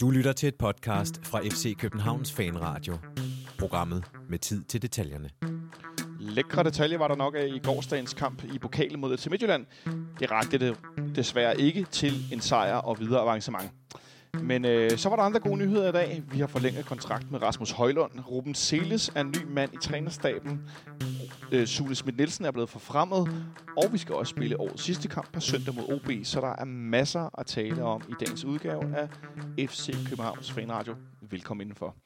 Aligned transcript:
Du 0.00 0.10
lytter 0.10 0.32
til 0.32 0.48
et 0.48 0.54
podcast 0.54 1.26
fra 1.26 1.40
FC 1.40 1.76
Københavns 1.78 2.32
Fanradio. 2.32 2.98
Programmet 3.58 4.04
med 4.28 4.38
tid 4.38 4.64
til 4.64 4.82
detaljerne. 4.82 5.30
Lækre 6.20 6.64
detaljer 6.64 6.98
var 6.98 7.08
der 7.08 7.16
nok 7.16 7.34
af 7.34 7.46
i 7.46 7.58
gårsdagens 7.58 8.14
kamp 8.14 8.44
i 8.44 8.58
pokalen 8.58 9.00
mod 9.00 9.16
FC 9.16 9.26
Midtjylland. 9.26 9.66
Det 10.20 10.30
rakte 10.30 10.58
det 10.58 10.76
desværre 11.16 11.60
ikke 11.60 11.86
til 11.90 12.12
en 12.32 12.40
sejr 12.40 12.76
og 12.76 12.98
videre 12.98 13.20
avancement. 13.20 13.70
Øhm, 14.42 14.48
men 14.48 14.64
øh, 14.64 14.90
så 14.90 15.08
var 15.08 15.16
der 15.16 15.22
andre 15.22 15.40
gode 15.40 15.56
nyheder 15.56 15.88
i 15.88 15.92
dag. 15.92 16.22
Vi 16.32 16.38
har 16.38 16.46
forlænget 16.46 16.86
kontrakt 16.86 17.30
med 17.30 17.42
Rasmus 17.42 17.70
Højlund. 17.70 18.12
Ruben 18.30 18.54
Seles 18.54 19.08
er 19.14 19.20
en 19.20 19.28
ny 19.28 19.44
mand 19.46 19.74
i 19.74 19.76
trænerstaben. 19.76 20.68
Øh, 21.52 21.66
Sule 21.66 21.94
Schmidt 21.94 22.16
Nielsen 22.16 22.44
er 22.44 22.50
blevet 22.50 22.68
forfremmet. 22.70 23.46
Og 23.76 23.92
vi 23.92 23.98
skal 23.98 24.14
også 24.14 24.30
spille 24.30 24.60
årets 24.60 24.82
sidste 24.82 25.08
kamp 25.08 25.32
på 25.32 25.40
søndag 25.40 25.74
mod 25.74 25.92
OB. 25.92 26.10
Så 26.24 26.40
der 26.40 26.54
er 26.58 26.64
masser 26.64 27.40
at 27.40 27.46
tale 27.46 27.82
om 27.84 28.02
i 28.08 28.12
dagens 28.20 28.44
udgave 28.44 28.96
af 28.96 29.08
FC 29.68 30.08
Københavns 30.08 30.52
Fanradio. 30.52 30.94
Velkommen 31.30 31.62
indenfor. 31.64 31.96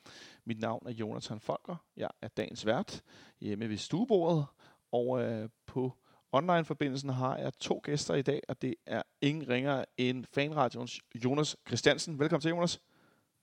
Mit 0.46 0.60
navn 0.60 0.82
er 0.86 0.92
Jonathan 0.92 1.40
Folker. 1.40 1.76
Jeg 1.96 2.08
er 2.22 2.28
dagens 2.28 2.66
vært 2.66 3.02
hjemme 3.40 3.68
ved 3.68 3.76
stuebordet. 3.76 4.44
Og 4.92 5.22
øh, 5.22 5.48
på 5.66 5.92
online-forbindelsen 6.36 7.10
har 7.10 7.36
jeg 7.36 7.52
to 7.60 7.80
gæster 7.84 8.14
i 8.14 8.22
dag, 8.22 8.40
og 8.48 8.62
det 8.62 8.74
er 8.86 9.02
ingen 9.20 9.48
ringer 9.48 9.84
end 9.98 10.24
fanradions 10.34 11.00
Jonas 11.14 11.56
Christiansen. 11.66 12.18
Velkommen 12.18 12.40
til, 12.40 12.48
Jonas. 12.48 12.80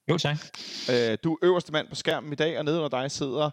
Jo, 0.09 0.17
tak. 0.17 0.37
Øh, 0.91 1.17
du 1.23 1.33
er 1.33 1.37
øverste 1.43 1.71
mand 1.71 1.87
på 1.87 1.95
skærmen 1.95 2.33
i 2.33 2.35
dag, 2.35 2.59
og 2.59 2.65
nede 2.65 2.77
under 2.77 2.99
dig 2.99 3.11
sidder 3.11 3.49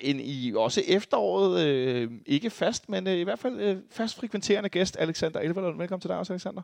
en 0.00 0.20
i 0.20 0.52
også 0.56 0.82
efteråret, 0.86 1.66
øh, 1.66 2.10
ikke 2.26 2.50
fast, 2.50 2.88
men 2.88 3.06
øh, 3.06 3.14
i 3.14 3.22
hvert 3.22 3.38
fald 3.38 3.60
øh, 3.60 3.76
fast 3.90 4.16
frekventerende 4.16 4.68
gæst, 4.68 4.96
Alexander 5.00 5.40
Elverlund. 5.40 5.78
Velkommen 5.78 6.00
til 6.00 6.08
dig 6.08 6.18
også, 6.18 6.32
Alexander. 6.32 6.62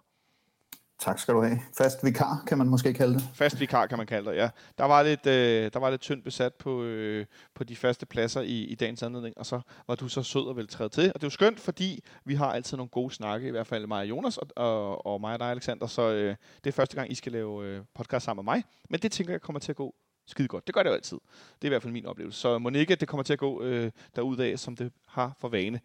Tak 0.99 1.19
skal 1.19 1.35
du 1.35 1.43
have. 1.43 1.61
Fast 1.79 2.05
vikar, 2.05 2.43
kan 2.47 2.59
man 2.59 2.69
måske 2.69 2.95
kalde 2.95 3.15
det. 3.15 3.23
Fast 3.35 3.61
vikar, 3.61 3.87
kan 3.87 3.99
man 3.99 4.07
kalde 4.07 4.31
det, 4.31 4.37
ja. 4.37 4.51
Der 4.79 4.85
var 4.85 5.03
lidt, 5.03 5.27
øh, 5.27 5.73
der 5.73 5.79
var 5.79 5.91
lidt 5.91 6.01
tyndt 6.01 6.25
besat 6.25 6.55
på, 6.55 6.83
øh, 6.83 7.27
på 7.55 7.65
de 7.65 7.77
faste 7.77 8.07
pladser 8.07 8.41
i, 8.41 8.65
i 8.65 8.75
dagens 8.75 9.03
anledning, 9.03 9.39
og 9.39 9.47
så 9.47 9.61
var 9.87 9.95
du 9.95 10.09
så 10.09 10.23
sød 10.23 10.49
og 10.49 10.57
vel 10.57 10.69
træde 10.69 10.89
til. 10.89 11.09
Og 11.09 11.15
det 11.15 11.23
er 11.23 11.27
jo 11.27 11.31
skønt, 11.31 11.61
fordi 11.61 12.05
vi 12.25 12.35
har 12.35 12.53
altid 12.53 12.77
nogle 12.77 12.89
gode 12.89 13.15
snakke, 13.15 13.49
i 13.49 13.51
hvert 13.51 13.67
fald 13.67 13.87
mig 13.87 13.99
og 14.01 14.09
Jonas, 14.09 14.39
og, 14.39 14.49
og, 14.57 15.07
og 15.07 15.21
mig 15.21 15.33
og 15.33 15.39
dig, 15.39 15.51
Alexander, 15.51 15.87
så 15.87 16.03
øh, 16.03 16.37
det 16.65 16.71
er 16.71 16.73
første 16.73 16.97
gang, 16.97 17.13
I 17.13 17.15
skal 17.15 17.33
lave 17.33 17.67
øh, 17.67 17.83
podcast 17.95 18.25
sammen 18.25 18.45
med 18.45 18.55
mig. 18.55 18.65
Men 18.91 19.01
det 19.01 19.13
tænker 19.13 19.33
jeg 19.33 19.41
kommer 19.41 19.61
til 19.61 19.73
at 19.73 19.77
gå 19.77 19.95
skide 20.27 20.49
godt. 20.49 20.67
Det 20.67 20.75
gør 20.75 20.83
det 20.83 20.91
jo 20.91 20.95
altid. 20.95 21.19
Det 21.55 21.63
er 21.63 21.69
i 21.69 21.69
hvert 21.69 21.83
fald 21.83 21.93
min 21.93 22.07
oplevelse. 22.07 22.41
Så 22.41 22.59
må 22.59 22.71
ikke, 22.71 22.93
at 22.93 23.01
det 23.01 23.09
kommer 23.09 23.25
til 23.25 23.33
at 23.33 23.39
gå 23.39 23.63
øh, 23.63 23.91
derudad, 24.17 24.57
som 24.57 24.77
det 24.77 24.93
har 25.09 25.33
for 25.41 25.49
vane. 25.49 25.81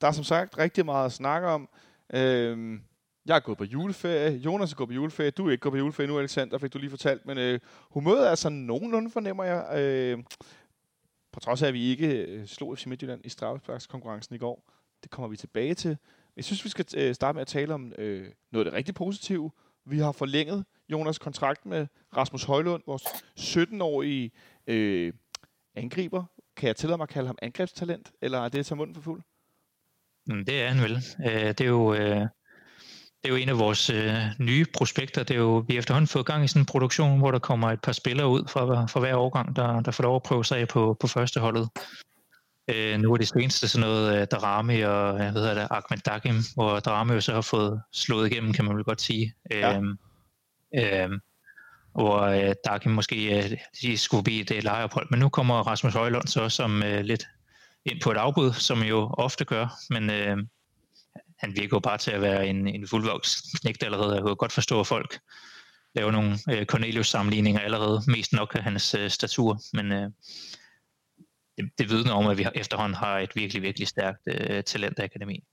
Der 0.00 0.06
er 0.06 0.12
som 0.12 0.24
sagt 0.24 0.58
rigtig 0.58 0.84
meget 0.84 1.06
at 1.06 1.12
snakke 1.12 1.48
om. 1.48 1.68
Øh, 2.14 2.80
jeg 3.30 3.36
er 3.36 3.40
gået 3.40 3.58
på 3.58 3.64
juleferie. 3.64 4.36
Jonas 4.36 4.72
er 4.72 4.76
gået 4.76 4.88
på 4.88 4.94
juleferie. 4.94 5.30
Du 5.30 5.46
er 5.46 5.50
ikke 5.50 5.62
gået 5.62 5.72
på 5.72 5.78
juleferie 5.78 6.08
nu, 6.08 6.18
Alexander, 6.18 6.58
fik 6.58 6.72
du 6.72 6.78
lige 6.78 6.90
fortalt. 6.90 7.26
Men 7.26 7.38
øh, 7.38 7.60
humøret 7.90 8.30
er 8.30 8.34
sådan 8.34 8.58
nogenlunde, 8.58 9.10
fornemmer 9.10 9.44
jeg. 9.44 9.80
Øh, 9.80 10.18
på 11.32 11.40
trods 11.40 11.62
af, 11.62 11.68
at 11.68 11.74
vi 11.74 11.84
ikke 11.84 12.08
øh, 12.08 12.46
slog 12.46 12.78
FC 12.78 12.86
Midtjylland 12.86 13.20
i 13.24 13.28
straffesparkskonkurrencen 13.28 14.34
i 14.34 14.38
går. 14.38 14.72
Det 15.02 15.10
kommer 15.10 15.28
vi 15.28 15.36
tilbage 15.36 15.74
til. 15.74 15.96
Jeg 16.36 16.44
synes, 16.44 16.64
vi 16.64 16.68
skal 16.68 16.86
øh, 16.96 17.14
starte 17.14 17.36
med 17.36 17.40
at 17.40 17.46
tale 17.46 17.74
om 17.74 17.92
øh, 17.98 18.26
noget 18.52 18.66
af 18.66 18.70
det 18.70 18.78
rigtig 18.78 18.94
positive. 18.94 19.50
Vi 19.84 19.98
har 19.98 20.12
forlænget 20.12 20.64
Jonas 20.88 21.18
kontrakt 21.18 21.66
med 21.66 21.86
Rasmus 22.16 22.44
Højlund, 22.44 22.82
vores 22.86 23.02
17-årige 23.38 24.30
øh, 24.66 25.12
angriber. 25.74 26.24
Kan 26.56 26.66
jeg 26.66 26.76
tillade 26.76 26.96
mig 26.96 27.04
at 27.04 27.08
kalde 27.08 27.26
ham 27.26 27.38
angrebstalent, 27.42 28.12
eller 28.22 28.38
er 28.38 28.48
det 28.48 28.58
at 28.58 28.66
tage 28.66 28.76
munden 28.76 28.94
for 28.94 29.02
fuld? 29.02 29.22
Det 30.26 30.62
er 30.62 30.68
han 30.68 30.82
vel. 30.82 30.96
Øh, 31.26 31.48
det 31.48 31.60
er 31.60 31.64
jo... 31.64 31.94
Øh 33.24 33.24
det 33.24 33.28
er 33.28 33.32
jo 33.32 33.42
en 33.42 33.48
af 33.48 33.58
vores 33.58 33.90
øh, 33.90 34.14
nye 34.38 34.66
prospekter. 34.74 35.22
Det 35.22 35.34
er 35.34 35.38
jo, 35.38 35.64
vi 35.68 35.74
har 35.74 35.78
efterhånden 35.78 36.08
fået 36.08 36.26
gang 36.26 36.44
i 36.44 36.48
sådan 36.48 36.62
en 36.62 36.66
produktion, 36.66 37.18
hvor 37.18 37.30
der 37.30 37.38
kommer 37.38 37.70
et 37.70 37.80
par 37.80 37.92
spillere 37.92 38.28
ud 38.28 38.44
fra, 38.48 38.86
fra 38.86 39.00
hver 39.00 39.16
årgang, 39.16 39.56
der, 39.56 39.80
der 39.80 39.90
får 39.90 40.02
lov 40.02 40.16
at 40.16 40.22
prøve 40.22 40.44
sig 40.44 40.58
af 40.58 40.68
på, 40.68 40.96
på 41.00 41.06
første 41.06 41.40
holdet. 41.40 41.68
Øh, 42.70 42.98
nu 42.98 43.12
er 43.12 43.16
det 43.16 43.28
seneste 43.28 43.68
sådan 43.68 43.88
noget 43.88 44.20
uh, 44.20 44.26
Darami 44.30 44.80
og 44.80 45.18
jeg 45.18 45.34
ved 45.34 45.42
det, 45.42 45.68
Ahmed 45.70 45.98
Dagim, 46.06 46.36
hvor 46.54 46.80
Darami 46.80 47.12
jo 47.12 47.20
så 47.20 47.32
har 47.34 47.40
fået 47.40 47.82
slået 47.92 48.30
igennem, 48.30 48.52
kan 48.52 48.64
man 48.64 48.76
vel 48.76 48.84
godt 48.84 49.00
sige. 49.00 49.34
Ja. 49.50 49.78
Øh, 49.78 49.82
øh, 50.74 51.10
hvor 51.92 52.28
uh, 52.28 52.52
Dagim 52.64 52.92
måske 52.92 53.44
uh, 53.44 53.58
de 53.82 53.98
skulle 53.98 54.24
blive 54.24 54.56
et 54.56 54.64
lejeophold. 54.64 55.06
Men 55.10 55.20
nu 55.20 55.28
kommer 55.28 55.54
Rasmus 55.54 55.94
Højlund 55.94 56.26
så 56.26 56.48
som 56.48 56.82
uh, 56.86 57.00
lidt 57.00 57.26
ind 57.84 58.00
på 58.00 58.10
et 58.10 58.16
afbud, 58.16 58.52
som 58.52 58.82
jo 58.82 59.14
ofte 59.18 59.44
gør. 59.44 59.66
Men 59.90 60.10
uh, 60.10 60.44
han 61.40 61.56
virker 61.56 61.76
jo 61.76 61.80
bare 61.80 61.98
til 61.98 62.10
at 62.10 62.20
være 62.20 62.46
en, 62.46 62.68
en 62.68 62.88
fuldvoksen 62.88 63.58
knægt 63.60 63.82
allerede. 63.82 64.14
Jeg 64.14 64.22
kan 64.22 64.36
godt 64.36 64.52
forstå, 64.52 64.80
at 64.80 64.86
folk 64.86 65.18
laver 65.94 66.10
nogle 66.10 66.38
øh, 66.50 66.66
Cornelius-sammenligninger 66.66 67.60
allerede, 67.60 68.02
mest 68.06 68.32
nok 68.32 68.54
af 68.54 68.62
hans 68.62 68.94
øh, 68.94 69.10
statur, 69.10 69.60
men 69.72 69.92
øh, 69.92 70.10
det, 71.56 71.70
det 71.78 71.90
vidner 71.90 72.12
om, 72.12 72.26
at 72.26 72.38
vi 72.38 72.46
efterhånden 72.54 72.94
har 72.94 73.18
et 73.18 73.36
virkelig, 73.36 73.62
virkelig 73.62 73.88
stærkt 73.88 74.20
øh, 74.26 74.64
talentakademi. 74.64 75.44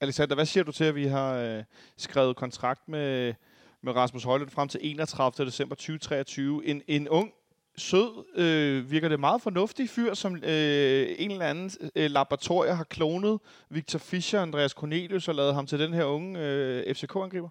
Alexander, 0.00 0.34
hvad 0.34 0.46
siger 0.46 0.64
du 0.64 0.72
til, 0.72 0.84
at 0.84 0.94
vi 0.94 1.06
har 1.06 1.34
øh, 1.34 1.64
skrevet 1.96 2.36
kontrakt 2.36 2.88
med, 2.88 3.34
med 3.82 3.92
Rasmus 3.92 4.24
Højlund 4.24 4.50
frem 4.50 4.68
til 4.68 4.80
31. 4.82 5.46
december 5.46 5.74
2023? 5.74 6.66
En, 6.66 6.82
en 6.88 7.08
ung 7.08 7.32
sød, 7.80 8.24
øh, 8.36 8.90
virker 8.90 9.08
det 9.08 9.20
meget 9.20 9.42
fornuftig 9.42 9.90
fyr, 9.90 10.14
som 10.14 10.36
øh, 10.36 11.06
en 11.18 11.30
eller 11.30 11.46
anden 11.46 11.70
øh, 11.96 12.10
laboratorie 12.10 12.74
har 12.74 12.84
klonet 12.84 13.38
Victor 13.70 13.98
Fischer 13.98 14.38
og 14.38 14.42
Andreas 14.42 14.70
Cornelius 14.70 15.28
og 15.28 15.34
lavet 15.34 15.54
ham 15.54 15.66
til 15.66 15.78
den 15.78 15.94
her 15.94 16.04
unge 16.04 16.40
øh, 16.40 16.94
FCK-angriber? 16.94 17.48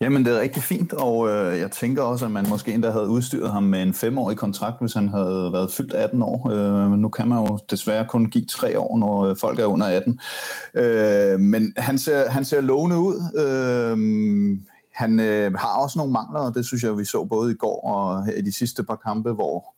Jamen, 0.00 0.24
det 0.24 0.36
er 0.36 0.40
rigtig 0.40 0.62
fint, 0.62 0.92
og 0.92 1.28
øh, 1.28 1.58
jeg 1.58 1.70
tænker 1.70 2.02
også, 2.02 2.24
at 2.24 2.30
man 2.30 2.48
måske 2.48 2.72
endda 2.72 2.90
havde 2.90 3.08
udstyret 3.08 3.52
ham 3.52 3.62
med 3.62 3.82
en 3.82 3.94
femårig 3.94 4.36
kontrakt, 4.36 4.80
hvis 4.80 4.92
han 4.92 5.08
havde 5.08 5.50
været 5.52 5.72
fyldt 5.72 5.92
18 5.92 6.22
år. 6.22 6.50
Øh, 6.50 6.90
nu 6.90 7.08
kan 7.08 7.28
man 7.28 7.38
jo 7.38 7.58
desværre 7.70 8.06
kun 8.08 8.30
give 8.30 8.44
tre 8.44 8.78
år, 8.78 8.98
når 8.98 9.24
øh, 9.24 9.36
folk 9.36 9.58
er 9.58 9.64
under 9.64 9.86
18. 9.86 10.20
Øh, 10.74 11.40
men 11.40 11.72
han 11.76 11.98
ser, 11.98 12.30
han 12.30 12.44
ser 12.44 12.60
lovende 12.60 12.98
ud. 12.98 13.16
Øh, 13.36 13.98
han 14.94 15.20
øh, 15.20 15.54
har 15.54 15.68
også 15.82 15.98
nogle 15.98 16.12
mangler, 16.12 16.40
og 16.40 16.54
det 16.54 16.66
synes 16.66 16.82
jeg, 16.82 16.98
vi 16.98 17.04
så 17.04 17.24
både 17.24 17.52
i 17.52 17.54
går 17.54 17.80
og 17.84 18.26
her 18.26 18.34
i 18.34 18.42
de 18.42 18.52
sidste 18.52 18.84
par 18.84 18.96
kampe, 18.96 19.32
hvor 19.32 19.74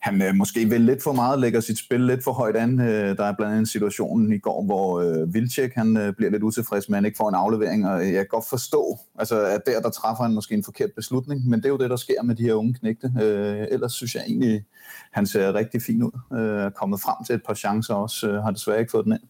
han 0.00 0.22
øh, 0.22 0.34
måske 0.34 0.64
vil 0.64 0.80
lidt 0.80 1.02
for 1.02 1.12
meget, 1.12 1.40
lægger 1.40 1.60
sit 1.60 1.78
spil 1.78 2.00
lidt 2.00 2.24
for 2.24 2.32
højt 2.32 2.56
an. 2.56 2.80
Øh, 2.80 3.16
der 3.16 3.24
er 3.24 3.32
blandt 3.36 3.54
andet 3.54 3.68
situationen 3.68 4.32
i 4.32 4.38
går, 4.38 4.64
hvor 4.64 5.00
øh, 5.00 5.34
Vilcek 5.34 5.74
han, 5.74 5.96
øh, 5.96 6.12
bliver 6.14 6.30
lidt 6.30 6.42
utilfreds 6.42 6.88
med, 6.88 6.96
han 6.96 7.04
ikke 7.04 7.16
får 7.16 7.28
en 7.28 7.34
aflevering, 7.34 7.88
og 7.88 8.04
jeg 8.04 8.12
kan 8.12 8.26
godt 8.30 8.48
forstå, 8.48 8.98
altså, 9.18 9.40
at 9.40 9.60
der, 9.66 9.80
der 9.80 9.90
træffer 9.90 10.22
han 10.22 10.34
måske 10.34 10.54
en 10.54 10.64
forkert 10.64 10.90
beslutning, 10.96 11.48
men 11.48 11.58
det 11.58 11.66
er 11.66 11.70
jo 11.70 11.78
det, 11.78 11.90
der 11.90 11.96
sker 11.96 12.22
med 12.22 12.34
de 12.34 12.42
her 12.42 12.54
unge 12.54 12.74
knægte. 12.74 13.12
Øh, 13.22 13.66
ellers 13.70 13.92
synes 13.92 14.14
jeg 14.14 14.22
egentlig, 14.26 14.64
han 15.12 15.26
ser 15.26 15.54
rigtig 15.54 15.82
fin 15.82 16.02
ud. 16.02 16.38
Øh, 16.38 16.64
er 16.64 16.70
kommet 16.70 17.00
frem 17.00 17.24
til 17.26 17.34
et 17.34 17.42
par 17.46 17.54
chancer 17.54 17.94
også, 17.94 18.28
øh, 18.28 18.42
har 18.42 18.50
desværre 18.50 18.80
ikke 18.80 18.90
fået 18.90 19.04
den 19.04 19.12
ind. 19.12 19.22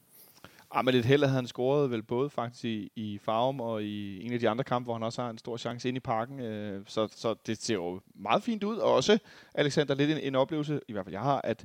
Ja, 0.74 0.82
men 0.82 0.94
lidt 0.94 1.06
held 1.06 1.24
havde 1.24 1.34
han 1.34 1.46
scoret 1.46 1.90
vel 1.90 2.02
både 2.02 2.30
faktisk 2.30 2.64
i, 2.64 2.90
i 2.96 3.18
Farum 3.18 3.60
og 3.60 3.82
i 3.82 4.26
en 4.26 4.32
af 4.32 4.40
de 4.40 4.48
andre 4.48 4.64
kampe, 4.64 4.84
hvor 4.84 4.94
han 4.94 5.02
også 5.02 5.22
har 5.22 5.30
en 5.30 5.38
stor 5.38 5.56
chance 5.56 5.88
ind 5.88 5.96
i 5.96 6.00
parken. 6.00 6.40
Øh, 6.40 6.84
så, 6.86 7.08
så 7.16 7.34
det 7.46 7.62
ser 7.62 7.74
jo 7.74 8.00
meget 8.14 8.42
fint 8.42 8.64
ud. 8.64 8.76
Og 8.76 8.94
også, 8.94 9.18
Alexander, 9.54 9.94
lidt 9.94 10.10
en, 10.10 10.18
en 10.18 10.34
oplevelse, 10.34 10.80
i 10.88 10.92
hvert 10.92 11.04
fald 11.04 11.14
jeg 11.14 11.22
har, 11.22 11.40
at 11.44 11.64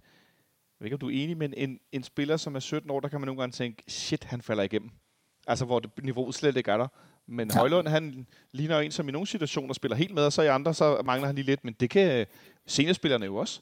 jeg 0.80 0.84
ved 0.84 0.86
ikke, 0.86 0.96
om 0.96 1.00
du 1.00 1.10
er 1.10 1.24
enig, 1.24 1.38
men 1.38 1.54
en, 1.58 1.80
en 1.92 2.04
spiller, 2.04 2.38
som 2.38 2.56
er 2.56 2.60
17 2.60 2.90
år, 2.90 3.00
der 3.00 3.08
kan 3.08 3.20
man 3.20 3.26
nogle 3.26 3.42
gange 3.42 3.54
tænke, 3.54 3.84
shit, 3.88 4.24
han 4.24 4.42
falder 4.42 4.64
igennem. 4.64 4.90
Altså, 5.48 5.66
hvor 5.66 5.80
det, 5.80 6.04
niveauet 6.04 6.36
slet 6.36 6.58
ikke 6.58 6.72
er 6.72 6.78
der. 6.78 6.88
Men 7.28 7.50
ja. 7.54 7.60
Højlund, 7.60 7.88
han 7.88 8.28
ligner 8.52 8.80
en, 8.80 8.92
som 8.92 9.10
i 9.10 9.12
nogle 9.12 9.28
situationer 9.28 9.74
spiller 9.74 9.96
helt 9.96 10.14
med, 10.14 10.26
og 10.26 10.34
så 10.34 10.42
i 10.42 10.48
andre, 10.48 10.74
så 10.74 11.02
mangler 11.06 11.28
han 11.28 11.36
lige 11.36 11.46
lidt. 11.46 11.64
Men 11.64 11.74
det 11.74 11.90
kan 11.90 12.26
seniorspillerne 12.66 13.26
jo 13.26 13.36
også. 13.36 13.62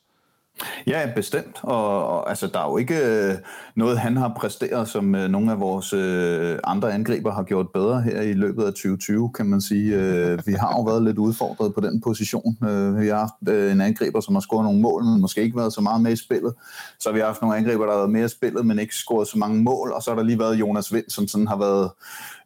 Ja, 0.87 1.11
bestemt. 1.15 1.59
Og, 1.63 2.07
og 2.07 2.29
altså, 2.29 2.47
der 2.47 2.59
er 2.59 2.69
jo 2.69 2.77
ikke 2.77 2.97
øh, 3.05 3.37
noget, 3.75 3.99
han 3.99 4.17
har 4.17 4.33
præsteret, 4.37 4.87
som 4.87 5.15
øh, 5.15 5.29
nogle 5.29 5.51
af 5.51 5.59
vores 5.59 5.93
øh, 5.93 6.59
andre 6.63 6.93
angriber 6.93 7.31
har 7.31 7.43
gjort 7.43 7.69
bedre 7.73 8.01
her 8.01 8.21
i 8.21 8.33
løbet 8.33 8.63
af 8.63 8.71
2020, 8.71 9.31
kan 9.35 9.45
man 9.45 9.61
sige. 9.61 9.95
Øh, 9.95 10.39
vi 10.45 10.53
har 10.53 10.73
jo 10.77 10.81
været 10.81 11.03
lidt 11.03 11.17
udfordret 11.17 11.73
på 11.73 11.81
den 11.81 12.01
position. 12.01 12.57
Øh, 12.63 12.99
vi 12.99 13.07
har 13.07 13.17
haft 13.17 13.49
øh, 13.49 13.71
en 13.71 13.81
angriber, 13.81 14.19
som 14.19 14.35
har 14.35 14.41
scoret 14.41 14.63
nogle 14.63 14.81
mål, 14.81 15.03
men 15.03 15.21
måske 15.21 15.41
ikke 15.41 15.57
været 15.57 15.73
så 15.73 15.81
meget 15.81 16.01
med 16.01 16.11
i 16.11 16.15
spillet. 16.15 16.53
Så 16.99 17.09
har 17.09 17.13
vi 17.13 17.19
haft 17.19 17.41
nogle 17.41 17.57
angriber, 17.57 17.85
der 17.85 17.91
har 17.91 17.99
været 17.99 18.11
mere 18.11 18.25
i 18.25 18.29
spillet, 18.29 18.65
men 18.65 18.79
ikke 18.79 18.95
scoret 18.95 19.27
så 19.27 19.37
mange 19.37 19.63
mål. 19.63 19.91
Og 19.91 20.03
så 20.03 20.11
har 20.11 20.15
der 20.15 20.23
lige 20.23 20.39
været 20.39 20.55
Jonas 20.55 20.93
Vind, 20.93 21.05
som 21.07 21.27
sådan 21.27 21.47
har 21.47 21.57
været 21.57 21.91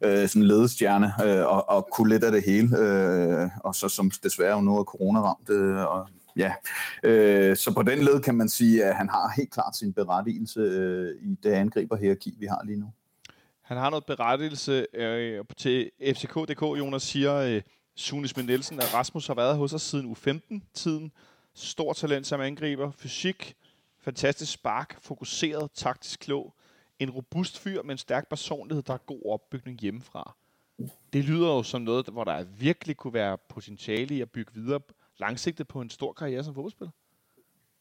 øh, 0.04 0.28
sådan 0.28 0.42
ledestjerne 0.42 1.12
øh, 1.24 1.46
og, 1.46 1.70
og 1.70 1.88
kunne 1.92 2.08
lidt 2.08 2.24
af 2.24 2.32
det 2.32 2.42
hele. 2.46 2.78
Øh, 2.78 3.48
og 3.64 3.74
så 3.74 3.88
som 3.88 4.10
desværre 4.22 4.56
jo 4.56 4.60
nu 4.60 4.78
er 4.78 4.84
corona-ramt. 4.84 5.50
Øh, 5.50 5.76
og 5.76 6.06
ja, 6.36 6.52
øh, 7.02 7.56
så 7.56 7.74
på 7.74 7.82
den 7.82 7.98
led 7.98 8.20
kan 8.20 8.34
man 8.34 8.48
sige, 8.48 8.84
at 8.84 8.96
han 8.96 9.08
har 9.08 9.32
helt 9.36 9.50
klart 9.50 9.76
sin 9.76 9.92
berettigelse 9.92 10.60
øh, 10.60 11.14
i 11.22 11.34
det 11.42 11.50
angriberhierarki, 11.50 12.34
vi 12.38 12.46
har 12.46 12.62
lige 12.64 12.80
nu. 12.80 12.92
Han 13.62 13.76
har 13.76 13.90
noget 13.90 14.06
berettigelse 14.06 14.86
øh, 14.94 15.44
til 15.56 15.90
FCK.dk. 16.02 16.62
Jonas 16.62 17.02
siger, 17.02 17.34
øh, 17.34 17.62
Sunis 17.96 18.36
Nielsen, 18.36 18.80
at 18.80 18.94
Rasmus 18.94 19.26
har 19.26 19.34
været 19.34 19.56
hos 19.56 19.72
os 19.72 19.82
siden 19.82 20.12
U15-tiden. 20.12 21.12
Stor 21.54 21.92
talent 21.92 22.26
som 22.26 22.40
angriber, 22.40 22.90
fysik, 22.90 23.54
fantastisk 24.00 24.52
spark, 24.52 25.02
fokuseret, 25.02 25.70
taktisk 25.74 26.20
klog. 26.20 26.54
En 26.98 27.10
robust 27.10 27.58
fyr 27.58 27.82
med 27.82 27.92
en 27.92 27.98
stærk 27.98 28.28
personlighed, 28.28 28.82
der 28.82 28.94
er 28.94 28.98
god 28.98 29.32
opbygning 29.32 29.78
hjemmefra. 29.80 30.36
det 31.12 31.24
lyder 31.24 31.48
jo 31.48 31.62
som 31.62 31.82
noget, 31.82 32.06
hvor 32.06 32.24
der 32.24 32.44
virkelig 32.58 32.96
kunne 32.96 33.14
være 33.14 33.38
potentiale 33.48 34.14
i 34.16 34.20
at 34.20 34.30
bygge 34.30 34.54
videre 34.54 34.80
langsigtet 35.20 35.68
på 35.68 35.80
en 35.80 35.90
stor 35.90 36.12
karriere 36.12 36.44
som 36.44 36.54
fodboldspiller. 36.54 36.92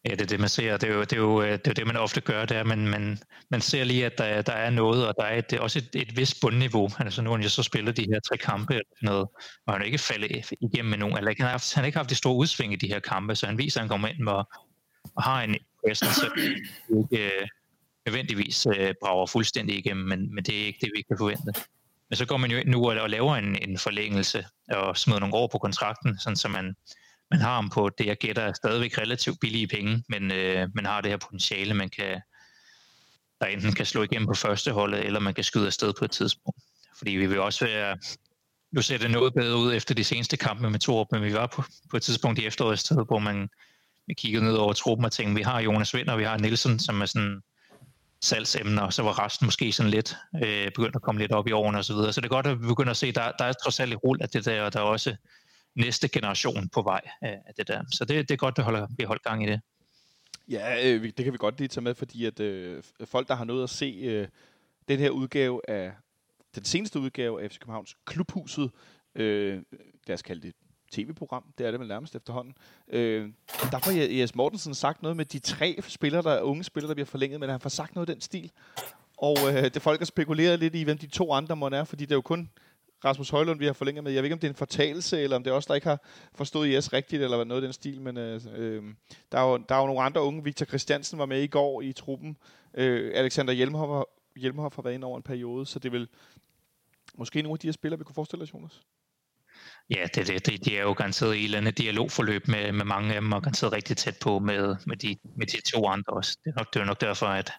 Ja, 0.05 0.11
det 0.11 0.21
er 0.21 0.25
det, 0.25 0.39
man 0.39 0.49
ser. 0.49 0.77
Det 0.77 0.89
er 0.89 0.93
jo 0.93 1.01
det, 1.01 1.13
er 1.13 1.17
jo, 1.17 1.41
øh, 1.41 1.51
det, 1.51 1.67
er 1.67 1.73
det 1.73 1.87
man 1.87 1.97
ofte 1.97 2.21
gør, 2.21 2.45
det 2.45 2.57
er, 2.57 2.63
men 2.63 2.87
man, 2.87 3.19
man 3.49 3.61
ser 3.61 3.83
lige, 3.83 4.05
at 4.05 4.17
der, 4.17 4.41
der 4.41 4.53
er 4.53 4.69
noget, 4.69 5.07
og 5.07 5.13
der 5.17 5.23
er 5.23 5.37
et, 5.37 5.53
også 5.53 5.79
et, 5.79 6.01
et 6.01 6.17
vist 6.17 6.41
bundniveau. 6.41 6.89
Altså 6.99 7.21
nu 7.21 7.29
har 7.29 7.37
han 7.37 7.43
jo 7.43 7.49
så 7.49 7.63
spillet 7.63 7.97
de 7.97 8.07
her 8.11 8.19
tre 8.19 8.37
kampe 8.37 8.73
eller 8.73 8.85
noget, 9.01 9.27
og 9.65 9.73
han 9.73 9.81
er 9.81 9.85
ikke 9.85 9.97
faldet 9.97 10.51
igennem 10.61 10.89
med 10.89 10.97
nogen. 10.97 11.17
Eller, 11.17 11.33
han, 11.37 11.45
har 11.45 11.51
haft, 11.51 11.73
han 11.73 11.81
har 11.81 11.85
ikke 11.85 11.97
haft 11.97 12.09
de 12.09 12.15
store 12.15 12.35
udsving 12.35 12.73
i 12.73 12.75
de 12.75 12.87
her 12.87 12.99
kampe, 12.99 13.35
så 13.35 13.45
han 13.45 13.57
viser, 13.57 13.79
at 13.79 13.81
han 13.81 13.89
kommer 13.89 14.07
ind 14.07 14.27
og, 14.27 14.49
og 15.15 15.23
har 15.23 15.43
en 15.43 15.55
presence, 15.85 16.13
så 16.13 16.31
ikke 16.89 17.25
øh, 17.25 17.47
nødvendigvis 18.05 18.65
øh, 18.65 18.93
brager 19.01 19.25
fuldstændig 19.25 19.77
igennem, 19.77 20.05
men, 20.05 20.35
men 20.35 20.43
det 20.43 20.61
er 20.61 20.65
ikke 20.65 20.79
det, 20.81 20.91
vi 20.95 21.01
kan 21.01 21.17
forvente. 21.17 21.53
Men 22.09 22.17
så 22.17 22.25
går 22.25 22.37
man 22.37 22.51
jo 22.51 22.57
ind 22.57 22.69
nu 22.69 22.89
og, 22.89 23.01
og 23.01 23.09
laver 23.09 23.35
en, 23.35 23.69
en 23.69 23.77
forlængelse 23.77 24.45
og 24.69 24.97
smider 24.97 25.19
nogle 25.19 25.35
år 25.35 25.47
på 25.47 25.57
kontrakten, 25.57 26.19
sådan 26.19 26.37
så 26.37 26.47
man 26.47 26.75
man 27.33 27.41
har 27.41 27.55
ham 27.55 27.69
på 27.69 27.89
det, 27.89 28.05
jeg 28.05 28.17
gætter, 28.17 28.53
stadigvæk 28.53 28.97
relativt 28.97 29.39
billige 29.39 29.67
penge, 29.67 30.03
men 30.09 30.31
øh, 30.31 30.69
man 30.75 30.85
har 30.85 31.01
det 31.01 31.11
her 31.11 31.17
potentiale, 31.17 31.73
man 31.73 31.89
kan, 31.89 32.21
der 33.41 33.45
enten 33.45 33.73
kan 33.73 33.85
slå 33.85 34.03
igennem 34.03 34.27
på 34.27 34.33
første 34.33 34.71
holdet, 34.71 35.05
eller 35.05 35.19
man 35.19 35.33
kan 35.33 35.43
skyde 35.43 35.65
afsted 35.65 35.93
på 35.99 36.05
et 36.05 36.11
tidspunkt. 36.11 36.63
Fordi 36.97 37.11
vi 37.11 37.25
vil 37.25 37.39
også 37.39 37.65
være, 37.65 37.97
nu 38.71 38.81
ser 38.81 38.97
det 38.97 39.11
noget 39.11 39.33
bedre 39.33 39.57
ud 39.57 39.73
efter 39.73 39.95
de 39.95 40.03
seneste 40.03 40.37
kampe 40.37 40.69
med 40.69 40.79
Torup, 40.79 41.07
men 41.11 41.23
vi 41.23 41.33
var 41.33 41.47
på, 41.47 41.63
på 41.89 41.97
et 41.97 42.03
tidspunkt 42.03 42.39
i 42.39 42.45
efteråret 42.45 42.79
sted, 42.79 43.05
hvor 43.07 43.19
man 43.19 43.49
vi 44.07 44.13
kiggede 44.13 44.45
ned 44.45 44.53
over 44.53 44.73
truppen 44.73 45.05
og 45.05 45.11
tænkte, 45.11 45.35
vi 45.35 45.41
har 45.41 45.61
Jonas 45.61 45.93
Vind, 45.93 46.09
og 46.09 46.19
vi 46.19 46.23
har 46.23 46.37
Nielsen, 46.37 46.79
som 46.79 47.01
er 47.01 47.05
sådan 47.05 47.41
salgsemner, 48.21 48.81
og 48.81 48.93
så 48.93 49.03
var 49.03 49.25
resten 49.25 49.47
måske 49.47 49.71
sådan 49.71 49.91
lidt 49.91 50.15
øh, 50.43 50.65
begyndt 50.65 50.95
at 50.95 51.01
komme 51.01 51.21
lidt 51.21 51.31
op 51.31 51.47
i 51.47 51.51
årene 51.51 51.77
og 51.77 51.85
så 51.85 51.93
videre. 51.93 52.13
Så 52.13 52.21
det 52.21 52.25
er 52.25 52.35
godt, 52.35 52.47
at 52.47 52.61
vi 52.61 52.67
begynder 52.67 52.91
at 52.91 52.97
se, 52.97 53.11
der, 53.11 53.31
der 53.39 53.45
er 53.45 53.53
trods 53.53 53.79
alt 53.79 53.93
et 53.93 54.03
rul 54.03 54.17
af 54.21 54.29
det 54.29 54.45
der, 54.45 54.61
og 54.61 54.73
der 54.73 54.79
er 54.79 54.83
også 54.83 55.15
næste 55.75 56.07
generation 56.07 56.69
på 56.69 56.81
vej 56.81 57.01
af 57.21 57.53
det 57.57 57.67
der. 57.67 57.83
Så 57.91 58.05
det, 58.05 58.29
det 58.29 58.33
er 58.33 58.37
godt, 58.37 58.57
at 58.57 58.63
holder, 58.63 58.87
vi 58.97 59.03
holder 59.03 59.21
gang 59.29 59.43
i 59.43 59.47
det. 59.47 59.61
Ja, 60.49 60.89
øh, 60.89 61.03
det 61.03 61.23
kan 61.23 61.33
vi 61.33 61.37
godt 61.37 61.57
lige 61.57 61.67
tage 61.67 61.83
med, 61.83 61.95
fordi 61.95 62.25
at 62.25 62.39
øh, 62.39 62.83
folk, 63.05 63.27
der 63.27 63.35
har 63.35 63.45
nået 63.45 63.63
at 63.63 63.69
se 63.69 63.99
øh, 64.03 64.27
den 64.87 64.99
her 64.99 65.09
udgave 65.09 65.69
af, 65.69 65.91
den 66.55 66.65
seneste 66.65 66.99
udgave 66.99 67.43
af 67.43 67.51
FC 67.51 67.59
Københavns 67.59 67.97
Klubhuset, 68.05 68.71
øh, 69.15 69.61
lad 70.07 70.13
os 70.13 70.21
kalde 70.21 70.41
det 70.41 70.53
tv-program, 70.91 71.43
det 71.57 71.67
er 71.67 71.71
det 71.71 71.79
vel 71.79 71.87
nærmest 71.87 72.15
efterhånden. 72.15 72.53
Øh, 72.87 73.29
der 73.71 73.79
får 73.79 74.17
Jes 74.19 74.35
Mortensen 74.35 74.75
sagt 74.75 75.01
noget 75.01 75.17
med 75.17 75.25
de 75.25 75.39
tre 75.39 75.79
spillere, 75.87 76.21
der 76.21 76.31
er 76.31 76.41
unge 76.41 76.63
spillere, 76.63 76.87
der 76.87 76.93
bliver 76.93 77.05
forlænget, 77.05 77.39
men 77.39 77.49
han 77.49 77.59
får 77.59 77.69
sagt 77.69 77.95
noget 77.95 78.09
i 78.09 78.11
den 78.11 78.21
stil. 78.21 78.51
Og 79.17 79.37
øh, 79.47 79.63
det 79.63 79.81
folk 79.81 79.99
har 79.99 80.05
spekuleret 80.05 80.59
lidt 80.59 80.75
i, 80.75 80.83
hvem 80.83 80.97
de 80.97 81.07
to 81.07 81.33
andre 81.33 81.55
må 81.55 81.67
er, 81.67 81.83
fordi 81.83 82.05
det 82.05 82.11
er 82.11 82.15
jo 82.15 82.21
kun 82.21 82.49
Rasmus 83.05 83.29
Højlund, 83.29 83.59
vi 83.59 83.65
har 83.65 83.73
forlænget 83.73 84.03
med. 84.03 84.11
Jeg 84.11 84.23
ved 84.23 84.25
ikke, 84.25 84.33
om 84.33 84.39
det 84.39 84.47
er 84.47 84.51
en 84.51 84.55
fortalelse, 84.55 85.21
eller 85.21 85.35
om 85.35 85.43
det 85.43 85.51
er 85.51 85.55
også 85.55 85.67
der 85.67 85.75
ikke 85.75 85.87
har 85.87 85.99
forstået 86.35 86.67
IS 86.67 86.93
rigtigt, 86.93 87.23
eller 87.23 87.43
noget 87.43 87.61
af 87.61 87.65
den 87.65 87.73
stil, 87.73 88.01
men 88.01 88.17
øh, 88.17 88.41
øh, 88.55 88.83
der, 89.31 89.37
er 89.37 89.51
jo, 89.51 89.57
der 89.69 89.75
er 89.75 89.79
jo 89.79 89.85
nogle 89.85 90.01
andre 90.01 90.21
unge. 90.21 90.43
Victor 90.43 90.65
Christiansen 90.65 91.19
var 91.19 91.25
med 91.25 91.41
i 91.41 91.47
går 91.47 91.81
i 91.81 91.93
truppen. 91.93 92.37
Øh, 92.73 93.11
Alexander 93.15 93.53
Hjelmhoff, 93.53 94.05
Hjelmhoff 94.37 94.75
har 94.75 94.81
været 94.81 94.93
ind 94.93 95.03
over 95.03 95.17
en 95.17 95.23
periode, 95.23 95.65
så 95.65 95.79
det 95.79 95.91
vil 95.91 96.07
måske 97.15 97.41
nogle 97.41 97.55
af 97.55 97.59
de 97.59 97.67
her 97.67 97.73
spillere, 97.73 97.97
vi 97.97 98.03
kunne 98.03 98.15
forestille 98.15 98.43
os, 98.43 98.53
Jonas. 98.53 98.81
Ja, 99.89 100.07
det, 100.15 100.27
det, 100.27 100.45
det, 100.45 100.65
de 100.65 100.77
er 100.77 100.81
jo 100.81 100.93
garanteret 100.93 101.35
i 101.35 101.39
et 101.39 101.43
eller 101.43 101.57
andet 101.57 101.77
dialogforløb 101.77 102.47
med, 102.47 102.71
med 102.71 102.85
mange 102.85 103.15
af 103.15 103.21
dem, 103.21 103.31
og 103.31 103.41
garanteret 103.41 103.73
rigtig 103.73 103.97
tæt 103.97 104.17
på 104.21 104.39
med, 104.39 104.75
med, 104.85 104.97
de, 104.97 105.17
med 105.37 105.47
de 105.47 105.61
to 105.61 105.87
andre 105.87 106.13
også. 106.13 106.37
Det 106.43 106.51
er 106.51 106.55
nok, 106.57 106.73
det 106.73 106.79
er 106.79 106.85
nok 106.85 107.01
derfor, 107.01 107.25
at, 107.25 107.51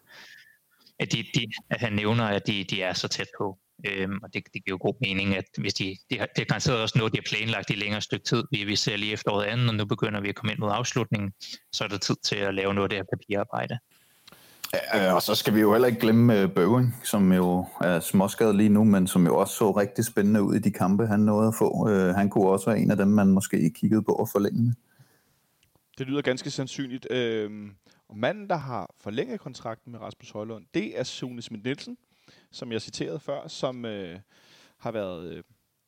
at, 0.98 1.12
de, 1.12 1.24
de, 1.34 1.46
at 1.70 1.80
han 1.80 1.92
nævner, 1.92 2.24
at 2.24 2.46
de, 2.46 2.64
de 2.64 2.82
er 2.82 2.92
så 2.92 3.08
tæt 3.08 3.28
på. 3.38 3.58
Øhm, 3.86 4.18
og 4.22 4.34
det, 4.34 4.42
det 4.54 4.64
giver 4.64 4.74
jo 4.74 4.78
god 4.80 4.94
mening, 5.00 5.36
at 5.36 5.44
hvis 5.58 5.74
de, 5.74 5.96
de 6.10 6.18
har, 6.18 6.26
det 6.36 6.42
er 6.42 6.46
garanteret 6.46 6.82
også 6.82 6.98
noget, 6.98 7.12
de 7.12 7.18
har 7.18 7.36
planlagt 7.36 7.70
i 7.70 7.74
længere 7.74 8.00
stykke 8.00 8.24
tid. 8.24 8.44
Vi, 8.50 8.64
vi 8.64 8.76
ser 8.76 8.96
lige 8.96 9.12
efteråret 9.12 9.44
anden, 9.44 9.68
og 9.68 9.74
nu 9.74 9.84
begynder 9.84 10.20
vi 10.20 10.28
at 10.28 10.34
komme 10.34 10.52
ind 10.52 10.60
mod 10.60 10.70
afslutningen, 10.72 11.32
så 11.72 11.84
er 11.84 11.88
der 11.88 11.98
tid 11.98 12.16
til 12.24 12.36
at 12.36 12.54
lave 12.54 12.74
noget 12.74 12.84
af 12.84 12.90
det 12.90 12.98
her 12.98 13.04
papirarbejde. 13.12 13.78
Ja, 14.94 15.14
og 15.14 15.22
så 15.22 15.34
skal 15.34 15.54
vi 15.54 15.60
jo 15.60 15.72
heller 15.72 15.88
ikke 15.88 16.00
glemme 16.00 16.40
øh, 16.40 16.50
Bøving, 16.50 16.94
som 17.04 17.32
jo 17.32 17.66
er 17.80 18.00
småskadet 18.00 18.56
lige 18.56 18.68
nu, 18.68 18.84
men 18.84 19.06
som 19.06 19.26
jo 19.26 19.36
også 19.36 19.54
så 19.54 19.70
rigtig 19.70 20.04
spændende 20.04 20.42
ud 20.42 20.54
i 20.54 20.58
de 20.58 20.70
kampe, 20.70 21.06
han 21.06 21.20
nåede 21.20 21.48
at 21.48 21.54
få. 21.58 21.88
Øh, 21.90 22.14
han 22.14 22.30
kunne 22.30 22.48
også 22.48 22.70
være 22.70 22.78
en 22.78 22.90
af 22.90 22.96
dem, 22.96 23.08
man 23.08 23.28
måske 23.28 23.70
kiggede 23.70 24.02
på 24.02 24.14
at 24.14 24.28
forlænge. 24.32 24.74
Det 25.98 26.06
lyder 26.06 26.22
ganske 26.22 26.50
sandsynligt. 26.50 27.06
Øh, 27.10 27.50
og 28.08 28.18
manden, 28.18 28.48
der 28.48 28.56
har 28.56 28.94
forlænget 29.00 29.40
kontrakten 29.40 29.92
med 29.92 30.00
Rasmus 30.00 30.30
Højlund, 30.30 30.64
det 30.74 30.98
er 30.98 31.02
Sune 31.02 31.42
Schmidt 31.42 31.64
Nielsen, 31.64 31.96
som 32.54 32.72
jeg 32.72 32.82
citerede 32.82 33.20
før, 33.20 33.48
som 33.48 33.84
øh, 33.84 34.18
har 34.78 34.90
været 34.90 35.32
øh, 35.32 35.42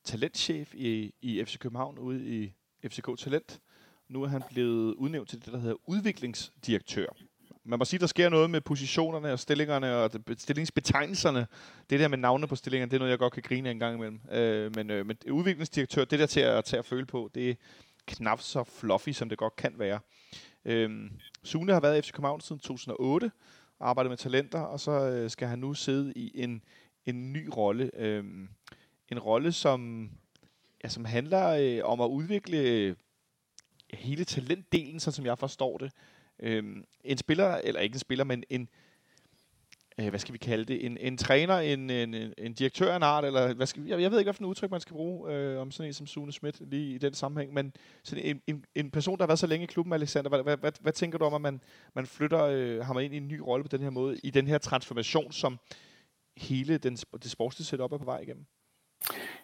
talentchef 0.04 0.74
i, 0.74 1.14
i 1.22 1.44
FC 1.44 1.58
København 1.58 1.98
ude 1.98 2.24
i 2.24 2.52
FCK 2.88 3.18
Talent. 3.18 3.60
Nu 4.08 4.22
er 4.22 4.28
han 4.28 4.42
blevet 4.50 4.94
udnævnt 4.94 5.28
til 5.28 5.44
det, 5.44 5.52
der 5.52 5.58
hedder 5.58 5.76
udviklingsdirektør. 5.86 7.06
Man 7.64 7.78
må 7.78 7.84
sige, 7.84 8.00
der 8.00 8.06
sker 8.06 8.28
noget 8.28 8.50
med 8.50 8.60
positionerne 8.60 9.32
og 9.32 9.38
stillingerne 9.38 9.96
og 9.96 10.10
stillingsbetegnelserne. 10.38 11.46
Det 11.90 12.00
der 12.00 12.08
med 12.08 12.18
navne 12.18 12.46
på 12.46 12.56
stillingerne, 12.56 12.90
det 12.90 12.96
er 12.96 12.98
noget, 12.98 13.10
jeg 13.10 13.18
godt 13.18 13.32
kan 13.32 13.42
grine 13.42 13.70
en 13.70 13.78
gang 13.78 13.96
imellem. 13.96 14.20
Øh, 14.32 14.76
men, 14.76 14.90
øh, 14.90 15.06
men 15.06 15.16
udviklingsdirektør, 15.30 16.04
det 16.04 16.18
der 16.18 16.26
til 16.26 16.40
at, 16.40 16.64
til 16.64 16.76
at 16.76 16.84
føle 16.84 17.06
på, 17.06 17.30
det 17.34 17.50
er 17.50 17.54
knap 18.06 18.40
så 18.40 18.64
fluffy, 18.64 19.10
som 19.10 19.28
det 19.28 19.38
godt 19.38 19.56
kan 19.56 19.74
være. 19.78 20.00
Øh, 20.64 21.10
Sune 21.42 21.72
har 21.72 21.80
været 21.80 21.98
i 21.98 22.02
FC 22.02 22.12
København 22.12 22.40
siden 22.40 22.60
2008, 22.60 23.30
arbejdet 23.81 24.11
med 24.11 24.17
talenter, 24.17 24.61
og 24.61 24.81
så 24.81 24.90
øh, 24.90 25.31
skal 25.31 25.49
han 25.49 25.58
nu 25.58 25.75
sidde 25.75 26.12
i 26.17 26.43
en, 26.43 26.62
en 27.06 27.32
ny 27.32 27.49
rolle. 27.56 27.90
Øh, 27.94 28.25
en 29.08 29.19
rolle, 29.19 29.52
som, 29.52 30.11
ja, 30.84 30.88
som 30.88 31.05
handler 31.05 31.49
øh, 31.49 31.90
om 31.90 32.00
at 32.00 32.08
udvikle 32.08 32.58
øh, 32.58 32.96
hele 33.94 34.25
talentdelen, 34.25 35.00
sådan 35.00 35.14
som 35.14 35.26
jeg 35.26 35.38
forstår 35.38 35.78
det. 35.78 35.93
Øh, 36.40 36.76
en 37.05 37.19
spiller, 37.19 37.55
eller 37.64 37.81
ikke 37.81 37.94
en 37.94 38.00
spiller, 38.00 38.25
men 38.25 38.44
en, 38.50 38.62
øh, 38.62 38.86
Øh, 40.00 40.08
hvad 40.08 40.19
skal 40.19 40.32
vi 40.32 40.38
kalde 40.38 40.64
det, 40.64 40.87
en, 40.87 40.96
en 41.00 41.16
træner, 41.16 41.58
en, 41.58 41.90
en, 41.90 42.14
en 42.38 42.54
direktør 42.54 42.93
af 42.93 42.96
en 42.96 43.02
art, 43.02 43.25
eller 43.25 43.54
hvad 43.54 43.66
skal, 43.66 43.87
jeg, 43.87 44.00
jeg 44.00 44.10
ved 44.10 44.19
ikke, 44.19 44.31
hvilken 44.31 44.46
udtryk 44.46 44.70
man 44.70 44.81
skal 44.81 44.94
bruge 44.94 45.32
øh, 45.32 45.60
om 45.60 45.70
sådan 45.70 45.90
en 45.90 45.94
som 45.94 46.06
Sune 46.06 46.32
Schmidt 46.32 46.70
lige 46.70 46.94
i 46.94 46.98
den 46.98 47.14
sammenhæng, 47.14 47.54
men 47.54 47.72
sådan 48.04 48.25
en, 48.25 48.40
en, 48.46 48.64
en 48.75 48.90
person, 48.90 49.19
der 49.19 49.22
har 49.22 49.26
været 49.26 49.38
så 49.38 49.46
længe 49.46 49.64
i 49.64 49.66
klubben, 49.66 49.93
Alexander, 49.93 50.28
hvad, 50.28 50.43
hvad, 50.43 50.56
hvad, 50.56 50.72
hvad 50.81 50.93
tænker 50.93 51.19
du 51.19 51.25
om, 51.25 51.34
at 51.34 51.40
man, 51.40 51.60
man 51.94 52.06
flytter 52.06 52.44
øh, 52.44 52.84
ham 52.84 52.98
ind 52.98 53.14
i 53.14 53.16
en 53.16 53.28
ny 53.28 53.38
rolle 53.38 53.64
på 53.64 53.69
den 53.69 53.82
her 53.82 53.90
måde, 53.90 54.19
i 54.22 54.31
den 54.31 54.46
her 54.46 54.58
transformation, 54.58 55.32
som 55.32 55.58
hele 56.37 56.78
den, 56.78 56.96
det 56.96 57.31
sportslige 57.31 57.66
setup 57.66 57.92
er 57.92 57.99
på 57.99 58.04
vej 58.04 58.19
igennem? 58.19 58.46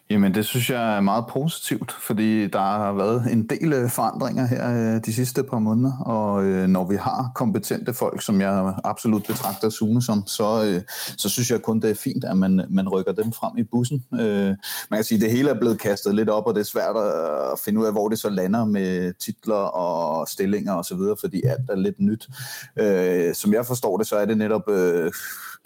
Jamen, 0.09 0.33
det 0.33 0.45
synes 0.45 0.69
jeg 0.69 0.97
er 0.97 1.01
meget 1.01 1.25
positivt, 1.29 1.91
fordi 1.91 2.47
der 2.47 2.59
har 2.59 2.93
været 2.93 3.31
en 3.31 3.47
del 3.49 3.73
øh, 3.73 3.89
forandringer 3.89 4.47
her 4.47 4.95
øh, 4.95 5.01
de 5.05 5.13
sidste 5.13 5.43
par 5.43 5.59
måneder, 5.59 5.97
og 5.97 6.43
øh, 6.45 6.67
når 6.67 6.87
vi 6.87 6.95
har 6.95 7.31
kompetente 7.35 7.93
folk, 7.93 8.21
som 8.21 8.41
jeg 8.41 8.73
absolut 8.83 9.23
betragter 9.27 9.69
Sune 9.69 10.01
som, 10.01 10.27
så, 10.27 10.81
så 11.17 11.29
synes 11.29 11.51
jeg 11.51 11.61
kun, 11.61 11.79
det 11.79 11.89
er 11.89 11.95
fint, 11.95 12.23
at 12.23 12.37
man, 12.37 12.65
man 12.69 12.89
rykker 12.89 13.11
dem 13.11 13.31
frem 13.31 13.57
i 13.57 13.63
bussen. 13.63 14.05
Man 14.11 14.57
kan 14.91 15.03
sige, 15.03 15.17
at 15.17 15.21
det 15.21 15.31
hele 15.31 15.49
er 15.49 15.59
blevet 15.59 15.79
kastet 15.79 16.15
lidt 16.15 16.29
op, 16.29 16.47
og 16.47 16.55
det 16.55 16.61
er 16.61 16.65
svært 16.65 16.95
at 16.97 17.59
finde 17.65 17.79
ud 17.79 17.85
af, 17.85 17.91
hvor 17.91 18.09
det 18.09 18.19
så 18.19 18.29
lander 18.29 18.65
med 18.65 19.13
titler 19.19 19.55
og 19.55 20.27
stillinger 20.27 20.73
osv., 20.73 20.99
fordi 21.21 21.41
alt 21.45 21.69
er 21.69 21.75
lidt 21.75 21.99
nyt. 21.99 22.27
Som 23.37 23.53
jeg 23.53 23.65
forstår 23.65 23.97
det, 23.97 24.07
så 24.07 24.15
er 24.15 24.25
det 24.25 24.37
netop 24.37 24.69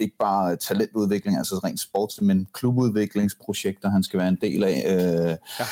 ikke 0.00 0.16
bare 0.18 0.56
talentudvikling, 0.56 1.38
altså 1.38 1.54
rent 1.64 1.80
sports, 1.80 2.20
men 2.20 2.48
klubudviklingsprojekter, 2.52 3.90
han 3.90 4.02
skal 4.02 4.18
være 4.18 4.28
en 4.28 4.38
del 4.40 4.64
af. 4.64 4.84
Øh, 4.86 5.36
ja. 5.60 5.64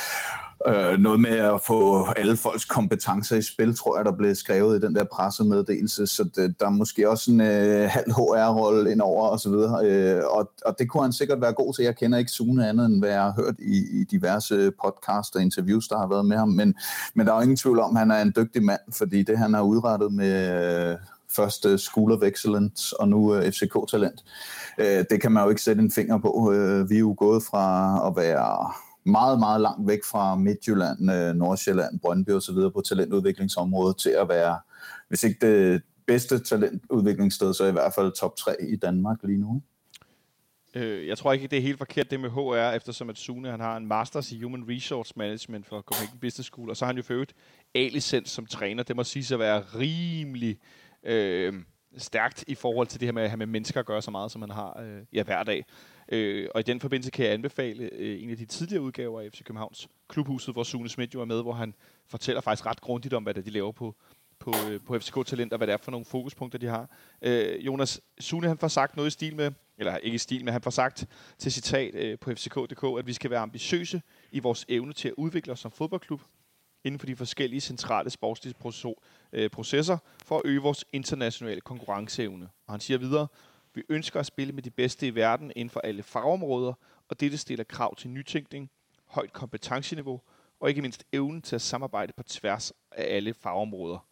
Øh, 0.67 0.99
noget 0.99 1.19
med 1.19 1.29
at 1.29 1.61
få 1.67 2.05
alle 2.05 2.37
folks 2.37 2.65
kompetencer 2.65 3.35
i 3.35 3.41
spil, 3.41 3.75
tror 3.75 3.97
jeg, 3.97 4.05
der 4.05 4.11
blev 4.11 4.35
skrevet 4.35 4.77
i 4.77 4.85
den 4.85 4.95
der 4.95 5.03
pressemeddelelse, 5.03 6.07
så 6.07 6.23
det, 6.35 6.59
der 6.59 6.65
er 6.65 6.69
måske 6.69 7.09
også 7.09 7.31
en 7.31 7.41
øh, 7.41 7.89
halv 7.89 8.11
HR-rolle 8.11 8.91
indover 8.91 9.27
og 9.27 9.39
så 9.39 9.49
videre, 9.49 9.85
øh, 9.85 10.23
og, 10.25 10.51
og 10.65 10.75
det 10.79 10.89
kunne 10.89 11.03
han 11.03 11.13
sikkert 11.13 11.41
være 11.41 11.53
god 11.53 11.73
til. 11.73 11.83
Jeg 11.83 11.95
kender 11.95 12.17
ikke 12.17 12.31
Sune 12.31 12.69
andet, 12.69 12.85
end 12.85 12.99
hvad 12.99 13.09
jeg 13.09 13.21
har 13.21 13.33
hørt 13.37 13.55
i, 13.59 14.01
i 14.01 14.03
diverse 14.03 14.71
podcasts 14.83 15.35
og 15.35 15.41
interviews, 15.41 15.87
der 15.87 15.97
har 15.97 16.07
været 16.07 16.25
med 16.25 16.37
ham, 16.37 16.49
men, 16.49 16.75
men 17.13 17.25
der 17.27 17.33
er 17.33 17.37
jo 17.37 17.41
ingen 17.41 17.57
tvivl 17.57 17.79
om, 17.79 17.95
at 17.95 17.99
han 17.99 18.11
er 18.11 18.21
en 18.21 18.33
dygtig 18.35 18.63
mand, 18.63 18.81
fordi 18.91 19.23
det 19.23 19.37
han 19.37 19.53
har 19.53 19.61
udrettet 19.61 20.13
med... 20.13 20.91
Øh, 20.91 20.97
først 21.37 21.65
uh, 21.65 21.77
School 21.77 22.11
of 22.11 22.23
Excellence 22.23 22.99
og 22.99 23.09
nu 23.09 23.35
øh, 23.35 23.39
uh, 23.39 23.51
FCK-talent. 23.51 24.19
Uh, 24.77 24.85
øh, 24.85 25.05
det 25.09 25.21
kan 25.21 25.31
man 25.31 25.43
jo 25.43 25.49
ikke 25.49 25.61
sætte 25.61 25.81
en 25.81 25.91
finger 25.91 26.17
på. 26.17 26.31
Uh, 26.31 26.89
vi 26.89 26.95
er 26.95 26.99
jo 26.99 27.15
gået 27.17 27.43
fra 27.43 27.67
at 28.07 28.15
være 28.15 28.73
meget, 29.05 29.39
meget 29.39 29.61
langt 29.61 29.87
væk 29.87 29.99
fra 30.11 30.35
Midtjylland, 30.35 30.99
uh, 30.99 31.35
Nordsjælland, 31.35 31.99
Brøndby 31.99 32.29
og 32.29 32.41
så 32.41 32.53
videre 32.53 32.71
på 32.71 32.81
talentudviklingsområdet 32.81 33.97
til 33.97 34.09
at 34.09 34.29
være, 34.29 34.59
hvis 35.07 35.23
ikke 35.23 35.37
det 35.41 35.81
bedste 36.07 36.39
talentudviklingssted, 36.39 37.53
så 37.53 37.65
i 37.65 37.71
hvert 37.71 37.93
fald 37.95 38.11
top 38.11 38.35
3 38.35 38.55
i 38.69 38.75
Danmark 38.75 39.17
lige 39.23 39.39
nu. 39.39 39.61
jeg 41.07 41.17
tror 41.17 41.33
ikke, 41.33 41.47
det 41.47 41.57
er 41.57 41.61
helt 41.61 41.77
forkert 41.77 42.11
det 42.11 42.19
med 42.19 42.29
HR, 42.29 42.75
eftersom 42.75 43.09
at 43.09 43.17
Sune 43.17 43.51
han 43.51 43.59
har 43.59 43.77
en 43.77 43.87
Masters 43.87 44.31
i 44.31 44.41
Human 44.41 44.63
Resource 44.69 45.13
Management 45.15 45.65
fra 45.65 45.81
Copenhagen 45.81 46.19
Business 46.21 46.47
School, 46.47 46.69
og 46.69 46.77
så 46.77 46.85
har 46.85 46.93
han 46.93 46.97
jo 46.97 47.03
født 47.03 47.33
A-licens 47.75 48.29
som 48.29 48.45
træner. 48.45 48.83
Det 48.83 48.95
må 48.95 49.03
sige 49.03 49.33
at 49.33 49.39
være 49.39 49.59
rimelig 49.75 50.49
øh, 50.49 50.86
øh, 51.07 51.53
stærkt 51.97 52.43
i 52.47 52.55
forhold 52.55 52.87
til 52.87 52.99
det 52.99 53.07
her 53.07 53.13
med 53.13 53.23
at 53.23 53.29
have 53.29 53.37
med 53.37 53.45
mennesker 53.45 53.79
at 53.79 53.85
gøre 53.85 54.01
så 54.01 54.11
meget, 54.11 54.31
som 54.31 54.39
man 54.39 54.49
har 54.49 54.79
øh, 54.79 55.01
ja, 55.13 55.23
hver 55.23 55.43
dag. 55.43 55.65
Øh, 56.09 56.49
og 56.55 56.59
i 56.59 56.63
den 56.63 56.79
forbindelse 56.79 57.11
kan 57.11 57.25
jeg 57.25 57.33
anbefale 57.33 57.89
øh, 57.93 58.23
en 58.23 58.29
af 58.29 58.37
de 58.37 58.45
tidligere 58.45 58.81
udgaver 58.81 59.21
af 59.21 59.31
FC 59.31 59.43
Københavns 59.43 59.87
Klubhuset, 60.07 60.55
hvor 60.55 60.63
Sune 60.63 60.89
Schmidt 60.89 61.13
jo 61.13 61.21
er 61.21 61.25
med, 61.25 61.41
hvor 61.41 61.53
han 61.53 61.73
fortæller 62.07 62.41
faktisk 62.41 62.65
ret 62.65 62.81
grundigt 62.81 63.13
om, 63.13 63.23
hvad 63.23 63.33
det 63.33 63.41
er, 63.41 63.45
de 63.45 63.51
laver 63.51 63.71
på, 63.71 63.95
på, 64.39 64.53
øh, 64.69 64.79
på 64.85 64.99
FCK 64.99 65.25
Talent, 65.25 65.53
og 65.53 65.57
hvad 65.57 65.67
det 65.67 65.73
er 65.73 65.77
for 65.77 65.91
nogle 65.91 66.05
fokuspunkter, 66.05 66.59
de 66.59 66.67
har. 66.67 66.89
Øh, 67.21 67.65
Jonas 67.65 68.01
Sune, 68.19 68.47
han 68.47 68.57
får 68.57 68.67
sagt 68.67 68.95
noget 68.95 69.07
i 69.07 69.11
stil 69.11 69.35
med, 69.35 69.51
eller 69.77 69.97
ikke 69.97 70.15
i 70.15 70.17
stil, 70.17 70.43
med, 70.45 70.53
han 70.53 70.61
får 70.61 70.71
sagt 70.71 71.05
til 71.37 71.51
citat 71.51 71.95
øh, 71.95 72.19
på 72.19 72.31
fck.dk, 72.35 72.99
at 72.99 73.07
vi 73.07 73.13
skal 73.13 73.31
være 73.31 73.39
ambitiøse 73.39 74.01
i 74.31 74.39
vores 74.39 74.65
evne 74.69 74.93
til 74.93 75.07
at 75.07 75.13
udvikle 75.17 75.53
os 75.53 75.59
som 75.59 75.71
fodboldklub 75.71 76.21
inden 76.87 76.99
for 76.99 77.07
de 77.07 77.15
forskellige 77.15 77.61
centrale 77.61 78.09
sportslige 78.09 78.55
øh, 79.33 79.49
processer 79.49 79.97
for 80.25 80.37
at 80.37 80.41
øge 80.45 80.61
vores 80.61 80.85
internationale 80.93 81.61
konkurrenceevne. 81.61 82.49
Og 82.67 82.73
han 82.73 82.79
siger 82.79 82.97
videre, 82.97 83.27
vi 83.73 83.83
ønsker 83.89 84.19
at 84.19 84.25
spille 84.25 84.53
med 84.53 84.63
de 84.63 84.69
bedste 84.69 85.07
i 85.07 85.15
verden 85.15 85.51
inden 85.55 85.69
for 85.69 85.79
alle 85.79 86.03
fagområder, 86.03 86.73
og 87.09 87.19
dette 87.19 87.37
stiller 87.37 87.63
krav 87.63 87.95
til 87.95 88.09
nytænkning, 88.09 88.69
højt 89.05 89.33
kompetenceniveau 89.33 90.21
og 90.59 90.69
ikke 90.69 90.81
mindst 90.81 91.03
evnen 91.13 91.41
til 91.41 91.55
at 91.55 91.61
samarbejde 91.61 92.13
på 92.17 92.23
tværs 92.23 92.73
af 92.91 93.15
alle 93.15 93.33
fagområder. 93.33 94.05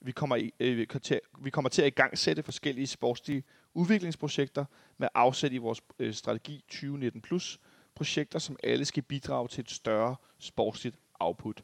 Vi 0.00 0.12
kommer, 0.12 0.36
i, 0.36 0.52
øh, 0.60 0.76
vi, 0.76 0.84
kommer 0.84 1.00
til, 1.00 1.20
vi 1.38 1.50
kommer 1.50 1.68
til 1.68 1.82
at 1.82 1.88
igangsætte 1.88 2.42
forskellige 2.42 2.86
sportslige 2.86 3.44
udviklingsprojekter 3.74 4.64
med 4.98 5.08
afsæt 5.14 5.52
i 5.52 5.58
vores 5.58 5.80
øh, 5.98 6.14
strategi 6.14 6.64
2019 6.68 7.20
plus 7.20 7.60
projekter, 7.94 8.38
som 8.38 8.56
alle 8.62 8.84
skal 8.84 9.02
bidrage 9.02 9.48
til 9.48 9.62
et 9.62 9.70
større 9.70 10.16
sportsligt 10.38 10.96
output. 11.20 11.62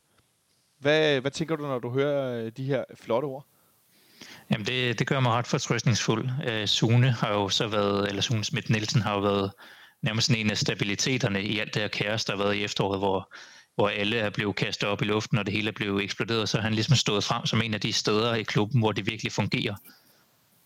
Hvad, 0.87 1.21
hvad 1.21 1.31
tænker 1.31 1.57
du, 1.57 1.63
når 1.63 1.79
du 1.79 1.91
hører 1.91 2.45
øh, 2.45 2.53
de 2.57 2.65
her 2.65 2.85
flotte 2.95 3.27
ord? 3.27 3.45
Jamen 4.51 4.67
det, 4.67 4.99
det 4.99 5.07
gør 5.07 5.21
mig 5.21 5.33
ret 5.33 5.47
fortrøstningsfuld. 5.47 6.29
Uh, 6.29 6.67
Sune 6.67 7.11
har 7.11 7.33
jo 7.33 7.49
så 7.49 7.69
været, 7.69 8.09
eller 8.09 8.23
Sune 8.23 8.45
Schmidt 8.45 8.71
Nielsen 8.71 9.03
har 9.03 9.15
jo 9.15 9.21
været 9.21 9.51
nærmest 10.03 10.31
en 10.31 10.51
af 10.51 10.59
stabiliteterne 10.59 11.43
i 11.43 11.59
alt 11.59 11.75
det 11.75 11.83
her 11.83 11.89
kaos, 11.89 12.25
der 12.25 12.37
har 12.37 12.43
været 12.43 12.55
i 12.55 12.65
efteråret, 12.65 12.99
hvor, 13.01 13.33
hvor 13.75 13.89
alle 13.89 14.17
er 14.17 14.31
blevet 14.31 14.57
kastet 14.57 14.89
op 14.89 15.03
i 15.03 15.05
luften, 15.05 15.39
og 15.39 15.47
det 15.47 15.55
hele 15.55 15.69
er 15.69 15.73
blevet 15.73 16.05
eksploderet, 16.05 16.49
så 16.49 16.57
har 16.57 16.63
han 16.63 16.75
ligesom 16.75 16.97
stået 16.97 17.25
frem 17.25 17.47
som 17.47 17.63
en 17.63 17.75
af 17.75 17.81
de 17.81 17.93
steder 17.93 18.35
i 18.35 18.43
klubben, 18.43 18.81
hvor 18.81 18.93
det 18.93 19.07
virkelig 19.07 19.33
fungerer. 19.33 19.75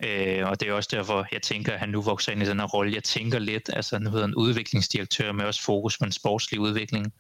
Øh, 0.05 0.49
og 0.49 0.61
det 0.61 0.69
er 0.69 0.73
også 0.73 0.89
derfor, 0.93 1.27
jeg 1.33 1.43
tænker, 1.43 1.73
at 1.73 1.79
han 1.79 1.89
nu 1.89 2.03
vokser 2.03 2.33
ind 2.33 2.43
i 2.43 2.47
den 2.47 2.61
her 2.61 2.67
rolle. 2.67 2.95
Jeg 2.95 3.05
tænker 3.05 3.39
lidt, 3.39 3.71
altså 3.73 3.99
nu 3.99 4.11
hedder 4.11 4.27
han 4.27 4.35
udviklingsdirektør 4.35 5.33
med 5.33 5.45
også 5.45 5.63
fokus 5.63 5.99
på 5.99 6.05
en 6.05 6.13
sportslig 6.13 6.61
udvikling. 6.61 7.13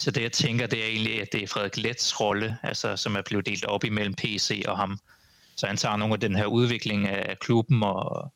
Så 0.00 0.10
det 0.10 0.22
jeg 0.22 0.32
tænker, 0.32 0.66
det 0.66 0.82
er 0.82 0.86
egentlig, 0.86 1.22
at 1.22 1.32
det 1.32 1.42
er 1.42 1.46
Frederik 1.46 1.76
Lets 1.76 2.20
rolle, 2.20 2.58
altså, 2.62 2.96
som 2.96 3.16
er 3.16 3.22
blevet 3.22 3.46
delt 3.46 3.64
op 3.64 3.84
imellem 3.84 4.14
PC 4.14 4.64
og 4.68 4.76
ham. 4.76 4.98
Så 5.56 5.66
han 5.66 5.76
tager 5.76 5.96
nogle 5.96 6.14
af 6.14 6.20
den 6.20 6.36
her 6.36 6.46
udvikling 6.46 7.08
af 7.08 7.38
klubben, 7.38 7.82
og, 7.82 8.32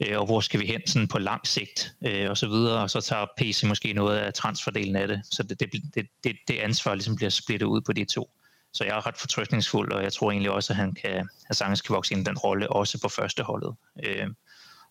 øh, 0.00 0.18
og 0.18 0.26
hvor 0.26 0.40
skal 0.40 0.60
vi 0.60 0.66
hen 0.66 0.86
sådan 0.86 1.08
på 1.08 1.18
lang 1.18 1.46
sigt, 1.46 1.94
øh, 2.06 2.30
og 2.30 2.36
så 2.36 2.48
videre, 2.48 2.82
og 2.82 2.90
så 2.90 3.00
tager 3.00 3.26
PC 3.38 3.62
måske 3.64 3.92
noget 3.92 4.18
af 4.18 4.34
transferdelen 4.34 4.96
af 4.96 5.08
det. 5.08 5.22
Så 5.30 5.42
det, 5.42 5.60
det, 5.60 5.72
det, 5.94 6.06
det, 6.24 6.36
det 6.48 6.58
ansvar 6.58 6.94
ligesom 6.94 7.16
bliver 7.16 7.30
splittet 7.30 7.66
ud 7.66 7.80
på 7.80 7.92
de 7.92 8.04
to. 8.04 8.30
Så 8.72 8.84
jeg 8.84 8.96
er 8.96 9.06
ret 9.06 9.16
fortrykningsfuld, 9.18 9.92
og 9.92 10.02
jeg 10.02 10.12
tror 10.12 10.30
egentlig 10.30 10.50
også, 10.50 10.72
at 10.72 10.76
han 10.76 10.94
kan, 10.94 11.28
at 11.48 11.56
Sanges 11.56 11.80
kan 11.80 11.94
vokse 11.94 12.14
ind 12.14 12.20
i 12.20 12.24
den 12.24 12.38
rolle, 12.38 12.72
også 12.72 13.00
på 13.00 13.08
første 13.08 13.42
holdet. 13.42 13.74
Øh, 14.04 14.26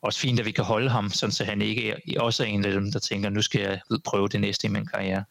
også 0.02 0.20
fint, 0.20 0.40
at 0.40 0.46
vi 0.46 0.52
kan 0.52 0.64
holde 0.64 0.90
ham, 0.90 1.10
sådan 1.10 1.32
så 1.32 1.44
han 1.46 1.62
ikke 1.62 1.90
er, 1.90 2.22
også 2.22 2.44
er 2.44 2.48
en 2.48 2.66
af 2.66 2.72
dem, 2.72 2.92
der 2.92 3.00
tænker, 3.00 3.30
nu 3.30 3.42
skal 3.42 3.62
jeg 3.62 3.80
prøve 4.06 4.28
det 4.28 4.42
næste 4.42 4.68
i 4.68 4.70
min 4.70 4.86
karriere. 4.86 5.24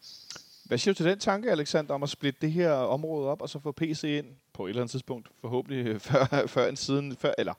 Hvad 0.65 0.79
siger 0.79 0.95
du 0.95 0.97
til 0.97 1.07
den 1.07 1.19
tanke, 1.19 1.51
Alexander, 1.51 1.95
om 1.95 2.03
at 2.03 2.09
splitte 2.09 2.41
det 2.41 2.53
her 2.53 2.71
område 2.73 3.29
op, 3.29 3.43
og 3.43 3.49
så 3.49 3.59
få 3.59 3.73
PC 3.73 4.05
ind 4.05 4.27
på 4.53 4.67
et 4.67 4.69
eller 4.69 4.83
andet 4.83 4.91
tidspunkt, 4.91 5.29
forhåbentlig 5.41 6.01
før, 6.11 6.47
før 6.47 6.69
en 6.69 6.77
siden, 6.77 7.17
før, 7.17 7.33
eller 7.39 7.55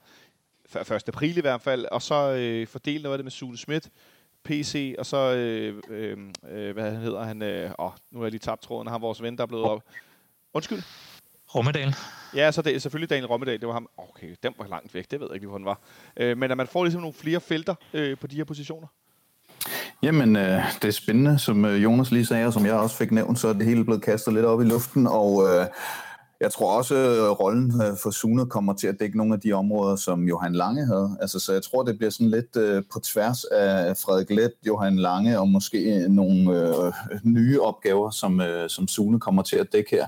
før 0.66 0.96
1. 0.96 1.08
april 1.08 1.38
i 1.38 1.40
hvert 1.40 1.60
fald, 1.60 1.84
og 1.84 2.02
så 2.02 2.32
øh, 2.32 2.66
fordele 2.66 3.02
noget 3.02 3.14
af 3.14 3.18
det 3.18 3.24
med 3.24 3.32
Sune 3.32 3.56
Schmidt, 3.56 3.90
PC, 4.44 4.94
og 4.98 5.06
så, 5.06 5.16
øh, 5.16 5.82
øh, 5.88 6.18
øh 6.48 6.72
hvad 6.72 6.90
han 6.90 7.00
hedder 7.00 7.24
han, 7.24 7.42
øh, 7.42 7.70
åh, 7.78 7.90
nu 8.10 8.18
har 8.18 8.26
jeg 8.26 8.30
lige 8.30 8.38
tabt 8.38 8.62
tråden, 8.62 8.88
har 8.88 8.98
vores 8.98 9.22
ven, 9.22 9.36
der 9.36 9.42
er 9.42 9.46
blevet 9.46 9.64
op. 9.64 9.82
Undskyld? 10.54 10.82
Rommedal. 11.54 11.94
Ja, 12.34 12.52
så 12.52 12.62
det 12.62 12.74
er 12.74 12.78
selvfølgelig 12.78 13.10
Daniel 13.10 13.26
Rommedal, 13.26 13.60
det 13.60 13.68
var 13.68 13.72
ham. 13.72 13.88
Okay, 13.96 14.36
den 14.42 14.54
var 14.58 14.66
langt 14.66 14.94
væk, 14.94 15.10
det 15.10 15.20
ved 15.20 15.26
jeg 15.30 15.34
ikke, 15.34 15.46
hvor 15.46 15.58
den 15.58 15.64
var. 15.64 15.80
Øh, 16.16 16.38
men 16.38 16.50
at 16.50 16.56
man 16.56 16.66
får 16.66 16.84
ligesom 16.84 17.00
nogle 17.00 17.14
flere 17.14 17.40
felter 17.40 17.74
øh, 17.92 18.18
på 18.18 18.26
de 18.26 18.36
her 18.36 18.44
positioner. 18.44 18.86
Jamen, 20.02 20.36
øh, 20.36 20.62
det 20.82 20.88
er 20.88 20.92
spændende, 20.92 21.38
som 21.38 21.64
øh, 21.64 21.82
Jonas 21.82 22.10
lige 22.10 22.26
sagde, 22.26 22.46
og 22.46 22.52
som 22.52 22.66
jeg 22.66 22.74
også 22.74 22.96
fik 22.96 23.12
nævnt, 23.12 23.38
så 23.38 23.48
er 23.48 23.52
det 23.52 23.66
hele 23.66 23.84
blevet 23.84 24.02
kastet 24.02 24.34
lidt 24.34 24.44
op 24.44 24.60
i 24.60 24.64
luften, 24.64 25.06
og 25.06 25.42
øh, 25.48 25.66
jeg 26.40 26.52
tror 26.52 26.76
også, 26.76 26.94
at 26.94 27.40
rollen 27.40 27.82
øh, 27.82 27.96
for 28.02 28.10
Sune 28.10 28.46
kommer 28.46 28.72
til 28.72 28.86
at 28.86 29.00
dække 29.00 29.16
nogle 29.16 29.34
af 29.34 29.40
de 29.40 29.52
områder, 29.52 29.96
som 29.96 30.28
Johan 30.28 30.52
Lange 30.52 30.86
havde. 30.86 31.16
Altså, 31.20 31.38
så 31.38 31.52
jeg 31.52 31.62
tror, 31.62 31.82
det 31.82 31.98
bliver 31.98 32.10
sådan 32.10 32.30
lidt 32.30 32.56
øh, 32.56 32.82
på 32.92 33.00
tværs 33.00 33.44
af 33.44 33.96
Frederik 33.96 34.30
Let, 34.30 34.52
Johan 34.66 34.96
Lange 34.96 35.40
og 35.40 35.48
måske 35.48 35.78
øh, 35.78 36.08
nogle 36.08 36.50
øh, 36.50 36.92
nye 37.22 37.60
opgaver, 37.60 38.10
som, 38.10 38.40
øh, 38.40 38.68
som 38.70 38.88
Sune 38.88 39.20
kommer 39.20 39.42
til 39.42 39.56
at 39.56 39.72
dække 39.72 39.90
her. 39.90 40.06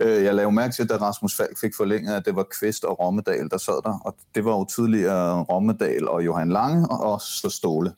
Øh, 0.00 0.24
jeg 0.24 0.34
lavede 0.34 0.54
mærke 0.54 0.74
til, 0.74 0.82
at 0.82 0.88
da 0.88 0.96
Rasmus 0.96 1.36
Falk 1.36 1.60
fik 1.60 1.76
forlænget, 1.76 2.14
at 2.14 2.26
det 2.26 2.36
var 2.36 2.46
Kvist 2.60 2.84
og 2.84 3.00
Rommedal, 3.00 3.48
der 3.50 3.58
sad 3.58 3.82
der. 3.84 4.00
Og 4.04 4.16
det 4.34 4.44
var 4.44 4.52
jo 4.52 4.64
tidligere 4.64 5.42
Rommedal 5.42 6.08
og 6.08 6.24
Johan 6.24 6.48
Lange 6.48 6.88
og 6.88 7.20
så 7.20 7.50
Ståle. 7.50 7.92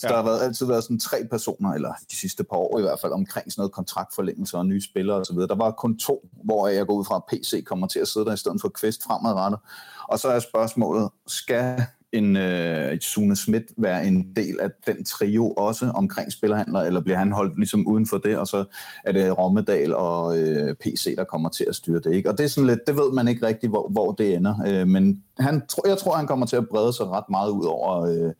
Så 0.00 0.06
ja. 0.06 0.08
der 0.08 0.16
har 0.16 0.24
været, 0.24 0.42
altid 0.42 0.66
været 0.66 0.82
sådan 0.82 0.98
tre 0.98 1.16
personer, 1.30 1.72
eller 1.72 1.92
de 2.10 2.16
sidste 2.16 2.44
par 2.44 2.56
år 2.56 2.78
i 2.78 2.82
hvert 2.82 3.00
fald, 3.00 3.12
omkring 3.12 3.52
sådan 3.52 3.60
noget 3.60 3.72
kontraktforlængelse 3.72 4.56
og 4.56 4.66
nye 4.66 4.82
spillere 4.82 5.16
osv. 5.16 5.36
Der 5.36 5.54
var 5.54 5.70
kun 5.70 5.98
to, 5.98 6.28
hvor 6.44 6.68
jeg 6.68 6.86
går 6.86 6.94
ud 6.94 7.04
fra, 7.04 7.16
at 7.16 7.22
PC 7.28 7.64
kommer 7.64 7.86
til 7.86 7.98
at 7.98 8.08
sidde 8.08 8.26
der 8.26 8.32
i 8.32 8.36
stedet 8.36 8.60
for 8.60 8.68
Kvist 8.68 9.04
fremadrettet. 9.04 9.60
Og 10.08 10.18
så 10.18 10.28
er 10.28 10.38
spørgsmålet, 10.38 11.10
skal 11.26 11.86
en 12.12 12.36
uh, 12.36 12.98
Sune 13.00 13.36
Schmidt 13.36 13.64
være 13.76 14.06
en 14.06 14.32
del 14.36 14.60
af 14.60 14.70
den 14.86 15.04
trio 15.04 15.52
også 15.52 15.90
omkring 15.94 16.32
spillerhandler, 16.32 16.80
eller 16.80 17.00
bliver 17.00 17.18
han 17.18 17.32
holdt 17.32 17.58
ligesom 17.58 17.86
uden 17.86 18.06
for 18.06 18.18
det, 18.18 18.38
og 18.38 18.46
så 18.46 18.64
er 19.04 19.12
det 19.12 19.38
Rommedal 19.38 19.94
og 19.94 20.38
øh, 20.38 20.74
PC, 20.74 21.16
der 21.16 21.24
kommer 21.24 21.48
til 21.48 21.66
at 21.68 21.74
styre 21.74 22.00
det. 22.00 22.14
Ikke? 22.14 22.30
Og 22.30 22.38
det 22.38 22.44
er 22.44 22.48
sådan 22.48 22.66
lidt, 22.66 22.80
det 22.86 22.96
ved 22.96 23.12
man 23.12 23.28
ikke 23.28 23.46
rigtigt, 23.46 23.70
hvor, 23.70 23.88
hvor 23.88 24.12
det 24.12 24.34
ender. 24.34 24.82
Uh, 24.82 24.88
men 24.88 25.22
han, 25.38 25.62
jeg 25.86 25.98
tror, 25.98 26.16
han 26.16 26.26
kommer 26.26 26.46
til 26.46 26.56
at 26.56 26.68
brede 26.68 26.92
sig 26.92 27.06
ret 27.06 27.30
meget 27.30 27.50
ud 27.50 27.64
over 27.64 28.26
uh, 28.26 28.32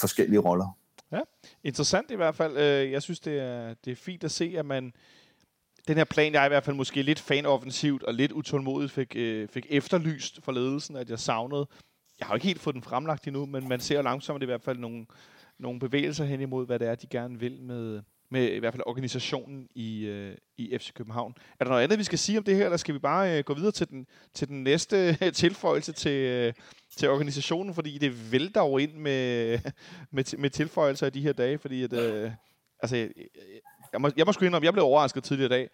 forskellige 0.00 0.38
roller. 0.40 0.76
Interessant 1.64 2.10
i 2.10 2.16
hvert 2.16 2.34
fald. 2.34 2.56
Øh, 2.56 2.92
jeg 2.92 3.02
synes, 3.02 3.20
det 3.20 3.38
er, 3.40 3.74
det 3.84 3.90
er 3.90 3.96
fint 3.96 4.24
at 4.24 4.30
se, 4.30 4.54
at 4.58 4.66
man... 4.66 4.92
Den 5.88 5.96
her 5.96 6.04
plan, 6.04 6.32
jeg 6.32 6.46
i 6.46 6.48
hvert 6.48 6.64
fald 6.64 6.76
måske 6.76 7.02
lidt 7.02 7.20
fanoffensivt 7.20 8.02
og 8.02 8.14
lidt 8.14 8.32
utålmodigt 8.32 8.92
fik, 8.92 9.16
øh, 9.16 9.48
fik 9.48 9.66
efterlyst 9.70 10.40
for 10.42 10.52
ledelsen, 10.52 10.96
at 10.96 11.10
jeg 11.10 11.18
savnede. 11.18 11.66
Jeg 12.20 12.26
har 12.26 12.34
jo 12.34 12.36
ikke 12.36 12.46
helt 12.46 12.60
fået 12.60 12.74
den 12.74 12.82
fremlagt 12.82 13.26
endnu, 13.26 13.46
men 13.46 13.68
man 13.68 13.80
ser 13.80 14.02
langsomt 14.02 14.42
i 14.42 14.46
hvert 14.46 14.62
fald 14.62 14.78
nogle, 14.78 15.06
nogle 15.58 15.80
bevægelser 15.80 16.24
hen 16.24 16.40
imod, 16.40 16.66
hvad 16.66 16.78
det 16.78 16.88
er, 16.88 16.94
de 16.94 17.06
gerne 17.06 17.40
vil 17.40 17.62
med, 17.62 18.02
med 18.30 18.52
i 18.52 18.58
hvert 18.58 18.72
fald 18.72 18.82
organisationen 18.86 19.68
i, 19.74 20.04
øh, 20.04 20.36
i 20.56 20.78
FC 20.78 20.92
København. 20.92 21.34
Er 21.60 21.64
der 21.64 21.70
noget 21.70 21.82
andet, 21.82 21.98
vi 21.98 22.04
skal 22.04 22.18
sige 22.18 22.38
om 22.38 22.44
det 22.44 22.56
her, 22.56 22.64
eller 22.64 22.76
skal 22.76 22.94
vi 22.94 22.98
bare 22.98 23.38
øh, 23.38 23.44
gå 23.44 23.54
videre 23.54 23.72
til 23.72 23.88
den, 23.88 24.06
til 24.34 24.48
den 24.48 24.62
næste 24.62 25.18
øh, 25.22 25.32
tilføjelse 25.32 25.92
til, 25.92 26.12
øh, 26.12 26.52
til 26.96 27.08
organisationen, 27.08 27.74
fordi 27.74 27.98
det 27.98 28.32
vælter 28.32 28.60
jo 28.60 28.78
ind 28.78 28.92
med, 28.92 29.58
med, 30.10 30.38
med 30.38 30.50
tilføjelser 30.50 31.06
i 31.06 31.10
de 31.10 31.20
her 31.20 31.32
dage, 31.32 31.58
fordi 31.58 31.82
at, 31.82 31.92
øh, 31.92 32.30
altså, 32.80 32.96
jeg, 32.96 33.10
jeg, 33.92 34.00
må, 34.00 34.10
jeg 34.16 34.26
må 34.26 34.32
sgu 34.32 34.44
indrømme, 34.44 34.66
jeg 34.66 34.72
blev 34.72 34.84
overrasket 34.84 35.24
tidligere 35.24 35.46
i 35.46 35.48
dag, 35.48 35.70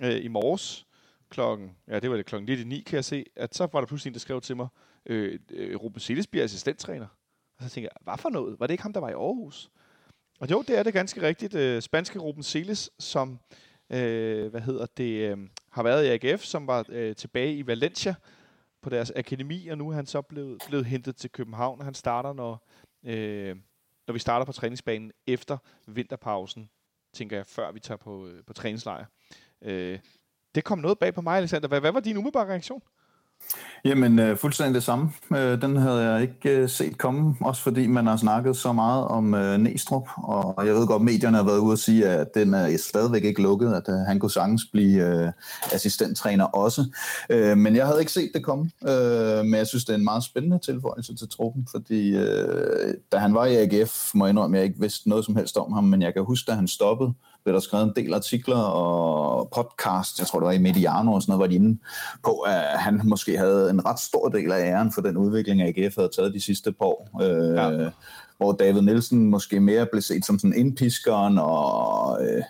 øh, 0.00 0.24
i 0.24 0.28
morges, 0.28 0.86
klokken, 1.30 1.70
ja, 1.88 1.98
det 2.00 2.10
var 2.10 2.16
det 2.16 2.26
klokken 2.26 2.46
lidt 2.46 2.60
i 2.60 2.64
ni, 2.64 2.80
kan 2.80 2.96
jeg 2.96 3.04
se, 3.04 3.24
at 3.36 3.54
så 3.54 3.68
var 3.72 3.80
der 3.80 3.86
pludselig 3.86 4.10
en, 4.10 4.14
der 4.14 4.20
skrev 4.20 4.40
til 4.40 4.56
mig, 4.56 4.68
øh, 5.06 5.38
øh, 5.50 5.76
Ruben 5.76 6.00
Silles 6.00 6.26
bliver 6.26 6.44
assistenttræner. 6.44 7.06
Og 7.58 7.64
så 7.64 7.70
tænkte 7.70 7.90
jeg, 7.94 8.04
hvad 8.04 8.18
for 8.18 8.28
noget? 8.28 8.60
Var 8.60 8.66
det 8.66 8.74
ikke 8.74 8.82
ham, 8.82 8.92
der 8.92 9.00
var 9.00 9.08
i 9.08 9.12
Aarhus? 9.12 9.70
Og 10.40 10.50
jo, 10.50 10.64
det 10.68 10.78
er 10.78 10.82
det 10.82 10.92
ganske 10.92 11.22
rigtigt. 11.22 11.54
Øh, 11.54 11.82
spanske 11.82 12.18
Ruben 12.18 12.42
Siles, 12.42 12.90
som 12.98 13.38
øh, 13.90 14.50
hvad 14.50 14.60
hedder 14.60 14.86
det, 14.96 15.30
øh, 15.30 15.38
har 15.70 15.82
været 15.82 16.04
i 16.04 16.26
AGF, 16.26 16.42
som 16.42 16.66
var 16.66 16.84
øh, 16.88 17.16
tilbage 17.16 17.54
i 17.54 17.66
Valencia 17.66 18.14
på 18.86 18.90
deres 18.90 19.12
akademi, 19.16 19.68
og 19.68 19.78
nu 19.78 19.88
er 19.88 19.94
han 19.94 20.06
så 20.06 20.22
blevet, 20.22 20.62
blevet 20.66 20.86
hentet 20.86 21.16
til 21.16 21.30
København. 21.30 21.80
Han 21.80 21.94
starter, 21.94 22.32
når, 22.32 22.66
øh, 23.04 23.56
når 24.06 24.12
vi 24.12 24.18
starter 24.18 24.46
på 24.46 24.52
træningsbanen 24.52 25.12
efter 25.26 25.58
vinterpausen, 25.86 26.70
tænker 27.14 27.36
jeg, 27.36 27.46
før 27.46 27.72
vi 27.72 27.80
tager 27.80 27.98
på, 27.98 28.26
øh, 28.26 28.44
på 28.44 28.52
træningslejr. 28.52 29.04
Øh, 29.62 29.98
det 30.54 30.64
kom 30.64 30.78
noget 30.78 30.98
bag 30.98 31.14
på 31.14 31.20
mig, 31.20 31.36
Alexander. 31.36 31.68
Hvad, 31.68 31.80
hvad 31.80 31.92
var 31.92 32.00
din 32.00 32.16
umiddelbare 32.16 32.46
reaktion? 32.46 32.82
Jamen, 33.86 34.18
øh, 34.18 34.36
fuldstændig 34.36 34.74
det 34.74 34.82
samme. 34.82 35.10
Øh, 35.32 35.62
den 35.62 35.76
havde 35.76 36.10
jeg 36.10 36.22
ikke 36.22 36.50
øh, 36.50 36.68
set 36.68 36.98
komme, 36.98 37.34
også 37.40 37.62
fordi 37.62 37.86
man 37.86 38.06
har 38.06 38.16
snakket 38.16 38.56
så 38.56 38.72
meget 38.72 39.04
om 39.04 39.34
øh, 39.34 39.58
Næstrup, 39.58 40.08
og 40.16 40.66
jeg 40.66 40.74
ved 40.74 40.86
godt, 40.86 41.00
at 41.00 41.04
medierne 41.04 41.36
har 41.36 41.44
været 41.44 41.58
ude 41.58 41.72
og 41.72 41.78
sige, 41.78 42.08
at 42.08 42.34
den 42.34 42.54
er 42.54 42.76
stadigvæk 42.76 43.24
ikke 43.24 43.42
lukket, 43.42 43.72
at 43.72 43.82
øh, 43.88 43.94
han 43.94 44.18
kunne 44.18 44.30
sagtens 44.30 44.62
blive 44.72 45.06
øh, 45.06 45.32
assistenttræner 45.72 46.44
også. 46.44 46.84
Øh, 47.30 47.58
men 47.58 47.76
jeg 47.76 47.86
havde 47.86 48.00
ikke 48.00 48.12
set 48.12 48.30
det 48.34 48.44
komme, 48.44 48.70
øh, 48.88 49.44
men 49.44 49.54
jeg 49.54 49.66
synes, 49.66 49.84
det 49.84 49.92
er 49.92 49.98
en 49.98 50.04
meget 50.04 50.24
spændende 50.24 50.58
tilføjelse 50.58 51.16
til 51.16 51.28
truppen, 51.28 51.68
fordi 51.70 52.16
øh, 52.16 52.94
da 53.12 53.18
han 53.18 53.34
var 53.34 53.46
i 53.46 53.56
AGF, 53.56 54.14
må 54.14 54.26
jeg 54.26 54.30
indrømme, 54.30 54.56
at 54.56 54.60
jeg 54.60 54.68
ikke 54.68 54.80
vidste 54.80 55.08
noget 55.08 55.24
som 55.24 55.36
helst 55.36 55.56
om 55.56 55.72
ham, 55.72 55.84
men 55.84 56.02
jeg 56.02 56.12
kan 56.12 56.24
huske, 56.24 56.50
da 56.50 56.56
han 56.56 56.68
stoppede, 56.68 57.12
blev 57.46 57.54
der 57.54 57.60
skrevet 57.60 57.84
en 57.84 58.04
del 58.04 58.14
artikler 58.14 58.56
og 58.56 59.48
podcast, 59.56 60.18
jeg 60.18 60.26
tror 60.26 60.38
det 60.40 60.46
var 60.46 60.52
i 60.52 60.58
Mediano 60.58 61.12
og 61.12 61.22
sådan 61.22 61.32
noget, 61.32 61.40
var 61.40 61.46
de 61.46 61.54
inde 61.54 61.78
på, 62.24 62.32
at 62.40 62.78
han 62.78 63.00
måske 63.04 63.38
havde 63.38 63.70
en 63.70 63.86
ret 63.86 63.98
stor 64.00 64.28
del 64.28 64.52
af 64.52 64.70
æren 64.70 64.92
for 64.92 65.00
den 65.00 65.16
udvikling, 65.16 65.62
AGF 65.62 65.96
havde 65.96 66.10
taget 66.16 66.34
de 66.34 66.40
sidste 66.40 66.72
par 66.72 66.86
år. 66.86 67.20
Øh, 67.22 67.56
ja. 67.56 67.90
hvor 68.38 68.52
David 68.52 68.82
Nielsen 68.82 69.30
måske 69.30 69.60
mere 69.60 69.86
blev 69.86 70.02
set 70.02 70.24
som 70.24 70.38
sådan 70.38 70.58
indpiskeren 70.58 71.38
og 71.38 72.18
øh, 72.24 72.42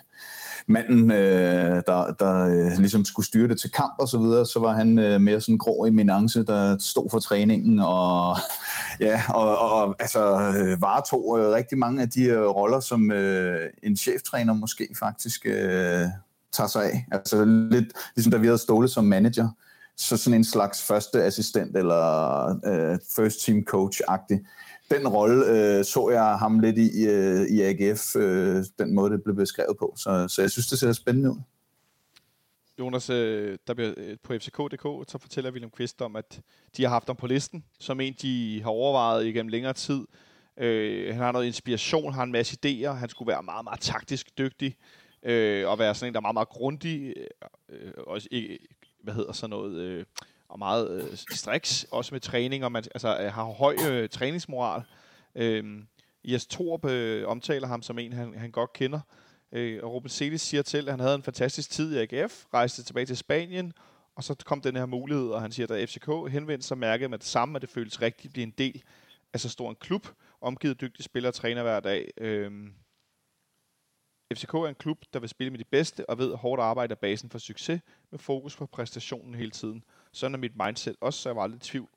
manden, 0.67 1.11
øh, 1.11 1.83
der, 1.87 2.15
der 2.19 2.45
øh, 2.45 2.79
ligesom 2.79 3.05
skulle 3.05 3.25
styre 3.25 3.47
det 3.47 3.59
til 3.59 3.71
kamp 3.71 3.93
og 3.99 4.07
så 4.07 4.17
videre, 4.17 4.45
så 4.45 4.59
var 4.59 4.73
han 4.73 4.99
øh, 4.99 5.21
mere 5.21 5.41
sådan 5.41 5.57
grå 5.57 5.85
eminence, 5.85 6.45
der 6.45 6.77
stod 6.79 7.09
for 7.11 7.19
træningen 7.19 7.79
og 7.79 8.37
ja, 8.99 9.21
og, 9.29 9.59
og 9.59 9.95
altså 9.99 10.53
øh, 10.57 10.81
varetog 10.81 11.39
øh, 11.39 11.51
rigtig 11.51 11.77
mange 11.77 12.01
af 12.01 12.09
de 12.09 12.23
øh, 12.23 12.47
roller, 12.47 12.79
som 12.79 13.11
øh, 13.11 13.69
en 13.83 13.97
cheftræner 13.97 14.53
måske 14.53 14.87
faktisk 14.99 15.45
øh, 15.45 16.05
tager 16.51 16.67
sig 16.67 16.83
af. 16.83 17.05
Altså 17.11 17.45
lidt 17.45 17.87
ligesom 18.15 18.31
da 18.31 18.37
vi 18.37 18.45
havde 18.45 18.57
Ståle 18.57 18.87
som 18.87 19.05
manager, 19.05 19.49
så 19.97 20.17
sådan 20.17 20.39
en 20.39 20.43
slags 20.43 20.83
første 20.83 21.23
assistent 21.23 21.77
eller 21.77 22.47
øh, 22.65 22.99
first 23.15 23.45
team 23.45 23.63
coach-agtig. 23.69 24.45
Den 24.91 25.07
rolle 25.07 25.45
øh, 25.45 25.85
så 25.85 26.09
jeg 26.09 26.39
ham 26.39 26.59
lidt 26.59 26.77
i, 26.77 27.07
øh, 27.07 27.41
i 27.47 27.61
AGF, 27.61 28.15
øh, 28.15 28.63
den 28.79 28.95
måde 28.95 29.11
det 29.11 29.23
blev 29.23 29.35
beskrevet 29.35 29.77
på. 29.79 29.93
Så, 29.97 30.27
så 30.27 30.41
jeg 30.41 30.51
synes, 30.51 30.67
det 30.67 30.79
ser 30.79 30.93
spændende 30.93 31.31
ud. 31.31 31.37
Jonas, 32.79 33.09
øh, 33.09 33.57
der 33.67 33.73
bliver 33.73 33.93
øh, 33.97 34.17
på 34.23 34.33
FCK.dk, 34.33 35.09
så 35.11 35.17
fortæller 35.17 35.51
William 35.51 35.71
Kvist 35.71 36.01
om, 36.01 36.15
at 36.15 36.41
de 36.77 36.83
har 36.83 36.89
haft 36.89 37.07
ham 37.07 37.15
på 37.15 37.27
listen, 37.27 37.63
som 37.79 37.99
en, 37.99 38.15
de 38.21 38.61
har 38.63 38.69
overvejet 38.69 39.25
igennem 39.25 39.49
længere 39.49 39.73
tid. 39.73 40.05
Øh, 40.57 41.13
han 41.13 41.23
har 41.23 41.31
noget 41.31 41.45
inspiration, 41.45 42.13
har 42.13 42.23
en 42.23 42.31
masse 42.31 42.57
idéer, 42.65 42.91
han 42.91 43.09
skulle 43.09 43.27
være 43.31 43.43
meget, 43.43 43.63
meget 43.63 43.79
taktisk 43.79 44.37
dygtig, 44.37 44.75
øh, 45.23 45.69
og 45.69 45.79
være 45.79 45.95
sådan 45.95 46.09
en, 46.09 46.13
der 46.13 46.19
er 46.19 46.21
meget, 46.21 46.33
meget 46.33 46.49
grundig, 46.49 47.13
øh, 47.17 47.25
øh 47.69 47.93
og 47.97 48.21
ikke, 48.31 48.59
hvad 49.03 49.13
hedder 49.13 49.31
sådan 49.31 49.49
noget, 49.49 49.75
øh, 49.75 50.05
og 50.49 50.59
meget 50.59 51.01
øh, 51.11 51.17
striks, 51.17 51.83
også 51.91 52.15
med 52.15 52.21
træning, 52.21 52.65
og 52.65 52.71
man 52.71 52.83
altså, 52.95 53.17
øh, 53.19 53.33
har 53.33 53.43
høj 53.43 53.75
øh, 53.89 54.09
træningsmoral. 54.09 54.83
Øh, 55.35 55.83
Jes 56.23 56.47
Torp 56.47 56.85
øh, 56.85 57.27
omtaler 57.27 57.67
ham 57.67 57.81
som 57.81 57.99
en, 57.99 58.13
han, 58.13 58.33
han 58.37 58.51
godt 58.51 58.73
kender, 58.73 58.99
øh, 59.51 59.79
og 59.83 59.93
Ruben 59.93 60.09
Celis 60.09 60.41
siger 60.41 60.63
til, 60.63 60.87
at 60.87 60.93
han 60.93 60.99
havde 60.99 61.15
en 61.15 61.23
fantastisk 61.23 61.69
tid 61.71 61.95
i 61.95 61.97
AGF, 61.97 62.45
rejste 62.53 62.83
tilbage 62.83 63.05
til 63.05 63.17
Spanien, 63.17 63.73
og 64.15 64.23
så 64.23 64.35
kom 64.45 64.61
den 64.61 64.75
her 64.75 64.85
mulighed, 64.85 65.29
og 65.29 65.41
han 65.41 65.51
siger, 65.51 65.65
at 65.65 65.69
da 65.69 65.85
FCK 65.85 66.31
henvendte 66.31 66.67
sig, 66.67 66.77
mærkede 66.77 67.09
med 67.09 67.17
det 67.17 67.27
samme, 67.27 67.55
at 67.55 67.61
det 67.61 67.69
føltes 67.69 68.01
rigtigt 68.01 68.25
at 68.25 68.33
blive 68.33 68.43
en 68.43 68.53
del 68.57 68.83
af 69.33 69.39
så 69.39 69.49
stor 69.49 69.69
en 69.69 69.75
klub, 69.75 70.07
omgivet 70.41 70.81
dygtige 70.81 71.03
spillere 71.03 71.29
og 71.29 71.35
træner 71.35 71.63
hver 71.63 71.79
dag. 71.79 72.11
Øh, 72.17 72.51
FCK 74.33 74.53
er 74.53 74.67
en 74.67 74.75
klub, 74.75 74.97
der 75.13 75.19
vil 75.19 75.29
spille 75.29 75.51
med 75.51 75.59
de 75.59 75.63
bedste, 75.63 76.09
og 76.09 76.17
ved 76.17 76.31
at 76.31 76.37
hårdt 76.37 76.61
arbejde 76.61 76.91
er 76.91 76.95
basen 76.95 77.29
for 77.29 77.39
succes, 77.39 77.81
med 78.11 78.19
fokus 78.19 78.55
på 78.55 78.65
præstationen 78.65 79.35
hele 79.35 79.51
tiden. 79.51 79.83
Sådan 80.11 80.35
er 80.35 80.39
mit 80.39 80.51
mindset 80.65 80.95
også, 81.01 81.21
så 81.21 81.29
jeg 81.29 81.35
var 81.35 81.43
aldrig 81.43 81.57
i 81.57 81.59
tvivl. 81.59 81.89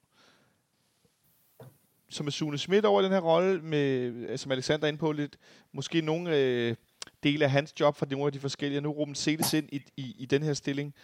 Så 2.09 2.23
med 2.23 2.33
Sune 2.33 2.59
Schmidt 2.59 2.85
over 2.85 3.03
den 3.03 3.11
her 3.11 3.21
rolle, 3.21 3.61
med, 3.63 3.79
øh, 3.79 4.39
som 4.39 4.53
Alexander 4.53 4.85
er 4.85 4.89
inde 4.89 4.99
på 4.99 5.13
lidt, 5.13 5.37
måske 5.73 6.01
nogle 6.01 6.37
øh, 6.37 6.77
dele 7.23 7.45
af 7.45 7.51
hans 7.51 7.81
job 7.81 7.97
fra 7.97 8.07
nogle 8.11 8.27
af 8.27 8.33
de 8.33 8.41
forskellige. 8.41 8.81
Nu 8.81 8.91
Ruben 8.91 9.15
Seles 9.15 9.55
ind 9.55 9.69
i, 9.73 9.83
i, 9.97 10.15
i 10.19 10.27
den 10.27 10.43
her 10.43 10.55
stilling. 10.55 10.95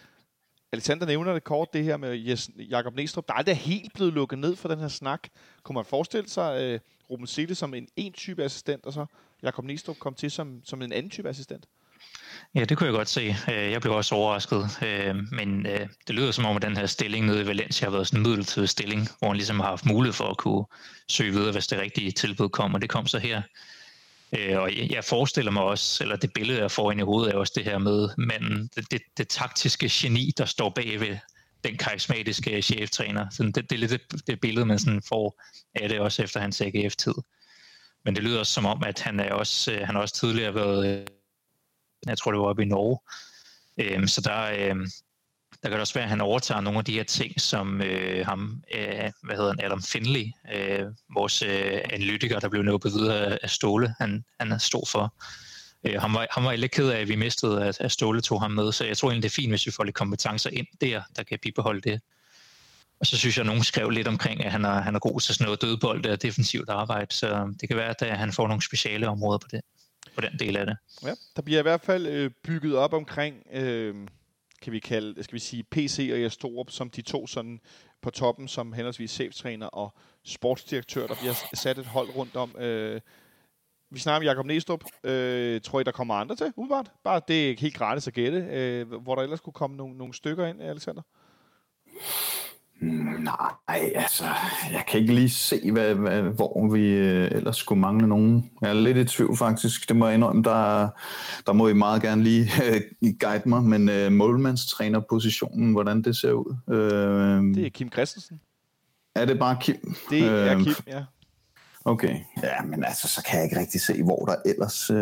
Alexander 0.71 1.05
nævner 1.05 1.33
det 1.33 1.43
kort, 1.43 1.73
det 1.73 1.83
her 1.83 1.97
med 1.97 2.15
Jes, 2.15 2.49
Jakob 2.57 2.95
Næstrup. 2.95 3.27
Der 3.27 3.33
er 3.47 3.53
helt 3.53 3.93
blevet 3.93 4.13
lukket 4.13 4.39
ned 4.39 4.55
for 4.55 4.69
den 4.69 4.79
her 4.79 4.87
snak. 4.87 5.27
Kunne 5.63 5.73
man 5.73 5.85
forestille 5.85 6.29
sig 6.29 6.61
øh, 6.61 6.79
Ruben 7.09 7.27
Seles 7.27 7.57
som 7.57 7.73
en 7.73 7.87
en 7.95 8.13
type 8.13 8.43
assistent, 8.43 8.85
og 8.85 8.93
så 8.93 9.05
Jakob 9.43 9.65
Næstrup 9.65 9.99
kom 9.99 10.13
til 10.13 10.31
som, 10.31 10.61
som 10.63 10.81
en 10.81 10.91
anden 10.91 11.09
type 11.09 11.29
assistent? 11.29 11.65
Ja, 12.57 12.65
det 12.65 12.77
kunne 12.77 12.87
jeg 12.87 12.93
godt 12.93 13.09
se. 13.09 13.35
Øh, 13.49 13.71
jeg 13.71 13.81
blev 13.81 13.93
også 13.93 14.15
overrasket, 14.15 14.69
øh, 14.83 15.15
men 15.31 15.65
øh, 15.65 15.87
det 16.07 16.15
lyder 16.15 16.31
som 16.31 16.45
om, 16.45 16.55
at 16.55 16.61
den 16.61 16.77
her 16.77 16.85
stilling 16.85 17.25
nede 17.25 17.41
i 17.41 17.47
Valencia 17.47 17.85
har 17.85 17.91
været 17.91 18.07
sådan 18.07 18.19
en 18.19 18.29
midlertidig 18.29 18.69
stilling, 18.69 19.07
hvor 19.19 19.27
han 19.27 19.37
ligesom 19.37 19.59
har 19.59 19.67
haft 19.67 19.85
mulighed 19.85 20.13
for 20.13 20.27
at 20.27 20.37
kunne 20.37 20.65
søge 21.09 21.31
videre, 21.31 21.51
hvis 21.51 21.67
det 21.67 21.79
rigtige 21.79 22.11
tilbud 22.11 22.49
kom, 22.49 22.73
og 22.73 22.81
det 22.81 22.89
kom 22.89 23.07
så 23.07 23.19
her. 23.19 23.41
Og 24.33 24.91
jeg 24.91 25.03
forestiller 25.03 25.51
mig 25.51 25.63
også, 25.63 26.03
eller 26.03 26.15
det 26.15 26.33
billede, 26.33 26.59
jeg 26.59 26.71
får 26.71 26.91
ind 26.91 26.99
i 26.99 27.03
hovedet, 27.03 27.33
er 27.33 27.37
også 27.37 27.53
det 27.55 27.63
her 27.63 27.77
med 27.77 28.09
manden, 28.17 28.69
det, 28.75 28.91
det, 28.91 29.01
det 29.17 29.27
taktiske 29.27 29.89
geni, 29.91 30.31
der 30.37 30.45
står 30.45 30.69
bagved 30.69 31.17
den 31.63 31.77
karismatiske 31.77 32.61
cheftræner. 32.61 33.25
Sådan 33.31 33.51
det, 33.51 33.69
det 33.69 33.75
er 33.75 33.79
lidt 33.79 33.91
det, 33.91 34.27
det 34.27 34.39
billede, 34.39 34.65
man 34.65 34.79
sådan 34.79 35.01
får 35.09 35.43
af 35.75 35.89
det 35.89 35.99
også 35.99 36.23
efter 36.23 36.39
hans 36.39 36.61
AGF-tid. 36.61 37.15
Men 38.05 38.15
det 38.15 38.23
lyder 38.23 38.39
også 38.39 38.53
som 38.53 38.65
om, 38.65 38.83
at 38.83 38.99
han 38.99 39.19
er 39.19 39.33
også, 39.33 39.71
han 39.85 39.95
har 39.95 40.01
også 40.01 40.15
tidligere 40.15 40.55
været 40.55 41.07
jeg 42.05 42.17
tror 42.17 42.31
det 42.31 42.39
var 42.39 42.47
oppe 42.47 42.63
i 42.63 42.65
Norge. 42.65 42.99
Øhm, 43.77 44.07
så 44.07 44.21
der, 44.21 44.69
øhm, 44.69 44.85
der 45.63 45.69
kan 45.69 45.71
det 45.71 45.79
også 45.79 45.93
være, 45.93 46.03
at 46.03 46.09
han 46.09 46.21
overtager 46.21 46.61
nogle 46.61 46.79
af 46.79 46.85
de 46.85 46.93
her 46.93 47.03
ting, 47.03 47.41
som 47.41 47.81
øh, 47.81 48.25
ham, 48.25 48.63
øh, 48.75 49.11
hvad 49.23 49.35
hedder 49.35 49.49
han, 49.49 49.65
Adam 49.65 49.83
Finley, 49.83 50.25
øh, 50.55 50.85
vores 51.13 51.41
øh, 51.41 51.81
analytiker, 51.89 52.39
der 52.39 52.49
blev 52.49 52.63
nubbet 52.63 52.93
videre 52.93 53.43
af 53.43 53.49
Ståle, 53.49 53.95
han, 53.99 54.25
han 54.39 54.59
stod 54.59 54.87
for. 54.91 55.13
Øh, 55.83 56.01
han, 56.01 56.13
var, 56.13 56.27
han 56.31 56.43
var 56.43 56.55
lidt 56.55 56.71
ked 56.71 56.89
af, 56.89 56.99
at 56.99 57.07
vi 57.07 57.15
mistede, 57.15 57.65
at, 57.65 57.77
at 57.79 57.91
Ståle 57.91 58.21
tog 58.21 58.41
ham 58.41 58.51
med, 58.51 58.71
så 58.71 58.85
jeg 58.85 58.97
tror 58.97 59.09
egentlig, 59.09 59.23
det 59.23 59.37
er 59.37 59.41
fint, 59.41 59.51
hvis 59.51 59.65
vi 59.65 59.71
får 59.71 59.83
lidt 59.83 59.95
kompetencer 59.95 60.49
ind 60.49 60.67
der, 60.81 61.01
der 61.15 61.23
kan 61.23 61.39
bibeholde 61.41 61.81
det. 61.81 62.01
Og 62.99 63.05
så 63.05 63.17
synes 63.17 63.37
jeg, 63.37 63.41
at 63.41 63.47
nogen 63.47 63.63
skrev 63.63 63.89
lidt 63.89 64.07
omkring, 64.07 64.45
at 64.45 64.51
han 64.51 64.65
er, 64.65 64.81
han 64.81 64.95
er 64.95 64.99
god 64.99 65.21
til 65.21 65.35
sådan 65.35 65.45
noget 65.45 65.61
dødbold 65.61 66.05
og 66.05 66.21
defensivt 66.21 66.69
arbejde, 66.69 67.15
så 67.15 67.53
det 67.61 67.69
kan 67.69 67.77
være, 67.77 67.89
at 67.89 68.01
øh, 68.01 68.09
han 68.09 68.33
får 68.33 68.47
nogle 68.47 68.63
speciale 68.63 69.07
områder 69.07 69.37
på 69.37 69.47
det 69.51 69.61
på 70.15 70.21
den 70.21 70.39
del 70.39 70.57
af 70.57 70.65
det. 70.65 70.77
Ja, 71.03 71.13
der 71.35 71.41
bliver 71.41 71.59
i 71.59 71.61
hvert 71.61 71.81
fald 71.81 72.07
øh, 72.07 72.31
bygget 72.43 72.75
op 72.75 72.93
omkring, 72.93 73.43
øh, 73.51 73.95
kan 74.61 74.73
vi 74.73 74.79
kalde, 74.79 75.23
skal 75.23 75.33
vi 75.33 75.39
sige, 75.39 75.63
PC 75.63 76.09
og 76.13 76.19
Jastorup 76.19 76.71
som 76.71 76.89
de 76.89 77.01
to 77.01 77.27
sådan 77.27 77.59
på 78.01 78.09
toppen, 78.09 78.47
som 78.47 78.73
henholdsvis 78.73 79.11
cheftræner 79.11 79.67
og 79.67 79.93
sportsdirektør. 80.23 81.07
Der 81.07 81.15
bliver 81.15 81.33
sat 81.53 81.77
et 81.77 81.85
hold 81.85 82.09
rundt 82.15 82.35
om. 82.35 82.55
Øh, 82.57 83.01
vi 83.89 83.99
snakker 83.99 84.17
om 84.17 84.23
Jakob 84.23 84.45
Næstrup. 84.45 84.83
Øh, 85.03 85.61
tror 85.61 85.79
I, 85.79 85.83
der 85.83 85.91
kommer 85.91 86.13
andre 86.13 86.35
til, 86.35 86.53
umiddelbart? 86.55 86.91
Bare 87.03 87.21
det 87.27 87.51
er 87.51 87.55
helt 87.59 87.75
gratis 87.75 88.07
at 88.07 88.13
gætte. 88.13 88.37
Øh, 88.37 88.93
hvor 88.93 89.15
der 89.15 89.21
ellers 89.21 89.39
kunne 89.39 89.53
komme 89.53 89.77
nogle, 89.77 89.97
nogle 89.97 90.13
stykker 90.13 90.45
ind, 90.45 90.61
Alexander? 90.61 91.01
Nej, 92.79 93.91
altså, 93.95 94.23
jeg 94.71 94.83
kan 94.87 94.99
ikke 94.99 95.13
lige 95.13 95.29
se, 95.29 95.71
hvad, 95.71 95.95
hvad, 95.95 96.21
hvor 96.21 96.67
vi 96.73 96.89
øh, 96.89 97.31
ellers 97.31 97.57
skulle 97.57 97.81
mangle 97.81 98.07
nogen. 98.07 98.51
Jeg 98.61 98.69
er 98.69 98.73
lidt 98.73 98.97
i 98.97 99.05
tvivl 99.05 99.37
faktisk, 99.37 99.89
det 99.89 99.95
må 99.95 100.05
jeg 100.05 100.15
indrømme. 100.15 100.43
Der, 100.43 100.89
der 101.45 101.53
må 101.53 101.67
I 101.67 101.73
meget 101.73 102.01
gerne 102.01 102.23
lige 102.23 102.49
øh, 102.65 102.81
guide 103.19 103.49
mig, 103.49 103.63
men 103.63 103.89
øh, 103.89 104.11
målmandstrænerpositionen, 104.11 105.71
hvordan 105.71 106.01
det 106.01 106.17
ser 106.17 106.31
ud. 106.31 106.55
Øh, 106.69 107.55
det 107.55 107.65
er 107.65 107.69
Kim 107.69 107.91
Christensen. 107.91 108.39
Er 109.15 109.25
det 109.25 109.39
bare 109.39 109.57
Kim? 109.61 109.95
Det 110.09 110.23
er 110.23 110.57
øh, 110.57 110.63
Kim, 110.63 110.73
ja. 110.87 111.03
Okay, 111.85 112.19
ja, 112.43 112.61
men 112.61 112.83
altså, 112.83 113.07
så 113.07 113.23
kan 113.23 113.35
jeg 113.35 113.43
ikke 113.43 113.59
rigtig 113.59 113.81
se, 113.81 114.03
hvor 114.03 114.25
der 114.25 114.35
ellers, 114.45 114.89
øh, 114.89 114.97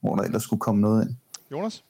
hvor 0.00 0.16
der 0.16 0.22
ellers 0.22 0.42
skulle 0.42 0.60
komme 0.60 0.80
noget 0.80 1.08
ind. 1.08 1.16
Jonas? 1.50 1.84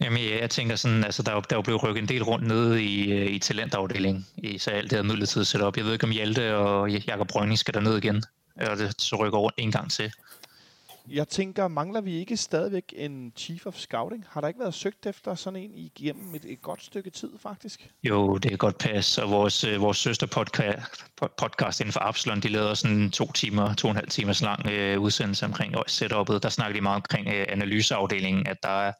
Jamen, 0.00 0.40
jeg 0.40 0.50
tænker 0.50 0.76
sådan, 0.76 1.04
altså 1.04 1.22
der 1.22 1.32
er, 1.32 1.40
der 1.40 1.56
er 1.56 1.58
jo 1.58 1.62
blevet 1.62 1.82
rykket 1.82 2.02
en 2.02 2.08
del 2.08 2.22
rundt 2.22 2.46
nede 2.46 2.84
i, 2.84 3.12
øh, 3.12 3.26
i 3.26 3.38
talentafdelingen, 3.38 4.26
i 4.36 4.58
så 4.58 4.70
alt 4.70 4.90
det 4.90 4.98
her 4.98 5.02
midlertidigt 5.02 5.48
setup. 5.48 5.76
Jeg 5.76 5.84
ved 5.84 5.92
ikke, 5.92 6.04
om 6.04 6.10
Hjalte 6.10 6.56
og 6.56 6.90
Jakob 6.90 7.28
Brøgning 7.28 7.58
skal 7.58 7.74
derned 7.74 7.96
igen, 7.96 8.24
eller 8.60 8.74
det 8.74 9.00
så 9.00 9.16
rykker 9.16 9.38
rundt 9.38 9.54
en 9.58 9.72
gang 9.72 9.90
til. 9.90 10.12
Jeg 11.08 11.28
tænker, 11.28 11.68
mangler 11.68 12.00
vi 12.00 12.14
ikke 12.14 12.36
stadigvæk 12.36 12.94
en 12.96 13.32
Chief 13.36 13.66
of 13.66 13.76
Scouting? 13.76 14.24
Har 14.28 14.40
der 14.40 14.48
ikke 14.48 14.60
været 14.60 14.74
søgt 14.74 15.06
efter 15.06 15.34
sådan 15.34 15.60
en 15.60 15.70
igennem 15.74 16.34
et, 16.34 16.44
et 16.44 16.62
godt 16.62 16.84
stykke 16.84 17.10
tid, 17.10 17.30
faktisk? 17.38 17.90
Jo, 18.02 18.38
det 18.38 18.52
er 18.52 18.56
godt 18.56 18.78
pas. 18.78 19.18
Og 19.18 19.30
vores, 19.30 19.64
øh, 19.64 19.80
vores 19.80 19.98
søster 19.98 20.26
podcast, 21.36 21.80
inden 21.80 21.92
for 21.92 22.00
Absalon, 22.00 22.40
de 22.40 22.48
lavede 22.48 22.76
sådan 22.76 22.96
en 22.96 23.10
to 23.10 23.32
timer, 23.32 23.74
to 23.74 23.88
og 23.88 23.90
en 23.90 23.96
halv 23.96 24.08
timers 24.08 24.42
lang 24.42 24.66
øh, 24.66 25.00
udsendelse 25.00 25.46
omkring 25.46 25.74
setupet. 25.86 26.42
Der 26.42 26.48
snakker 26.48 26.74
de 26.74 26.80
meget 26.80 26.96
omkring 26.96 27.28
øh, 27.28 27.46
analyseafdelingen, 27.48 28.46
at 28.46 28.62
der 28.62 28.68
er 28.68 28.92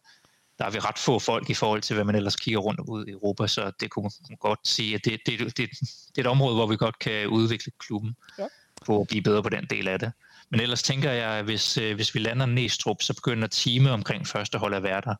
der 0.58 0.64
er 0.64 0.70
vi 0.70 0.78
ret 0.78 0.98
få 0.98 1.18
folk 1.18 1.50
i 1.50 1.54
forhold 1.54 1.82
til, 1.82 1.94
hvad 1.94 2.04
man 2.04 2.14
ellers 2.14 2.36
kigger 2.36 2.60
rundt 2.60 2.80
ud 2.80 3.06
i 3.06 3.10
Europa, 3.10 3.46
så 3.46 3.72
det 3.80 3.90
kunne 3.90 4.02
man 4.02 4.36
godt 4.40 4.58
sige, 4.64 4.94
at 4.94 5.04
det, 5.04 5.20
det, 5.26 5.38
det, 5.38 5.56
det 5.56 5.70
er 6.16 6.20
et 6.20 6.26
område, 6.26 6.54
hvor 6.54 6.66
vi 6.66 6.76
godt 6.76 6.98
kan 6.98 7.26
udvikle 7.26 7.72
klubben 7.78 8.16
ja. 8.38 8.46
på 8.86 9.00
at 9.00 9.06
blive 9.08 9.22
bedre 9.22 9.42
på 9.42 9.48
den 9.48 9.66
del 9.70 9.88
af 9.88 9.98
det. 9.98 10.12
Men 10.50 10.60
ellers 10.60 10.82
tænker 10.82 11.10
jeg, 11.10 11.30
at 11.30 11.44
hvis, 11.44 11.78
øh, 11.78 11.94
hvis 11.94 12.14
vi 12.14 12.20
lander 12.20 12.46
Næstrup, 12.46 13.02
så 13.02 13.14
begynder 13.14 13.48
teamet 13.48 13.92
omkring 13.92 14.26
første 14.26 14.58
hold 14.58 14.74
at 14.74 14.82
være 14.82 15.00
der. 15.00 15.14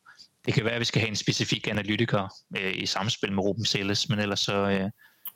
Det 0.47 0.55
kan 0.55 0.65
være, 0.65 0.75
at 0.75 0.81
vi 0.81 0.85
skal 0.85 1.01
have 1.01 1.09
en 1.09 1.17
specifik 1.17 1.69
analytiker 1.69 2.29
øh, 2.57 2.77
i 2.77 2.87
samspil 2.87 3.33
med 3.33 3.43
Ruben 3.43 3.65
Selles, 3.65 4.09
men 4.09 4.19
ellers 4.19 4.41
så, 4.41 4.55
øh, 4.55 4.91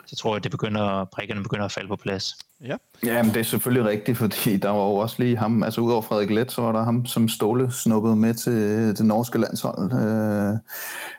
så 0.06 0.16
tror 0.16 0.30
jeg, 0.30 0.36
at 0.36 0.42
det 0.42 0.50
begynder, 0.50 1.04
prikkerne 1.04 1.42
begynder 1.42 1.64
at 1.64 1.72
falde 1.72 1.88
på 1.88 1.96
plads. 1.96 2.36
Ja. 2.64 2.76
ja, 3.04 3.22
men 3.22 3.34
det 3.34 3.40
er 3.40 3.44
selvfølgelig 3.44 3.90
rigtigt, 3.90 4.18
fordi 4.18 4.56
der 4.56 4.68
var 4.68 4.84
jo 4.84 4.94
også 4.94 5.16
lige 5.18 5.36
ham, 5.36 5.62
altså 5.62 5.80
udover 5.80 6.02
Frederik 6.02 6.30
Let, 6.30 6.52
så 6.52 6.62
var 6.62 6.72
der 6.72 6.84
ham, 6.84 7.06
som 7.06 7.28
Ståle 7.28 7.72
snuppede 7.72 8.16
med 8.16 8.34
til 8.34 8.52
det 8.96 9.06
norske 9.06 9.38
landshold. 9.38 9.92
Øh, 9.92 10.58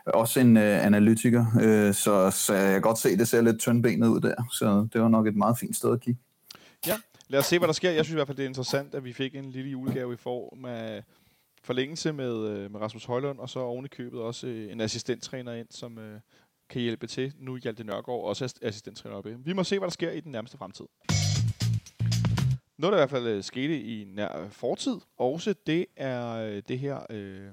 også 0.06 0.40
en 0.40 0.56
øh, 0.56 0.86
analytiker, 0.86 1.46
øh, 1.62 1.94
så, 1.94 2.30
så 2.30 2.54
jeg 2.54 2.72
kan 2.72 2.82
godt 2.82 2.98
se, 2.98 3.08
at 3.08 3.18
det 3.18 3.28
ser 3.28 3.40
lidt 3.40 3.60
tyndbenet 3.60 4.08
ud 4.08 4.20
der, 4.20 4.34
så 4.52 4.88
det 4.92 5.00
var 5.00 5.08
nok 5.08 5.26
et 5.26 5.36
meget 5.36 5.58
fint 5.58 5.76
sted 5.76 5.92
at 5.92 6.00
kigge. 6.00 6.20
Ja, 6.86 6.96
lad 7.28 7.40
os 7.40 7.46
se, 7.46 7.58
hvad 7.58 7.68
der 7.68 7.74
sker. 7.74 7.90
Jeg 7.90 8.04
synes 8.04 8.14
i 8.14 8.16
hvert 8.16 8.26
fald, 8.26 8.36
det 8.36 8.44
er 8.44 8.48
interessant, 8.48 8.94
at 8.94 9.04
vi 9.04 9.12
fik 9.12 9.34
en 9.34 9.50
lille 9.50 9.70
julegave 9.70 10.14
i 10.14 10.16
form 10.16 10.64
af 10.64 11.02
forlængelse 11.64 12.12
med, 12.12 12.48
øh, 12.48 12.72
med 12.72 12.80
Rasmus 12.80 13.04
Højlund, 13.04 13.38
og 13.38 13.48
så 13.48 13.60
oven 13.60 13.84
i 13.84 13.88
købet 13.88 14.20
også 14.20 14.46
øh, 14.46 14.72
en 14.72 14.80
assistenttræner 14.80 15.52
ind, 15.52 15.66
som, 15.70 15.98
øh, 15.98 16.20
kan 16.72 16.82
hjælpe 16.82 17.06
til. 17.06 17.32
Nu 17.38 17.56
Hjalte 17.56 17.84
Nørgaard 17.84 18.24
også 18.24 18.54
assistenttræner 18.62 19.16
oppe. 19.16 19.38
Vi 19.44 19.52
må 19.52 19.64
se, 19.64 19.78
hvad 19.78 19.86
der 19.86 19.92
sker 19.92 20.10
i 20.10 20.20
den 20.20 20.32
nærmeste 20.32 20.58
fremtid. 20.58 20.84
noget, 22.78 22.92
der 22.92 22.98
i 22.98 23.00
hvert 23.00 23.10
fald 23.10 23.26
øh, 23.26 23.42
skete 23.42 23.82
i 23.82 24.04
nær 24.04 24.48
fortid, 24.50 24.96
også 25.16 25.54
det 25.66 25.86
er 25.96 26.32
øh, 26.32 26.62
det 26.68 26.78
her, 26.78 27.06
øh, 27.10 27.46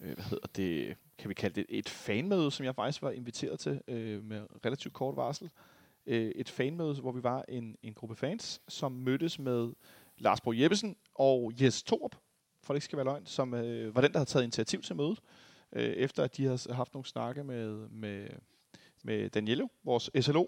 øh, 0.00 0.14
hvad 0.14 0.24
hedder 0.24 0.46
det, 0.56 0.96
kan 1.18 1.28
vi 1.28 1.34
kalde 1.34 1.54
det 1.54 1.66
et 1.68 1.88
fanmøde, 1.88 2.50
som 2.50 2.66
jeg 2.66 2.74
faktisk 2.74 3.02
var 3.02 3.10
inviteret 3.10 3.60
til 3.60 3.80
øh, 3.88 4.24
med 4.24 4.46
relativt 4.64 4.94
kort 4.94 5.16
varsel. 5.16 5.50
Øh, 6.06 6.32
et 6.36 6.48
fanmøde, 6.48 6.94
hvor 6.94 7.12
vi 7.12 7.22
var 7.22 7.44
en, 7.48 7.76
en 7.82 7.94
gruppe 7.94 8.16
fans, 8.16 8.60
som 8.68 8.92
mødtes 8.92 9.38
med 9.38 9.72
Lars 10.18 10.40
Bro 10.40 10.52
Jeppesen 10.52 10.96
og 11.14 11.52
Jes 11.60 11.82
Torp, 11.82 12.16
for 12.62 12.74
det 12.74 12.76
ikke 12.76 12.84
skal 12.84 12.96
være 12.96 13.06
løgn, 13.06 13.26
som 13.26 13.54
øh, 13.54 13.94
var 13.94 14.00
den, 14.00 14.12
der 14.12 14.18
havde 14.18 14.30
taget 14.30 14.42
initiativ 14.42 14.82
til 14.82 14.96
mødet, 14.96 15.18
øh, 15.72 15.84
efter 15.84 16.24
at 16.24 16.36
de 16.36 16.44
havde 16.44 16.58
haft 16.74 16.94
nogle 16.94 17.06
snakke 17.06 17.44
med, 17.44 17.88
med, 17.88 18.28
med 19.04 19.30
Daniello, 19.30 19.68
vores 19.84 20.10
SLO, 20.20 20.46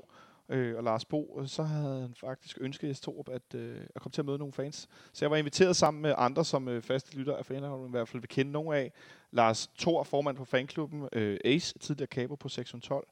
øh, 0.49 0.77
og 0.77 0.85
Lars 0.85 1.05
Bo, 1.05 1.43
så 1.47 1.63
havde 1.63 2.01
han 2.01 2.15
faktisk 2.15 2.59
ønsket 2.61 2.89
Jes 2.89 3.01
Torp 3.01 3.29
at, 3.29 3.55
øh, 3.55 3.81
at 3.95 4.03
komme 4.03 4.13
til 4.13 4.21
at 4.21 4.27
møde 4.27 4.39
nogle 4.39 4.53
fans. 4.53 4.89
Så 5.13 5.25
jeg 5.25 5.31
var 5.31 5.37
inviteret 5.37 5.77
sammen 5.77 6.03
med 6.03 6.15
andre, 6.19 6.45
som 6.45 6.69
øh, 6.69 6.83
faste 6.83 7.17
lytter 7.17 7.37
af 7.37 7.47
fanholdet 7.47 7.89
i 7.89 7.91
hvert 7.91 8.09
fald 8.09 8.21
vil 8.21 8.29
kende 8.29 8.53
nogle 8.53 8.77
af. 8.77 8.93
Lars 9.31 9.71
Thor, 9.79 10.03
formand 10.03 10.37
for 10.37 10.45
fanklubben, 10.45 11.09
øh, 11.13 11.39
Ace, 11.45 11.79
tidligere 11.79 12.07
kaber 12.07 12.37
på 12.37 12.49
612, 12.49 13.09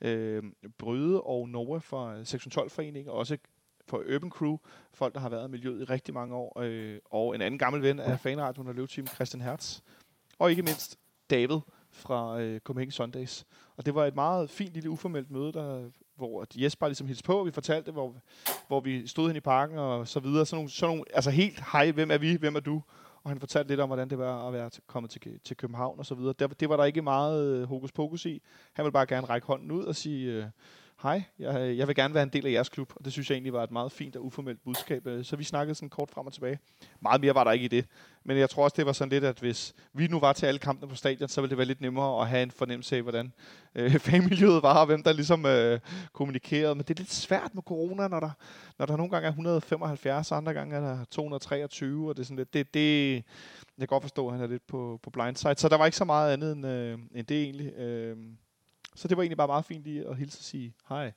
øh, 0.00 0.42
Bryde 0.78 1.20
og 1.20 1.48
Noah 1.48 1.82
fra 1.82 2.22
612-foreningen, 2.22 3.10
også 3.10 3.36
for 3.88 4.02
Urban 4.14 4.30
Crew, 4.30 4.56
folk, 4.94 5.14
der 5.14 5.20
har 5.20 5.28
været 5.28 5.48
i 5.48 5.50
miljøet 5.50 5.80
i 5.80 5.84
rigtig 5.84 6.14
mange 6.14 6.34
år, 6.34 6.60
øh, 6.60 6.98
og 7.04 7.34
en 7.34 7.40
anden 7.40 7.58
gammel 7.58 7.82
ven 7.82 8.00
af 8.00 8.20
fanradioen 8.20 8.68
og 8.68 8.74
løvteam, 8.74 9.06
Christian 9.06 9.40
Hertz, 9.40 9.80
og 10.38 10.50
ikke 10.50 10.62
mindst 10.62 10.98
David 11.30 11.60
fra 11.92 12.40
øh, 12.40 12.60
Copenhagen 12.60 12.90
Sundays. 12.90 13.46
Og 13.76 13.86
det 13.86 13.94
var 13.94 14.04
et 14.04 14.14
meget 14.14 14.50
fint 14.50 14.74
lille 14.74 14.90
uformelt 14.90 15.30
møde, 15.30 15.52
der, 15.52 15.90
hvor 16.16 16.46
Jesper 16.56 16.86
ligesom 16.86 17.06
hilste 17.06 17.24
på, 17.24 17.38
og 17.38 17.46
vi 17.46 17.50
fortalte, 17.50 17.92
hvor, 17.92 18.14
hvor 18.68 18.80
vi 18.80 19.06
stod 19.06 19.26
hen 19.26 19.36
i 19.36 19.40
parken 19.40 19.78
og 19.78 20.08
så 20.08 20.20
videre. 20.20 20.46
Sådan 20.46 20.58
nogle, 20.58 20.70
sådan 20.70 20.90
nogle, 20.90 21.04
altså 21.14 21.30
helt, 21.30 21.62
hej, 21.72 21.90
hvem 21.90 22.10
er 22.10 22.18
vi, 22.18 22.34
hvem 22.34 22.56
er 22.56 22.60
du? 22.60 22.82
Og 23.22 23.30
han 23.30 23.40
fortalte 23.40 23.68
lidt 23.68 23.80
om, 23.80 23.88
hvordan 23.88 24.10
det 24.10 24.18
var 24.18 24.46
at 24.46 24.52
være 24.52 24.70
kommet 24.86 25.10
til, 25.10 25.40
til 25.44 25.56
København 25.56 25.98
og 25.98 26.06
så 26.06 26.14
videre. 26.14 26.34
Det, 26.38 26.60
det 26.60 26.68
var 26.68 26.76
der 26.76 26.84
ikke 26.84 27.02
meget 27.02 27.44
øh, 27.44 27.68
hokus 27.68 27.92
pokus 27.92 28.26
i. 28.26 28.42
Han 28.72 28.84
ville 28.84 28.92
bare 28.92 29.06
gerne 29.06 29.26
række 29.26 29.46
hånden 29.46 29.70
ud 29.70 29.84
og 29.84 29.96
sige, 29.96 30.32
øh, 30.32 30.44
hej, 31.02 31.22
jeg, 31.38 31.76
jeg 31.76 31.88
vil 31.88 31.96
gerne 31.96 32.14
være 32.14 32.22
en 32.22 32.28
del 32.28 32.46
af 32.46 32.52
jeres 32.52 32.68
klub, 32.68 32.92
og 32.96 33.04
det 33.04 33.12
synes 33.12 33.30
jeg 33.30 33.34
egentlig 33.34 33.52
var 33.52 33.62
et 33.62 33.70
meget 33.70 33.92
fint 33.92 34.16
og 34.16 34.24
uformelt 34.24 34.64
budskab. 34.64 35.06
Øh, 35.06 35.24
så 35.24 35.36
vi 35.36 35.44
snakkede 35.44 35.74
sådan 35.74 35.88
kort 35.88 36.10
frem 36.10 36.26
og 36.26 36.32
tilbage. 36.32 36.58
Meget 37.00 37.20
mere 37.20 37.34
var 37.34 37.44
der 37.44 37.52
ikke 37.52 37.64
i 37.64 37.68
det. 37.68 37.86
Men 38.24 38.38
jeg 38.38 38.50
tror 38.50 38.64
også, 38.64 38.74
det 38.76 38.86
var 38.86 38.92
sådan 38.92 39.10
lidt, 39.10 39.24
at 39.24 39.38
hvis 39.38 39.74
vi 39.92 40.06
nu 40.06 40.20
var 40.20 40.32
til 40.32 40.46
alle 40.46 40.58
kampene 40.58 40.88
på 40.88 40.96
stadion, 40.96 41.28
så 41.28 41.40
ville 41.40 41.50
det 41.50 41.58
være 41.58 41.66
lidt 41.66 41.80
nemmere 41.80 42.20
at 42.20 42.28
have 42.28 42.42
en 42.42 42.50
fornemmelse 42.50 42.96
af, 42.96 43.02
hvordan 43.02 43.32
øh, 43.74 43.98
fanmiljøet 44.06 44.62
var, 44.62 44.80
og 44.80 44.86
hvem 44.86 45.02
der 45.02 45.12
ligesom 45.12 45.46
øh, 45.46 45.80
kommunikerede. 46.12 46.74
Men 46.74 46.84
det 46.84 46.90
er 46.90 46.98
lidt 46.98 47.12
svært 47.12 47.54
med 47.54 47.62
corona, 47.62 48.08
når 48.08 48.20
der, 48.20 48.30
når 48.78 48.86
der 48.86 48.96
nogle 48.96 49.10
gange 49.10 49.26
er 49.26 49.30
175, 49.30 50.32
og 50.32 50.36
andre 50.36 50.54
gange 50.54 50.76
er 50.76 50.80
der 50.80 51.04
223, 51.04 52.08
og 52.08 52.16
det 52.16 52.22
er 52.22 52.24
sådan 52.24 52.36
lidt, 52.36 52.54
det, 52.54 52.74
det, 52.74 53.14
jeg 53.14 53.22
kan 53.78 53.86
godt 53.86 54.04
forstå, 54.04 54.28
at 54.28 54.34
han 54.34 54.42
er 54.42 54.46
lidt 54.46 54.66
på, 54.66 55.00
på 55.02 55.10
blindside. 55.10 55.54
Så 55.56 55.68
der 55.68 55.76
var 55.76 55.86
ikke 55.86 55.96
så 55.96 56.04
meget 56.04 56.32
andet 56.32 56.52
end, 56.52 56.66
øh, 56.66 56.98
end 57.14 57.26
det 57.26 57.42
egentlig. 57.42 57.74
Øh, 57.74 58.16
så 58.96 59.08
det 59.08 59.16
var 59.16 59.22
egentlig 59.22 59.36
bare 59.36 59.46
meget 59.46 59.64
fint 59.64 59.84
lige 59.84 60.08
at 60.08 60.16
hilse 60.16 60.38
og 60.40 60.44
sige 60.44 60.74
hej. 60.88 61.12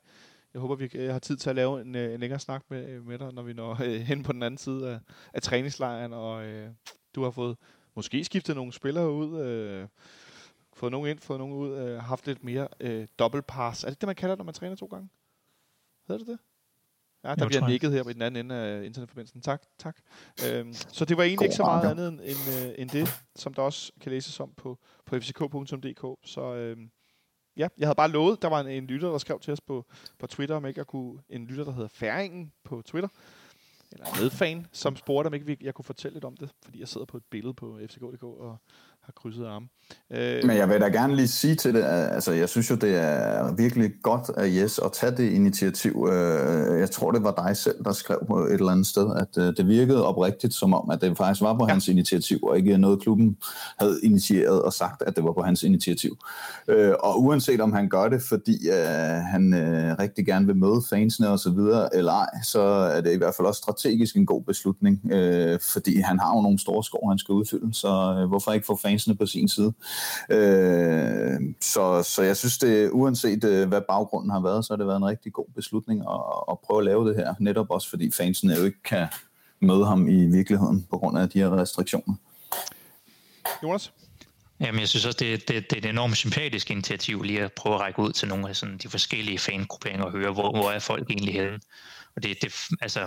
Jeg 0.53 0.61
håber, 0.61 0.75
vi 0.75 1.07
har 1.07 1.19
tid 1.19 1.37
til 1.37 1.49
at 1.49 1.55
lave 1.55 1.81
en, 1.81 1.95
øh, 1.95 2.13
en 2.13 2.19
længere 2.19 2.39
snak 2.39 2.63
med, 2.69 2.89
øh, 2.89 3.07
med 3.07 3.19
dig, 3.19 3.33
når 3.33 3.41
vi 3.41 3.53
når 3.53 3.81
øh, 3.83 4.01
hen 4.09 4.23
på 4.23 4.33
den 4.33 4.43
anden 4.43 4.57
side 4.57 4.89
af, 4.89 4.99
af 5.33 5.41
træningslejren, 5.41 6.13
og 6.13 6.45
øh, 6.45 6.69
du 7.15 7.23
har 7.23 7.31
fået 7.31 7.57
måske 7.95 8.23
skiftet 8.23 8.55
nogle 8.55 8.73
spillere 8.73 9.11
ud, 9.11 9.39
øh, 9.39 9.87
fået 10.73 10.91
nogen 10.91 11.09
ind, 11.09 11.19
fået 11.19 11.39
nogen 11.39 11.55
ud, 11.55 11.77
øh, 11.77 11.97
haft 12.01 12.27
lidt 12.27 12.43
mere 12.43 12.67
øh, 12.79 13.07
double 13.19 13.41
pass. 13.41 13.83
Er 13.83 13.89
det 13.89 14.01
det, 14.01 14.07
man 14.07 14.15
kalder 14.15 14.35
når 14.35 14.43
man 14.43 14.53
træner 14.53 14.75
to 14.75 14.85
gange? 14.85 15.09
Hedder 16.07 16.19
det 16.19 16.27
det? 16.27 16.39
Ja, 17.23 17.35
der 17.35 17.43
jo, 17.43 17.47
bliver 17.47 17.67
nikket 17.67 17.91
her 17.91 18.03
på 18.03 18.13
den 18.13 18.21
anden 18.21 18.45
ende 18.45 18.55
af 18.55 18.83
internetforbindelsen. 18.83 19.41
Tak, 19.41 19.63
tak. 19.77 19.97
Øhm, 20.47 20.73
så 20.73 21.05
det 21.05 21.17
var 21.17 21.23
egentlig 21.23 21.37
God 21.37 21.45
ikke 21.45 21.55
så 21.55 21.63
meget 21.63 21.91
andet 21.91 22.07
end, 22.07 22.19
end, 22.19 22.67
øh, 22.67 22.73
end 22.77 22.89
det, 22.89 23.09
som 23.35 23.53
der 23.53 23.61
også 23.61 23.91
kan 24.01 24.11
læses 24.11 24.39
om 24.39 24.53
på, 24.57 24.79
på 25.05 25.19
fck.dk. 25.19 26.29
Så 26.29 26.55
øhm, 26.55 26.91
ja, 27.59 27.67
jeg 27.77 27.87
havde 27.87 27.95
bare 27.95 28.09
lovet, 28.09 28.41
der 28.41 28.47
var 28.47 28.59
en, 28.59 28.67
en 28.67 28.85
lytter, 28.85 29.11
der 29.11 29.17
skrev 29.17 29.39
til 29.39 29.53
os 29.53 29.61
på, 29.61 29.85
på 30.19 30.27
Twitter, 30.27 30.55
om 30.55 30.65
ikke 30.65 30.79
jeg 30.79 30.87
kunne, 30.87 31.19
en 31.29 31.45
lytter, 31.45 31.63
der 31.63 31.71
hedder 31.71 31.87
Færingen 31.87 32.51
på 32.63 32.81
Twitter, 32.81 33.09
eller 33.91 34.05
en 34.05 34.21
medfan, 34.21 34.67
som 34.71 34.95
spurgte, 34.95 35.27
om 35.27 35.33
ikke 35.33 35.57
jeg 35.61 35.73
kunne 35.73 35.85
fortælle 35.85 36.13
lidt 36.13 36.25
om 36.25 36.37
det, 36.37 36.49
fordi 36.63 36.79
jeg 36.79 36.87
sidder 36.87 37.05
på 37.05 37.17
et 37.17 37.23
billede 37.29 37.53
på 37.53 37.79
fck.dk 37.87 38.23
og 38.23 38.57
har 39.09 39.21
krydset 39.21 39.45
arme. 39.45 39.67
Øh, 40.13 40.47
Men 40.47 40.57
jeg 40.57 40.69
vil 40.69 40.81
da 40.81 40.87
gerne 40.87 41.15
lige 41.15 41.27
sige 41.27 41.55
til 41.55 41.73
det, 41.73 41.83
altså 41.83 42.31
jeg 42.31 42.49
synes 42.49 42.69
jo, 42.69 42.75
det 42.75 42.95
er 42.95 43.55
virkelig 43.55 43.91
godt 44.03 44.37
af 44.37 44.47
Jes 44.55 44.79
at 44.85 44.91
tage 44.91 45.11
det 45.11 45.31
initiativ. 45.31 46.07
Øh, 46.11 46.79
jeg 46.79 46.91
tror, 46.91 47.11
det 47.11 47.23
var 47.23 47.43
dig 47.47 47.57
selv, 47.57 47.83
der 47.83 47.91
skrev 47.91 48.19
på 48.27 48.37
et 48.39 48.53
eller 48.53 48.71
andet 48.71 48.87
sted, 48.87 49.15
at 49.15 49.43
øh, 49.43 49.57
det 49.57 49.67
virkede 49.67 50.05
oprigtigt 50.05 50.53
som 50.53 50.73
om, 50.73 50.89
at 50.89 51.01
det 51.01 51.17
faktisk 51.17 51.41
var 51.41 51.53
på 51.53 51.65
ja. 51.67 51.71
hans 51.71 51.87
initiativ, 51.87 52.39
og 52.43 52.57
ikke 52.57 52.77
noget 52.77 53.01
klubben 53.01 53.37
havde 53.79 53.99
initieret 54.03 54.61
og 54.61 54.73
sagt, 54.73 55.01
at 55.01 55.15
det 55.15 55.23
var 55.23 55.33
på 55.33 55.41
hans 55.41 55.63
initiativ. 55.63 56.17
Og 56.99 57.21
uanset 57.23 57.61
om 57.61 57.73
han 57.73 57.89
gør 57.89 58.09
det, 58.09 58.21
fordi 58.21 58.69
han 59.31 59.53
rigtig 59.99 60.25
gerne 60.25 60.45
vil 60.45 60.55
møde 60.55 60.81
fansene 60.89 61.29
og 61.29 61.39
så 61.39 61.49
videre, 61.49 61.95
eller 61.95 62.11
ej, 62.11 62.29
så 62.43 62.61
er 62.61 63.01
det 63.01 63.13
i 63.13 63.17
hvert 63.17 63.35
fald 63.35 63.47
også 63.47 63.57
strategisk 63.57 64.15
en 64.15 64.25
god 64.25 64.43
beslutning, 64.43 65.01
fordi 65.73 65.99
han 65.99 66.19
har 66.19 66.35
jo 66.35 66.41
nogle 66.41 66.59
store 66.59 66.83
skår, 66.83 67.09
han 67.09 67.17
skal 67.17 67.33
udfylde, 67.33 67.73
så 67.73 68.25
hvorfor 68.29 68.51
ikke 68.51 68.65
få 68.65 68.79
fans 68.81 68.98
fansene 68.99 69.15
på 69.17 69.25
sin 69.25 69.47
side. 69.47 69.73
Øh, 70.29 71.39
så, 71.61 72.03
så 72.03 72.21
jeg 72.23 72.37
synes, 72.37 72.57
det 72.57 72.89
uanset 72.91 73.43
øh, 73.43 73.67
hvad 73.67 73.81
baggrunden 73.81 74.31
har 74.31 74.39
været, 74.39 74.65
så 74.65 74.73
har 74.73 74.77
det 74.77 74.87
været 74.87 74.97
en 74.97 75.05
rigtig 75.05 75.33
god 75.33 75.45
beslutning 75.55 76.01
at, 76.01 76.19
at 76.51 76.57
prøve 76.59 76.79
at 76.79 76.85
lave 76.85 77.09
det 77.09 77.15
her. 77.15 77.35
Netop 77.39 77.69
også 77.69 77.89
fordi 77.89 78.11
fansene 78.11 78.55
jo 78.55 78.65
ikke 78.65 78.83
kan 78.83 79.07
møde 79.61 79.85
ham 79.85 80.07
i 80.07 80.25
virkeligheden 80.25 80.87
på 80.89 80.97
grund 80.97 81.17
af 81.17 81.29
de 81.29 81.39
her 81.39 81.61
restriktioner. 81.61 82.15
Jonas? 83.63 83.93
Jamen, 84.59 84.79
jeg 84.79 84.89
synes 84.89 85.05
også, 85.05 85.17
det, 85.19 85.47
det, 85.47 85.69
det 85.69 85.73
er 85.73 85.77
et 85.77 85.89
enormt 85.89 86.17
sympatisk 86.17 86.71
initiativ 86.71 87.23
lige 87.23 87.41
at 87.41 87.53
prøve 87.53 87.75
at 87.75 87.81
række 87.81 87.99
ud 87.99 88.11
til 88.11 88.27
nogle 88.27 88.49
af 88.49 88.55
sådan, 88.55 88.77
de 88.77 88.89
forskellige 88.89 89.39
fangrupperinger 89.39 90.05
og 90.05 90.11
høre, 90.11 90.31
hvor, 90.33 90.51
hvor 90.51 90.71
er 90.71 90.79
folk 90.79 91.09
egentlig 91.09 91.33
henne. 91.33 91.59
Og 92.15 92.23
det, 92.23 92.37
det, 92.41 92.53
altså, 92.81 92.99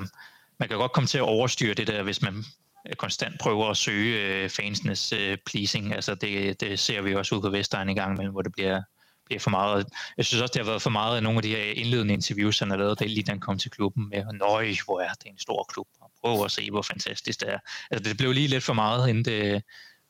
man 0.58 0.68
kan 0.68 0.78
godt 0.78 0.92
komme 0.92 1.06
til 1.06 1.18
at 1.18 1.24
overstyre 1.24 1.74
det 1.74 1.86
der, 1.86 2.02
hvis 2.02 2.22
man 2.22 2.44
Øh, 2.88 2.94
konstant 2.94 3.40
prøver 3.40 3.70
at 3.70 3.76
søge 3.76 4.20
øh, 4.20 4.50
fansenes 4.50 5.12
øh, 5.12 5.38
pleasing. 5.46 5.94
Altså 5.94 6.14
det, 6.14 6.60
det 6.60 6.78
ser 6.78 7.02
vi 7.02 7.14
også 7.14 7.34
ud 7.34 7.40
på 7.40 7.50
Vestegn 7.50 7.88
i 7.88 7.94
gang 7.94 8.16
med, 8.16 8.28
hvor 8.28 8.42
det 8.42 8.52
bliver, 8.52 8.82
bliver 9.26 9.40
for 9.40 9.50
meget. 9.50 9.86
Jeg 10.16 10.24
synes 10.24 10.42
også, 10.42 10.52
det 10.52 10.62
har 10.62 10.70
været 10.70 10.82
for 10.82 10.90
meget 10.90 11.16
af 11.16 11.22
nogle 11.22 11.38
af 11.38 11.42
de 11.42 11.48
her 11.48 11.62
indledende 11.62 12.14
interviews, 12.14 12.58
han 12.58 12.70
har 12.70 12.76
lavet, 12.76 12.98
det 12.98 13.10
lige 13.10 13.22
da 13.22 13.32
han 13.32 13.40
kom 13.40 13.58
til 13.58 13.70
klubben 13.70 14.08
med, 14.08 14.24
nøj, 14.32 14.74
hvor 14.84 15.00
er 15.00 15.12
det 15.12 15.26
en 15.26 15.38
stor 15.38 15.64
klub, 15.72 15.86
og 16.00 16.10
prøv 16.20 16.44
at 16.44 16.50
se, 16.50 16.70
hvor 16.70 16.82
fantastisk 16.82 17.40
det 17.40 17.52
er. 17.52 17.58
Altså 17.90 18.08
det 18.08 18.18
blev 18.18 18.32
lige 18.32 18.48
lidt 18.48 18.64
for 18.64 18.72
meget, 18.72 19.08
inden 19.08 19.24
det 19.24 19.54
øh, 19.54 19.60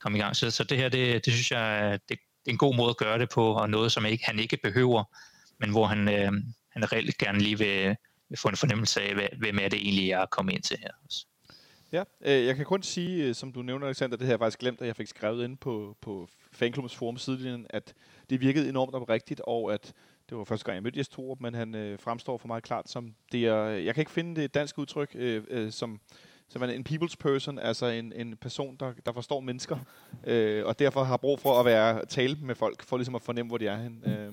kom 0.01 0.15
i 0.15 0.19
gang. 0.19 0.37
Så, 0.37 0.51
så 0.51 0.65
det 0.65 0.79
her, 0.79 0.89
det, 0.89 1.25
det 1.25 1.33
synes 1.33 1.51
jeg, 1.51 1.99
det, 2.09 2.19
det 2.45 2.51
er 2.51 2.53
en 2.53 2.59
god 2.59 2.77
måde 2.77 2.91
at 2.91 2.97
gøre 2.97 3.19
det 3.19 3.29
på, 3.29 3.55
og 3.55 3.71
noget, 3.71 3.93
som 3.93 4.07
ikke, 4.07 4.25
han 4.25 4.39
ikke 4.39 4.57
behøver, 4.63 5.05
men 5.61 5.71
hvor 5.71 5.87
han, 5.87 6.09
øh, 6.09 6.33
han 6.71 6.93
reelt 6.93 7.19
gerne 7.19 7.39
lige 7.39 7.59
vil, 7.59 7.97
vil 8.29 8.39
få 8.39 8.49
en 8.49 8.57
fornemmelse 8.57 9.03
af, 9.03 9.29
hvem 9.39 9.59
er 9.59 9.69
det 9.69 9.79
egentlig, 9.79 10.09
jeg 10.09 10.23
er 10.23 10.27
kommet 10.27 10.53
ind 10.53 10.63
til 10.63 10.77
her 10.83 10.91
også. 11.05 11.27
Ja, 11.93 12.05
øh, 12.21 12.47
jeg 12.47 12.57
kan 12.57 12.65
kun 12.65 12.83
sige, 12.83 13.29
øh, 13.29 13.35
som 13.35 13.53
du 13.53 13.63
nævner, 13.63 13.87
Alexander, 13.87 14.17
det 14.17 14.27
her 14.27 14.33
jeg 14.33 14.41
faktisk 14.41 14.59
glemt, 14.59 14.81
at 14.81 14.87
jeg 14.87 14.97
fik 14.97 15.07
skrevet 15.07 15.45
ind 15.45 15.57
på, 15.57 15.97
på 16.01 16.29
fanklubbens 16.53 16.97
forum 16.97 17.17
sidelinjen, 17.17 17.67
at 17.71 17.95
det 18.31 18.41
virkede 18.41 18.69
enormt 18.69 18.95
oprigtigt, 18.95 19.41
og 19.47 19.73
at 19.75 19.93
det 20.29 20.39
var 20.39 20.45
første 20.45 20.65
gang, 20.65 20.75
jeg 20.75 20.83
mødte 20.83 20.99
Jes 20.99 21.09
Torup, 21.09 21.41
men 21.41 21.55
han 21.55 21.75
øh, 21.75 21.99
fremstår 21.99 22.39
for 22.39 22.49
mig 22.49 22.63
klart 22.63 22.89
som 22.89 23.15
det 23.33 23.47
er, 23.47 23.65
jeg 23.65 23.95
kan 23.95 24.03
ikke 24.03 24.11
finde 24.11 24.41
det 24.41 24.55
danske 24.55 24.79
udtryk, 24.79 25.11
øh, 25.15 25.45
øh, 25.49 25.73
som, 25.73 26.01
som 26.49 26.63
en 26.63 26.87
people's 26.89 27.15
person, 27.21 27.59
altså 27.59 27.87
en, 27.87 28.13
en 28.13 28.37
person, 28.37 28.77
der, 28.77 28.93
der 29.07 29.13
forstår 29.13 29.41
mennesker, 29.41 29.79
øh, 30.25 30.67
og 30.67 30.79
derfor 30.79 31.03
har 31.03 31.17
brug 31.17 31.41
for 31.41 31.61
at 31.61 31.65
være 31.65 32.07
tale 32.07 32.37
med 32.43 32.55
folk, 32.55 32.83
for 32.83 32.97
ligesom 32.97 33.15
at 33.15 33.23
fornemme, 33.23 33.49
hvor 33.49 33.59
de 33.59 33.67
er 33.67 33.77
henne. 33.77 34.19
Øh, 34.19 34.33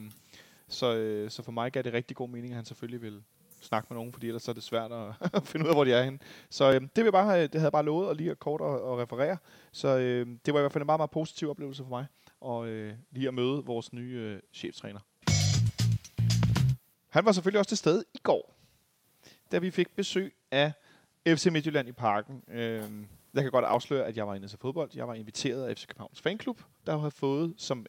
så, 0.67 0.95
øh, 0.95 1.29
så 1.29 1.43
for 1.43 1.51
mig 1.51 1.71
gav 1.71 1.83
det 1.83 1.93
rigtig 1.93 2.17
god 2.17 2.29
mening, 2.29 2.51
at 2.51 2.55
han 2.55 2.65
selvfølgelig 2.65 3.01
vil, 3.01 3.23
snakke 3.61 3.87
med 3.89 3.95
nogen, 3.95 4.13
fordi 4.13 4.27
ellers 4.27 4.47
er 4.47 4.53
det 4.53 4.63
svært 4.63 4.91
at 5.33 5.47
finde 5.47 5.65
ud 5.65 5.69
af, 5.69 5.75
hvor 5.75 5.83
de 5.83 5.93
er 5.93 6.03
henne. 6.03 6.19
Så 6.49 6.71
øh, 6.71 6.81
det, 6.95 7.05
vil 7.05 7.11
bare, 7.11 7.41
det 7.41 7.53
havde 7.53 7.63
jeg 7.63 7.71
bare 7.71 7.85
lovet 7.85 8.09
at 8.09 8.17
lige 8.17 8.31
at 8.31 8.39
kort 8.39 8.61
og, 8.61 8.81
og 8.81 8.99
referere. 8.99 9.37
Så 9.71 9.87
øh, 9.87 10.27
det 10.45 10.53
var 10.53 10.59
i 10.59 10.63
hvert 10.63 10.71
fald 10.71 10.81
en 10.81 10.85
meget, 10.85 10.99
meget 10.99 11.11
positiv 11.11 11.49
oplevelse 11.49 11.83
for 11.83 11.89
mig, 11.89 12.05
og 12.41 12.67
øh, 12.67 12.93
lige 13.11 13.27
at 13.27 13.33
møde 13.33 13.65
vores 13.65 13.93
nye 13.93 14.13
øh, 14.13 14.39
cheftræner. 14.53 14.99
Han 17.09 17.25
var 17.25 17.31
selvfølgelig 17.31 17.59
også 17.59 17.69
til 17.69 17.77
stede 17.77 18.03
i 18.13 18.19
går, 18.23 18.55
da 19.51 19.57
vi 19.57 19.71
fik 19.71 19.95
besøg 19.95 20.35
af 20.51 20.71
FC 21.27 21.45
Midtjylland 21.45 21.89
i 21.89 21.91
parken. 21.91 22.43
Øh, 22.47 22.83
jeg 23.33 23.43
kan 23.43 23.51
godt 23.51 23.65
afsløre, 23.65 24.05
at 24.05 24.17
jeg 24.17 24.27
var 24.27 24.35
inde 24.35 24.47
til 24.47 24.59
fodbold. 24.59 24.89
Jeg 24.95 25.07
var 25.07 25.13
inviteret 25.13 25.63
af 25.63 25.77
FC 25.77 25.87
Københavns 25.87 26.21
Fanklub, 26.21 26.61
der 26.85 26.97
har 26.97 27.09
fået 27.09 27.53
som 27.57 27.85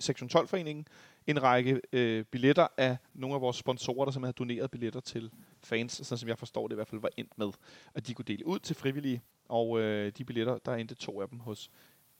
sektion 0.00 0.30
12-foreningen 0.34 0.86
en 1.26 1.42
række 1.42 1.80
øh, 1.92 2.24
billetter 2.24 2.66
af 2.76 2.96
nogle 3.14 3.34
af 3.34 3.40
vores 3.40 3.56
sponsorer, 3.56 4.04
der 4.04 4.12
som 4.12 4.22
havde 4.22 4.32
doneret 4.32 4.70
billetter 4.70 5.00
til 5.00 5.30
fans, 5.60 5.92
sådan 5.92 6.18
som 6.18 6.28
jeg 6.28 6.38
forstår 6.38 6.68
det 6.68 6.74
i 6.74 6.76
hvert 6.76 6.88
fald 6.88 7.00
var 7.00 7.10
endt 7.16 7.38
med, 7.38 7.50
at 7.94 8.06
de 8.06 8.14
kunne 8.14 8.24
dele 8.24 8.46
ud 8.46 8.58
til 8.58 8.76
frivillige, 8.76 9.22
og 9.48 9.80
øh, 9.80 10.12
de 10.18 10.24
billetter, 10.24 10.58
der 10.58 10.74
endte 10.74 10.94
to 10.94 11.20
af 11.20 11.28
dem 11.28 11.40
hos 11.40 11.70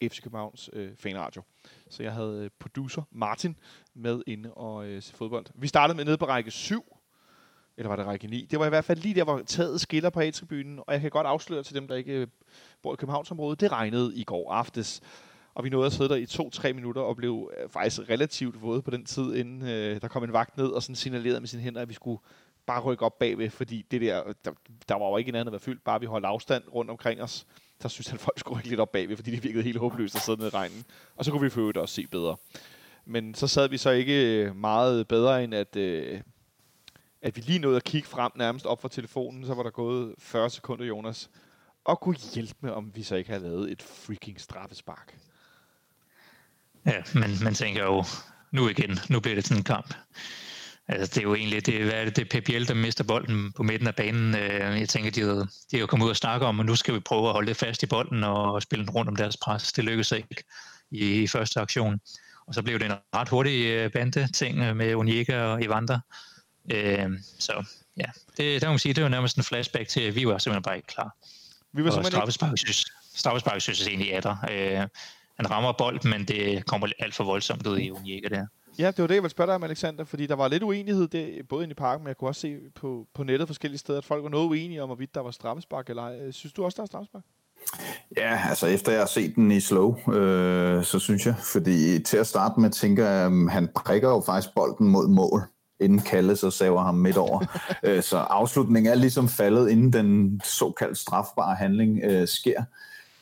FC 0.03 0.23
Københavns 0.23 0.71
øh, 0.73 0.97
fanradio. 0.97 1.43
Så 1.91 2.03
jeg 2.03 2.13
havde 2.13 2.45
øh, 2.45 2.51
producer 2.59 3.03
Martin 3.11 3.57
med 3.95 4.23
inde 4.27 4.55
og 4.55 4.87
øh, 4.87 5.03
se 5.03 5.15
fodbold. 5.15 5.47
Vi 5.55 5.69
startede 5.69 5.97
med 5.97 6.05
nede 6.05 6.19
på 6.19 6.27
række 6.27 6.51
7, 6.51 6.97
eller 7.77 7.89
var 7.89 7.97
det 7.97 8.07
række 8.07 8.27
9? 8.27 8.47
Det 8.51 8.59
var 8.59 8.67
i 8.67 8.69
hvert 8.69 8.85
fald 8.85 8.99
lige 8.99 9.15
der, 9.15 9.25
hvor 9.25 9.43
taget 9.43 9.81
skiller 9.81 10.11
på 10.11 10.21
A-tribunen, 10.21 10.81
og 10.87 10.93
jeg 10.93 11.01
kan 11.01 11.11
godt 11.11 11.27
afsløre 11.27 11.63
til 11.63 11.75
dem, 11.75 11.89
der 11.89 11.95
ikke 11.95 12.29
bor 12.83 12.93
i 12.93 12.97
Københavnsområdet, 12.97 13.61
det 13.61 13.73
regnede 13.73 14.17
i 14.17 14.25
går 14.25 14.53
aftes. 14.53 15.03
Og 15.55 15.65
vi 15.65 15.69
nåede 15.69 15.87
at 15.87 15.93
sidde 15.93 16.09
der 16.09 16.17
i 16.17 16.27
to-tre 16.27 16.73
minutter 16.73 17.03
og 17.03 17.17
blev 17.17 17.53
øh, 17.59 17.69
faktisk 17.69 18.01
relativt 18.11 18.63
våde 18.63 18.83
på 18.83 18.91
den 18.91 19.05
tid, 19.05 19.35
inden 19.35 19.69
øh, 19.69 20.01
der 20.01 20.09
kom 20.09 20.25
en 20.25 20.33
vagt 20.33 20.57
ned 20.57 20.67
og 20.67 20.83
sådan 20.83 20.97
signalerede 20.97 21.41
med 21.41 21.49
sine 21.49 21.63
hænder, 21.63 21.81
at 21.81 21.89
vi 21.89 21.95
skulle 21.95 22.21
bare 22.67 22.81
rykke 22.81 23.05
op 23.05 23.19
bagved, 23.19 23.51
fordi 23.51 23.87
det 23.91 24.01
der, 24.01 24.23
der, 24.45 24.51
der 24.89 24.95
var 24.95 25.09
jo 25.09 25.17
ikke 25.17 25.29
en 25.29 25.35
anden, 25.35 25.47
der 25.47 25.51
var 25.53 25.59
fyldt, 25.59 25.85
bare 25.85 26.01
vi 26.01 26.07
holdt 26.07 26.27
afstand 26.27 26.65
rundt 26.75 26.91
omkring 26.91 27.23
os. 27.23 27.47
Der 27.83 27.89
synes 27.89 28.09
han, 28.09 28.19
folk 28.27 28.39
skulle 28.39 28.59
rykke 28.59 28.69
lidt 28.69 28.81
op 28.81 28.93
bagved, 28.93 29.17
fordi 29.17 29.31
det 29.31 29.45
virkede 29.45 29.63
helt 29.65 29.79
håbløst 29.79 30.15
at 30.15 30.23
sidde 30.23 30.39
nede 30.39 30.49
i 30.49 30.55
regnen. 30.55 30.85
Og 31.17 31.25
så 31.25 31.31
kunne 31.31 31.43
vi 31.43 31.51
for 31.51 31.61
øvrigt 31.61 31.79
også 31.79 31.95
se 31.95 32.07
bedre. 32.07 32.37
Men 33.05 33.35
så 33.35 33.47
sad 33.47 33.69
vi 33.69 33.77
så 33.77 33.91
ikke 33.91 34.45
øh, 34.45 34.57
meget 34.57 35.09
bedre, 35.09 35.45
end 35.45 35.55
at, 35.55 35.77
øh, 35.77 36.21
at 37.23 37.37
vi 37.37 37.41
lige 37.41 37.59
nåede 37.59 37.77
at 37.77 37.85
kigge 37.85 38.09
frem 38.09 38.33
nærmest 38.37 38.67
op 38.67 38.83
fra 38.83 38.89
telefonen. 38.89 39.47
Så 39.47 39.55
var 39.55 39.63
der 39.63 39.71
gået 39.71 40.15
40 40.19 40.51
sekunder, 40.51 40.85
Jonas. 40.85 41.31
Og 41.85 42.01
kunne 42.01 42.17
hjælpe 42.35 42.55
med, 42.61 42.71
om 42.71 42.91
vi 42.95 43.03
så 43.03 43.17
ikke 43.17 43.31
havde 43.31 43.43
lavet 43.43 43.73
et 43.73 43.83
freaking 43.83 44.41
straffespark. 44.41 45.15
Ja, 46.87 47.03
men 47.15 47.39
man 47.43 47.55
tænker 47.55 47.85
jo, 47.85 48.05
nu 48.51 48.69
igen, 48.69 48.99
nu 49.09 49.21
bliver 49.21 49.35
det 49.35 49.45
sådan 49.45 49.61
en 49.61 49.65
kamp. 49.65 49.95
Altså, 50.89 51.07
det 51.07 51.19
er 51.19 51.23
jo 51.23 51.35
egentlig, 51.35 51.67
det, 51.67 51.85
hvad 51.85 51.95
er 51.95 52.05
det, 52.05 52.17
det 52.17 52.25
er 52.25 52.29
Pep 52.31 52.45
Biel, 52.45 52.69
der 52.69 52.75
mister 52.75 53.05
bolden 53.05 53.53
på 53.53 53.63
midten 53.63 53.89
af 53.89 53.95
banen. 53.95 54.37
Øh, 54.37 54.81
jeg 54.81 54.89
tænker, 54.89 55.11
de 55.11 55.21
er, 55.21 55.47
de 55.71 55.77
er 55.77 55.81
jo 55.81 55.87
kommet 55.87 56.07
ud 56.07 56.11
og 56.11 56.17
snakke 56.17 56.47
om, 56.47 56.61
at 56.61 56.67
nu 56.67 56.77
skal 56.77 56.95
vi 56.95 57.01
prøve 57.01 57.27
at 57.27 57.33
holde 57.33 57.49
det 57.49 57.57
fast 57.57 57.83
i 57.83 57.87
bolden 57.87 58.25
og 58.25 58.63
spille 58.63 58.85
den 58.85 58.91
rundt 58.91 59.09
om 59.09 59.17
deres 59.17 59.37
pres. 59.37 59.73
Det 59.73 59.85
lykkedes 59.85 60.13
ikke 60.13 60.45
i, 60.91 61.23
i 61.23 61.27
første 61.27 61.61
aktion. 61.61 62.01
Og 62.47 62.55
så 62.55 62.63
blev 62.63 62.79
det 62.79 62.87
en 62.87 62.93
ret 63.17 63.29
hurtig 63.29 63.67
øh, 63.67 63.91
bande-ting 63.91 64.59
øh, 64.59 64.77
med 64.77 64.95
Onyeka 64.95 65.41
og 65.43 65.65
Evander. 65.65 66.01
Øh, 66.73 67.11
så 67.39 67.65
ja, 67.97 68.07
det, 68.37 68.63
der 68.63 68.67
må 68.67 68.73
man 68.73 68.79
sige, 68.79 68.95
det 68.95 69.03
var 69.03 69.09
nærmest 69.09 69.37
en 69.37 69.45
flashback 69.45 69.89
til, 69.89 70.01
at 70.01 70.15
vi 70.15 70.27
var 70.27 70.39
simpelthen 70.39 70.63
bare 70.63 70.77
ikke 70.77 70.89
klar. 70.89 71.17
Vi 71.73 71.85
var 71.85 71.91
simpelthen 71.91 72.13
straffespark, 72.13 72.59
synes, 72.59 72.87
straffespark 73.15 73.61
synes 73.61 73.81
jeg 73.81 73.89
egentlig 73.89 74.11
er 74.11 74.21
der. 74.21 74.37
Øh, 74.51 74.87
han 75.37 75.51
rammer 75.51 75.73
bolden, 75.79 76.11
men 76.11 76.25
det 76.25 76.67
kommer 76.67 76.89
alt 76.99 77.15
for 77.15 77.25
voldsomt 77.25 77.67
ud 77.67 77.79
i 77.79 77.91
Onyeka 77.91 78.29
der. 78.29 78.47
Ja, 78.79 78.87
det 78.87 78.99
var 78.99 79.07
det, 79.07 79.15
jeg 79.15 79.23
ville 79.23 79.31
spørge 79.31 79.47
dig 79.47 79.55
om, 79.55 79.65
Alexander, 79.65 80.05
fordi 80.05 80.27
der 80.27 80.35
var 80.35 80.49
lidt 80.49 80.63
uenighed 80.63 81.09
det, 81.09 81.49
både 81.49 81.63
inde 81.63 81.73
i 81.73 81.75
parken, 81.75 82.05
men 82.05 82.09
jeg 82.09 82.17
kunne 82.17 82.31
også 82.31 82.41
se 82.41 82.57
på, 82.75 83.07
på 83.15 83.23
nettet 83.23 83.49
forskellige 83.49 83.79
steder, 83.79 83.99
at 83.99 84.05
folk 84.05 84.23
var 84.23 84.29
noget 84.29 84.47
uenige 84.47 84.83
om, 84.83 84.89
hvorvidt 84.89 85.15
der 85.15 85.21
var 85.21 85.31
straffespark 85.31 85.89
eller 85.89 86.03
ej. 86.03 86.31
Synes 86.31 86.53
du 86.53 86.65
også, 86.65 86.77
der 86.77 86.83
er 86.83 86.87
straffespark? 86.87 87.23
Ja, 88.17 88.41
altså 88.49 88.67
efter 88.67 88.93
jeg 88.93 89.01
har 89.01 89.07
set 89.07 89.37
den 89.37 89.51
i 89.51 89.61
slow, 89.61 90.13
øh, 90.13 90.85
så 90.85 90.99
synes 90.99 91.27
jeg, 91.27 91.35
fordi 91.53 92.03
til 92.03 92.17
at 92.17 92.27
starte 92.27 92.61
med 92.61 92.71
tænker 92.71 93.07
jeg, 93.07 93.27
at 93.27 93.53
han 93.53 93.69
prikker 93.75 94.09
jo 94.09 94.23
faktisk 94.27 94.55
bolden 94.55 94.89
mod 94.89 95.09
mål, 95.09 95.43
inden 95.81 95.99
Kalle 95.99 96.37
så 96.37 96.51
saver 96.51 96.83
ham 96.83 96.95
midt 96.95 97.17
over. 97.17 97.45
Øh, 97.83 98.03
så 98.03 98.17
afslutningen 98.17 98.93
er 98.93 98.97
ligesom 98.97 99.29
faldet, 99.29 99.71
inden 99.71 99.93
den 99.93 100.41
såkaldt 100.45 100.99
strafbare 100.99 101.55
handling 101.55 102.01
øh, 102.05 102.29
sker. 102.29 102.63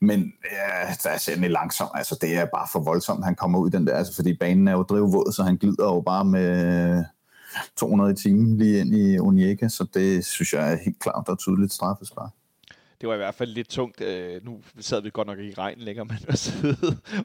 Men 0.02 0.32
ja, 0.52 0.94
der 1.02 1.10
er 1.10 1.18
simpelthen 1.18 1.52
langsomt. 1.52 1.90
Altså, 1.94 2.18
det 2.20 2.36
er 2.36 2.44
bare 2.44 2.68
for 2.72 2.80
voldsomt, 2.80 3.24
han 3.24 3.34
kommer 3.34 3.58
ud 3.58 3.70
den 3.70 3.86
der. 3.86 3.96
Altså, 3.96 4.14
fordi 4.14 4.36
banen 4.36 4.68
er 4.68 4.72
jo 4.72 4.82
drivvåd, 4.82 5.32
så 5.32 5.42
han 5.42 5.56
glider 5.56 5.84
jo 5.84 6.00
bare 6.00 6.24
med 6.24 7.04
200 7.76 8.12
i 8.12 8.14
timen 8.14 8.58
lige 8.58 8.80
ind 8.80 8.94
i 8.94 9.18
Onyeka. 9.18 9.68
Så 9.68 9.86
det 9.94 10.24
synes 10.24 10.52
jeg 10.52 10.72
er 10.72 10.76
helt 10.76 10.98
klart 10.98 11.28
og 11.28 11.38
tydeligt 11.38 11.72
straffespark 11.72 12.30
det 13.02 13.08
var 13.08 13.14
i 13.14 13.18
hvert 13.18 13.34
fald 13.34 13.50
lidt 13.50 13.68
tungt. 13.68 14.00
Øh, 14.00 14.44
nu 14.44 14.62
sad 14.78 15.02
vi 15.02 15.10
godt 15.10 15.26
nok 15.26 15.38
ikke 15.38 15.50
i 15.50 15.54
regnen 15.54 15.84
længere, 15.84 16.06
men. 16.10 16.18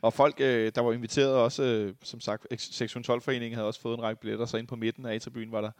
Og 0.01 0.13
folk, 0.13 0.35
øh, 0.39 0.71
der 0.75 0.81
var 0.81 0.93
inviteret 0.93 1.33
også, 1.33 1.63
øh, 1.63 1.93
som 2.03 2.19
sagt, 2.19 2.45
sektion 2.59 3.03
12-foreningen 3.07 3.55
havde 3.55 3.67
også 3.67 3.81
fået 3.81 3.97
en 3.97 4.03
række 4.03 4.21
billetter, 4.21 4.45
så 4.45 4.57
ind 4.57 4.67
på 4.67 4.75
midten 4.75 5.05
af 5.05 5.15
A-tribunen 5.15 5.51
var 5.51 5.61
der 5.61 5.71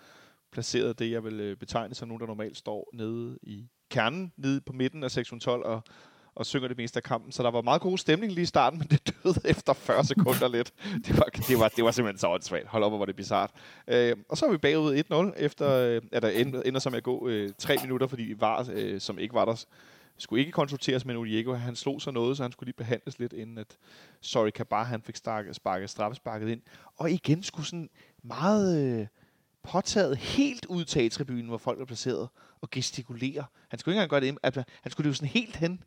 placeret 0.52 1.00
det, 1.00 1.12
jeg 1.12 1.24
vil 1.24 1.40
øh, 1.40 1.56
betegne 1.56 1.96
som 1.96 2.08
nogen, 2.08 2.22
der 2.22 2.28
normalt 2.28 2.58
står 2.58 2.90
nede 2.94 3.40
i 3.44 3.68
kernen, 3.90 4.34
nede 4.38 4.62
på 4.62 4.74
midten 4.74 5.04
af 5.04 5.12
sektion 5.12 5.40
12, 5.40 5.66
og 5.66 5.84
og 6.38 6.46
synger 6.46 6.68
det 6.68 6.78
meste 6.78 6.98
af 6.98 7.04
kampen. 7.04 7.32
Så 7.32 7.44
der 7.44 7.52
var 7.52 7.62
meget 7.62 7.82
god 7.82 7.98
stemning 7.98 8.32
lige 8.32 8.44
i 8.44 8.46
starten, 8.46 8.80
men 8.80 8.88
det 8.88 9.14
døde 9.24 9.36
efter 9.52 9.74
40 9.74 10.04
sekunder 10.04 10.48
lidt. 10.48 10.74
Det 11.08 11.18
var, 11.18 11.24
det 11.24 11.60
var, 11.60 11.68
det 11.68 11.84
var 11.84 11.92
simpelthen 11.92 12.20
så 12.20 12.28
åndssvagt. 12.28 12.68
Hold 12.68 12.84
op, 12.84 12.92
hvor 12.92 12.98
var 12.98 13.06
det 13.06 13.16
bizart. 13.16 13.52
Øh, 13.88 14.16
og 14.30 14.38
så 14.38 14.46
er 14.46 14.52
vi 14.52 14.58
bagud 14.58 15.32
1-0, 15.36 15.44
efter 15.44 15.70
øh, 15.70 16.02
at 16.12 16.22
der 16.22 16.30
ender, 16.30 16.62
ender 16.62 16.80
som 16.80 16.94
at 16.94 17.04
gå 17.04 17.28
øh, 17.28 17.50
tre 17.58 17.78
minutter, 17.82 18.08
fordi 18.08 18.34
var, 18.40 18.70
øh, 18.74 19.02
som 19.02 19.20
ikke 19.20 19.34
var 19.34 19.46
der, 19.46 19.66
skulle 20.18 20.40
ikke 20.40 20.52
konsulteres 20.52 21.06
med 21.06 21.16
Odiego. 21.16 21.54
Han 21.54 21.76
slog 21.76 22.02
sig 22.02 22.14
noget, 22.14 22.38
så 22.38 22.44
han 22.44 22.52
skulle 22.52 22.68
lige 22.68 22.76
behandles 22.78 23.20
lidt, 23.20 23.34
inden 23.34 23.58
at 23.58 23.78
Sorry 24.22 24.50
Kabar, 24.50 24.84
han 24.84 25.02
fik 25.02 25.16
sparket, 25.16 25.56
sparket 25.56 25.90
straffesparket 25.90 26.50
ind. 26.50 26.62
Og 26.96 27.12
igen 27.12 27.44
skulle 27.44 27.66
sådan 27.66 27.90
meget 28.24 28.84
øh, 28.84 29.08
påtaget 29.64 30.18
helt 30.18 30.66
ud 30.66 30.86
til 30.86 31.12
tribunen, 31.12 31.48
hvor 31.48 31.58
folk 31.58 31.80
var 31.80 31.86
placeret 31.86 32.30
og 32.62 32.70
gestikulere. 32.72 33.46
Han 33.70 33.80
skulle 33.80 33.94
ikke 33.94 34.04
engang 34.04 34.10
gøre 34.10 34.32
det, 34.32 34.38
altså, 34.44 34.64
han 34.82 34.92
skulle 34.92 35.08
jo 35.08 35.14
sådan 35.14 35.28
helt 35.28 35.56
hen 35.56 35.84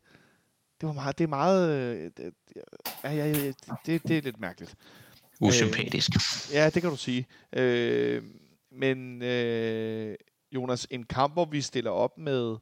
det 0.81 0.87
var 0.87 0.93
meget, 0.93 1.17
det 1.17 1.23
er 1.23 1.27
meget, 1.27 1.69
øh, 1.69 2.11
det, 2.17 2.33
ja, 3.03 3.13
ja, 3.13 3.51
det, 3.85 4.03
det 4.03 4.17
er 4.17 4.21
lidt 4.21 4.39
mærkeligt. 4.39 4.75
Usympatisk. 5.41 6.09
Øh, 6.15 6.55
ja, 6.55 6.69
det 6.69 6.81
kan 6.81 6.91
du 6.91 6.97
sige. 6.97 7.27
Øh, 7.53 8.23
men 8.71 9.21
øh, 9.21 10.15
Jonas, 10.51 10.87
en 10.89 11.03
kamp, 11.03 11.33
hvor 11.33 11.45
vi 11.45 11.61
stiller 11.61 11.91
op 11.91 12.17
med 12.17 12.57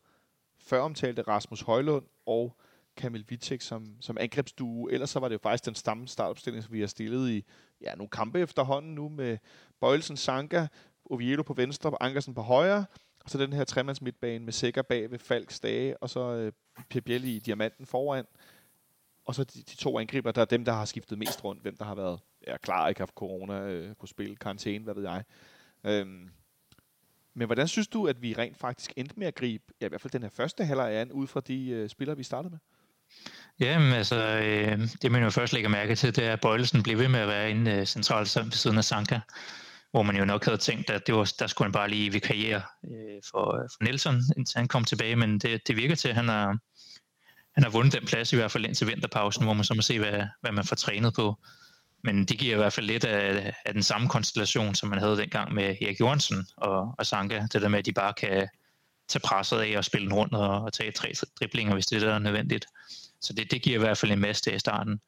før 0.59 0.81
omtalte 0.81 1.21
Rasmus 1.21 1.61
Højlund 1.61 2.05
og 2.25 2.55
Kamil 2.97 3.25
Vitek 3.29 3.61
som, 3.61 3.95
som 4.01 4.17
angrebsdue. 4.19 4.91
Ellers 4.91 5.09
så 5.09 5.19
var 5.19 5.27
det 5.27 5.33
jo 5.33 5.39
faktisk 5.43 5.65
den 5.65 5.75
stamme 5.75 6.07
startopstilling, 6.07 6.63
som 6.63 6.73
vi 6.73 6.79
har 6.79 6.87
stillet 6.87 7.29
i 7.29 7.45
ja, 7.81 7.95
nogle 7.95 8.09
kampe 8.09 8.39
efterhånden 8.39 8.95
nu 8.95 9.09
med 9.09 9.37
Bøjelsen, 9.81 10.17
Sanka, 10.17 10.67
Oviedo 11.05 11.43
på 11.43 11.53
venstre, 11.53 11.91
Ankersen 12.01 12.33
på 12.33 12.41
højre, 12.41 12.85
og 13.23 13.29
så 13.29 13.37
den 13.37 13.53
her 13.53 13.63
tremands 13.63 14.01
midtbane 14.01 14.45
med 14.45 14.53
Sikker 14.53 14.81
bag 14.81 15.11
ved 15.11 15.19
Falk 15.19 15.51
Stage, 15.51 15.97
og 15.97 16.09
så 16.09 16.19
øh, 16.19 16.51
Per 16.89 17.01
i 17.07 17.39
diamanten 17.39 17.85
foran. 17.85 18.25
Og 19.25 19.35
så 19.35 19.43
de, 19.43 19.59
de 19.59 19.75
to 19.75 19.99
angriber, 19.99 20.31
der 20.31 20.41
er 20.41 20.45
dem, 20.45 20.65
der 20.65 20.71
har 20.71 20.85
skiftet 20.85 21.17
mest 21.17 21.43
rundt. 21.43 21.61
Hvem 21.61 21.77
der 21.77 21.85
har 21.85 21.95
været 21.95 22.19
ja, 22.47 22.57
klar, 22.57 22.87
ikke 22.87 23.01
haft 23.01 23.13
corona, 23.13 23.61
øh, 23.61 23.95
kunne 23.95 24.09
spille 24.09 24.35
karantæne, 24.35 24.83
hvad 24.83 24.93
ved 24.93 25.03
jeg. 25.03 25.23
Øhm, 25.83 26.29
men 27.33 27.45
hvordan 27.45 27.67
synes 27.67 27.87
du, 27.87 28.07
at 28.07 28.21
vi 28.21 28.33
rent 28.33 28.57
faktisk 28.57 28.93
endte 28.95 29.13
med 29.17 29.27
at 29.27 29.35
gribe, 29.35 29.63
ja, 29.81 29.85
i 29.85 29.89
hvert 29.89 30.01
fald 30.01 30.11
den 30.11 30.21
her 30.21 30.29
første 30.29 30.65
halvleg 30.65 30.93
an, 30.93 31.11
ud 31.11 31.27
fra 31.27 31.41
de 31.41 31.69
øh, 31.69 31.89
spillere, 31.89 32.17
vi 32.17 32.23
startede 32.23 32.51
med? 32.51 32.59
Jamen 33.59 33.93
altså, 33.93 34.15
øh, 34.15 34.79
det 35.01 35.11
man 35.11 35.23
jo 35.23 35.29
først 35.29 35.53
lægger 35.53 35.69
mærke 35.69 35.95
til, 35.95 36.15
det 36.15 36.25
er, 36.25 36.33
at 36.33 36.41
Bøjelsen 36.41 36.83
blev 36.83 36.97
ved 36.99 37.07
med 37.07 37.19
at 37.19 37.27
være 37.27 37.49
inde 37.49 37.71
øh, 37.71 37.85
centralt 37.85 38.35
ved 38.35 38.51
siden 38.51 38.77
af 38.77 38.83
Sanka 38.83 39.19
hvor 39.91 40.03
man 40.03 40.17
jo 40.17 40.25
nok 40.25 40.45
havde 40.45 40.57
tænkt, 40.57 40.89
at 40.89 41.07
det 41.07 41.15
var, 41.15 41.33
der 41.39 41.47
skulle 41.47 41.65
han 41.65 41.71
bare 41.71 41.89
lige 41.89 42.11
vikariere 42.11 42.61
øh, 42.85 43.21
for, 43.31 43.67
for 43.71 43.83
Nelson, 43.83 44.21
indtil 44.37 44.57
han 44.57 44.67
kom 44.67 44.83
tilbage, 44.83 45.15
men 45.15 45.39
det, 45.39 45.67
det 45.67 45.75
virker 45.75 45.95
til, 45.95 46.09
at 46.09 46.15
han 46.15 46.27
har, 46.27 46.57
han 47.55 47.63
har 47.63 47.69
vundet 47.69 47.93
den 47.93 48.05
plads 48.05 48.33
i 48.33 48.35
hvert 48.35 48.51
fald 48.51 48.65
indtil 48.65 48.87
vinterpausen, 48.87 49.43
hvor 49.43 49.53
man 49.53 49.63
så 49.63 49.73
må 49.73 49.81
se, 49.81 49.99
hvad, 49.99 50.23
hvad 50.41 50.51
man 50.51 50.65
får 50.65 50.75
trænet 50.75 51.13
på. 51.13 51.37
Men 52.03 52.25
det 52.25 52.37
giver 52.37 52.53
i 52.53 52.57
hvert 52.57 52.73
fald 52.73 52.85
lidt 52.85 53.05
af, 53.05 53.53
af 53.65 53.73
den 53.73 53.83
samme 53.83 54.09
konstellation, 54.09 54.75
som 54.75 54.89
man 54.89 54.99
havde 54.99 55.17
dengang 55.17 55.53
med 55.53 55.75
Erik 55.81 56.01
Jørgensen 56.01 56.47
og, 56.57 56.95
og 56.97 57.05
Sanka. 57.05 57.47
Det 57.53 57.61
der 57.61 57.67
med, 57.67 57.79
at 57.79 57.85
de 57.85 57.93
bare 57.93 58.13
kan 58.13 58.47
tage 59.07 59.21
presset 59.25 59.59
af 59.59 59.77
og 59.77 59.85
spille 59.85 60.05
den 60.05 60.13
rundt 60.13 60.33
og, 60.33 60.61
og 60.61 60.73
tage 60.73 60.91
tre 60.91 61.13
driblinger, 61.39 61.73
hvis 61.73 61.85
det 61.85 62.01
der 62.01 62.13
er 62.13 62.19
nødvendigt. 62.19 62.65
Så 63.21 63.33
det, 63.33 63.51
det 63.51 63.61
giver 63.61 63.75
i 63.75 63.79
hvert 63.79 63.97
fald 63.97 64.11
en 64.11 64.19
masse 64.19 64.55
i 64.55 64.59
starten. 64.59 65.01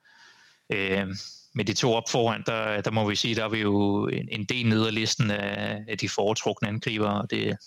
Øh, 0.70 1.08
med 1.54 1.66
de 1.66 1.74
to 1.74 1.94
op 1.94 2.10
foran, 2.10 2.44
der, 2.46 2.82
der 2.82 2.92
må 2.92 3.10
vi 3.10 3.16
sige, 3.16 3.36
der 3.36 3.44
er 3.44 3.50
vi 3.50 3.60
jo 3.60 4.08
en, 4.08 4.30
en 4.32 4.46
del 4.46 4.70
nede 4.70 4.88
af 4.88 4.94
listen 4.94 5.32
af, 5.32 5.84
af 5.88 5.98
de 5.98 6.10
foretrukne 6.10 6.68
angriber, 6.68 7.10
og 7.10 7.32
det, 7.32 7.58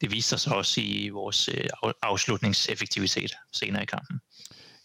det 0.00 0.10
viser 0.10 0.36
sig 0.36 0.56
også 0.56 0.80
i 0.80 1.08
vores 1.08 1.48
øh, 1.48 1.64
afslutningseffektivitet 2.02 3.34
senere 3.52 3.82
i 3.82 3.86
kampen. 3.86 4.20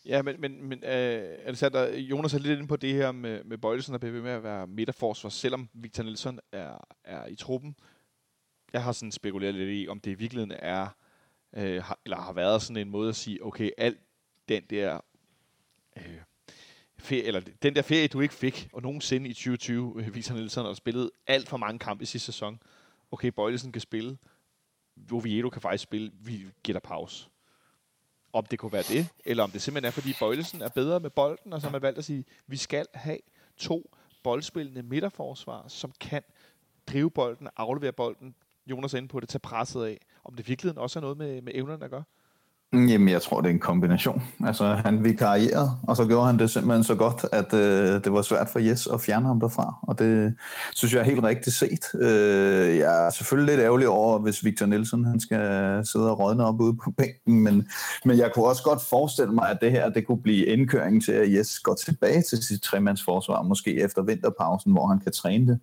Ja, 0.06 0.22
men, 0.22 0.42
men, 0.42 0.64
men 0.64 0.84
øh, 0.84 1.38
Alexander, 1.46 1.98
Jonas 1.98 2.34
er 2.34 2.40
lidt 2.40 2.58
inde 2.58 2.68
på 2.68 2.76
det 2.76 2.94
her 2.94 3.12
med, 3.12 3.44
med 3.44 3.58
Bøjelsen, 3.58 3.94
der 3.94 4.00
bliver 4.00 4.14
ved 4.14 4.22
med 4.22 4.32
at 4.32 4.44
være 4.44 4.68
midterforsvar, 4.68 5.30
selvom 5.30 5.70
Victor 5.74 6.04
Nielsen 6.04 6.40
er, 6.52 6.88
er 7.04 7.28
i 7.28 7.36
truppen. 7.36 7.76
Jeg 8.74 8.84
har 8.84 8.92
sådan 8.92 9.12
spekuleret 9.12 9.56
lidt 9.56 9.70
i, 9.70 9.88
om 9.88 10.00
det 10.00 10.12
i 10.12 10.14
virkeligheden 10.14 10.52
er, 10.60 10.88
øh, 11.58 11.84
har, 11.84 12.00
eller 12.06 12.18
har 12.18 12.34
været 12.34 12.62
sådan 12.62 12.78
en 12.78 12.90
måde 12.90 13.10
at 13.10 13.16
sige, 13.16 13.46
okay, 13.46 13.70
alt 13.78 13.98
den 14.50 14.64
der 14.70 15.00
øh, 15.98 16.18
ferie, 17.02 17.24
eller 17.24 17.42
den 17.62 17.76
der 17.76 17.82
ferie, 17.82 18.08
du 18.08 18.22
ikke 18.22 18.34
fik, 18.34 18.70
og 18.74 18.82
nogensinde 18.82 19.30
i 19.30 19.34
2020, 19.34 19.94
øh, 19.98 20.16
viser 20.16 20.34
Nielsen, 20.34 20.66
at 20.66 20.78
spillet 20.78 21.10
alt 21.28 21.50
for 21.50 21.58
mange 21.58 21.80
kampe 21.80 22.04
i 22.04 22.06
sidste 22.06 22.26
sæson. 22.26 22.60
Okay, 23.12 23.28
Bøjlesen 23.28 23.72
kan 23.72 23.82
spille. 23.82 24.18
Oviedo 25.12 25.50
kan 25.50 25.62
faktisk 25.62 25.84
spille. 25.84 26.12
Vi 26.22 26.46
giver 26.64 26.80
dig 26.80 26.82
pause. 26.82 27.30
Om 28.34 28.46
det 28.46 28.60
kunne 28.60 28.74
være 28.74 28.84
det, 28.90 29.08
eller 29.26 29.44
om 29.44 29.52
det 29.52 29.62
simpelthen 29.62 29.88
er, 29.88 29.92
fordi 29.92 30.14
Bøjlesen 30.20 30.62
er 30.62 30.70
bedre 30.70 31.00
med 31.00 31.10
bolden, 31.10 31.54
og 31.54 31.62
så 31.62 31.68
har 31.68 31.72
man 31.72 31.82
valgt 31.82 31.98
at 31.98 32.06
sige, 32.06 32.26
vi 32.48 32.58
skal 32.58 32.86
have 32.94 33.18
to 33.58 33.92
boldspillende 34.24 34.84
midterforsvar, 34.84 35.68
som 35.68 35.94
kan 36.00 36.22
drive 36.88 37.12
bolden, 37.12 37.48
aflevere 37.58 37.92
bolden, 37.92 38.36
Jonas 38.68 38.94
er 38.94 38.98
inde 38.98 39.08
på 39.08 39.20
det, 39.20 39.30
tage 39.30 39.40
presset 39.40 39.86
af. 39.86 39.98
Om 40.24 40.36
det 40.36 40.48
virkelig 40.48 40.78
også 40.78 41.00
er 41.00 41.02
noget 41.02 41.18
med, 41.18 41.42
med 41.42 41.52
evnerne 41.56 41.86
at 41.86 41.92
gøre? 41.92 42.04
Jamen, 42.74 43.10
jeg 43.10 43.22
tror, 43.22 43.42
det 43.42 43.50
er 43.50 43.54
en 43.54 43.60
kombination. 43.60 44.24
Altså, 44.46 44.66
han 44.66 45.04
vikarierede, 45.04 45.72
og 45.84 45.96
så 45.96 46.06
gjorde 46.06 46.26
han 46.26 46.40
det 46.40 46.50
simpelthen 46.50 46.84
så 46.84 46.96
godt, 46.96 47.26
at 47.32 47.54
øh, 47.54 48.04
det 48.04 48.14
var 48.14 48.22
svært 48.22 48.50
for 48.50 48.60
Jes 48.60 48.88
at 48.88 49.02
fjerne 49.02 49.28
ham 49.28 49.40
derfra. 49.40 49.76
Og 49.82 50.00
det 50.00 50.34
synes 50.76 50.94
jeg 50.94 51.00
er 51.00 51.04
helt 51.04 51.24
rigtigt 51.24 51.56
set. 51.56 51.86
Øh, 52.02 52.78
jeg 52.78 53.06
er 53.06 53.10
selvfølgelig 53.10 53.56
lidt 53.56 53.66
ærgerlig 53.66 53.88
over, 53.88 54.20
hvis 54.20 54.46
Victor 54.46 54.66
Nielsen 54.66 55.06
han 55.06 55.20
skal 55.20 55.40
sidde 55.86 56.12
og 56.12 56.20
rådne 56.20 56.46
op 56.46 56.62
ude 56.62 56.78
på 56.84 56.92
bænken, 56.92 57.44
men, 57.44 57.68
men 58.06 58.18
jeg 58.18 58.32
kunne 58.34 58.46
også 58.46 58.64
godt 58.64 58.82
forestille 58.82 59.34
mig, 59.34 59.50
at 59.50 59.58
det 59.62 59.72
her 59.72 59.90
det 59.90 60.08
kunne 60.08 60.22
blive 60.22 60.46
indkøringen 60.46 61.02
til, 61.02 61.12
at 61.12 61.34
Jes 61.34 61.60
går 61.60 61.74
tilbage 61.74 62.22
til 62.22 62.44
sit 62.44 62.62
tremandsforsvar, 62.62 63.42
måske 63.42 63.82
efter 63.82 64.02
vinterpausen, 64.02 64.72
hvor 64.72 64.88
han 64.88 65.00
kan 65.00 65.12
træne 65.12 65.48
det. 65.48 65.60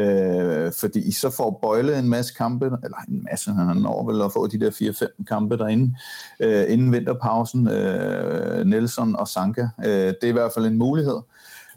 Øh, 0.00 0.72
fordi 0.80 1.12
så 1.12 1.30
får 1.30 1.58
Bøjle 1.62 1.98
en 1.98 2.08
masse 2.08 2.34
kampe, 2.34 2.64
eller 2.84 2.98
en 3.08 3.26
masse, 3.30 3.52
han 3.52 3.76
når 3.76 4.12
vel 4.12 4.22
at 4.22 4.32
få 4.32 4.46
de 4.46 4.60
der 4.60 4.70
4-5 4.70 5.24
kampe 5.24 5.58
derinde, 5.58 5.94
øh, 6.40 6.51
øh, 6.52 6.72
inden 6.72 6.92
vinterpausen, 6.92 7.68
øh, 7.68 8.64
Nelson 8.64 9.16
og 9.16 9.28
Sanka. 9.28 9.68
Øh, 9.84 9.86
det 9.88 10.24
er 10.24 10.28
i 10.28 10.32
hvert 10.32 10.52
fald 10.54 10.66
en 10.66 10.78
mulighed. 10.78 11.20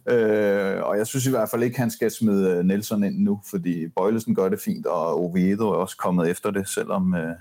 Øh, 0.10 0.84
og 0.84 0.98
jeg 0.98 1.08
synes 1.08 1.26
i 1.26 1.30
hvert 1.30 1.50
fald 1.50 1.64
ikke, 1.64 1.78
han 1.78 1.92
skal 1.92 2.12
smide 2.12 2.50
øh, 2.50 2.64
Nelson 2.64 3.04
ind 3.04 3.18
nu, 3.18 3.42
fordi 3.50 3.88
Bøjlesen 3.88 4.36
gør 4.36 4.50
det 4.50 4.60
fint, 4.60 4.86
og 4.86 5.20
Oviedo 5.20 5.70
er 5.70 5.76
også 5.76 5.98
kommet 5.98 6.30
efter 6.30 6.52
det, 6.52 6.70
selvom 6.70 7.16
øh, 7.16 7.36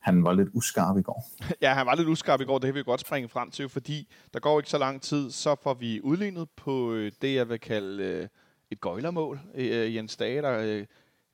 han 0.00 0.24
var 0.24 0.32
lidt 0.32 0.48
uskarp 0.52 0.98
i 0.98 1.02
går. 1.02 1.24
Ja, 1.62 1.74
han 1.74 1.86
var 1.86 1.94
lidt 1.94 2.08
uskarp 2.08 2.40
i 2.40 2.44
går, 2.44 2.58
det 2.58 2.68
kan 2.68 2.74
vi 2.74 2.82
godt 2.82 3.00
springe 3.00 3.28
frem 3.28 3.50
til, 3.50 3.68
fordi 3.68 4.08
der 4.34 4.40
går 4.40 4.60
ikke 4.60 4.70
så 4.70 4.78
lang 4.78 5.02
tid, 5.02 5.30
så 5.30 5.56
får 5.62 5.74
vi 5.74 6.00
udlignet 6.00 6.48
på 6.56 6.92
øh, 6.92 7.12
det, 7.22 7.34
jeg 7.34 7.48
vil 7.48 7.60
kalde 7.60 8.04
øh, 8.04 8.28
et 8.70 8.80
gøjlermål. 8.80 9.40
Øh, 9.54 9.94
Jens 9.94 10.16
Dage, 10.16 10.42
der 10.42 10.58
øh, 10.58 10.86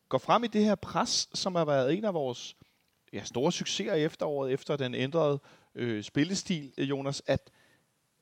går 0.08 0.18
frem 0.18 0.44
i 0.44 0.46
det 0.46 0.64
her 0.64 0.74
pres, 0.74 1.28
som 1.34 1.54
har 1.54 1.64
været 1.64 1.98
en 1.98 2.04
af 2.04 2.14
vores 2.14 2.56
ja, 3.12 3.24
store 3.24 3.52
succeser 3.52 3.94
i 3.94 4.04
efteråret, 4.04 4.52
efter 4.52 4.76
den 4.76 4.94
ændrede 4.94 5.40
øh, 5.74 6.02
spillestil, 6.02 6.72
øh, 6.78 6.90
Jonas, 6.90 7.22
at, 7.26 7.50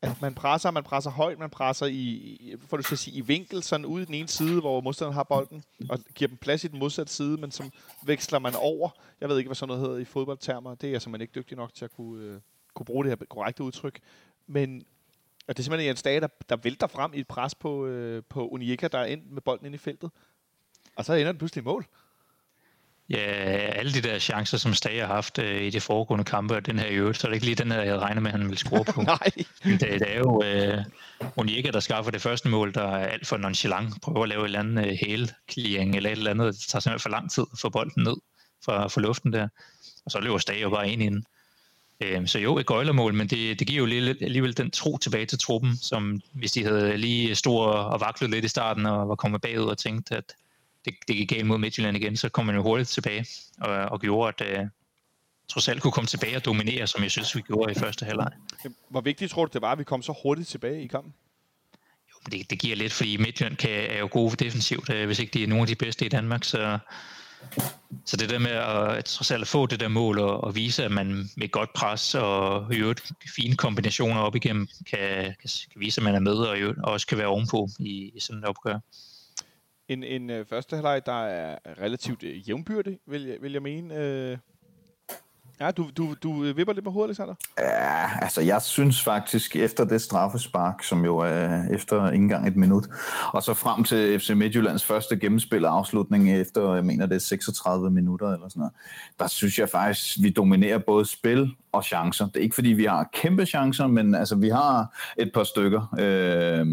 at 0.03 0.23
man 0.23 0.35
presser, 0.35 0.71
man 0.71 0.85
presser 0.85 1.11
højt, 1.11 1.39
man 1.39 1.51
presser 1.51 1.87
i, 1.87 2.55
for 2.67 2.77
du 2.77 2.83
skal 2.83 2.99
sige, 2.99 3.17
i 3.17 3.21
vinkel, 3.21 3.63
sådan 3.63 3.87
ud 3.87 4.03
i 4.03 4.05
den 4.05 4.15
ene 4.15 4.29
side, 4.29 4.61
hvor 4.61 4.81
modstanderen 4.81 5.15
har 5.15 5.23
bolden, 5.23 5.63
og 5.91 5.99
giver 6.15 6.29
dem 6.29 6.37
plads 6.37 6.65
i 6.65 6.69
den 6.69 6.79
modsatte 6.79 7.13
side, 7.13 7.37
men 7.37 7.51
som 7.51 7.73
veksler 8.03 8.39
man 8.39 8.55
over. 8.55 8.91
Jeg 9.21 9.29
ved 9.29 9.39
ikke, 9.39 9.49
hvad 9.49 9.55
sådan 9.55 9.69
noget 9.69 9.83
hedder 9.83 9.99
i 9.99 10.05
fodboldtermer. 10.05 10.75
Det 10.75 10.87
er 10.87 10.91
jeg 10.91 11.03
simpelthen 11.03 11.23
ikke 11.23 11.41
dygtig 11.41 11.57
nok 11.57 11.75
til 11.75 11.85
at 11.85 11.91
kunne, 11.91 12.25
øh, 12.25 12.41
kunne 12.75 12.87
bruge 12.87 13.05
det 13.05 13.11
her 13.11 13.27
korrekte 13.27 13.63
udtryk. 13.63 14.01
Men 14.47 14.85
og 15.49 15.57
det 15.57 15.63
er 15.63 15.65
simpelthen 15.65 15.89
Jens 15.89 16.03
Dage, 16.03 16.21
der, 16.21 16.29
der 16.49 16.57
vælter 16.57 16.87
frem 16.87 17.15
i 17.15 17.21
et 17.21 17.29
pres 17.29 17.55
på, 17.55 17.87
øh, 17.87 18.23
på 18.29 18.49
Unieka, 18.49 18.89
der 18.89 18.99
er 18.99 19.05
ind 19.05 19.23
med 19.27 19.43
bolden 19.43 19.67
ind 19.67 19.75
i 19.75 19.79
feltet. 19.79 20.11
Og 20.97 21.05
så 21.05 21.15
ender 21.15 21.33
den 21.33 21.39
pludselig 21.39 21.63
i 21.63 21.65
mål. 21.65 21.87
Ja, 23.11 23.17
alle 23.17 23.93
de 23.93 24.01
der 24.01 24.19
chancer, 24.19 24.59
som 24.59 24.75
Stage 24.75 25.01
har 25.01 25.07
haft 25.07 25.39
øh, 25.39 25.63
i 25.63 25.71
de 25.71 25.81
foregående 25.81 26.25
kampe, 26.25 26.57
og 26.57 26.67
den 26.67 26.79
her 26.79 26.87
i 26.87 26.95
øvrigt, 26.95 27.19
så 27.19 27.27
er 27.27 27.29
det 27.29 27.37
ikke 27.37 27.47
lige 27.47 27.55
den 27.55 27.73
her, 27.73 27.83
jeg 27.83 27.99
regner 27.99 28.21
med, 28.21 28.31
at 28.33 28.39
han 28.39 28.49
vil 28.49 28.59
score 28.59 28.85
på. 28.85 29.03
Nej. 29.17 29.31
Det, 29.65 29.81
det 29.81 30.15
er 30.15 30.19
jo 30.19 30.43
øh, 30.45 30.85
Onyeka, 31.37 31.71
der 31.71 31.81
skaffer 31.81 32.11
det 32.11 32.23
første 32.23 32.49
mål, 32.49 32.75
der 32.75 32.83
er 32.83 33.07
alt 33.07 33.27
for 33.27 33.37
nonchalant, 33.37 34.01
prøver 34.03 34.23
at 34.23 34.29
lave 34.29 34.41
et 34.41 34.45
eller 34.45 34.59
andet 34.59 34.87
øh, 34.87 34.93
hæle-clearing, 34.93 35.97
eller 35.97 36.11
et 36.11 36.19
eller 36.19 36.31
andet, 36.31 36.55
det 36.55 36.61
tager 36.69 36.81
simpelthen 36.81 37.03
for 37.03 37.11
lang 37.11 37.31
tid 37.31 37.45
at 37.53 37.59
få 37.59 37.69
bolden 37.69 38.03
ned 38.03 38.17
fra, 38.65 38.89
fra 38.89 39.01
luften 39.01 39.33
der. 39.33 39.49
Og 40.05 40.11
så 40.11 40.21
løber 40.21 40.39
Stage 40.39 40.61
jo 40.61 40.71
bare 40.71 40.91
ind 40.91 41.03
i 41.03 41.07
den. 41.07 41.25
Øh, 42.01 42.29
så 42.29 42.39
jo, 42.39 42.59
et 42.59 42.67
gøjlermål, 42.67 43.15
men 43.15 43.29
det, 43.29 43.59
det 43.59 43.67
giver 43.67 43.79
jo 43.79 43.87
lige, 43.87 44.17
alligevel 44.21 44.57
den 44.57 44.71
tro 44.71 44.99
tilbage 44.99 45.27
til 45.27 45.39
truppen, 45.39 45.77
som 45.77 46.21
hvis 46.33 46.53
de 46.53 46.65
havde 46.65 46.97
lige 46.97 47.35
stor 47.35 47.67
og 47.67 48.01
vaklet 48.01 48.31
lidt 48.31 48.45
i 48.45 48.49
starten, 48.49 48.87
og 48.87 49.09
var 49.09 49.15
kommet 49.15 49.41
bagud 49.41 49.65
og 49.65 49.79
tænkt, 49.79 50.13
at 50.13 50.25
det, 50.85 50.95
det 51.09 51.17
gik 51.17 51.29
galt 51.29 51.47
mod 51.47 51.59
Midtjylland 51.59 51.97
igen, 51.97 52.17
så 52.17 52.29
kom 52.29 52.47
man 52.47 52.55
jo 52.55 52.63
hurtigt 52.63 52.89
tilbage 52.89 53.27
og, 53.61 53.71
og 53.71 54.01
gjorde, 54.01 54.45
at 54.45 54.61
uh, 54.61 54.69
trods 55.49 55.69
alt 55.69 55.83
kunne 55.83 55.93
komme 55.93 56.09
tilbage 56.09 56.37
og 56.37 56.45
dominere, 56.45 56.87
som 56.87 57.03
jeg 57.03 57.11
synes, 57.11 57.37
vi 57.37 57.41
gjorde 57.41 57.73
i 57.73 57.75
første 57.75 58.05
halvleg. 58.05 58.31
Hvor 58.89 59.01
vigtigt 59.01 59.31
tror 59.31 59.45
du, 59.45 59.51
det 59.53 59.63
var, 59.63 59.73
at 59.73 59.79
vi 59.79 59.85
kom 59.85 60.03
så 60.03 60.15
hurtigt 60.23 60.49
tilbage 60.49 60.83
i 60.83 60.87
kampen? 60.87 61.15
Jo, 62.11 62.15
men 62.25 62.33
det, 62.33 62.51
det 62.51 62.59
giver 62.59 62.77
lidt, 62.77 62.93
fordi 62.93 63.17
Midtjylland 63.17 63.57
kan, 63.57 63.71
er 63.71 63.99
jo 63.99 64.09
gode 64.13 64.45
defensivt, 64.45 64.91
uh, 64.91 65.05
hvis 65.05 65.19
ikke 65.19 65.33
de 65.33 65.43
er 65.43 65.47
nogle 65.47 65.63
af 65.63 65.67
de 65.67 65.75
bedste 65.75 66.07
i 66.07 66.09
Danmark, 66.09 66.45
så, 66.45 66.79
så 68.05 68.17
det 68.17 68.31
der 68.31 68.39
med 68.39 68.51
at, 68.51 68.97
at 68.97 69.05
trods 69.05 69.31
alt 69.31 69.49
få 69.49 69.67
det 69.67 69.81
der 69.81 69.89
mål 69.89 70.19
og, 70.19 70.45
og 70.45 70.55
vise, 70.55 70.85
at 70.85 70.91
man 70.91 71.31
med 71.37 71.51
godt 71.51 71.73
pres 71.73 72.15
og 72.15 72.75
i 72.75 72.77
øvrigt 72.77 73.13
fine 73.37 73.57
kombinationer 73.57 74.21
op 74.21 74.37
igennem, 74.37 74.69
kan, 74.91 74.99
kan, 75.25 75.51
kan 75.73 75.81
vise, 75.81 76.01
at 76.01 76.05
man 76.05 76.15
er 76.15 76.21
med 76.21 76.35
og, 76.35 76.75
og 76.85 76.93
også 76.93 77.07
kan 77.07 77.19
være 77.19 77.27
ovenpå 77.27 77.69
i, 77.79 78.13
i 78.15 78.21
sådan 78.21 78.43
et 78.43 78.49
opgør 78.49 78.79
en, 79.89 80.05
en 80.05 80.31
øh, 80.31 80.47
første 80.47 80.77
halvleg, 80.77 81.07
der 81.07 81.25
er 81.25 81.59
relativt 81.81 82.23
øh, 82.23 82.49
jævnbyrdig, 82.49 82.99
vil 83.07 83.27
jeg, 83.27 83.37
vil 83.41 83.53
jeg 83.53 83.63
mene. 83.63 83.95
Øh, 83.95 84.39
ja, 85.61 85.71
du, 85.71 85.91
du, 85.97 86.15
du 86.23 86.45
øh, 86.45 86.57
vipper 86.57 86.73
lidt 86.73 86.85
på 86.85 86.91
hovedet, 86.91 87.09
Alexander. 87.09 87.35
Ja, 87.59 88.23
altså 88.23 88.41
jeg 88.41 88.63
synes 88.63 89.03
faktisk, 89.03 89.57
efter 89.57 89.85
det 89.85 90.03
straffespark, 90.03 90.83
som 90.83 91.05
jo 91.05 91.19
er 91.19 91.63
øh, 91.63 91.75
efter 91.75 92.11
ikke 92.11 92.23
engang 92.23 92.49
et 92.49 92.57
minut, 92.57 92.89
og 93.33 93.43
så 93.43 93.55
frem 93.55 93.85
til 93.85 94.21
FC 94.21 94.31
Midtjyllands 94.31 94.85
første 94.85 95.17
gennemspil 95.17 95.65
og 95.65 95.77
afslutning 95.77 96.41
efter, 96.41 96.75
jeg 96.75 96.85
mener 96.85 97.07
det 97.07 97.15
er 97.15 97.21
36 97.21 97.91
minutter 97.91 98.33
eller 98.33 98.49
sådan 98.49 98.61
noget, 98.61 98.73
der 99.19 99.27
synes 99.27 99.59
jeg 99.59 99.69
faktisk, 99.69 100.17
vi 100.23 100.31
dominerer 100.31 100.79
både 100.79 101.07
spil 101.07 101.51
og 101.73 101.85
chancer. 101.85 102.27
Det 102.27 102.37
er 102.37 102.43
ikke 102.43 102.55
fordi, 102.55 102.69
vi 102.69 102.85
har 102.85 103.09
kæmpe 103.13 103.47
chancer, 103.47 103.87
men 103.87 104.15
altså 104.15 104.37
vi 104.37 104.49
har 104.49 104.97
et 105.17 105.31
par 105.35 105.45
stykker. 105.45 105.95
Øh, 105.99 106.67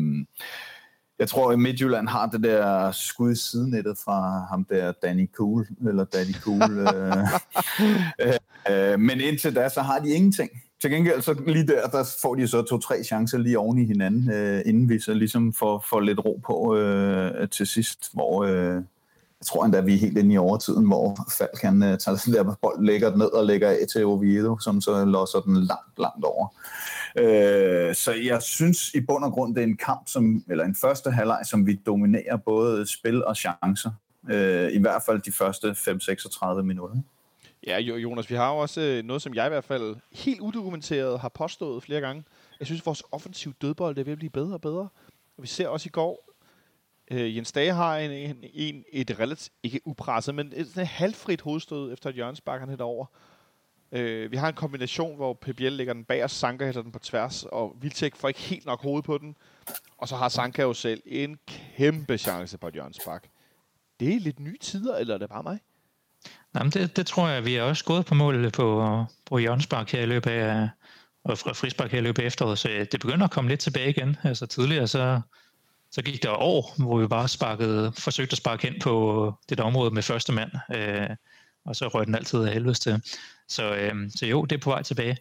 jeg 1.19 1.29
tror, 1.29 1.51
at 1.51 1.59
Midtjylland 1.59 2.07
har 2.07 2.25
det 2.25 2.43
der 2.43 2.91
skud 2.91 3.31
i 3.31 3.35
sidenettet 3.35 3.97
fra 3.97 4.45
ham 4.49 4.65
der 4.65 4.91
Danny 4.91 5.29
Cool, 5.35 5.67
eller 5.87 6.03
Danny 6.03 6.33
Cool. 6.33 6.71
øh, 8.21 8.33
øh, 8.69 8.99
men 8.99 9.21
indtil 9.21 9.55
da, 9.55 9.69
så 9.69 9.81
har 9.81 9.99
de 9.99 10.09
ingenting. 10.09 10.49
Til 10.81 10.91
gengæld, 10.91 11.21
så 11.21 11.35
lige 11.47 11.67
der, 11.67 11.87
der 11.87 12.03
får 12.21 12.35
de 12.35 12.47
så 12.47 12.61
to-tre 12.61 13.03
chancer 13.03 13.37
lige 13.37 13.59
oven 13.59 13.77
i 13.77 13.85
hinanden, 13.85 14.31
øh, 14.31 14.61
inden 14.65 14.89
vi 14.89 14.99
så 14.99 15.13
ligesom 15.13 15.53
får, 15.53 15.85
får 15.89 15.99
lidt 15.99 16.19
ro 16.25 16.41
på 16.45 16.75
øh, 16.75 17.49
til 17.49 17.67
sidst, 17.67 18.09
hvor 18.13 18.43
øh, 18.43 18.83
jeg 19.39 19.45
tror 19.45 19.65
endda, 19.65 19.79
vi 19.81 19.93
er 19.93 19.99
helt 19.99 20.17
inde 20.17 20.33
i 20.33 20.37
overtiden, 20.37 20.87
hvor 20.87 21.17
Falk 21.37 21.59
kan 21.61 21.83
øh, 21.83 21.97
tage 21.97 22.17
sådan 22.17 22.33
der 22.33 22.55
bold, 22.61 22.85
lægger 22.85 23.09
den 23.09 23.19
ned 23.19 23.33
og 23.33 23.45
lægger 23.45 23.69
af 23.69 23.77
til 23.91 24.05
Oviedo, 24.05 24.59
som 24.59 24.81
så 24.81 25.05
losser 25.05 25.39
den 25.39 25.55
langt, 25.55 25.99
langt 25.99 26.25
over. 26.25 26.47
Øh, 27.17 27.95
så 27.95 28.13
jeg 28.13 28.41
synes 28.41 28.93
i 28.93 29.01
bund 29.01 29.23
og 29.23 29.31
grund, 29.31 29.55
det 29.55 29.61
er 29.61 29.67
en 29.67 29.77
kamp, 29.77 30.07
som, 30.07 30.43
eller 30.49 30.63
en 30.63 30.75
første 30.75 31.11
halvleg, 31.11 31.41
som 31.45 31.67
vi 31.67 31.79
dominerer 31.85 32.37
både 32.37 32.87
spil 32.87 33.25
og 33.25 33.35
chancer. 33.35 33.91
Øh, 34.29 34.71
I 34.71 34.79
hvert 34.79 35.01
fald 35.05 35.21
de 35.21 35.31
første 35.31 35.71
5-36 35.71 36.61
minutter. 36.61 36.95
Ja, 37.67 37.79
Jonas, 37.79 38.29
vi 38.29 38.35
har 38.35 38.51
jo 38.51 38.57
også 38.57 38.81
øh, 38.81 39.03
noget, 39.03 39.21
som 39.21 39.33
jeg 39.33 39.45
i 39.45 39.49
hvert 39.49 39.63
fald 39.63 39.95
helt 40.13 40.39
udokumenteret 40.39 41.19
har 41.19 41.29
påstået 41.29 41.83
flere 41.83 42.01
gange. 42.01 42.23
Jeg 42.59 42.67
synes, 42.67 42.81
at 42.81 42.85
vores 42.85 43.03
offensiv 43.11 43.53
dødbold 43.61 43.97
er 43.97 44.03
ved 44.03 44.11
at 44.11 44.17
blive 44.17 44.29
bedre 44.29 44.53
og 44.53 44.61
bedre. 44.61 44.87
Og 45.37 45.43
vi 45.43 45.47
ser 45.47 45.67
også 45.67 45.87
i 45.87 45.89
går, 45.89 46.29
øh, 47.11 47.35
Jens 47.35 47.51
Dage 47.51 47.73
har 47.73 47.97
en, 47.97 48.11
en, 48.11 48.37
en, 48.53 48.83
et 48.93 49.19
relativt, 49.19 49.53
ikke 49.63 49.81
upresset, 49.85 50.35
men 50.35 50.53
et, 50.55 50.77
et 50.77 50.87
halvfrit 50.87 51.41
hovedstød 51.41 51.93
efter 51.93 52.09
et 52.09 52.15
hjørnespark, 52.15 52.59
han 52.59 52.81
over. 52.81 53.05
Øh, 53.95 54.31
vi 54.31 54.37
har 54.37 54.47
en 54.47 54.53
kombination, 54.53 55.15
hvor 55.15 55.33
PBL 55.33 55.63
lægger 55.63 55.93
den 55.93 56.03
bag, 56.03 56.23
og 56.23 56.29
Sanka 56.29 56.65
hætter 56.65 56.81
den 56.81 56.91
på 56.91 56.99
tværs, 56.99 57.43
og 57.43 57.75
Vilcek 57.81 58.15
får 58.15 58.27
ikke 58.27 58.39
helt 58.39 58.65
nok 58.65 58.81
hoved 58.81 59.03
på 59.03 59.17
den. 59.17 59.35
Og 59.97 60.07
så 60.07 60.15
har 60.15 60.29
Sanka 60.29 60.61
jo 60.61 60.73
selv 60.73 61.01
en 61.05 61.39
kæmpe 61.47 62.17
chance 62.17 62.57
på 62.57 62.69
Jørgens 62.75 62.99
Bak. 63.05 63.23
Det 63.99 64.15
er 64.15 64.19
lidt 64.19 64.39
nye 64.39 64.57
tider, 64.61 64.97
eller 64.97 65.13
er 65.13 65.17
det 65.17 65.29
bare 65.29 65.43
mig? 65.43 65.59
Jamen, 66.55 66.71
det, 66.71 66.97
det 66.97 67.07
tror 67.07 67.27
jeg, 67.27 67.45
vi 67.45 67.55
er 67.55 67.63
også 67.63 67.85
gået 67.85 68.05
på 68.05 68.15
mål 68.15 68.51
på, 68.51 69.05
på 69.25 69.37
Jørgens 69.37 69.67
Bak 69.67 69.91
her 69.91 70.01
i 70.01 70.05
løbet 70.05 70.31
af, 70.31 70.69
og 71.23 71.37
frispark 71.37 71.91
her 71.91 71.99
i 71.99 72.01
løbet 72.01 72.21
af 72.21 72.27
efteråret, 72.27 72.59
så 72.59 72.69
øh, 72.69 72.85
det 72.91 72.99
begynder 72.99 73.25
at 73.25 73.31
komme 73.31 73.49
lidt 73.49 73.59
tilbage 73.59 73.89
igen. 73.89 74.17
Altså 74.23 74.45
tidligere, 74.45 74.87
så, 74.87 75.21
så 75.91 76.01
gik 76.01 76.23
der 76.23 76.29
år, 76.29 76.73
hvor 76.83 76.97
vi 76.97 77.07
bare 77.07 77.27
sparkede, 77.27 77.91
forsøgte 77.97 78.33
at 78.33 78.37
sparke 78.37 78.67
ind 78.67 78.81
på 78.81 79.33
det 79.49 79.57
der 79.57 79.63
område 79.63 79.91
med 79.91 80.03
første 80.03 80.33
mand, 80.33 80.51
øh, 80.75 81.09
og 81.65 81.75
så 81.75 81.87
røg 81.87 82.05
den 82.05 82.15
altid 82.15 82.39
af 82.39 82.53
helvedes 82.53 82.79
til. 82.79 83.01
Så, 83.47 83.75
øh, 83.75 83.93
så 84.15 84.25
jo, 84.25 84.45
det 84.45 84.55
er 84.55 84.59
på 84.59 84.69
vej 84.69 84.83
tilbage. 84.83 85.17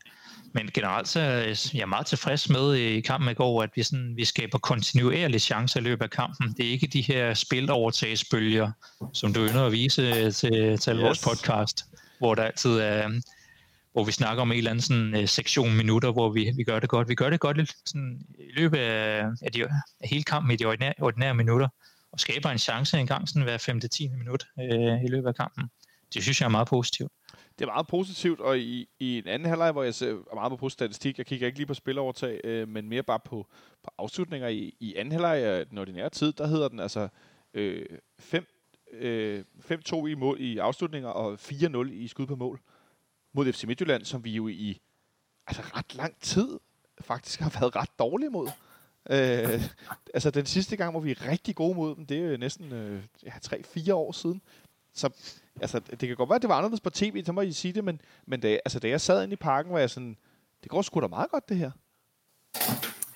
Men 0.52 0.70
generelt 0.74 1.09
så 1.09 1.20
er 1.20 1.70
jeg 1.74 1.88
meget 1.88 2.07
tilfreds 2.07 2.48
med 2.48 2.74
i 2.74 3.00
kampen 3.00 3.30
i 3.30 3.35
går, 3.35 3.62
at 3.62 3.70
vi, 3.74 3.83
sådan, 3.83 4.16
vi 4.16 4.24
skaber 4.24 4.59
kontinuerlige 4.59 5.40
chancer 5.40 5.80
i 5.80 5.83
løbet 5.83 6.02
af 6.04 6.11
kampen. 6.11 6.54
Det 6.57 6.66
er 6.66 6.70
ikke 6.70 6.87
de 6.87 7.00
her 7.00 7.35
spilovertagsbølger, 7.35 8.72
som 9.12 9.33
du 9.33 9.40
ynder 9.40 9.66
at 9.66 9.72
vise 9.72 10.30
til, 10.30 10.78
til 10.78 10.94
yes. 10.94 11.02
vores 11.02 11.24
podcast, 11.24 11.84
hvor 12.18 12.34
der 12.34 12.42
altid 12.42 12.70
er, 12.70 13.20
hvor 13.92 14.05
vi 14.05 14.12
snakker 14.12 14.42
om 14.42 14.53
en 14.53 14.59
eller 14.59 14.70
anden 14.70 14.82
sådan, 14.82 15.26
sektion 15.26 15.76
minutter, 15.76 16.12
hvor 16.12 16.30
vi, 16.30 16.53
vi 16.57 16.64
gør 16.64 16.80
det 16.80 16.88
godt. 16.88 17.09
Vi 17.09 17.14
gør 17.14 17.30
det 17.30 17.40
godt 17.40 17.57
lidt 17.57 17.74
sådan, 17.86 18.20
i 18.38 18.53
løbet 18.57 18.78
af, 18.78 19.24
af, 19.42 19.53
de, 19.53 19.64
af 20.01 20.09
hele 20.09 20.24
kampen 20.24 20.51
i 20.53 20.57
de 20.57 20.64
ordinære, 20.64 20.95
ordinære 20.99 21.34
minutter, 21.34 21.68
og 22.12 22.20
skaber 22.20 22.51
en 22.51 22.59
chance 22.59 22.99
en 22.99 23.07
gang 23.07 23.28
sådan 23.28 23.42
hver 23.42 23.59
5. 23.59 23.80
10. 23.80 24.09
minut 24.09 24.47
uh, 24.57 25.05
i 25.05 25.09
løbet 25.09 25.28
af 25.28 25.34
kampen. 25.34 25.64
Det 26.15 26.23
synes 26.23 26.41
jeg 26.41 26.47
er 26.47 26.51
meget 26.51 26.69
positivt 26.69 27.12
det 27.59 27.65
er 27.65 27.73
meget 27.73 27.87
positivt, 27.87 28.41
og 28.41 28.59
i, 28.59 28.89
i 28.99 29.19
en 29.19 29.27
anden 29.27 29.49
halvleg, 29.49 29.73
hvor 29.73 29.83
jeg 29.83 29.95
ser 29.95 30.35
meget 30.35 30.59
på 30.59 30.69
statistik, 30.69 31.19
jeg 31.19 31.27
kigger 31.27 31.47
ikke 31.47 31.59
lige 31.59 31.67
på 31.67 31.75
spilovertag, 31.75 32.41
øh, 32.45 32.69
men 32.69 32.89
mere 32.89 33.03
bare 33.03 33.21
på, 33.25 33.47
på 33.85 33.91
afslutninger 33.99 34.49
i, 34.49 34.77
i 34.81 34.95
anden 34.95 35.12
halvleg 35.12 35.39
af 35.39 35.67
den 35.67 35.79
ordinære 35.79 36.11
tid, 36.11 36.33
der 36.33 36.47
hedder 36.47 36.69
den 36.69 36.81
altså 36.81 37.09
øh, 37.55 37.87
5, 38.19 38.47
øh, 38.93 39.45
5-2 39.71 40.07
i 40.07 40.15
mål 40.15 40.41
i 40.41 40.59
afslutninger 40.59 41.09
og 41.09 41.39
4-0 41.43 41.93
i 41.93 42.09
skud 42.09 42.27
på 42.27 42.37
mål 42.37 42.61
mod 43.33 43.53
FC 43.53 43.65
Midtjylland, 43.65 44.05
som 44.05 44.25
vi 44.25 44.31
jo 44.31 44.49
i 44.49 44.81
altså 45.47 45.62
ret 45.62 45.95
lang 45.95 46.21
tid 46.21 46.61
faktisk 47.01 47.41
har 47.41 47.57
været 47.61 47.77
ret 47.77 47.99
dårlige 47.99 48.31
mod. 48.31 48.49
Øh, 49.11 49.62
altså 50.15 50.31
den 50.31 50.47
sidste 50.47 50.77
gang, 50.77 50.91
hvor 50.91 51.01
vi 51.01 51.11
er 51.11 51.29
rigtig 51.29 51.55
gode 51.55 51.75
mod 51.75 51.97
dem, 51.97 52.07
det 52.07 52.19
er 52.19 52.31
jo 52.31 52.37
næsten 52.37 52.73
øh, 52.73 53.03
ja, 53.23 53.31
3-4 53.31 53.93
år 53.93 54.12
siden. 54.12 54.43
Så 54.95 55.11
altså, 55.61 55.78
det 55.78 56.09
kan 56.09 56.16
godt 56.16 56.28
være, 56.28 56.36
at 56.36 56.42
det 56.42 56.48
var 56.48 56.57
anderledes 56.57 56.80
på 56.80 56.90
tv, 56.90 57.24
så 57.24 57.32
må 57.32 57.40
I 57.40 57.52
sige 57.52 57.72
det, 57.72 57.84
men, 57.84 58.00
men 58.26 58.40
da, 58.40 58.48
altså, 58.48 58.78
da 58.80 58.88
jeg 58.88 59.00
sad 59.00 59.22
inde 59.22 59.32
i 59.32 59.36
parken, 59.36 59.72
var 59.72 59.78
jeg 59.78 59.90
sådan, 59.90 60.16
det 60.62 60.70
går 60.70 60.82
sgu 60.82 61.00
da 61.00 61.07
meget 61.07 61.30
godt 61.30 61.48
det 61.48 61.57
her. 61.57 61.70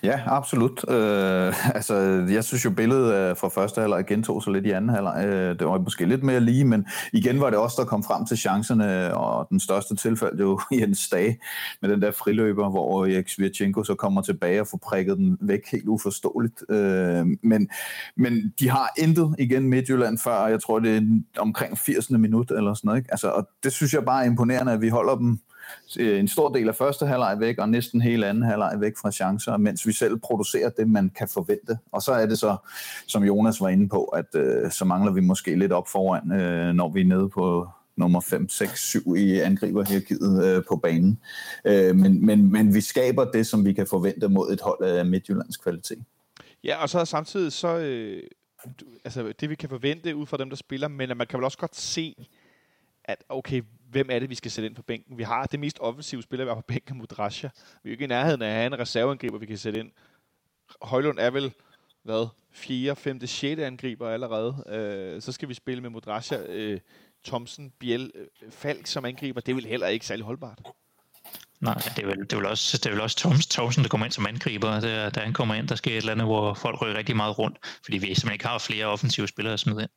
Ja, 0.03 0.19
absolut. 0.25 0.85
Øh, 0.89 1.75
altså, 1.77 1.95
jeg 2.29 2.43
synes 2.43 2.65
jo, 2.65 2.69
billedet 2.69 3.13
øh, 3.13 3.37
fra 3.37 3.49
første 3.49 3.81
halvleg 3.81 4.05
gentog 4.05 4.43
sig 4.43 4.53
lidt 4.53 4.65
i 4.65 4.71
anden 4.71 4.89
halvleg. 4.89 5.25
Øh, 5.25 5.59
det 5.59 5.67
var 5.67 5.77
måske 5.77 6.05
lidt 6.05 6.23
mere 6.23 6.39
lige, 6.39 6.65
men 6.65 6.85
igen 7.13 7.41
var 7.41 7.49
det 7.49 7.59
også 7.59 7.75
der 7.81 7.87
kom 7.87 8.03
frem 8.03 8.25
til 8.25 8.37
chancerne, 8.37 9.17
og 9.17 9.47
den 9.49 9.59
største 9.59 9.95
tilfælde 9.95 10.39
jo 10.39 10.59
Jens 10.79 11.09
Dage 11.09 11.39
med 11.81 11.89
den 11.89 12.01
der 12.01 12.11
friløber, 12.11 12.69
hvor 12.69 13.05
Erik 13.05 13.29
Svirchenko 13.29 13.83
så 13.83 13.95
kommer 13.95 14.21
tilbage 14.21 14.61
og 14.61 14.67
får 14.67 14.77
prikket 14.77 15.17
den 15.17 15.37
væk 15.41 15.61
helt 15.71 15.87
uforståeligt. 15.87 16.63
Øh, 16.69 17.25
men, 17.43 17.69
men 18.17 18.53
de 18.59 18.69
har 18.69 18.93
intet 18.97 19.35
igen 19.39 19.69
Midtjylland 19.69 20.17
før, 20.17 20.47
jeg 20.47 20.61
tror 20.61 20.79
det 20.79 20.97
er 20.97 21.41
omkring 21.41 21.77
80. 21.77 22.09
minut 22.09 22.51
eller 22.51 22.73
sådan 22.73 22.87
noget. 22.87 22.99
Ikke? 22.99 23.11
Altså, 23.11 23.29
og 23.29 23.47
det 23.63 23.73
synes 23.73 23.93
jeg 23.93 24.05
bare 24.05 24.23
er 24.23 24.29
imponerende, 24.29 24.71
at 24.71 24.81
vi 24.81 24.89
holder 24.89 25.15
dem 25.15 25.39
Øh, 25.99 26.19
en 26.19 26.27
stor 26.27 26.49
del 26.49 26.67
af 26.67 26.75
første 26.75 27.05
halvleg 27.05 27.39
væk, 27.39 27.57
og 27.57 27.69
næsten 27.69 28.01
hele 28.01 28.27
anden 28.27 28.43
halvleg 28.43 28.77
væk 28.79 28.93
fra 29.01 29.11
chancer, 29.11 29.57
mens 29.57 29.87
vi 29.87 29.93
selv 29.93 30.17
producerer 30.17 30.69
det, 30.69 30.89
man 30.89 31.09
kan 31.09 31.27
forvente. 31.27 31.77
Og 31.91 32.01
så 32.01 32.11
er 32.11 32.25
det 32.25 32.39
så, 32.39 32.55
som 33.07 33.23
Jonas 33.23 33.61
var 33.61 33.69
inde 33.69 33.89
på, 33.89 34.03
at 34.03 34.35
øh, 34.35 34.71
så 34.71 34.85
mangler 34.85 35.11
vi 35.11 35.21
måske 35.21 35.55
lidt 35.55 35.71
op 35.71 35.87
foran, 35.87 36.31
øh, 36.31 36.73
når 36.73 36.89
vi 36.89 37.01
er 37.01 37.05
nede 37.05 37.29
på 37.29 37.67
nummer 37.99 38.21
5, 38.21 38.49
6, 38.49 38.87
7 38.87 39.15
i 39.15 39.39
angriberhierarkiet 39.39 40.45
øh, 40.45 40.63
på 40.69 40.75
banen. 40.75 41.19
Øh, 41.65 41.95
men, 41.95 42.25
men, 42.25 42.51
men 42.51 42.73
vi 42.73 42.81
skaber 42.81 43.25
det, 43.31 43.47
som 43.47 43.65
vi 43.65 43.73
kan 43.73 43.87
forvente 43.87 44.29
mod 44.29 44.51
et 44.51 44.61
hold 44.61 44.83
af 44.83 45.05
Midtjyllands 45.05 45.57
kvalitet. 45.57 46.03
Ja, 46.63 46.81
og 46.81 46.89
så 46.89 47.05
samtidig 47.05 47.51
så, 47.51 47.77
øh, 47.77 48.23
altså 49.05 49.33
det 49.39 49.49
vi 49.49 49.55
kan 49.55 49.69
forvente 49.69 50.15
ud 50.15 50.25
fra 50.25 50.37
dem, 50.37 50.49
der 50.49 50.55
spiller, 50.55 50.87
men 50.87 51.17
man 51.17 51.27
kan 51.27 51.37
vel 51.39 51.45
også 51.45 51.57
godt 51.57 51.75
se, 51.75 52.27
at 53.03 53.23
okay, 53.29 53.61
hvem 53.91 54.09
er 54.11 54.19
det, 54.19 54.29
vi 54.29 54.35
skal 54.35 54.51
sætte 54.51 54.67
ind 54.67 54.75
på 54.75 54.81
bænken. 54.81 55.17
Vi 55.17 55.23
har 55.23 55.45
det 55.45 55.59
mest 55.59 55.77
offensive 55.79 56.21
spiller, 56.21 56.45
vi 56.45 56.49
har 56.49 56.55
på 56.55 56.61
bænken, 56.61 56.97
Mudrasja. 56.97 57.49
Vi 57.83 57.89
er 57.89 57.91
jo 57.91 57.91
ikke 57.91 58.03
i 58.03 58.07
nærheden 58.07 58.41
af 58.41 58.47
at 58.47 58.53
have 58.53 58.65
en 58.65 58.79
reserveangriber, 58.79 59.37
vi 59.37 59.45
kan 59.45 59.57
sætte 59.57 59.79
ind. 59.79 59.91
Højlund 60.81 61.19
er 61.19 61.29
vel, 61.29 61.53
hvad, 62.03 62.27
4., 62.51 62.95
5., 62.95 63.27
6. 63.27 63.43
angriber 63.61 64.09
allerede. 64.09 64.63
Øh, 64.67 65.21
så 65.21 65.31
skal 65.31 65.49
vi 65.49 65.53
spille 65.53 65.81
med 65.81 65.89
Mudrasja, 65.89 66.37
øh, 66.49 66.79
Thomsen, 67.25 67.73
Biel, 67.79 68.11
øh, 68.15 68.51
Falk 68.51 68.87
som 68.87 69.05
angriber. 69.05 69.41
Det 69.41 69.55
vil 69.55 69.65
heller 69.65 69.87
ikke 69.87 70.05
særlig 70.05 70.25
holdbart. 70.25 70.59
Nej, 71.59 71.73
det 71.73 72.03
er 72.03 72.07
vel, 72.07 72.19
det 72.19 72.33
er 72.33 72.37
vel 72.37 72.45
også, 72.45 72.77
det 72.77 72.85
er 72.85 72.91
vel 72.91 73.01
også 73.01 73.17
Thoms, 73.17 73.47
Thomsen, 73.47 73.83
der 73.83 73.89
kommer 73.89 74.05
ind 74.05 74.11
som 74.11 74.25
angriber. 74.25 74.79
Der, 74.79 75.09
der 75.09 75.21
han 75.21 75.33
kommer 75.33 75.55
ind, 75.55 75.67
der 75.67 75.75
sker 75.75 75.91
et 75.91 75.97
eller 75.97 76.11
andet, 76.11 76.27
hvor 76.27 76.53
folk 76.53 76.81
ryger 76.81 76.97
rigtig 76.97 77.15
meget 77.15 77.39
rundt, 77.39 77.57
fordi 77.83 77.97
vi 77.97 78.05
simpelthen 78.05 78.33
ikke 78.33 78.47
har 78.47 78.57
flere 78.57 78.85
offensive 78.85 79.27
spillere 79.27 79.53
at 79.53 79.59
smide 79.59 79.81
ind. 79.81 79.89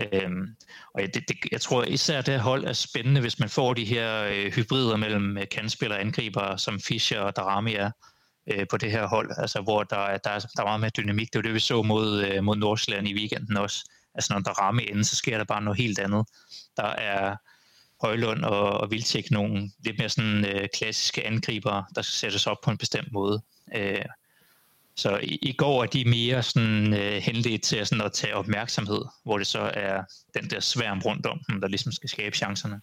Øhm, 0.00 0.56
og 0.94 1.00
det, 1.00 1.28
det, 1.28 1.36
jeg 1.52 1.60
tror 1.60 1.84
især 1.84 2.22
det 2.22 2.40
hold 2.40 2.64
er 2.64 2.72
spændende, 2.72 3.20
hvis 3.20 3.38
man 3.38 3.48
får 3.48 3.74
de 3.74 3.84
her 3.84 4.24
øh, 4.24 4.52
hybrider 4.52 4.96
mellem 4.96 5.38
øh, 5.38 5.48
kandspillere 5.50 5.98
og 5.98 6.00
angriber, 6.00 6.56
som 6.56 6.80
Fischer 6.80 7.20
og 7.20 7.36
Darami 7.36 7.74
er 7.74 7.90
øh, 8.46 8.66
på 8.70 8.76
det 8.76 8.90
her 8.90 9.06
hold, 9.06 9.30
altså 9.38 9.60
hvor 9.60 9.82
der, 9.82 10.16
der, 10.16 10.30
er, 10.30 10.38
der 10.38 10.60
er 10.62 10.64
meget 10.64 10.80
mere 10.80 10.90
dynamik. 10.90 11.32
Det 11.32 11.38
var 11.38 11.42
det, 11.42 11.54
vi 11.54 11.60
så 11.60 11.82
mod, 11.82 12.24
øh, 12.24 12.44
mod 12.44 12.56
Nordsjælland 12.56 13.08
i 13.08 13.14
weekenden 13.14 13.56
også. 13.56 13.90
Altså 14.14 14.32
når 14.32 14.40
Darami 14.40 14.82
ender, 14.90 15.04
så 15.04 15.16
sker 15.16 15.38
der 15.38 15.44
bare 15.44 15.62
noget 15.62 15.78
helt 15.78 15.98
andet. 15.98 16.26
Der 16.76 16.86
er 16.86 17.36
Højlund 18.02 18.44
og, 18.44 18.70
og 18.70 18.90
Vildtjek 18.90 19.30
nogle 19.30 19.70
lidt 19.84 19.98
mere 19.98 20.08
sådan 20.08 20.44
øh, 20.44 20.68
klassiske 20.74 21.26
angriber, 21.26 21.82
der 21.94 22.02
skal 22.02 22.12
sættes 22.12 22.46
op 22.46 22.56
på 22.64 22.70
en 22.70 22.78
bestemt 22.78 23.12
måde. 23.12 23.42
Øh, 23.74 24.04
så 24.96 25.18
i, 25.22 25.38
i 25.42 25.52
går 25.52 25.82
er 25.82 25.86
de 25.86 26.04
mere 26.04 26.42
sådan, 26.42 26.94
øh, 26.94 27.12
henledt 27.12 27.62
til 27.62 27.86
sådan 27.86 28.04
at 28.04 28.12
tage 28.12 28.34
opmærksomhed, 28.34 29.04
hvor 29.24 29.38
det 29.38 29.46
så 29.46 29.70
er 29.74 30.02
den 30.34 30.50
der 30.50 30.60
sværm 30.60 31.00
rundt 31.00 31.26
om 31.26 31.40
dem, 31.50 31.60
der 31.60 31.68
ligesom 31.68 31.92
skal 31.92 32.08
skabe 32.08 32.36
chancerne. 32.36 32.80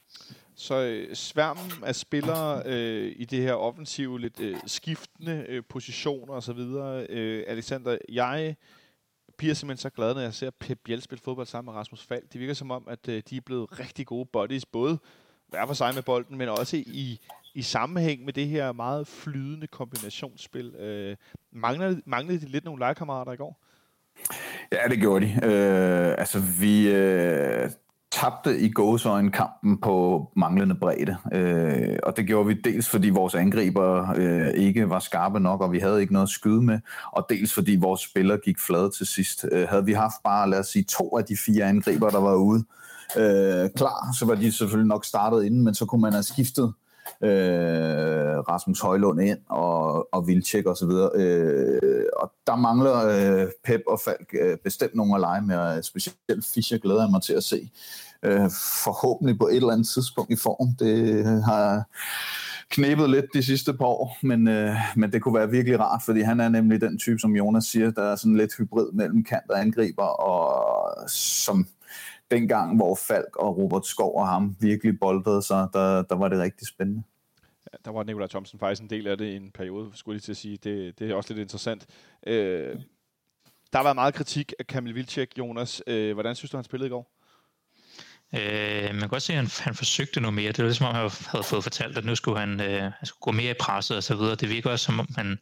Så 0.56 0.76
øh, 0.76 1.16
sværmen 1.16 1.72
af 1.84 1.96
spillere 1.96 2.64
øh, 2.66 3.14
i 3.16 3.26
det 3.26 3.42
her 3.42 3.54
offensive, 3.54 4.20
lidt 4.20 4.40
øh, 4.40 4.58
skiftende 4.66 5.46
øh, 5.50 5.64
positioner 5.70 6.34
osv. 6.34 6.60
Øh, 7.10 7.44
Alexander, 7.48 7.98
jeg 8.10 8.56
bliver 9.38 9.54
simpelthen 9.54 9.82
så 9.82 9.90
glad, 9.90 10.14
når 10.14 10.22
jeg 10.22 10.34
ser 10.34 10.50
Pep 10.60 10.80
Biel 10.86 11.02
spille 11.02 11.22
fodbold 11.22 11.48
sammen 11.48 11.74
med 11.74 11.80
Rasmus 11.80 12.04
Falk. 12.04 12.34
Det 12.34 12.40
virker 12.40 12.54
som 12.54 12.72
om, 12.72 12.88
at 12.88 13.08
øh, 13.08 13.24
de 13.30 13.38
er 13.38 13.42
blevet 13.42 13.80
rigtig 13.80 14.06
gode 14.06 14.26
buddies, 14.26 14.66
både 14.66 15.00
hver 15.48 15.68
for 15.68 15.74
sig 15.74 15.94
med 15.94 16.04
bolden, 16.04 16.38
men 16.38 16.50
også 16.50 16.78
i 16.78 17.20
i 17.56 17.62
sammenhæng 17.62 18.26
med 18.26 18.34
det 18.34 18.48
her 18.48 18.72
meget 18.72 19.08
flydende 19.08 19.68
kombinationsspil. 19.68 20.76
Øh, 20.76 21.16
manglede, 21.54 22.02
manglede 22.06 22.42
de 22.42 22.46
lidt 22.46 22.66
nogle 22.66 22.80
legekammerater 22.80 23.32
i 23.32 23.36
går? 23.36 23.66
Ja, 24.72 24.88
det 24.90 25.00
gjorde 25.00 25.26
de. 25.26 25.32
Øh, 25.46 26.16
altså, 26.18 26.40
vi 26.60 26.92
øh, 26.92 27.70
tabte 28.12 28.60
i 28.60 28.70
gåsøjne 28.70 29.32
kampen 29.32 29.78
på 29.78 30.28
manglende 30.36 30.76
bredde. 30.76 31.18
Øh, 31.34 31.98
og 32.04 32.18
det 32.18 32.28
gjorde 32.28 32.48
vi 32.48 32.54
dels, 32.54 32.90
fordi 32.90 33.10
vores 33.10 33.36
angriber 33.36 34.14
øh, 34.16 34.50
ikke 34.50 34.90
var 34.90 35.00
skarpe 35.00 35.40
nok, 35.40 35.62
og 35.62 35.72
vi 35.72 35.80
havde 35.80 36.02
ikke 36.02 36.14
noget 36.14 36.26
at 36.26 36.30
skyde 36.30 36.62
med, 36.62 36.80
og 37.12 37.26
dels 37.30 37.54
fordi 37.54 37.76
vores 37.76 38.02
spillere 38.02 38.38
gik 38.38 38.60
flade 38.60 38.90
til 38.98 39.08
sidst. 39.08 39.46
Øh, 39.52 39.68
havde 39.68 39.86
vi 39.86 39.94
haft 39.94 40.24
bare, 40.24 40.50
lad 40.50 40.60
os 40.60 40.68
sige, 40.68 40.84
to 40.84 41.18
af 41.18 41.26
de 41.26 41.38
fire 41.38 41.66
angriber, 41.66 42.10
der 42.10 42.20
var 42.20 42.36
ude, 42.36 42.64
øh, 43.18 43.70
klar, 43.76 44.14
så 44.20 44.26
var 44.26 44.36
de 44.36 44.52
selvfølgelig 44.52 44.88
nok 44.88 45.06
startet 45.06 45.44
inden, 45.44 45.64
men 45.64 45.76
så 45.76 45.86
kunne 45.86 46.02
man 46.02 46.14
have 46.14 46.24
skiftet 46.24 46.74
øh, 47.24 48.40
Rasmus 48.50 48.80
Højlund 48.80 49.22
ind 49.22 49.40
og, 49.50 50.08
og 50.14 50.28
Vilcek 50.28 50.66
og 50.66 50.78
så 50.78 50.86
videre. 50.86 51.10
Øh, 51.16 52.06
og 52.18 52.32
der 52.48 52.56
mangler 52.56 52.98
øh, 53.08 53.48
Pep 53.64 53.82
og 53.88 54.00
Falk 54.00 54.30
øh, 54.42 54.58
bestemt 54.64 54.96
nogle 54.96 55.16
at 55.16 55.22
lege 55.22 55.42
med, 55.42 55.56
og 55.56 55.86
specielt 55.86 56.46
Fischer 56.54 56.78
glæder 56.78 57.02
jeg 57.02 57.12
mig 57.12 57.22
til 57.22 57.34
at 57.34 57.44
se. 57.44 57.72
Øh, 58.24 58.50
forhåbentlig 58.84 59.40
på 59.40 59.48
et 59.48 59.56
eller 59.56 59.72
andet 59.72 59.88
tidspunkt 59.88 60.32
i 60.32 60.36
form. 60.36 60.76
Det 60.80 61.14
øh, 61.16 61.26
har 61.26 61.84
knæbet 62.70 63.10
lidt 63.10 63.26
de 63.34 63.44
sidste 63.44 63.74
par 63.74 63.86
år, 63.86 64.18
men, 64.22 64.48
øh, 64.48 64.76
men 64.96 65.12
det 65.12 65.22
kunne 65.22 65.36
være 65.36 65.50
virkelig 65.50 65.80
rart, 65.80 66.02
fordi 66.06 66.22
han 66.22 66.40
er 66.40 66.50
nemlig 66.50 66.82
den 66.82 66.98
type, 66.98 67.20
som 67.20 67.36
Jonas 67.36 67.64
siger, 67.64 67.92
der 67.92 68.04
er 68.04 68.16
sådan 68.16 68.38
lidt 68.38 68.52
hybrid 68.58 68.92
mellem 68.94 69.24
kant 69.24 69.50
og 69.50 69.62
angriber, 69.62 70.04
og 70.04 71.10
som 71.10 71.68
dengang, 72.32 72.76
hvor 72.76 72.96
Falk 72.96 73.36
og 73.36 73.58
Robert 73.58 73.86
Skov 73.86 74.16
og 74.16 74.28
ham 74.28 74.56
virkelig 74.60 75.00
boldede 75.00 75.42
sig, 75.42 75.68
der, 75.74 76.02
der 76.02 76.16
var 76.16 76.28
det 76.28 76.40
rigtig 76.40 76.68
spændende. 76.68 77.04
Ja, 77.74 77.78
der 77.86 77.92
var 77.92 78.04
Nikolaj 78.04 78.28
Thomsen 78.28 78.60
faktisk 78.60 78.82
en 78.82 78.90
del 78.90 79.08
af 79.08 79.18
det 79.18 79.26
i 79.26 79.36
en 79.36 79.52
periode, 79.52 79.92
skulle 79.94 80.16
jeg 80.16 80.22
til 80.22 80.32
at 80.32 80.38
sige. 80.38 80.58
Det, 80.58 81.00
det 81.00 81.12
er 81.12 81.16
også 81.16 81.34
lidt 81.34 81.42
interessant. 81.42 81.86
Øh, 82.28 82.76
der 83.72 83.78
har 83.78 83.84
været 83.84 83.96
meget 83.96 84.14
kritik 84.14 84.54
af 84.60 84.68
Kamil 84.68 84.96
Vilcek, 84.96 85.38
Jonas. 85.38 85.82
Øh, 85.88 86.14
hvordan 86.14 86.36
synes 86.36 86.52
du, 86.52 86.58
han 86.58 86.64
spillede 86.64 86.88
i 86.88 86.90
går? 86.90 87.12
Øh, 88.36 88.90
man 88.92 89.00
kan 89.00 89.10
godt 89.10 89.24
se, 89.24 89.34
at 89.34 89.38
han, 89.38 89.48
han 89.60 89.76
forsøgte 89.76 90.22
noget 90.22 90.34
mere. 90.34 90.52
Det 90.52 90.58
var 90.58 90.64
ligesom, 90.64 90.88
om 90.88 90.96
han 90.96 91.12
havde 91.26 91.44
fået 91.44 91.64
fortalt, 91.64 91.98
at 91.98 92.06
nu 92.06 92.16
skulle 92.16 92.40
han, 92.40 92.62
øh, 92.62 92.82
han 92.82 93.06
skulle 93.06 93.22
gå 93.22 93.32
mere 93.32 93.52
i 93.52 93.60
presset 93.60 93.98
og 93.98 94.04
så 94.04 94.16
videre. 94.16 94.36
Det 94.36 94.50
virker 94.50 94.70
også, 94.70 94.86
som 94.86 95.00
om 95.00 95.08
han, 95.16 95.40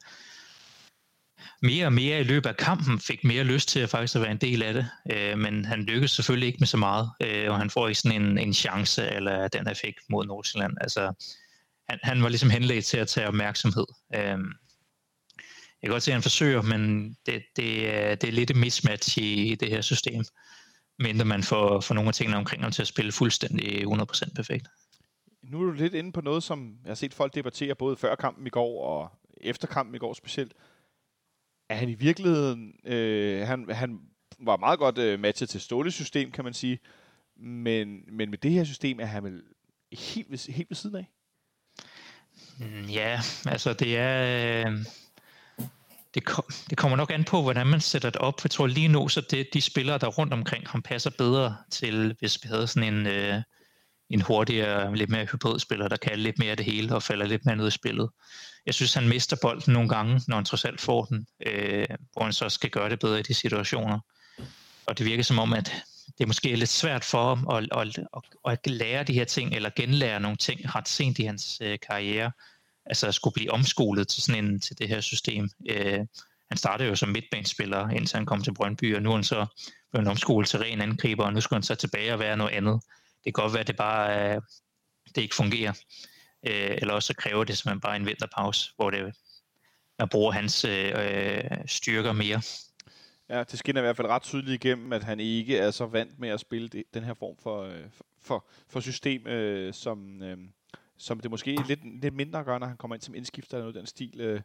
mere 1.62 1.86
og 1.86 1.94
mere 1.94 2.20
i 2.20 2.24
løbet 2.24 2.50
af 2.50 2.58
kampen 2.58 3.00
fik 3.00 3.24
mere 3.24 3.44
lyst 3.44 3.70
til 3.70 3.80
at 3.80 3.90
faktisk 3.90 4.16
at 4.16 4.22
være 4.22 4.32
en 4.32 4.38
del 4.38 4.64
af 4.64 4.74
det, 4.74 4.90
øh, 5.12 5.38
men 5.38 5.66
han 5.66 5.84
lykkedes 5.84 6.12
selvfølgelig 6.12 6.48
ikke 6.48 6.60
med 6.60 6.68
så 6.68 6.78
meget, 6.78 7.10
øh, 7.24 7.52
og 7.52 7.58
han 7.58 7.70
får 7.70 7.88
ikke 7.88 8.00
sådan 8.00 8.22
en, 8.22 8.38
en 8.38 8.54
chance, 8.54 9.10
eller 9.10 9.48
den 9.48 9.68
han 9.68 9.76
fik 9.76 9.96
mod 10.10 10.26
Nordsjælland. 10.26 10.74
Altså, 10.82 11.14
han, 11.90 12.00
han 12.04 12.24
var 12.24 12.30
ligesom 12.30 12.50
henledt 12.50 12.86
til 12.86 12.98
at 12.98 13.08
tage 13.08 13.28
opmærksomhed. 13.28 13.86
Øh, 14.16 14.38
jeg 15.82 15.88
kan 15.88 15.92
godt 15.92 16.04
se, 16.04 16.12
at 16.12 16.16
han 16.16 16.22
forsøger, 16.22 16.62
men 16.62 17.14
det, 17.26 17.44
det, 17.56 17.96
er, 17.96 18.16
det 18.16 18.28
er 18.28 18.32
lidt 18.32 18.52
et 18.52 18.58
mismatch 18.58 19.18
i, 19.18 19.52
i 19.52 19.56
det 19.56 19.70
her 19.70 19.82
system, 19.82 20.24
mindre 21.00 21.26
man 21.26 21.44
får, 21.44 21.80
får 21.80 21.96
nogle 21.96 22.08
af 22.08 22.14
tingene 22.14 22.38
omkring 22.38 22.64
ham 22.64 22.72
til 22.72 22.82
at 22.82 22.88
spille 22.88 23.12
fuldstændig 23.12 23.84
100% 23.84 24.34
perfekt. 24.36 24.68
Nu 25.44 25.62
er 25.62 25.66
du 25.66 25.72
lidt 25.72 25.94
inde 25.94 26.12
på 26.12 26.22
noget, 26.22 26.44
som 26.44 26.78
jeg 26.84 26.90
har 26.90 26.96
set 26.96 27.14
folk 27.14 27.36
debattere 27.36 27.76
både 27.76 27.98
før 27.98 28.16
kampen 28.16 28.48
i 28.48 28.50
går 28.50 28.88
og 28.88 29.12
efter 29.42 29.68
kampen 29.68 29.96
i 29.96 29.98
går 29.98 30.14
specielt 30.14 30.54
er 31.70 31.76
han 31.76 31.90
i 31.90 31.94
virkeligheden, 31.94 32.74
øh, 32.86 33.48
han, 33.48 33.70
han 33.70 34.00
var 34.40 34.58
meget 34.58 34.80
godt 34.80 34.98
øh, 34.98 35.20
matchet 35.20 35.50
til 35.50 35.62
Ståles 35.62 35.94
system, 35.94 36.32
kan 36.32 36.44
man 36.44 36.54
sige, 36.54 36.80
men, 37.38 38.04
men 38.12 38.30
med 38.30 38.38
det 38.38 38.52
her 38.52 38.64
system 38.64 39.00
er 39.00 39.06
han 39.06 39.24
vel 39.24 39.44
helt 39.92 40.32
ved, 40.32 40.54
helt 40.54 40.70
ved 40.70 40.76
siden 40.76 40.96
af? 40.96 41.08
Mm, 42.60 42.86
ja, 42.86 43.20
altså 43.46 43.74
det 43.74 43.98
er... 43.98 44.66
Øh, 44.68 44.86
det, 46.14 46.26
kom, 46.26 46.44
det 46.70 46.78
kommer 46.78 46.98
nok 46.98 47.12
an 47.12 47.24
på, 47.24 47.42
hvordan 47.42 47.68
man 47.68 47.82
sætter 47.82 48.10
det 48.10 48.22
op. 48.22 48.44
Jeg 48.44 48.52
tror 48.52 48.68
lige 48.68 48.88
nu, 48.88 49.08
så 49.08 49.22
det, 49.22 49.48
de 49.54 49.62
spillere, 49.62 49.98
der 49.98 50.08
rundt 50.08 50.34
omkring 50.34 50.68
ham, 50.68 50.82
passer 50.82 51.10
bedre 51.10 51.58
til, 51.72 52.16
hvis 52.20 52.44
vi 52.44 52.48
havde 52.48 52.68
sådan 52.68 52.94
en, 52.94 53.08
øh, 53.08 53.42
en 54.10 54.22
hurtigere, 54.22 54.96
lidt 54.96 55.10
mere 55.10 55.26
hybridspiller, 55.26 55.88
der 55.88 55.98
kan 55.98 56.20
lidt 56.20 56.40
mere 56.40 56.52
af 56.52 56.58
det 56.58 56.66
hele 56.66 56.96
og 56.96 57.04
falder 57.04 57.26
lidt 57.26 57.46
mere 57.46 57.56
ned 57.56 57.68
i 57.68 57.72
spillet. 57.72 58.10
Jeg 58.66 58.74
synes, 58.74 58.94
han 58.94 59.08
mister 59.08 59.38
bolden 59.42 59.74
nogle 59.74 59.90
gange, 59.90 60.22
når 60.28 60.36
han 60.36 60.46
trods 60.46 60.66
alt 60.66 60.82
får 60.82 61.06
den, 61.06 61.28
øh, 61.46 61.86
hvor 62.14 62.24
han 62.24 62.34
så 62.34 62.50
skal 62.50 62.70
gøre 62.70 62.90
det 62.90 63.00
bedre 63.00 63.20
i 63.20 63.24
de 63.24 63.34
situationer. 63.34 64.00
Og 64.86 64.98
det 64.98 65.06
virker 65.06 65.24
som 65.24 65.40
om, 65.40 65.54
at 65.54 65.84
det 66.18 66.24
er 66.24 66.28
måske 66.28 66.56
lidt 66.56 66.70
svært 66.70 67.06
for 67.06 67.36
ham 67.36 67.48
at, 67.52 67.68
at, 67.72 68.00
at, 68.16 68.24
at 68.46 68.68
lære 68.68 69.04
de 69.04 69.14
her 69.14 69.26
ting, 69.26 69.54
eller 69.54 69.70
genlære 69.76 70.20
nogle 70.20 70.38
ting 70.38 70.76
ret 70.76 70.88
sent 70.88 71.20
i 71.20 71.24
hans 71.24 71.58
øh, 71.62 71.78
karriere. 71.90 72.32
altså 72.86 73.12
skulle 73.12 73.34
blive 73.34 73.52
omskolet 73.52 74.08
til 74.08 74.24
sådan 74.24 74.46
en, 74.46 74.60
til 74.62 74.78
det 74.78 74.88
her 74.90 75.02
system. 75.02 75.50
Øh, 75.70 76.00
han 76.50 76.58
startede 76.58 76.90
jo 76.90 76.96
som 76.96 77.10
midtbanespiller, 77.10 77.90
indtil 77.90 78.18
han 78.18 78.26
kom 78.26 78.44
til 78.44 78.54
Brøndby, 78.54 78.96
og 78.96 79.02
nu 79.02 79.10
er 79.10 79.16
han 79.16 79.24
så 79.24 79.46
blevet 79.92 80.08
omskolet 80.08 80.50
til 80.50 80.60
ren 80.60 80.82
angriber, 80.82 81.26
og 81.26 81.34
nu 81.34 81.42
skal 81.42 81.56
han 81.56 81.64
så 81.64 81.76
tilbage 81.76 82.14
og 82.14 82.20
være 82.20 82.38
noget 82.38 82.52
andet. 82.52 82.82
Det 83.28 83.36
kan 83.36 83.42
godt 83.44 83.54
være, 83.54 83.62
at 83.62 83.68
det 83.68 83.76
bare 83.76 84.36
øh, 84.36 84.42
det 85.16 85.22
ikke 85.22 85.36
fungerer. 85.36 85.74
Øh, 86.48 86.78
eller 86.82 86.94
også 86.94 87.08
så 87.08 87.14
kræver 87.14 87.44
det 87.44 87.58
simpelthen 87.58 87.82
bare 87.82 87.96
en 87.96 88.06
vinterpause, 88.06 88.72
hvor 88.76 88.90
det, 88.90 89.16
man 90.00 90.10
bruger 90.10 90.32
hans 90.32 90.66
øh, 90.66 90.94
øh, 90.98 91.44
styrker 91.66 92.14
mere. 92.14 92.42
Ja, 93.30 93.44
det 93.44 93.60
skinner 93.60 93.82
i 93.82 93.84
hvert 93.84 93.98
fald 93.98 94.08
ret 94.08 94.22
tydeligt 94.22 94.66
igennem, 94.66 94.94
at 94.94 95.04
han 95.04 95.20
ikke 95.20 95.58
er 95.58 95.72
så 95.72 95.86
vant 95.86 96.20
med 96.20 96.30
at 96.30 96.40
spille 96.40 96.68
det, 96.68 96.84
den 96.94 97.04
her 97.04 97.14
form 97.14 97.38
for, 97.44 97.64
øh, 97.64 97.84
for, 98.22 98.48
for 98.68 98.80
system, 98.80 99.28
øh, 99.28 99.74
som, 99.74 100.24
øh, 100.24 100.38
som 100.98 101.20
det 101.20 101.32
måske 101.32 101.56
lidt, 101.68 102.02
lidt 102.02 102.14
mindre 102.14 102.44
gør, 102.44 102.58
når 102.58 102.68
han 102.68 102.78
kommer 102.78 102.96
ind 102.96 103.02
som 103.02 103.16
indskifter 103.16 103.58
eller 103.58 103.64
noget 103.64 103.76
den 103.76 103.86
stil. 103.86 104.22
Øh. 104.22 104.42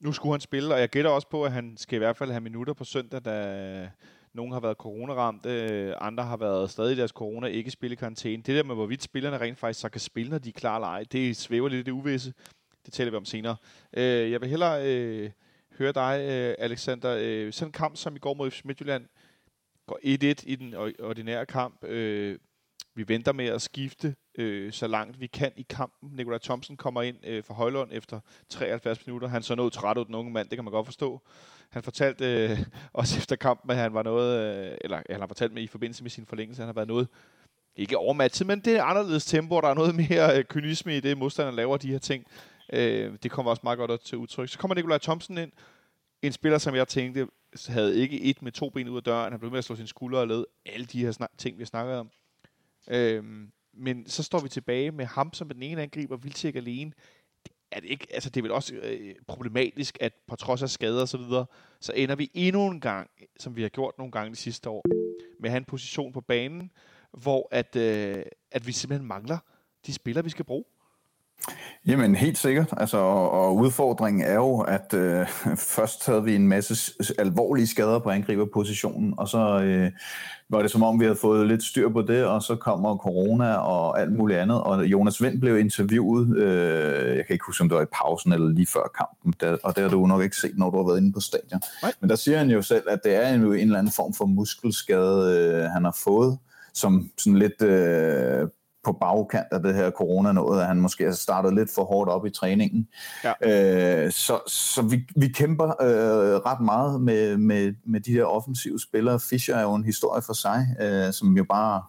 Nu 0.00 0.12
skulle 0.12 0.32
han 0.32 0.40
spille, 0.40 0.74
og 0.74 0.80
jeg 0.80 0.88
gætter 0.88 1.10
også 1.10 1.28
på, 1.28 1.44
at 1.44 1.52
han 1.52 1.76
skal 1.76 1.96
i 1.96 1.98
hvert 1.98 2.16
fald 2.16 2.30
have 2.30 2.40
minutter 2.40 2.74
på 2.74 2.84
søndag, 2.84 3.24
da 3.24 3.90
nogle 4.34 4.52
har 4.52 4.60
været 4.60 4.76
coronaramt, 4.76 5.46
øh, 5.46 5.94
andre 6.00 6.24
har 6.24 6.36
været 6.36 6.70
stadig 6.70 6.92
i 6.92 6.98
deres 6.98 7.10
corona, 7.10 7.46
ikke 7.46 7.70
spille 7.70 7.92
i 7.92 7.96
karantæne. 7.96 8.42
Det 8.42 8.56
der 8.56 8.62
med, 8.62 8.74
hvorvidt 8.74 9.02
spillerne 9.02 9.38
rent 9.38 9.58
faktisk 9.58 9.80
så 9.80 9.88
kan 9.88 10.00
spille, 10.00 10.30
når 10.30 10.38
de 10.38 10.48
er 10.48 10.52
klar 10.52 10.76
eller 10.76 10.88
ej, 10.88 11.04
det 11.12 11.36
svæver 11.36 11.68
lidt 11.68 11.80
i 11.80 11.82
det 11.82 11.92
uvisse. 11.92 12.34
Det 12.86 12.92
taler 12.92 13.10
vi 13.10 13.16
om 13.16 13.24
senere. 13.24 13.56
Øh, 13.92 14.30
jeg 14.30 14.40
vil 14.40 14.48
hellere 14.48 14.86
øh, 14.86 15.30
høre 15.78 15.92
dig, 15.92 16.20
øh, 16.30 16.54
Alexander. 16.58 17.16
Øh, 17.20 17.52
sådan 17.52 17.68
en 17.68 17.72
kamp 17.72 17.96
som 17.96 18.16
i 18.16 18.18
går 18.18 18.34
mod 18.34 18.50
FC 18.50 18.60
Midtjylland 18.64 19.06
går 19.86 19.98
1-1 20.04 20.44
i 20.46 20.56
den 20.56 20.74
ordinære 21.02 21.46
kamp. 21.46 21.84
Øh, 21.84 22.38
vi 22.94 23.08
venter 23.08 23.32
med 23.32 23.46
at 23.46 23.62
skifte 23.62 24.14
øh, 24.40 24.72
så 24.72 24.86
langt 24.86 25.20
vi 25.20 25.26
kan 25.26 25.52
i 25.56 25.66
kampen. 25.68 26.10
Nikolaj 26.12 26.38
Thomsen 26.38 26.76
kommer 26.76 27.02
ind 27.02 27.16
øh, 27.24 27.44
for 27.44 27.54
Højlund 27.54 27.90
efter 27.92 28.20
73 28.48 29.06
minutter. 29.06 29.28
Han 29.28 29.42
så 29.42 29.54
noget 29.54 29.72
træt 29.72 29.98
ud 29.98 30.04
den 30.04 30.14
unge 30.14 30.32
mand, 30.32 30.48
det 30.48 30.56
kan 30.56 30.64
man 30.64 30.72
godt 30.72 30.86
forstå. 30.86 31.20
Han 31.70 31.82
fortalte 31.82 32.44
øh, 32.44 32.58
også 32.92 33.18
efter 33.18 33.36
kampen, 33.36 33.70
at 33.70 33.76
han 33.76 33.94
var 33.94 34.02
noget, 34.02 34.56
øh, 34.70 34.78
eller 34.80 35.02
han 35.10 35.20
har 35.20 35.26
fortalt 35.26 35.52
mig 35.52 35.62
i 35.62 35.66
forbindelse 35.66 36.02
med 36.02 36.10
sin 36.10 36.26
forlængelse, 36.26 36.62
han 36.62 36.68
har 36.68 36.72
været 36.72 36.88
noget, 36.88 37.08
ikke 37.76 37.98
overmatchet, 37.98 38.46
men 38.46 38.60
det 38.60 38.76
er 38.76 38.82
anderledes 38.82 39.24
tempo, 39.24 39.60
der 39.60 39.68
er 39.68 39.74
noget 39.74 39.94
mere 40.08 40.38
øh, 40.38 40.44
kynisme 40.44 40.96
i 40.96 41.00
det, 41.00 41.18
modstanderen 41.18 41.56
laver 41.56 41.76
de 41.76 41.90
her 41.90 41.98
ting. 41.98 42.24
Øh, 42.72 43.12
det 43.22 43.30
kommer 43.30 43.50
også 43.50 43.60
meget 43.64 43.78
godt 43.78 44.00
til 44.00 44.18
udtryk. 44.18 44.48
Så 44.48 44.58
kommer 44.58 44.74
Nikolaj 44.74 44.98
Thomsen 44.98 45.38
ind, 45.38 45.52
en 46.22 46.32
spiller, 46.32 46.58
som 46.58 46.74
jeg 46.74 46.88
tænkte, 46.88 47.28
havde 47.68 47.96
ikke 47.96 48.20
et 48.22 48.42
med 48.42 48.52
to 48.52 48.70
ben 48.70 48.88
ud 48.88 48.96
af 48.96 49.02
døren. 49.02 49.32
Han 49.32 49.40
blev 49.40 49.50
med 49.50 49.58
at 49.58 49.64
slå 49.64 49.76
sin 49.76 49.86
skulder 49.86 50.18
og 50.18 50.28
lede 50.28 50.46
alle 50.66 50.86
de 50.86 51.04
her 51.04 51.12
snak- 51.12 51.38
ting, 51.38 51.58
vi 51.58 51.64
snakkede 51.64 52.00
om. 52.00 52.10
Øhm, 52.88 53.52
men 53.74 54.06
så 54.06 54.22
står 54.22 54.40
vi 54.40 54.48
tilbage 54.48 54.90
med 54.90 55.04
ham 55.04 55.32
som 55.32 55.48
den 55.48 55.62
ene 55.62 55.82
angriber, 55.82 56.16
Vildtjek 56.16 56.56
alene. 56.56 56.92
Er 57.72 57.80
det, 57.80 57.88
ikke, 57.88 58.06
altså 58.10 58.30
det 58.30 58.40
er 58.40 58.42
vel 58.42 58.52
også 58.52 58.74
øh, 58.74 59.14
problematisk, 59.28 59.98
at 60.00 60.12
på 60.28 60.36
trods 60.36 60.62
af 60.62 60.70
skader 60.70 61.00
og 61.00 61.08
så 61.08 61.18
videre, 61.18 61.46
så 61.80 61.92
ender 61.96 62.16
vi 62.16 62.30
endnu 62.34 62.66
en 62.66 62.80
gang, 62.80 63.10
som 63.38 63.56
vi 63.56 63.62
har 63.62 63.68
gjort 63.68 63.98
nogle 63.98 64.12
gange 64.12 64.30
de 64.30 64.36
sidste 64.36 64.70
år, 64.70 64.82
med 65.40 65.48
at 65.48 65.50
have 65.50 65.58
en 65.58 65.64
position 65.64 66.12
på 66.12 66.20
banen, 66.20 66.70
hvor 67.12 67.48
at, 67.50 67.76
øh, 67.76 68.22
at 68.50 68.66
vi 68.66 68.72
simpelthen 68.72 69.08
mangler 69.08 69.38
de 69.86 69.92
spillere, 69.92 70.24
vi 70.24 70.30
skal 70.30 70.44
bruge. 70.44 70.64
Jamen 71.86 72.14
helt 72.14 72.38
sikkert, 72.38 72.68
altså, 72.76 72.96
og, 72.96 73.30
og 73.30 73.56
udfordringen 73.56 74.22
er 74.22 74.34
jo, 74.34 74.60
at 74.60 74.94
øh, 74.94 75.26
først 75.76 76.06
havde 76.06 76.24
vi 76.24 76.34
en 76.34 76.48
masse 76.48 76.92
alvorlige 77.18 77.66
skader 77.66 77.98
på 77.98 78.10
angriberpositionen, 78.10 79.14
og 79.16 79.28
så 79.28 79.60
øh, 79.60 79.90
var 80.50 80.62
det 80.62 80.70
som 80.70 80.82
om, 80.82 81.00
vi 81.00 81.04
havde 81.04 81.18
fået 81.20 81.48
lidt 81.48 81.62
styr 81.62 81.88
på 81.88 82.02
det, 82.02 82.24
og 82.24 82.42
så 82.42 82.56
kommer 82.56 82.96
corona 82.96 83.54
og 83.54 84.00
alt 84.00 84.12
muligt 84.12 84.38
andet, 84.38 84.60
og 84.60 84.84
Jonas 84.84 85.22
Vind 85.22 85.40
blev 85.40 85.58
interviewet, 85.58 86.36
øh, 86.36 87.16
jeg 87.16 87.26
kan 87.26 87.32
ikke 87.32 87.44
huske, 87.46 87.62
om 87.62 87.68
det 87.68 87.76
var 87.76 87.82
i 87.82 87.92
pausen 88.02 88.32
eller 88.32 88.48
lige 88.48 88.66
før 88.66 88.92
kampen, 88.98 89.34
der, 89.40 89.56
og 89.62 89.76
det 89.76 89.82
har 89.82 89.90
du 89.90 90.06
nok 90.06 90.22
ikke 90.22 90.36
set, 90.36 90.58
når 90.58 90.70
du 90.70 90.76
har 90.76 90.86
været 90.86 90.98
inde 90.98 91.12
på 91.12 91.20
stadion. 91.20 91.60
Nej. 91.82 91.92
Men 92.00 92.10
der 92.10 92.16
siger 92.16 92.38
han 92.38 92.50
jo 92.50 92.62
selv, 92.62 92.84
at 92.88 93.00
det 93.04 93.14
er 93.14 93.34
en, 93.34 93.40
en 93.40 93.54
eller 93.54 93.78
anden 93.78 93.92
form 93.92 94.14
for 94.14 94.24
muskelskade, 94.24 95.38
øh, 95.38 95.64
han 95.64 95.84
har 95.84 95.96
fået, 96.04 96.38
som 96.74 97.10
sådan 97.18 97.38
lidt 97.38 97.62
øh, 97.62 98.48
på 98.84 98.92
bagkant 98.92 99.46
af 99.52 99.62
det 99.62 99.74
her 99.74 99.90
corona 99.90 100.32
noget, 100.32 100.60
at 100.60 100.66
han 100.66 100.80
måske 100.80 101.04
har 101.04 101.12
startet 101.12 101.54
lidt 101.54 101.70
for 101.74 101.84
hårdt 101.84 102.10
op 102.10 102.26
i 102.26 102.30
træningen. 102.30 102.88
Ja. 103.24 103.32
Øh, 103.42 104.12
så 104.12 104.38
så 104.46 104.82
vi, 104.82 105.06
vi 105.16 105.28
kæmper 105.28 105.82
øh, 105.82 106.36
ret 106.46 106.60
meget 106.60 107.00
med, 107.00 107.36
med, 107.36 107.74
med 107.86 108.00
de 108.00 108.12
her 108.12 108.24
offensive 108.24 108.80
spillere. 108.80 109.20
Fischer 109.20 109.56
er 109.56 109.62
jo 109.62 109.74
en 109.74 109.84
historie 109.84 110.22
for 110.22 110.32
sig, 110.32 110.66
øh, 110.80 111.12
som 111.12 111.36
jo 111.36 111.44
bare, 111.44 111.82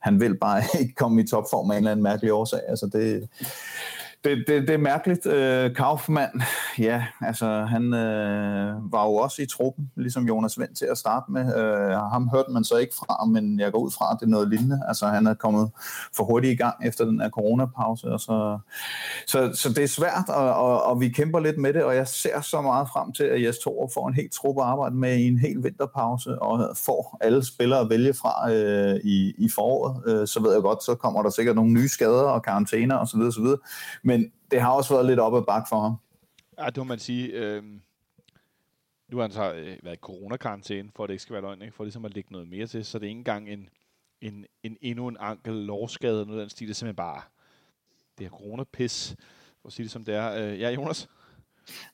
han 0.00 0.20
vil 0.20 0.38
bare 0.38 0.62
ikke 0.80 0.94
komme 0.94 1.22
i 1.22 1.26
topform 1.26 1.70
af 1.70 1.74
en 1.74 1.78
eller 1.78 1.90
anden 1.90 2.02
mærkelig 2.02 2.32
årsag. 2.32 2.60
Altså 2.68 2.86
det, 2.92 3.28
det, 4.24 4.44
det, 4.46 4.68
det 4.68 4.70
er 4.70 4.78
mærkeligt. 4.78 5.26
Øh, 5.26 5.74
Kaufmann, 5.74 6.42
ja, 6.88 7.06
altså 7.20 7.46
han 7.46 7.94
øh, 7.94 8.92
var 8.92 9.04
jo 9.04 9.14
også 9.14 9.42
i 9.42 9.46
truppen, 9.46 9.90
ligesom 9.96 10.26
Jonas 10.28 10.58
Vendt 10.58 10.78
til 10.78 10.86
at 10.90 10.98
starte 10.98 11.32
med. 11.32 11.56
Øh, 11.56 11.90
ham 11.90 12.28
hørte 12.28 12.50
man 12.50 12.64
så 12.64 12.76
ikke 12.76 12.94
fra, 12.94 13.24
men 13.24 13.60
jeg 13.60 13.72
går 13.72 13.78
ud 13.78 13.90
fra, 13.90 14.12
at 14.12 14.16
det 14.20 14.26
er 14.26 14.30
noget 14.30 14.48
lignende. 14.48 14.82
Altså 14.88 15.06
han 15.06 15.26
er 15.26 15.34
kommet 15.34 15.70
for 16.16 16.24
hurtigt 16.24 16.52
i 16.52 16.56
gang 16.56 16.74
efter 16.84 17.04
den 17.04 17.20
her 17.20 17.30
coronapause. 17.30 18.12
Og 18.12 18.20
så, 18.20 18.58
så, 19.26 19.50
så 19.54 19.68
det 19.68 19.84
er 19.84 19.88
svært, 19.88 20.28
og, 20.28 20.54
og, 20.54 20.82
og 20.82 21.00
vi 21.00 21.08
kæmper 21.08 21.40
lidt 21.40 21.58
med 21.58 21.72
det, 21.72 21.84
og 21.84 21.96
jeg 21.96 22.08
ser 22.08 22.40
så 22.40 22.60
meget 22.60 22.88
frem 22.88 23.12
til, 23.12 23.24
at 23.24 23.42
Jes 23.42 23.58
Torup 23.58 23.90
får 23.94 24.08
en 24.08 24.14
helt 24.14 24.32
truppe 24.32 24.62
at 24.62 24.68
arbejde 24.68 24.96
med 24.96 25.16
i 25.16 25.28
en 25.28 25.38
hel 25.38 25.64
vinterpause, 25.64 26.42
og 26.42 26.76
får 26.76 27.18
alle 27.20 27.46
spillere 27.46 27.80
at 27.80 27.90
vælge 27.90 28.14
fra 28.14 28.52
øh, 28.52 29.00
i, 29.04 29.34
i 29.38 29.48
foråret. 29.48 30.02
Øh, 30.06 30.26
så 30.26 30.42
ved 30.42 30.52
jeg 30.52 30.62
godt, 30.62 30.84
så 30.84 30.94
kommer 30.94 31.22
der 31.22 31.30
sikkert 31.30 31.56
nogle 31.56 31.72
nye 31.72 31.88
skader 31.88 32.22
og 32.22 32.42
karantæner 32.42 32.98
osv. 32.98 33.20
osv. 33.20 33.46
Men 34.02 34.11
det 34.52 34.60
har 34.60 34.70
også 34.70 34.94
været 34.94 35.06
lidt 35.06 35.20
op 35.20 35.34
ad 35.34 35.42
bak 35.42 35.68
for 35.68 35.80
ham. 35.80 35.96
Ja, 36.58 36.66
det 36.66 36.76
må 36.76 36.84
man 36.84 36.98
sige. 36.98 37.28
Øh, 37.28 37.62
nu 39.08 39.16
har 39.16 39.22
han 39.22 39.32
så 39.32 39.52
øh, 39.52 39.78
været 39.82 39.96
i 39.96 40.00
coronakarantæne, 40.00 40.90
for 40.96 41.04
at 41.04 41.08
det 41.08 41.14
ikke 41.14 41.22
skal 41.22 41.32
være 41.32 41.42
løgn, 41.42 41.62
ikke? 41.62 41.74
for 41.74 41.84
ligesom 41.84 42.04
at 42.04 42.14
lægge 42.14 42.32
noget 42.32 42.48
mere 42.48 42.66
til, 42.66 42.84
så 42.84 42.98
det 42.98 43.04
er 43.06 43.08
ikke 43.08 43.18
engang 43.18 43.48
en, 43.48 43.68
en, 44.20 44.46
en 44.62 44.76
endnu 44.80 45.08
en 45.08 45.16
ankel 45.20 45.52
lårskade, 45.52 46.26
noget 46.26 46.40
af 46.40 46.42
den 46.42 46.50
stil, 46.50 46.66
det 46.68 46.72
er 46.72 46.74
simpelthen 46.74 46.96
bare 46.96 47.22
det 48.18 48.26
her 48.26 48.30
coronapis, 48.30 49.16
for 49.62 49.68
at 49.68 49.72
sige 49.72 49.84
det 49.84 49.90
som 49.90 50.04
det 50.04 50.14
er. 50.14 50.32
Øh, 50.32 50.60
ja, 50.60 50.70
Jonas? 50.70 51.08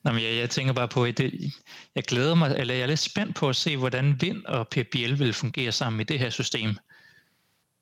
Nå, 0.03 0.11
men 0.11 0.23
jeg, 0.23 0.35
jeg 0.35 0.49
tænker 0.49 0.73
bare 0.73 0.87
på, 0.87 1.05
at 1.05 1.17
det, 1.17 1.53
jeg 1.95 2.03
glæder 2.03 2.35
mig, 2.35 2.55
eller 2.57 2.73
jeg 2.73 2.83
er 2.83 2.87
lidt 2.87 2.99
spændt 2.99 3.35
på 3.35 3.49
at 3.49 3.55
se, 3.55 3.77
hvordan 3.77 4.21
Vind 4.21 4.45
og 4.45 4.67
PBL 4.67 5.13
vil 5.19 5.33
fungere 5.33 5.71
sammen 5.71 6.01
i 6.01 6.03
det 6.03 6.19
her 6.19 6.29
system. 6.29 6.69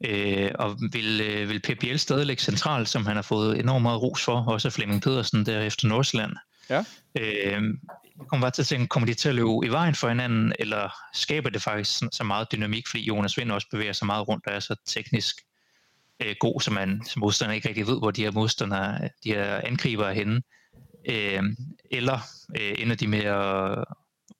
Øh, 0.05 0.51
og 0.55 0.77
vil, 0.91 1.21
øh, 1.21 1.49
vil 1.49 1.59
Pep 1.59 1.79
Biel 1.79 1.99
stadig 1.99 2.25
ligge 2.25 2.43
centralt, 2.43 2.89
som 2.89 3.05
han 3.05 3.15
har 3.15 3.23
fået 3.23 3.59
enormt 3.59 3.83
meget 3.83 4.01
ros 4.01 4.23
for, 4.23 4.43
også 4.47 4.69
Flemming 4.69 5.01
Pedersen 5.01 5.45
der 5.45 5.61
efter 5.61 5.87
Nordsjælland. 5.87 6.31
Ja. 6.69 6.83
Øh, 7.19 7.63
jeg 8.19 8.27
kommer 8.27 8.43
bare 8.43 8.51
til 8.51 8.61
at 8.61 8.67
tænke, 8.67 8.87
kommer 8.87 9.07
de 9.07 9.13
til 9.13 9.29
at 9.29 9.35
løbe 9.35 9.59
i 9.65 9.67
vejen 9.67 9.95
for 9.95 10.09
hinanden, 10.09 10.53
eller 10.59 10.89
skaber 11.13 11.49
det 11.49 11.61
faktisk 11.61 12.03
så 12.11 12.23
meget 12.23 12.51
dynamik, 12.51 12.87
fordi 12.87 13.03
Jonas 13.03 13.37
Vind 13.37 13.51
også 13.51 13.67
bevæger 13.71 13.93
sig 13.93 14.05
meget 14.05 14.27
rundt 14.27 14.47
og 14.47 14.53
er 14.53 14.59
så 14.59 14.75
teknisk 14.85 15.35
øh, 16.19 16.35
god, 16.39 16.61
som 16.61 16.73
man 16.73 17.01
som 17.05 17.19
modstander 17.19 17.55
ikke 17.55 17.67
rigtig 17.67 17.87
ved, 17.87 17.99
hvor 17.99 18.11
de 18.11 18.23
her 18.23 18.31
modstandere, 18.31 19.09
de 19.23 19.33
her 19.33 19.61
angriber 19.63 20.05
er 20.05 20.13
henne. 20.13 20.41
Øh, 21.09 21.43
eller 21.91 22.19
øh, 22.59 22.75
ender 22.77 22.95
de 22.95 23.07
med 23.07 23.23
at, 23.23 23.83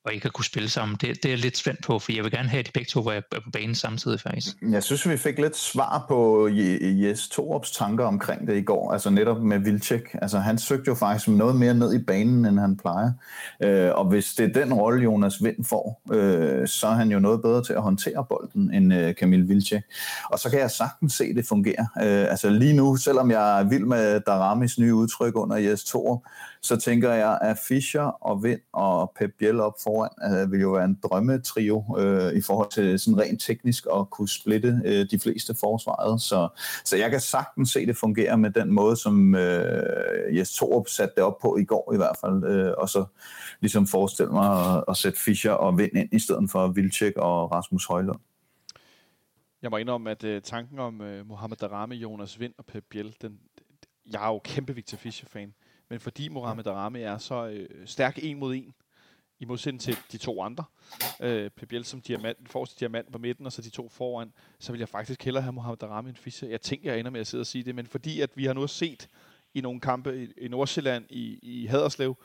og 0.08 0.14
ikke 0.14 0.26
at 0.26 0.34
kunne 0.34 0.46
spille 0.46 0.70
sammen. 0.70 0.98
Det, 1.02 1.24
det 1.24 1.26
er 1.26 1.30
jeg 1.30 1.40
lidt 1.40 1.58
spændt 1.58 1.84
på, 1.84 2.00
for 2.00 2.12
jeg 2.12 2.24
vil 2.24 2.32
gerne 2.32 2.50
have, 2.50 2.60
at 2.60 2.66
de 2.66 2.72
begge 2.72 2.90
to 2.90 3.00
var 3.00 3.22
på 3.32 3.50
banen 3.54 3.76
samtidig 3.76 4.20
faktisk. 4.20 4.56
Jeg 4.62 4.84
synes, 4.84 5.10
vi 5.10 5.18
fik 5.18 5.40
lidt 5.40 5.58
svar 5.58 6.06
på 6.08 6.50
Jes 6.52 7.28
Torups 7.28 7.72
tanker 7.72 8.06
omkring 8.06 8.48
det 8.48 8.58
i 8.58 8.62
går, 8.62 8.94
altså 8.94 9.10
netop 9.10 9.42
med 9.42 9.60
Vilcek. 9.60 10.16
Altså 10.22 10.40
han 10.40 10.58
søgte 10.58 10.88
jo 10.88 10.96
faktisk 10.96 11.28
noget 11.28 11.56
mere 11.56 11.74
ned 11.74 11.94
i 11.94 12.04
banen, 12.04 12.46
end 12.46 12.60
han 12.60 12.78
plejer. 12.78 13.12
Øh, 13.64 13.92
og 13.96 14.06
hvis 14.06 14.34
det 14.34 14.50
er 14.50 14.64
den 14.64 14.74
rolle, 14.74 15.04
Jonas 15.04 15.44
Vind 15.44 15.66
får, 15.66 16.02
øh, 16.14 16.68
så 16.68 16.88
er 16.88 16.94
han 16.94 17.12
jo 17.12 17.20
noget 17.20 17.42
bedre 17.42 17.64
til 17.64 17.74
at 17.74 17.82
håndtere 17.82 18.26
bolden 18.30 18.74
end 18.74 18.94
øh, 18.94 19.16
Kamil 19.16 19.50
Vilcek. 19.50 19.84
Og 20.32 20.40
så 20.40 20.50
kan 20.50 20.60
jeg 20.60 20.72
sagtens 20.72 21.14
se, 21.14 21.34
det 21.34 21.48
fungere. 21.48 21.88
Øh, 21.98 22.32
altså 22.32 22.50
lige 22.50 22.74
nu, 22.74 22.96
selvom 22.96 23.32
jeg 23.32 23.60
er 23.60 23.64
vild 23.64 23.86
med 23.86 24.20
Daramis 24.20 24.80
nye 24.80 24.94
udtryk 24.96 25.36
under 25.36 25.58
Jes 25.58 25.84
Torup, 25.84 26.20
så 26.62 26.78
tænker 26.78 27.14
jeg, 27.14 27.40
at 27.42 27.58
Fischer 27.68 28.02
og 28.02 28.44
Vind 28.44 28.60
og 28.74 29.14
Pep 29.20 29.32
Biel 29.40 29.60
op 29.60 29.74
foran 29.84 30.42
øh, 30.42 30.52
vil 30.52 30.62
jo 30.62 30.72
være 30.72 30.86
en 30.86 31.00
drømmetrio 31.04 31.96
øh, 32.00 32.34
i 32.34 32.42
forhold 32.42 32.72
til 32.72 33.00
sådan 33.00 33.20
rent 33.20 33.42
teknisk 33.42 33.86
at 33.96 34.10
kunne 34.10 34.30
splitte 34.30 34.82
øh, 34.86 35.06
de 35.12 35.20
fleste 35.20 35.56
forsvaret. 35.60 36.22
Så, 36.22 36.48
så 36.86 36.98
jeg 36.98 37.12
kan 37.12 37.20
sagtens 37.20 37.70
se 37.70 37.86
det 37.86 37.98
fungere 37.98 38.38
med 38.38 38.52
den 38.52 38.72
måde, 38.72 38.96
som 38.96 39.36
øh, 39.36 40.38
Jes 40.38 40.54
Torup 40.54 40.88
satte 40.88 41.16
det 41.16 41.24
op 41.24 41.38
på 41.42 41.58
i 41.58 41.64
går 41.64 41.94
i 41.94 41.98
hvert 41.98 42.18
fald, 42.22 42.44
øh, 42.44 42.74
og 42.78 42.90
så 42.90 43.06
ligesom 43.62 43.88
forestille 43.88 44.32
mig 44.32 44.76
at, 44.76 44.84
at 44.88 44.98
sætte 44.98 45.20
Fischer 45.20 45.52
og 45.52 45.78
Vind 45.78 45.98
ind 45.98 46.10
i 46.12 46.20
stedet 46.20 46.52
for 46.52 46.68
Vilcek 46.68 47.14
og 47.18 47.52
Rasmus 47.52 47.86
Højlund. 47.86 48.20
Jeg 49.62 49.72
må 49.72 49.78
indrømme, 49.78 50.12
at 50.12 50.24
uh, 50.24 50.42
tanken 50.44 50.80
om 50.80 51.02
uh, 51.02 51.28
Mohamed 51.28 51.58
Darame, 51.58 51.96
Jonas 51.96 52.40
Vind 52.40 52.54
og 52.58 52.66
Pep 52.66 52.84
Biel, 52.90 53.16
den, 53.22 53.40
jeg 54.14 54.24
er 54.24 54.28
jo 54.28 54.40
kæmpe 54.44 54.76
Victor 54.76 54.98
Fischer-fan 54.98 55.54
men 55.90 56.00
fordi 56.00 56.30
Mohamed 56.30 56.64
Darame 56.64 57.02
er 57.02 57.18
så 57.18 57.48
øh, 57.48 57.88
stærk 57.88 58.20
en 58.22 58.40
mod 58.40 58.56
en, 58.56 58.74
i 59.40 59.46
modsætning 59.46 59.82
til 59.82 59.98
de 60.12 60.18
to 60.18 60.42
andre, 60.42 60.64
øh, 61.20 61.50
Pep 61.50 61.74
som 61.84 62.02
diamant, 62.02 62.50
forreste 62.50 62.80
diamant 62.80 63.12
på 63.12 63.18
midten, 63.18 63.46
og 63.46 63.52
så 63.52 63.62
de 63.62 63.70
to 63.70 63.90
foran, 63.90 64.34
så 64.60 64.72
vil 64.72 64.80
jeg 64.80 64.90
faktisk 64.90 65.24
hellere 65.24 65.44
have 65.44 65.54
Mohamed 65.54 65.78
Darame 65.78 66.10
end 66.10 66.18
Fischer. 66.18 66.50
Jeg 66.50 66.62
tænker, 66.62 66.92
jeg 66.92 67.00
ender 67.00 67.12
med 67.12 67.20
at 67.20 67.28
sidde 67.28 67.42
og 67.42 67.48
sige 67.48 67.64
det, 67.64 67.76
men 67.76 67.88
fordi 67.88 68.22
at 68.22 68.30
vi 68.36 68.46
har 68.46 68.54
nu 68.54 68.68
set 68.68 69.10
i 69.54 69.62
nogle 69.62 69.80
kampe 69.80 70.24
i, 70.24 70.32
i 70.38 70.48
Nordsjælland, 70.48 71.06
i, 71.10 71.40
i 71.42 71.66
Haderslev. 71.66 72.16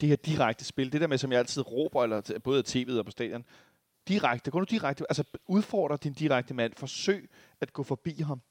Det 0.00 0.08
her 0.08 0.16
direkte 0.16 0.64
spil, 0.64 0.92
det 0.92 1.00
der 1.00 1.06
med, 1.06 1.18
som 1.18 1.32
jeg 1.32 1.38
altid 1.38 1.72
råber, 1.72 2.02
eller 2.02 2.38
både 2.44 2.58
af 2.58 2.62
tv'et 2.76 2.98
og 2.98 3.04
på 3.04 3.10
stadion, 3.10 3.44
direkte, 4.08 4.50
gå 4.50 4.58
nu 4.58 4.64
direkte, 4.64 5.04
altså 5.08 5.24
udfordre 5.46 5.96
din 5.96 6.12
direkte 6.12 6.54
mand, 6.54 6.72
forsøg 6.76 7.30
at 7.60 7.72
gå 7.72 7.82
forbi 7.82 8.20
ham. 8.22 8.42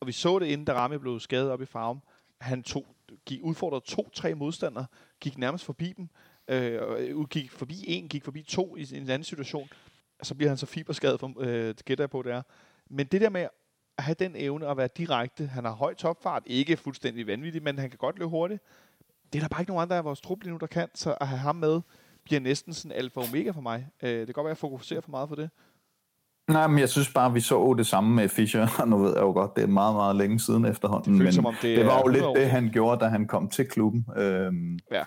Og 0.00 0.06
vi 0.06 0.12
så 0.12 0.38
det, 0.38 0.46
inden 0.46 0.64
da 0.64 0.72
Rami 0.72 0.98
blev 0.98 1.20
skadet 1.20 1.50
op 1.50 1.62
i 1.62 1.66
farven. 1.66 2.02
Han 2.40 2.62
tog, 2.62 2.86
gik, 3.26 3.40
udfordret 3.42 3.82
to-tre 3.82 4.34
modstandere, 4.34 4.86
gik 5.20 5.38
nærmest 5.38 5.64
forbi 5.64 5.92
dem, 5.96 6.08
øh, 6.48 6.80
øh 6.98 7.24
gik 7.24 7.50
forbi 7.50 7.84
en, 7.86 8.08
gik 8.08 8.24
forbi 8.24 8.42
to 8.42 8.76
i 8.76 8.86
en 8.92 9.10
anden 9.10 9.24
situation. 9.24 9.68
Så 10.22 10.34
bliver 10.34 10.48
han 10.48 10.58
så 10.58 10.66
fiberskadet, 10.66 11.20
for, 11.20 11.34
øh, 11.38 11.74
gætter 11.84 12.02
jeg 12.02 12.10
på, 12.10 12.22
det 12.22 12.32
er. 12.32 12.42
Men 12.90 13.06
det 13.06 13.20
der 13.20 13.30
med 13.30 13.48
at 13.98 14.04
have 14.04 14.16
den 14.18 14.36
evne 14.36 14.66
at 14.66 14.76
være 14.76 14.88
direkte, 14.96 15.46
han 15.46 15.64
har 15.64 15.72
høj 15.72 15.94
topfart, 15.94 16.42
ikke 16.46 16.76
fuldstændig 16.76 17.26
vanvittig, 17.26 17.62
men 17.62 17.78
han 17.78 17.90
kan 17.90 17.98
godt 17.98 18.18
løbe 18.18 18.30
hurtigt. 18.30 18.62
Det 19.32 19.38
er 19.38 19.42
der 19.42 19.48
bare 19.48 19.62
ikke 19.62 19.70
nogen 19.72 19.82
andre 19.82 19.96
af 19.96 20.04
vores 20.04 20.20
trup 20.20 20.42
lige 20.42 20.52
nu, 20.52 20.58
der 20.58 20.66
kan, 20.66 20.88
så 20.94 21.16
at 21.20 21.28
have 21.28 21.38
ham 21.38 21.56
med, 21.56 21.80
bliver 22.24 22.40
næsten 22.40 22.74
sådan 22.74 22.92
alfa 22.92 23.20
og 23.20 23.26
omega 23.26 23.50
for 23.50 23.60
mig. 23.60 23.88
Øh, 24.02 24.10
det 24.10 24.26
kan 24.26 24.34
godt 24.34 24.44
være, 24.44 24.50
at 24.50 24.56
jeg 24.56 24.58
fokuserer 24.58 25.00
for 25.00 25.10
meget 25.10 25.28
på 25.28 25.34
det. 25.34 25.50
Nej, 26.52 26.66
men 26.66 26.78
jeg 26.78 26.88
synes 26.88 27.08
bare, 27.12 27.32
vi 27.32 27.40
så 27.40 27.74
det 27.78 27.86
samme 27.86 28.14
med 28.14 28.28
Fischer, 28.28 28.66
og 28.78 28.88
nu 28.92 28.98
ved 28.98 29.12
jeg 29.14 29.22
jo 29.22 29.32
godt, 29.32 29.56
det 29.56 29.62
er 29.62 29.68
meget, 29.68 29.94
meget 29.94 30.16
længe 30.16 30.40
siden 30.40 30.64
efterhånden, 30.64 31.14
det 31.14 31.22
men 31.22 31.32
som 31.32 31.46
om 31.46 31.54
det, 31.62 31.78
det 31.78 31.86
var 31.86 32.02
jo 32.06 32.08
lidt 32.08 32.24
det, 32.36 32.50
han 32.50 32.70
gjorde, 32.72 33.04
da 33.04 33.08
han 33.08 33.26
kom 33.26 33.48
til 33.48 33.68
klubben. 33.68 34.06
Øhm, 34.16 34.78
ja 34.92 35.02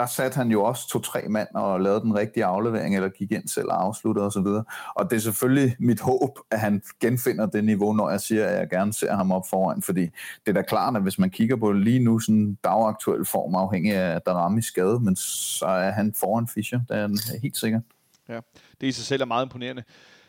der 0.00 0.06
satte 0.06 0.36
han 0.36 0.50
jo 0.50 0.62
også 0.62 0.88
to-tre 0.88 1.28
mand 1.28 1.48
og 1.54 1.80
lavede 1.80 2.00
den 2.00 2.14
rigtige 2.14 2.44
aflevering, 2.44 2.96
eller 2.96 3.08
gik 3.08 3.32
ind 3.32 3.48
selv 3.48 3.68
og 3.68 3.84
afsluttede 3.84 4.26
osv. 4.26 4.38
Og, 4.38 4.64
og 4.94 5.10
det 5.10 5.16
er 5.16 5.20
selvfølgelig 5.20 5.76
mit 5.78 6.00
håb, 6.00 6.38
at 6.50 6.60
han 6.60 6.82
genfinder 7.00 7.46
det 7.46 7.64
niveau, 7.64 7.92
når 7.92 8.10
jeg 8.10 8.20
siger, 8.20 8.46
at 8.46 8.58
jeg 8.58 8.70
gerne 8.70 8.92
ser 8.92 9.14
ham 9.14 9.32
op 9.32 9.42
foran, 9.50 9.82
fordi 9.82 10.00
det 10.46 10.48
er 10.48 10.52
da 10.52 10.62
klart, 10.62 10.96
at 10.96 11.02
hvis 11.02 11.18
man 11.18 11.30
kigger 11.30 11.56
på 11.56 11.72
lige 11.72 12.04
nu, 12.04 12.18
sådan 12.18 12.58
dagaktuel 12.64 13.24
form, 13.24 13.54
afhængig 13.54 13.94
af 13.94 14.20
Daramis 14.22 14.64
skade, 14.64 15.00
men 15.00 15.16
så 15.16 15.66
er 15.66 15.90
han 15.90 16.14
foran 16.16 16.48
Fischer, 16.48 16.80
det 16.88 16.96
er 16.96 17.40
helt 17.42 17.56
sikkert. 17.56 17.82
Ja, 18.28 18.40
det 18.80 18.86
i 18.86 18.92
sig 18.92 19.04
selv 19.04 19.22
er 19.22 19.26
meget 19.26 19.44
imponerende. 19.44 19.82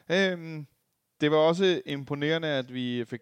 Øhm, 0.09 0.67
det 1.21 1.31
var 1.31 1.37
også 1.37 1.81
imponerende, 1.85 2.47
at 2.47 2.73
vi 2.73 3.05
fik 3.05 3.21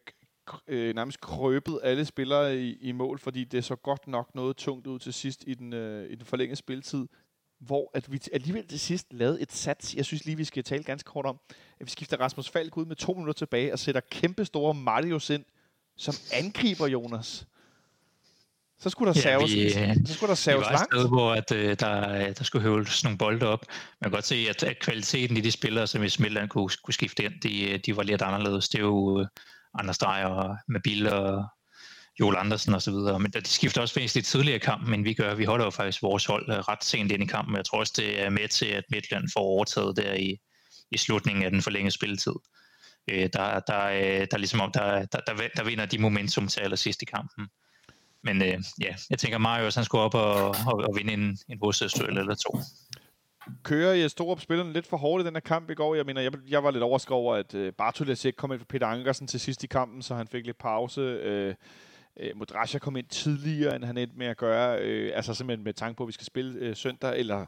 øh, 0.68 0.96
nærmest 0.96 1.22
krøbet 1.22 1.80
alle 1.84 2.06
spillere 2.06 2.58
i, 2.58 2.78
i 2.82 2.92
mål, 2.92 3.20
fordi 3.20 3.44
det 3.44 3.64
så 3.64 3.76
godt 3.76 4.08
nok 4.08 4.36
noget 4.36 4.58
tungt 4.58 4.88
ud 4.88 5.00
til 5.00 5.14
sidst 5.14 5.44
i 5.48 5.54
den, 5.54 5.74
øh, 5.74 6.12
i 6.12 6.16
den 6.16 6.26
forlængede 6.26 6.56
spilletid, 6.56 7.08
hvor 7.60 7.92
at 7.94 8.12
vi 8.12 8.22
alligevel 8.34 8.68
til 8.68 8.80
sidst 8.80 9.14
lavede 9.14 9.42
et 9.42 9.52
sats, 9.52 9.96
jeg 9.96 10.06
synes 10.06 10.26
lige, 10.26 10.38
vi 10.38 10.44
skal 10.44 10.64
tale 10.64 10.84
ganske 10.84 11.08
kort 11.08 11.26
om, 11.26 11.40
at 11.80 11.86
vi 11.86 11.90
skifter 11.90 12.18
Rasmus 12.18 12.50
Falk 12.50 12.78
ud 12.78 12.86
med 12.86 12.96
to 12.96 13.14
minutter 13.14 13.34
tilbage 13.34 13.74
og 13.74 13.80
sætter 13.80 14.02
kæmpe 14.12 14.46
store 14.46 14.74
Marius 14.74 15.30
ind, 15.30 15.46
som 15.98 16.14
angriber 16.34 16.88
Jonas. 16.88 17.48
Så 18.82 18.90
skulle 18.90 19.14
der 19.14 19.20
ja, 19.20 19.22
saves, 19.22 19.54
vi, 19.56 19.70
så 20.06 20.14
skulle 20.14 20.30
der 20.30 20.36
saves 20.36 20.66
var 20.66 20.72
langt. 20.72 20.94
Sted, 20.94 21.08
hvor 21.08 21.34
at, 21.34 21.52
øh, 21.52 21.76
der, 21.80 22.34
der 22.34 22.44
skulle 22.44 22.62
høvles 22.62 23.04
nogle 23.04 23.18
bolde 23.18 23.48
op. 23.48 23.66
Man 24.02 24.10
kan 24.10 24.12
godt 24.12 24.26
se, 24.26 24.46
at, 24.50 24.64
at 24.64 24.80
kvaliteten 24.80 25.38
i 25.38 25.42
de 25.42 25.52
spillere, 25.52 25.88
som 25.88 26.04
i 26.04 26.10
Midtland 26.20 26.50
kunne, 26.50 26.70
kunne 26.84 26.94
skifte 26.94 27.24
ind, 27.24 27.42
de, 27.42 27.78
de 27.78 27.96
var 27.96 28.04
lidt 28.04 28.22
anderledes. 28.22 28.70
Det 28.70 28.78
er 28.78 28.84
jo 28.84 29.28
Anders 29.80 29.98
Dreyer 29.98 30.56
med 30.72 30.80
Bill 30.84 31.08
og 31.08 31.46
Joel 32.20 32.36
Andersen 32.38 32.74
osv. 32.74 32.94
Men 32.94 33.32
de 33.32 33.48
skifter 33.48 33.82
også 33.82 33.96
væsentligt 33.96 34.28
tidligere 34.28 34.56
i 34.56 34.60
kampen, 34.60 34.94
end 34.94 35.04
vi 35.04 35.14
gør. 35.14 35.36
Vi 35.36 35.46
holder 35.46 35.66
jo 35.66 35.72
faktisk 35.72 36.02
vores 36.02 36.26
hold 36.26 36.50
øh, 36.50 36.58
ret 36.58 36.84
sent 36.84 37.12
ind 37.12 37.24
i 37.24 37.26
kampen. 37.26 37.56
Jeg 37.56 37.66
tror 37.66 37.80
også, 37.80 37.94
det 37.98 38.22
er 38.22 38.30
med 38.30 38.48
til, 38.48 38.66
at 38.66 38.84
Midtland 38.92 39.30
får 39.34 39.42
overtaget 39.42 39.98
der 39.98 40.14
i, 40.14 40.38
i 40.92 40.98
slutningen 40.98 41.44
af 41.44 41.52
den 41.52 41.62
forlængede 41.62 41.92
spilletid. 41.92 42.34
Øh, 43.10 43.30
der, 43.34 43.60
der, 43.60 43.86
øh, 43.86 44.28
der, 44.32 44.38
ligesom 44.38 44.62
om, 44.62 44.72
der, 44.72 45.06
der, 45.06 45.20
der, 45.28 45.34
der 45.56 45.64
vinder 45.64 45.86
de 45.86 45.98
momentum 45.98 46.48
til 46.48 46.62
allersidst 46.62 47.02
i 47.02 47.06
kampen. 47.06 47.48
Men 48.24 48.42
øh, 48.42 48.58
ja, 48.82 48.96
jeg 49.10 49.20
tænker 49.20 49.38
Marius, 49.38 49.76
han 49.76 49.86
skulle 49.86 50.02
op 50.02 50.16
og, 50.16 50.48
og, 50.48 50.74
og 50.74 50.96
vinde 50.98 51.14
en, 51.14 51.38
en 51.50 51.58
hovedstødsduel 51.62 52.18
eller 52.18 52.36
to 52.36 52.60
kører 53.64 53.94
i 53.94 54.10
Storup 54.10 54.42
spillerne 54.42 54.74
lidt 54.74 54.88
for 54.88 54.98
hårdt 54.98 55.24
i 55.24 55.26
den 55.26 55.36
her 55.36 55.40
kamp 55.40 55.70
i 55.70 55.74
går. 55.74 55.96
Jeg 55.96 56.06
mener, 56.06 56.22
jeg, 56.22 56.32
jeg 56.50 56.64
var 56.64 56.72
lidt 56.72 56.84
overrasket 56.84 57.12
over, 57.12 57.36
at 57.36 57.56
øh, 57.56 57.74
Bartolas 57.74 58.26
ikke 58.26 58.36
kom 58.36 58.52
ind 58.52 58.60
for 58.60 58.66
Peter 58.66 58.88
Ankersen 58.88 59.28
til 59.28 59.40
sidst 59.40 59.64
i 59.64 59.68
kampen, 59.68 60.02
så 60.02 60.16
han 60.16 60.28
fik 60.28 60.46
lidt 60.46 60.58
pause. 60.58 61.02
Øh, 61.02 61.56
øh 62.18 62.32
uh, 62.34 62.38
Modrasja 62.38 62.80
kom 62.80 62.96
ind 62.96 63.08
tidligere, 63.08 63.76
end 63.76 63.84
han 63.84 63.98
endte 63.98 64.18
med 64.18 64.28
at 64.28 64.38
gøre. 64.38 64.82
Øh, 64.82 65.12
altså 65.16 65.34
simpelthen 65.34 65.64
med 65.64 65.74
tanke 65.74 65.98
på, 65.98 66.04
at 66.04 66.08
vi 66.08 66.14
skal 66.14 66.26
spille 66.26 66.60
øh, 66.60 66.76
søndag, 66.76 67.20
eller 67.20 67.46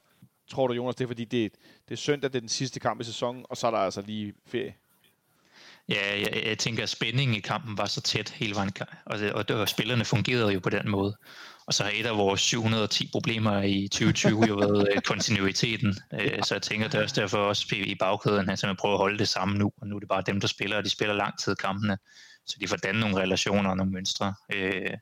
tror 0.49 0.67
du, 0.67 0.73
Jonas, 0.73 0.95
det 0.95 1.03
er 1.03 1.07
fordi, 1.07 1.25
det, 1.25 1.51
det 1.89 1.93
er 1.93 1.97
søndag, 1.97 2.29
det 2.29 2.35
er 2.35 2.39
den 2.39 2.49
sidste 2.49 2.79
kamp 2.79 3.01
i 3.01 3.03
sæsonen, 3.03 3.45
og 3.49 3.57
så 3.57 3.67
er 3.67 3.71
der 3.71 3.77
altså 3.77 4.01
lige 4.01 4.33
ferie? 4.45 4.73
Ja, 5.91 6.19
jeg, 6.19 6.43
jeg 6.45 6.57
tænker, 6.57 6.83
at 6.83 6.89
spændingen 6.89 7.37
i 7.37 7.39
kampen 7.39 7.77
var 7.77 7.85
så 7.85 8.01
tæt 8.01 8.29
hele 8.29 8.55
vejen, 8.55 8.71
og, 9.05 9.19
det, 9.19 9.33
og, 9.33 9.47
det, 9.47 9.55
og 9.55 9.69
spillerne 9.69 10.05
fungerede 10.05 10.53
jo 10.53 10.59
på 10.59 10.69
den 10.69 10.89
måde. 10.89 11.17
Og 11.67 11.73
så 11.73 11.83
har 11.83 11.91
et 11.93 12.05
af 12.05 12.17
vores 12.17 12.41
710 12.41 13.09
problemer 13.11 13.61
i 13.61 13.87
2020 13.87 14.45
jo 14.47 14.55
været 14.55 14.87
øh, 14.95 15.01
kontinuiteten. 15.01 15.95
Øh, 16.13 16.43
så 16.43 16.55
jeg 16.55 16.61
tænker, 16.61 16.87
det 16.87 16.99
er 16.99 17.03
også 17.03 17.21
derfor 17.21 17.37
også 17.37 17.75
i 17.75 17.95
bagkæden, 17.99 18.49
at 18.49 18.63
man 18.63 18.75
prøver 18.75 18.95
at 18.95 18.99
holde 18.99 19.19
det 19.19 19.27
samme 19.27 19.57
nu. 19.57 19.71
Og 19.81 19.87
nu 19.87 19.95
er 19.95 19.99
det 19.99 20.09
bare 20.09 20.23
dem, 20.25 20.39
der 20.39 20.47
spiller, 20.47 20.77
og 20.77 20.83
de 20.83 20.89
spiller 20.89 21.15
lang 21.15 21.39
tid 21.39 21.55
kampene. 21.55 21.97
Så 22.45 22.57
de 22.61 22.67
får 22.67 22.77
dannet 22.77 23.01
nogle 23.01 23.17
relationer 23.17 23.69
og 23.69 23.77
nogle 23.77 23.91
mønstre. 23.91 24.33
Øh. 24.53 24.97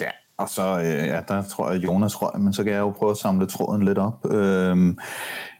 Ja, 0.00 0.10
og 0.36 0.48
så 0.48 0.78
øh, 0.78 1.06
ja, 1.06 1.20
der 1.28 1.42
tror 1.42 1.70
jeg, 1.70 1.84
Jonas 1.84 2.22
røg, 2.22 2.40
men 2.40 2.52
så 2.52 2.64
kan 2.64 2.72
jeg 2.72 2.80
jo 2.80 2.90
prøve 2.90 3.10
at 3.10 3.16
samle 3.16 3.46
tråden 3.46 3.84
lidt 3.84 3.98
op. 3.98 4.26
Øh, 4.32 4.96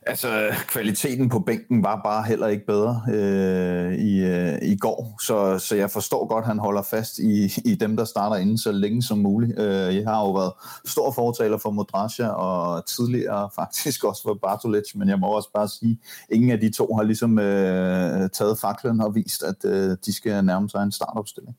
Altså, 0.06 0.54
kvaliteten 0.68 1.28
på 1.28 1.38
bænken 1.38 1.82
var 1.84 2.00
bare 2.04 2.24
heller 2.24 2.46
ikke 2.46 2.66
bedre 2.66 3.02
øh, 3.12 3.94
i, 3.94 4.20
øh, 4.20 4.58
i 4.62 4.76
går, 4.76 5.16
så, 5.20 5.58
så 5.58 5.76
jeg 5.76 5.90
forstår 5.90 6.26
godt, 6.26 6.42
at 6.42 6.48
han 6.48 6.58
holder 6.58 6.82
fast 6.82 7.18
i, 7.18 7.44
i 7.64 7.74
dem, 7.74 7.96
der 7.96 8.04
starter 8.04 8.36
inden 8.36 8.58
så 8.58 8.72
længe 8.72 9.02
som 9.02 9.18
muligt. 9.18 9.58
Øh, 9.58 9.96
jeg 9.96 10.04
har 10.04 10.20
jo 10.20 10.32
været 10.32 10.52
stor 10.84 11.10
fortaler 11.10 11.58
for 11.58 11.70
Modrasja, 11.70 12.28
og 12.28 12.86
tidligere 12.86 13.50
faktisk 13.54 14.04
også 14.04 14.22
for 14.22 14.34
Bartolic, 14.34 14.94
men 14.94 15.08
jeg 15.08 15.18
må 15.18 15.26
også 15.26 15.50
bare 15.54 15.68
sige, 15.68 15.98
at 16.30 16.36
ingen 16.36 16.50
af 16.50 16.60
de 16.60 16.70
to 16.70 16.94
har 16.94 17.02
ligesom 17.02 17.38
øh, 17.38 18.30
taget 18.30 18.58
faklen 18.58 19.00
og 19.00 19.14
vist, 19.14 19.42
at 19.42 19.64
øh, 19.64 19.96
de 20.06 20.14
skal 20.14 20.44
nærme 20.44 20.70
sig 20.70 20.82
en 20.82 20.92
startopstilling. 20.92 21.56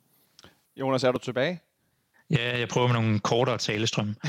Jonas, 0.78 1.04
er 1.04 1.12
du 1.12 1.20
tilbage? 1.20 1.62
Ja, 2.32 2.60
jeg 2.60 2.68
prøver 2.68 2.88
med 2.88 2.94
nogle 2.94 3.20
kortere 3.20 3.58
talestrømme. 3.58 4.16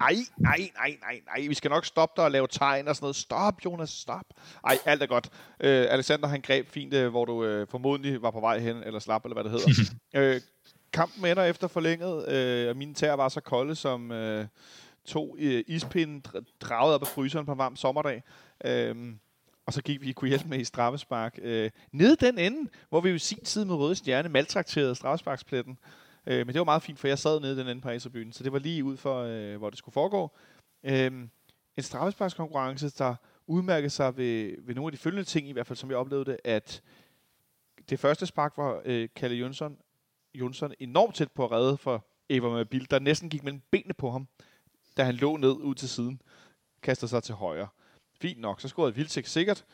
ej, 0.00 0.14
nej, 0.38 0.70
nej, 0.74 0.96
nej, 1.00 1.20
nej. 1.26 1.48
Vi 1.48 1.54
skal 1.54 1.70
nok 1.70 1.84
stoppe 1.84 2.12
dig 2.16 2.24
og 2.24 2.30
lave 2.30 2.46
tegn 2.50 2.88
og 2.88 2.96
sådan 2.96 3.04
noget. 3.04 3.16
Stop, 3.16 3.64
Jonas, 3.64 3.90
stop. 3.90 4.24
Ej, 4.66 4.78
alt 4.84 5.02
er 5.02 5.06
godt. 5.06 5.28
Uh, 5.32 5.66
Alexander, 5.66 6.28
han 6.28 6.40
greb 6.40 6.68
fint, 6.68 6.94
uh, 6.94 7.06
hvor 7.06 7.24
du 7.24 7.60
uh, 7.60 7.68
formodentlig 7.70 8.22
var 8.22 8.30
på 8.30 8.40
vej 8.40 8.58
hen, 8.58 8.76
eller 8.76 8.98
slap, 8.98 9.24
eller 9.24 9.34
hvad 9.34 9.44
det 9.44 9.52
hedder. 9.52 10.34
uh, 10.36 10.40
kampen 10.92 11.26
ender 11.26 11.44
efter 11.44 11.68
forlænget, 11.68 12.12
uh, 12.12 12.70
og 12.70 12.76
mine 12.76 12.94
tæer 12.94 13.14
var 13.14 13.28
så 13.28 13.40
kolde 13.40 13.74
som 13.74 14.10
uh, 14.10 14.44
to 15.06 15.32
uh, 15.32 15.60
ispinde 15.66 16.22
draget 16.60 16.94
op 16.94 17.02
af 17.02 17.08
fryseren 17.08 17.46
på 17.46 17.52
en 17.52 17.58
varm 17.58 17.76
sommerdag. 17.76 18.22
Uh, 18.64 18.96
og 19.66 19.72
så 19.72 19.82
gik 19.82 20.00
vi 20.00 20.12
kunne 20.12 20.28
hjælpe 20.28 20.48
med 20.48 20.58
i 20.58 20.64
straffespark. 20.64 21.38
Uh, 21.42 21.66
nede 21.92 22.16
den 22.20 22.38
ende, 22.38 22.70
hvor 22.88 23.00
vi 23.00 23.10
jo 23.10 23.18
sin 23.18 23.44
tid 23.44 23.64
med 23.64 23.74
Røde 23.74 23.94
Stjerne 23.94 24.28
maltrakterede 24.28 24.94
straffesparkspletten. 24.94 25.78
Øh, 26.26 26.46
men 26.46 26.48
det 26.48 26.58
var 26.58 26.64
meget 26.64 26.82
fint, 26.82 26.98
for 26.98 27.08
jeg 27.08 27.18
sad 27.18 27.40
nede 27.40 27.52
i 27.52 27.56
den 27.56 27.68
anden 27.68 27.80
på 27.80 27.88
Aserbyen, 27.88 28.32
så 28.32 28.44
det 28.44 28.52
var 28.52 28.58
lige 28.58 28.84
ud 28.84 28.96
for, 28.96 29.22
øh, 29.22 29.56
hvor 29.56 29.70
det 29.70 29.78
skulle 29.78 29.92
foregå. 29.92 30.30
Øh, 30.84 31.12
en 31.76 31.82
straffesparkskonkurrence, 31.82 32.90
der 32.90 33.14
udmærkede 33.46 33.90
sig 33.90 34.16
ved, 34.16 34.54
ved 34.58 34.74
nogle 34.74 34.88
af 34.88 34.92
de 34.92 34.98
følgende 34.98 35.24
ting, 35.24 35.48
i 35.48 35.52
hvert 35.52 35.66
fald 35.66 35.76
som 35.76 35.90
jeg 35.90 35.98
oplevede 35.98 36.30
det, 36.30 36.38
at 36.44 36.82
det 37.88 38.00
første 38.00 38.26
spark 38.26 38.52
var 38.56 38.82
øh, 38.84 39.08
Kalle 39.16 39.36
Jonsson, 39.36 39.78
Jonsson 40.34 40.74
enormt 40.78 41.14
tæt 41.14 41.32
på 41.32 41.44
at 41.44 41.50
redde 41.50 41.76
for 41.76 42.06
Eva 42.28 42.48
Mabil, 42.48 42.90
der 42.90 42.98
næsten 42.98 43.30
gik 43.30 43.44
mellem 43.44 43.62
benene 43.70 43.94
på 43.94 44.10
ham, 44.10 44.28
da 44.96 45.04
han 45.04 45.14
lå 45.14 45.36
ned 45.36 45.50
ud 45.52 45.74
til 45.74 45.88
siden, 45.88 46.22
kastede 46.82 47.08
sig 47.08 47.22
til 47.22 47.34
højre. 47.34 47.68
Fint 48.20 48.40
nok, 48.40 48.60
så 48.60 48.68
scorede 48.68 48.94
Vildtæk 48.94 49.26
sikkert. 49.26 49.64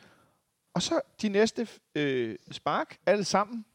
Og 0.73 0.81
så 0.81 1.01
de 1.21 1.29
næste 1.29 1.67
øh, 1.95 2.35
spark, 2.51 2.97
alle 3.05 3.23
sammen, 3.23 3.65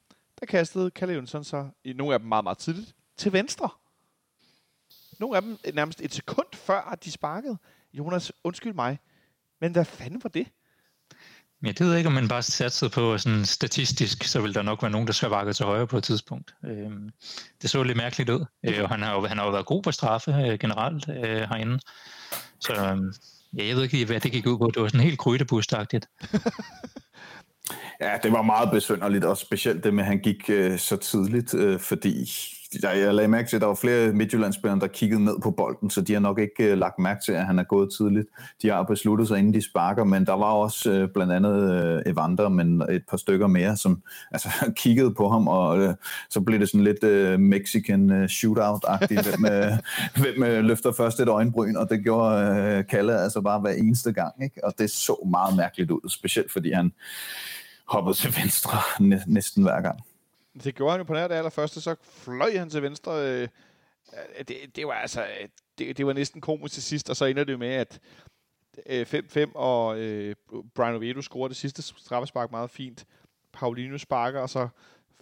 der 0.40 0.46
kastede 0.46 0.90
Kalle 0.90 1.14
Jonsson 1.14 1.44
sig, 1.44 1.70
i 1.84 1.92
nogle 1.92 2.14
af 2.14 2.20
dem 2.20 2.28
meget, 2.28 2.44
meget 2.44 2.58
tidligt, 2.58 2.94
til 3.16 3.32
venstre. 3.32 3.68
Nogle 5.18 5.36
af 5.36 5.42
dem 5.42 5.58
nærmest 5.74 6.00
et 6.00 6.14
sekund 6.14 6.46
før, 6.52 6.80
at 6.80 7.04
de 7.04 7.12
sparkede. 7.12 7.58
Jonas, 7.92 8.32
undskyld 8.44 8.72
mig, 8.72 8.98
men 9.60 9.72
hvad 9.72 9.84
fanden 9.84 10.20
var 10.22 10.28
det? 10.28 10.46
Ja, 11.64 11.68
det 11.68 11.80
ved 11.80 11.88
jeg 11.88 11.98
ikke, 11.98 12.08
om 12.08 12.12
man 12.12 12.28
bare 12.28 12.42
satsede 12.42 12.90
på 12.90 13.18
sådan 13.18 13.44
statistisk, 13.44 14.24
så 14.24 14.40
vil 14.40 14.54
der 14.54 14.62
nok 14.62 14.82
være 14.82 14.90
nogen, 14.90 15.06
der 15.06 15.28
vakke 15.28 15.52
til 15.52 15.66
højre 15.66 15.86
på 15.86 15.98
et 15.98 16.04
tidspunkt. 16.04 16.54
Øhm, 16.64 17.10
det 17.62 17.70
så 17.70 17.82
lidt 17.82 17.96
mærkeligt 17.96 18.30
ud, 18.30 18.44
øh, 18.66 18.82
og 18.82 18.88
han 18.88 19.02
har, 19.02 19.14
jo, 19.14 19.26
han 19.26 19.38
har 19.38 19.44
jo 19.44 19.50
været 19.50 19.66
god 19.66 19.82
på 19.82 19.92
straffe 19.92 20.30
øh, 20.30 20.58
generelt 20.58 21.08
øh, 21.08 21.24
herinde. 21.24 21.78
Så 22.60 22.72
øhm, 22.72 23.12
ja, 23.56 23.66
jeg 23.66 23.76
ved 23.76 23.82
ikke, 23.82 24.04
hvad 24.04 24.20
det 24.20 24.32
gik 24.32 24.46
ud 24.46 24.58
på. 24.58 24.70
Det 24.74 24.82
var 24.82 24.88
sådan 24.88 25.00
helt 25.00 25.18
krydebustagtigt. 25.18 26.08
Ja, 28.00 28.12
det 28.22 28.32
var 28.32 28.42
meget 28.42 28.70
besynderligt, 28.70 29.24
og 29.24 29.36
specielt 29.36 29.84
det 29.84 29.94
med, 29.94 30.02
at 30.02 30.08
han 30.08 30.18
gik 30.18 30.50
øh, 30.50 30.78
så 30.78 30.96
tidligt, 30.96 31.54
øh, 31.54 31.80
fordi 31.80 32.26
jeg, 32.82 32.98
jeg 32.98 33.14
lagde 33.14 33.28
mærke 33.28 33.48
til, 33.48 33.56
at 33.56 33.60
der 33.60 33.66
var 33.66 33.74
flere 33.74 34.12
Midtjyllandsspillere, 34.12 34.80
der 34.80 34.86
kiggede 34.86 35.24
ned 35.24 35.36
på 35.42 35.50
bolden, 35.50 35.90
så 35.90 36.00
de 36.00 36.12
har 36.12 36.20
nok 36.20 36.38
ikke 36.38 36.64
øh, 36.64 36.78
lagt 36.78 36.98
mærke 36.98 37.20
til, 37.24 37.32
at 37.32 37.46
han 37.46 37.58
er 37.58 37.62
gået 37.62 37.88
tidligt. 37.96 38.26
De 38.62 38.68
har 38.68 38.82
besluttet 38.82 39.28
sig, 39.28 39.38
inden 39.38 39.54
de 39.54 39.62
sparker, 39.62 40.04
men 40.04 40.26
der 40.26 40.32
var 40.32 40.52
også 40.52 40.92
øh, 40.92 41.08
blandt 41.14 41.32
andet 41.32 41.72
øh, 41.72 42.12
Evander, 42.12 42.48
men 42.48 42.82
et 42.82 43.02
par 43.10 43.16
stykker 43.16 43.46
mere, 43.46 43.76
som 43.76 44.02
altså, 44.32 44.48
kiggede 44.76 45.14
på 45.14 45.28
ham, 45.28 45.48
og 45.48 45.78
øh, 45.78 45.94
så 46.30 46.40
blev 46.40 46.60
det 46.60 46.68
sådan 46.68 46.84
lidt 46.84 47.04
øh, 47.04 47.40
Mexican 47.40 48.12
øh, 48.12 48.28
shootout-agtigt, 48.28 49.28
hvem, 49.30 49.44
øh, 49.52 49.72
hvem 50.22 50.42
øh, 50.42 50.64
løfter 50.64 50.92
først 50.92 51.20
et 51.20 51.28
øjenbryn, 51.28 51.76
og 51.76 51.90
det 51.90 52.02
gjorde 52.02 52.56
øh, 52.56 52.84
Kalle 52.86 53.20
altså 53.20 53.40
bare 53.40 53.60
hver 53.60 53.72
eneste 53.72 54.12
gang, 54.12 54.34
ikke? 54.42 54.64
og 54.64 54.74
det 54.78 54.90
så 54.90 55.28
meget 55.30 55.56
mærkeligt 55.56 55.90
ud, 55.90 56.08
specielt 56.08 56.52
fordi 56.52 56.72
han 56.72 56.92
hoppet 57.88 58.16
til 58.16 58.34
venstre 58.36 58.78
næsten 59.36 59.62
hver 59.62 59.80
gang. 59.80 60.00
Det 60.64 60.74
gjorde 60.74 60.90
han 60.90 61.00
jo 61.00 61.04
på 61.04 61.12
nær 61.12 61.28
det 61.28 61.34
allerførste, 61.34 61.80
så 61.80 61.94
fløj 62.02 62.56
han 62.56 62.70
til 62.70 62.82
venstre. 62.82 63.12
Øh, 63.12 63.48
det, 64.48 64.56
det 64.76 64.86
var 64.86 64.92
altså, 64.92 65.26
det, 65.78 65.96
det 65.96 66.06
var 66.06 66.12
næsten 66.12 66.40
komisk 66.40 66.74
til 66.74 66.82
sidst, 66.82 67.10
og 67.10 67.16
så 67.16 67.24
ender 67.24 67.44
det 67.44 67.52
jo 67.52 67.58
med, 67.58 67.68
at 67.68 68.00
øh, 68.86 69.06
5-5, 69.14 69.52
og 69.54 69.98
øh, 69.98 70.34
Brian 70.74 70.94
Oviedo 70.94 71.22
scorer 71.22 71.48
det 71.48 71.56
sidste 71.56 71.82
straffespark 71.82 72.50
meget 72.50 72.70
fint. 72.70 73.06
Paulinho 73.52 73.98
sparker, 73.98 74.40
og 74.40 74.50
så 74.50 74.68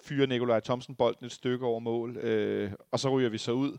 fyrer 0.03 0.27
Nikolaj 0.27 0.61
Thomsen 0.61 0.95
bolden 0.95 1.27
et 1.27 1.33
stykke 1.33 1.67
over 1.67 1.81
mål, 1.81 2.17
øh, 2.17 2.73
og 2.91 3.01
så 3.01 3.09
ryger 3.09 3.29
vi 3.29 3.39
så 3.39 3.53
ud 3.53 3.79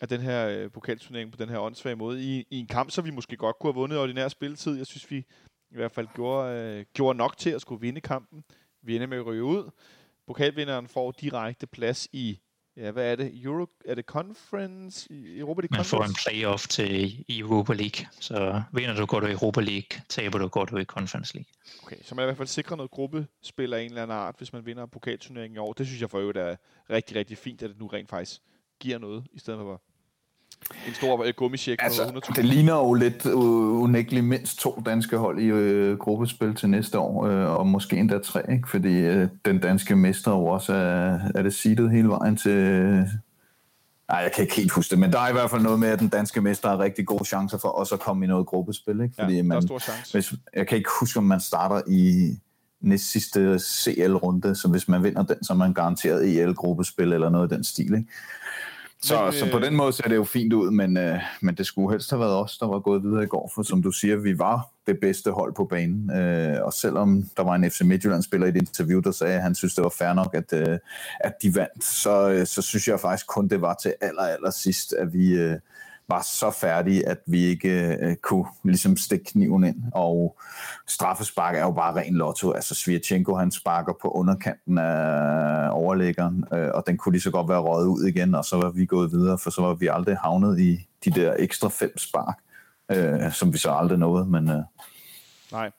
af 0.00 0.08
den 0.08 0.20
her 0.20 0.48
øh, 0.48 0.70
pokalturnering 0.70 1.32
på 1.32 1.36
den 1.36 1.48
her 1.48 1.58
åndssvage 1.58 1.96
måde 1.96 2.22
i, 2.22 2.46
i 2.50 2.58
en 2.58 2.66
kamp, 2.66 2.90
så 2.90 3.02
vi 3.02 3.10
måske 3.10 3.36
godt 3.36 3.58
kunne 3.58 3.72
have 3.72 3.80
vundet 3.80 3.98
ordinær 3.98 4.28
spilletid. 4.28 4.76
Jeg 4.76 4.86
synes, 4.86 5.10
vi 5.10 5.24
i 5.70 5.76
hvert 5.76 5.92
fald 5.92 6.08
gjorde, 6.14 6.54
øh, 6.54 6.84
gjorde 6.94 7.16
nok 7.16 7.36
til 7.36 7.50
at 7.50 7.60
skulle 7.60 7.80
vinde 7.80 8.00
kampen. 8.00 8.44
Vi 8.82 8.94
ender 8.94 9.06
med 9.06 9.18
at 9.18 9.26
ryge 9.26 9.44
ud. 9.44 9.70
Pokalvinderen 10.26 10.88
får 10.88 11.10
direkte 11.10 11.66
plads 11.66 12.08
i, 12.12 12.40
ja, 12.76 12.90
hvad 12.90 13.12
er 13.12 13.16
det? 13.16 13.44
Euro, 13.44 13.66
er 13.84 13.94
det 13.94 14.04
Conference? 14.04 15.08
Europa 15.10 15.60
League 15.60 15.76
Man 15.76 15.84
får 15.84 16.04
en 16.04 16.14
playoff 16.26 16.66
til 16.66 17.24
Europa 17.28 17.72
League, 17.72 18.06
så 18.20 18.62
vinder 18.72 18.94
du, 18.94 19.06
går 19.06 19.20
du 19.20 19.26
i 19.26 19.32
Europa 19.32 19.60
League, 19.60 20.02
taber 20.08 20.38
du, 20.38 20.48
går 20.48 20.64
du 20.64 20.76
i 20.76 20.84
Conference 20.84 21.34
League. 21.34 21.52
Okay, 21.82 21.96
så 22.02 22.14
man 22.14 22.22
i 22.22 22.26
hvert 22.26 22.36
fald 22.36 22.48
sikrer 22.48 22.76
noget 22.76 22.90
gruppespil 22.90 23.74
af 23.74 23.80
en 23.80 23.86
eller 23.86 24.02
anden 24.02 24.16
art, 24.16 24.34
hvis 24.38 24.52
man 24.52 24.66
vinder 24.66 24.86
pokalturneringen 24.86 25.56
i 25.56 25.58
år. 25.58 25.72
Det 25.72 25.86
synes 25.86 26.00
jeg 26.00 26.10
for 26.10 26.18
øvrigt 26.18 26.38
er 26.38 26.56
rigtig, 26.90 27.16
rigtig 27.16 27.38
fint, 27.38 27.62
at 27.62 27.70
det 27.70 27.78
nu 27.78 27.86
rent 27.86 28.10
faktisk 28.10 28.40
giver 28.80 28.98
noget, 28.98 29.26
i 29.32 29.38
stedet 29.38 29.60
for 29.60 29.82
en 30.88 30.94
stor 30.94 31.24
uh, 31.26 31.32
gummisjek 31.36 31.78
altså, 31.82 32.02
100 32.02 32.26
Det 32.36 32.44
ligner 32.44 32.74
jo 32.74 32.94
lidt 32.94 33.26
unægteligt 33.26 34.24
mindst 34.26 34.58
to 34.58 34.82
danske 34.86 35.16
hold 35.16 35.40
i 35.40 35.52
uh, 35.52 35.98
gruppespil 35.98 36.54
til 36.54 36.70
næste 36.70 36.98
år, 36.98 37.26
uh, 37.26 37.58
og 37.58 37.66
måske 37.66 37.96
endda 37.96 38.18
tre, 38.18 38.52
ikke? 38.52 38.68
fordi 38.68 39.08
uh, 39.08 39.28
den 39.44 39.58
danske 39.58 39.96
mester 39.96 40.30
jo 40.30 40.46
også 40.46 40.72
er, 40.72 41.18
er 41.34 41.42
det 41.42 41.54
seedet 41.54 41.90
hele 41.90 42.08
vejen 42.08 42.36
til... 42.36 42.56
Nej, 44.08 44.18
jeg 44.18 44.32
kan 44.34 44.42
ikke 44.44 44.56
helt 44.56 44.72
huske 44.72 44.90
det, 44.90 44.98
men 44.98 45.12
der 45.12 45.18
er 45.18 45.28
i 45.28 45.32
hvert 45.32 45.50
fald 45.50 45.62
noget 45.62 45.78
med, 45.78 45.88
at 45.88 45.98
den 45.98 46.08
danske 46.08 46.40
mester 46.40 46.68
har 46.68 46.78
rigtig 46.78 47.06
gode 47.06 47.24
chancer 47.24 47.58
for 47.58 47.68
også 47.68 47.94
at 47.94 48.00
komme 48.00 48.24
i 48.24 48.28
noget 48.28 48.46
gruppespil. 48.46 49.00
Ikke? 49.00 49.14
Fordi 49.20 49.34
ja, 49.36 49.42
man, 49.42 49.62
der 49.62 49.74
er 49.74 49.78
chance. 49.78 50.12
Hvis, 50.12 50.34
jeg 50.56 50.66
kan 50.66 50.78
ikke 50.78 50.90
huske, 51.00 51.18
om 51.18 51.24
man 51.24 51.40
starter 51.40 51.82
i 51.88 52.30
næst 52.80 53.10
sidste 53.10 53.58
CL-runde, 53.58 54.54
så 54.54 54.68
hvis 54.68 54.88
man 54.88 55.02
vinder 55.02 55.22
den, 55.22 55.44
så 55.44 55.52
er 55.52 55.56
man 55.56 55.74
garanteret 55.74 56.42
EL-gruppespil 56.42 57.12
eller 57.12 57.30
noget 57.30 57.50
af 57.50 57.56
den 57.56 57.64
stil. 57.64 57.94
Ikke? 57.94 58.06
Så, 59.02 59.24
men, 59.24 59.32
så 59.32 59.50
på 59.50 59.56
øh, 59.56 59.64
den 59.64 59.76
måde 59.76 59.92
ser 59.92 60.08
det 60.08 60.16
jo 60.16 60.24
fint 60.24 60.52
ud, 60.52 60.70
men, 60.70 60.96
øh, 60.96 61.18
men 61.40 61.54
det 61.54 61.66
skulle 61.66 61.90
helst 61.90 62.10
have 62.10 62.20
været 62.20 62.36
os, 62.36 62.58
der 62.58 62.66
var 62.66 62.78
gået 62.78 63.02
videre 63.02 63.22
i 63.22 63.26
går, 63.26 63.52
for 63.54 63.62
som 63.62 63.82
du 63.82 63.90
siger, 63.90 64.16
vi 64.16 64.38
var 64.38 64.70
det 64.86 65.00
bedste 65.00 65.30
hold 65.30 65.54
på 65.54 65.64
banen. 65.64 66.10
Øh, 66.10 66.62
og 66.62 66.72
selvom 66.72 67.24
der 67.36 67.42
var 67.42 67.54
en 67.54 67.70
FC 67.70 67.80
Midtjylland-spiller 67.80 68.46
i 68.46 68.50
et 68.50 68.56
interview, 68.56 69.00
der 69.00 69.10
sagde, 69.10 69.34
at 69.34 69.42
han 69.42 69.54
synes, 69.54 69.74
det 69.74 69.84
var 69.84 69.94
fair 69.98 70.12
nok, 70.12 70.34
at, 70.34 70.52
øh, 70.52 70.78
at 71.20 71.32
de 71.42 71.54
vandt, 71.54 71.84
så, 71.84 72.30
øh, 72.30 72.46
så 72.46 72.62
synes 72.62 72.88
jeg 72.88 73.00
faktisk 73.00 73.26
kun, 73.26 73.48
det 73.48 73.60
var 73.60 73.74
til 73.82 73.94
aller, 74.00 74.22
aller 74.22 74.50
sidst, 74.50 74.92
at 74.92 75.12
vi, 75.12 75.32
øh, 75.32 75.56
var 76.10 76.22
så 76.22 76.50
færdige, 76.50 77.08
at 77.08 77.18
vi 77.26 77.44
ikke 77.44 77.96
øh, 78.00 78.16
kunne 78.16 78.46
ligesom 78.64 78.96
stikke 78.96 79.24
kniven 79.24 79.64
ind. 79.64 79.82
Og 79.94 80.38
straffespark 80.88 81.56
er 81.56 81.62
jo 81.62 81.70
bare 81.70 81.96
ren 81.96 82.14
lotto. 82.14 82.52
Altså 82.52 82.74
Svirchenko, 82.74 83.34
han 83.34 83.50
sparker 83.50 83.92
på 84.02 84.10
underkanten 84.10 84.78
af 84.78 85.68
overlæggeren, 85.72 86.44
øh, 86.52 86.68
og 86.74 86.84
den 86.86 86.96
kunne 86.96 87.12
lige 87.12 87.22
så 87.22 87.30
godt 87.30 87.48
være 87.48 87.60
røget 87.60 87.86
ud 87.86 88.06
igen, 88.06 88.34
og 88.34 88.44
så 88.44 88.56
var 88.56 88.70
vi 88.70 88.86
gået 88.86 89.12
videre, 89.12 89.38
for 89.38 89.50
så 89.50 89.62
var 89.62 89.74
vi 89.74 89.86
aldrig 89.86 90.16
havnet 90.16 90.60
i 90.60 90.86
de 91.04 91.10
der 91.10 91.36
ekstra 91.38 91.68
fem 91.68 91.98
spark, 91.98 92.38
øh, 92.90 93.32
som 93.32 93.52
vi 93.52 93.58
så 93.58 93.70
aldrig 93.70 93.98
nåede. 93.98 94.26
Men, 94.26 94.50
øh. 94.50 94.62
Nej. 95.52 95.70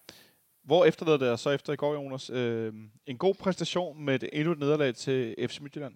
Hvor 0.63 0.85
efterlader 0.85 1.17
det 1.17 1.39
så 1.39 1.49
efter 1.49 1.73
i 1.73 1.75
går, 1.75 1.93
Jonas? 1.93 2.29
Øh, 2.29 2.73
en 3.05 3.17
god 3.17 3.35
præstation 3.35 4.05
med 4.05 4.15
et 4.15 4.29
endnu 4.33 4.51
et 4.51 4.59
nederlag 4.59 4.95
til 4.95 5.35
FC 5.49 5.59
Midtjylland? 5.61 5.93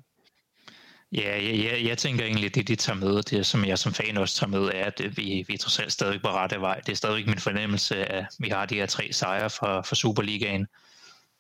Ja, 1.12 1.44
jeg, 1.44 1.64
jeg, 1.64 1.86
jeg 1.86 1.98
tænker 1.98 2.26
egentlig, 2.26 2.56
det 2.56 2.68
de 2.68 2.76
tager 2.76 2.98
med, 3.00 3.24
det 3.24 3.46
som 3.46 3.66
jeg 3.66 3.80
som 3.80 3.94
fan 3.94 4.18
også 4.18 4.36
tager 4.36 4.50
med, 4.50 4.72
er, 4.74 4.86
at 4.86 5.02
øh, 5.04 5.18
vi, 5.18 5.46
vi 5.48 5.54
er 5.54 5.58
trods 5.58 5.80
alt 5.80 5.92
stadig 5.92 6.22
på 6.22 6.28
rette 6.28 6.62
vej. 6.62 6.80
Det 6.80 6.92
er 6.92 6.96
stadig 6.96 7.26
min 7.28 7.40
fornemmelse, 7.40 8.06
at 8.06 8.26
vi 8.40 8.50
har 8.50 8.66
de 8.66 8.76
her 8.76 8.86
tre 8.86 9.14
sejre 9.14 9.50
fra, 9.50 9.82
fra 9.82 9.96
Superligaen, 9.96 10.68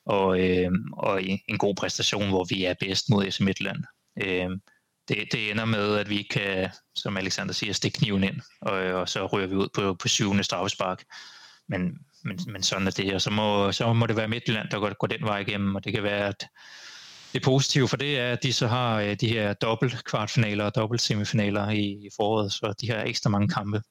og, 0.05 0.39
øh, 0.39 0.71
og 0.93 1.23
en 1.23 1.57
god 1.57 1.75
præstation, 1.75 2.29
hvor 2.29 2.45
vi 2.49 2.65
er 2.65 2.73
bedst 2.79 3.09
mod 3.09 3.31
FC 3.31 3.39
Midtland. 3.39 3.83
Øh, 4.21 4.49
det, 5.07 5.17
det 5.31 5.51
ender 5.51 5.65
med, 5.65 5.97
at 5.97 6.09
vi 6.09 6.27
kan, 6.31 6.69
som 6.95 7.17
Alexander 7.17 7.53
siger, 7.53 7.73
stikke 7.73 7.97
kniven 7.97 8.23
ind, 8.23 8.41
og, 8.61 8.73
og 8.73 9.09
så 9.09 9.25
ryger 9.25 9.47
vi 9.47 9.55
ud 9.55 9.67
på, 9.73 9.93
på 9.93 10.07
syvende 10.07 10.43
straffespark. 10.43 11.03
Men, 11.67 11.97
men, 12.23 12.39
men 12.47 12.63
sådan 12.63 12.87
er 12.87 12.91
det, 12.91 13.13
og 13.13 13.21
så 13.21 13.29
må, 13.29 13.71
så 13.71 13.93
må 13.93 14.05
det 14.05 14.15
være 14.15 14.27
Midtjylland, 14.27 14.69
der 14.69 14.79
går, 14.79 14.93
går 14.93 15.07
den 15.07 15.21
vej 15.21 15.39
igennem, 15.39 15.75
og 15.75 15.83
det 15.83 15.93
kan 15.93 16.03
være, 16.03 16.27
at 16.27 16.47
det 17.35 17.43
positive 17.43 17.87
for 17.87 17.97
det 17.97 18.19
er, 18.19 18.31
at 18.31 18.43
de 18.43 18.53
så 18.53 18.67
har 18.67 19.01
øh, 19.01 19.15
de 19.21 19.27
her 19.27 19.53
dobbelt 19.53 20.03
kvartfinaler 20.05 20.65
og 20.65 20.75
dobbelt 20.75 21.01
semifinaler 21.01 21.69
i 21.69 22.09
foråret, 22.15 22.51
så 22.51 22.73
de 22.81 22.91
har 22.91 23.03
ekstra 23.03 23.29
mange 23.29 23.47
kampe. 23.47 23.81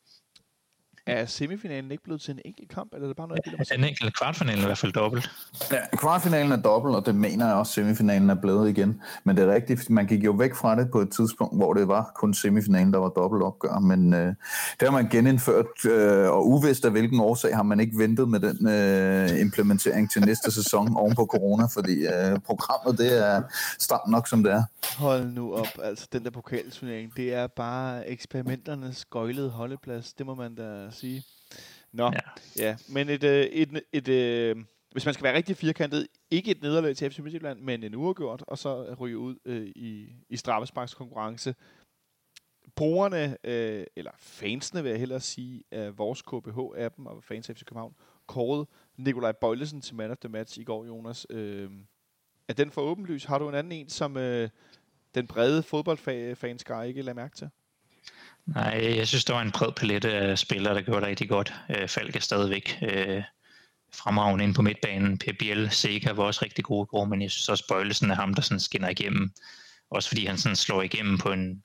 Er 1.07 1.27
semifinalen 1.27 1.91
ikke 1.91 2.05
blevet 2.05 2.21
til 2.21 2.33
en 2.33 2.41
enkelt 2.45 2.69
kamp, 2.69 2.93
eller 2.93 3.05
er 3.05 3.09
det 3.09 3.17
bare 3.17 3.29
noget, 3.29 3.41
jeg 3.47 3.67
ja, 3.71 3.75
En 3.75 3.85
enkelt 3.85 4.17
kvartfinale 4.17 4.59
er 4.59 4.63
i 4.63 4.67
hvert 4.67 4.79
fald 4.79 4.93
dobbelt. 4.93 5.31
Ja, 5.71 5.97
kvartfinalen 5.97 6.53
er 6.53 6.57
dobbelt, 6.57 6.97
og 6.97 7.07
det 7.07 7.15
mener 7.15 7.47
jeg 7.47 7.55
også, 7.55 7.73
semifinalen 7.73 8.31
er 8.31 8.35
blevet 8.35 8.69
igen. 8.69 9.01
Men 9.25 9.37
det 9.37 9.45
er 9.45 9.55
rigtigt, 9.55 9.91
man 9.91 10.07
gik 10.07 10.25
jo 10.25 10.31
væk 10.31 10.55
fra 10.55 10.77
det 10.77 10.91
på 10.91 11.01
et 11.01 11.11
tidspunkt, 11.11 11.57
hvor 11.57 11.75
det 11.75 11.89
var 11.89 12.13
kun 12.15 12.35
semifinalen, 12.35 12.93
der 12.93 12.99
var 12.99 13.09
dobbelt 13.09 13.43
opgør. 13.43 13.79
Men 13.79 14.15
øh, 14.15 14.27
det 14.81 14.89
har 14.89 14.91
man 14.91 15.09
genindført, 15.09 15.85
øh, 15.85 16.31
og 16.31 16.49
uvist 16.49 16.85
af 16.85 16.91
hvilken 16.91 17.21
årsag 17.21 17.57
har 17.57 17.63
man 17.63 17.81
ikke 17.81 17.99
ventet 17.99 18.29
med 18.29 18.41
den 18.41 18.69
øh, 18.69 19.41
implementering 19.41 20.11
til 20.11 20.23
næste 20.23 20.51
sæson 20.51 20.97
oven 20.97 21.15
på 21.15 21.27
corona, 21.27 21.65
fordi 21.75 22.07
øh, 22.07 22.39
programmet 22.47 22.99
det 22.99 23.29
er 23.29 23.43
stramt 23.79 24.11
nok, 24.11 24.29
som 24.29 24.43
det 24.43 24.53
er. 24.53 24.63
Hold 24.99 25.27
nu 25.27 25.55
op, 25.55 25.67
altså 25.83 26.07
den 26.13 26.25
der 26.25 26.31
pokalturnering, 26.31 27.17
det 27.17 27.35
er 27.35 27.47
bare 27.47 28.09
eksperimenternes 28.09 29.05
gøjlede 29.05 29.51
holdeplads, 29.51 30.13
det 30.13 30.27
må 30.27 30.35
man 30.35 30.55
da 30.55 30.91
sige. 30.95 31.25
Nå, 31.93 32.05
ja. 32.05 32.19
ja. 32.65 32.77
Men 32.89 33.09
et, 33.09 33.25
øh, 33.25 33.45
et, 33.45 33.83
et, 33.93 34.09
øh, 34.09 34.57
hvis 34.93 35.05
man 35.05 35.15
skal 35.15 35.25
være 35.25 35.35
rigtig 35.35 35.57
firkantet, 35.57 36.07
ikke 36.31 36.51
et 36.51 36.63
nederlag 36.63 36.97
til 36.97 37.11
FC 37.11 37.19
Midtjylland, 37.19 37.61
men 37.61 37.83
en 37.83 37.95
uafgjort, 37.95 38.45
og 38.47 38.59
så 38.59 38.97
ryge 39.01 39.19
ud 39.19 39.37
øh, 39.45 39.67
i, 39.67 40.15
i 40.29 40.37
straffesparks 40.37 40.95
konkurrence. 40.95 41.55
Brugerne, 42.75 43.37
øh, 43.45 43.87
eller 43.97 44.11
fansene 44.19 44.83
vil 44.83 44.91
jeg 44.91 44.99
hellere 44.99 45.21
sige, 45.21 45.65
af 45.71 45.99
vores 45.99 46.23
KBH-appen 46.23 47.07
og 47.09 47.25
fans 47.25 47.51
af 47.51 47.57
FC 47.57 47.65
København, 47.65 47.95
kåret 48.27 48.67
Nikolaj 48.97 49.33
Bøjlesen 49.33 49.81
til 49.81 49.95
man 49.95 50.11
of 50.11 50.17
the 50.19 50.29
match 50.29 50.59
i 50.59 50.65
går, 50.65 50.85
Jonas. 50.85 51.27
Øh, 51.31 51.71
er 52.49 52.53
den 52.53 52.71
for 52.71 52.83
åbenlys? 52.83 53.25
Har 53.25 53.39
du 53.39 53.49
en 53.49 53.55
anden 53.55 53.73
en, 53.73 53.89
som 53.89 54.17
øh, 54.17 54.49
den 55.15 55.27
brede 55.27 55.63
fodboldfanskare 55.63 56.89
ikke 56.89 57.03
lader 57.03 57.15
mærke 57.15 57.37
til? 57.37 57.51
Nej, 58.47 58.95
jeg 58.97 59.09
synes, 59.09 59.25
der 59.25 59.35
var 59.35 59.43
en 59.43 59.53
bred 59.53 59.73
palette 59.73 60.13
af 60.13 60.39
spillere, 60.39 60.75
der 60.75 60.81
gjorde 60.81 61.01
det 61.01 61.09
rigtig 61.09 61.29
godt. 61.29 61.55
Øh, 61.71 61.89
Falk 61.89 62.17
er 62.17 62.21
stadigvæk 62.21 62.79
øh, 62.83 63.23
fremragende 63.95 64.45
inde 64.45 64.55
på 64.55 64.63
midtbanen. 64.63 65.19
Per 65.19 65.33
Biel, 65.39 65.73
var 66.17 66.25
også 66.25 66.41
rigtig 66.45 66.65
gode 66.65 66.87
går, 66.87 67.05
men 67.05 67.23
jeg 67.23 67.31
synes 67.31 67.49
også, 67.49 67.67
Bøjlesen 67.69 68.11
er 68.11 68.15
ham, 68.15 68.35
der 68.35 68.43
sådan 68.43 68.61
skinner 68.61 68.89
igennem. 68.89 69.33
Også 69.91 70.09
fordi 70.09 70.27
han 70.27 70.39
sådan 70.39 70.57
slår 70.57 70.83
igennem 70.83 71.19
på 71.19 71.33
en, 71.33 71.63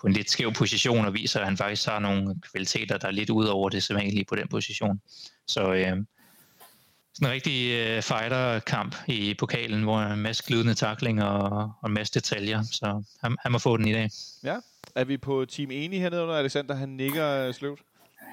på 0.00 0.06
en 0.06 0.12
lidt 0.12 0.30
skæv 0.30 0.52
position 0.52 1.06
og 1.06 1.14
viser, 1.14 1.40
at 1.40 1.46
han 1.46 1.56
faktisk 1.56 1.88
har 1.88 1.98
nogle 1.98 2.34
kvaliteter, 2.52 2.98
der 2.98 3.06
er 3.06 3.12
lidt 3.12 3.30
ud 3.30 3.46
over 3.46 3.68
det 3.68 3.82
sædvanlige 3.82 4.24
på 4.28 4.34
den 4.34 4.48
position. 4.48 5.00
Så 5.46 5.72
øh, 5.72 5.96
sådan 7.14 7.28
en 7.28 7.32
rigtig 7.32 7.70
øh, 7.70 8.02
fighter-kamp 8.02 8.96
i 9.06 9.34
pokalen, 9.38 9.82
hvor 9.82 9.98
en 9.98 10.22
masse 10.22 10.44
glidende 10.46 10.74
takling 10.74 11.22
og, 11.22 11.70
og 11.80 11.88
en 11.88 11.94
masse 11.94 12.14
detaljer. 12.14 12.62
Så 12.62 13.04
han, 13.22 13.36
han 13.40 13.52
må 13.52 13.58
få 13.58 13.76
den 13.76 13.88
i 13.88 13.92
dag. 13.92 14.10
Ja, 14.44 14.56
er 14.94 15.04
vi 15.04 15.16
på 15.16 15.44
team 15.44 15.70
enige 15.70 16.00
hernede 16.00 16.22
under 16.22 16.34
Alexander? 16.34 16.74
Han 16.74 16.88
nikker 16.88 17.46
øh, 17.46 17.54
sløvt. 17.54 17.80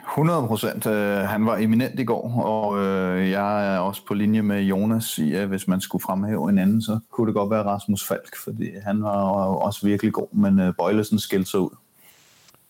100 0.06 0.48
procent. 0.48 0.86
Øh, 0.86 1.18
han 1.18 1.46
var 1.46 1.58
eminent 1.58 2.00
i 2.00 2.04
går, 2.04 2.42
og 2.46 2.80
øh, 2.80 3.30
jeg 3.30 3.76
er 3.76 3.80
også 3.80 4.02
på 4.08 4.14
linje 4.14 4.42
med 4.42 4.62
Jonas 4.62 5.18
i, 5.18 5.34
at 5.34 5.48
hvis 5.48 5.68
man 5.68 5.82
skulle 5.82 6.02
fremhæve 6.02 6.50
en 6.50 6.58
anden, 6.58 6.82
så 6.82 7.00
kunne 7.12 7.28
det 7.28 7.36
godt 7.36 7.52
være 7.52 7.64
Rasmus 7.64 8.08
Falk, 8.08 8.38
fordi 8.44 8.70
han 8.84 9.04
var 9.04 9.12
også 9.46 9.88
virkelig 9.88 10.14
god, 10.14 10.36
men 10.36 10.60
øh, 10.60 10.74
Bøjlesen 10.78 11.20
skilte 11.20 11.52
sig 11.52 11.60
ud. 11.60 11.70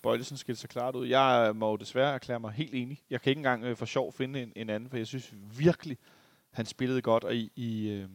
Bøjlesen 0.06 0.38
skilte 0.38 0.62
sig 0.62 0.70
klart 0.70 0.96
ud. 0.96 1.08
Jeg 1.08 1.46
øh, 1.50 1.56
må 1.56 1.78
desværre 1.78 2.14
erklære 2.14 2.40
mig 2.40 2.52
helt 2.52 2.74
enig. 2.74 3.02
Jeg 3.10 3.22
kan 3.22 3.30
ikke 3.30 3.40
engang 3.40 3.64
øh, 3.64 3.78
for 3.78 3.86
sjov 3.86 4.14
finde 4.14 4.42
en, 4.42 4.52
en 4.56 4.70
anden, 4.70 4.90
for 4.90 4.98
jeg 4.98 5.08
synes 5.08 5.34
virkelig, 5.58 5.98
han 6.52 6.66
spillede 6.66 7.02
godt, 7.02 7.24
og 7.24 7.36
i, 7.36 7.52
i, 7.56 7.90
øh, 7.90 8.10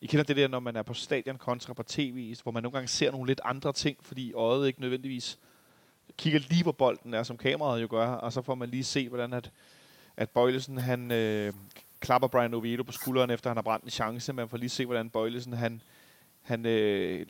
I 0.00 0.06
kender 0.06 0.24
det 0.24 0.36
der, 0.36 0.48
når 0.48 0.60
man 0.60 0.76
er 0.76 0.82
på 0.82 0.94
stadion 0.94 1.36
kontra 1.36 1.74
på 1.74 1.82
tv, 1.82 2.36
hvor 2.42 2.52
man 2.52 2.62
nogle 2.62 2.74
gange 2.74 2.88
ser 2.88 3.10
nogle 3.10 3.26
lidt 3.26 3.40
andre 3.44 3.72
ting, 3.72 3.96
fordi 4.02 4.32
øjet 4.32 4.66
ikke 4.66 4.80
nødvendigvis 4.80 5.38
kigger 6.18 6.40
lige 6.48 6.64
på 6.64 6.72
bolden, 6.72 7.14
er 7.14 7.22
som 7.22 7.36
kameraet 7.36 7.82
jo 7.82 7.86
gør, 7.90 8.08
og 8.08 8.32
så 8.32 8.42
får 8.42 8.54
man 8.54 8.68
lige 8.68 8.84
se, 8.84 9.08
hvordan 9.08 9.32
at, 9.32 9.50
at 10.16 10.30
Bøjlesen, 10.30 10.78
han 10.78 11.10
øh, 11.10 11.52
klapper 12.00 12.28
Brian 12.28 12.54
Oviedo 12.54 12.82
på 12.82 12.92
skulderen, 12.92 13.30
efter 13.30 13.50
han 13.50 13.56
har 13.56 13.62
brændt 13.62 13.84
en 13.84 13.90
chance. 13.90 14.32
Man 14.32 14.48
får 14.48 14.56
lige 14.56 14.68
se, 14.68 14.86
hvordan 14.86 15.10
Bøjlesen, 15.10 15.52
han, 15.52 15.82
han 16.42 16.66
øh, 16.66 17.26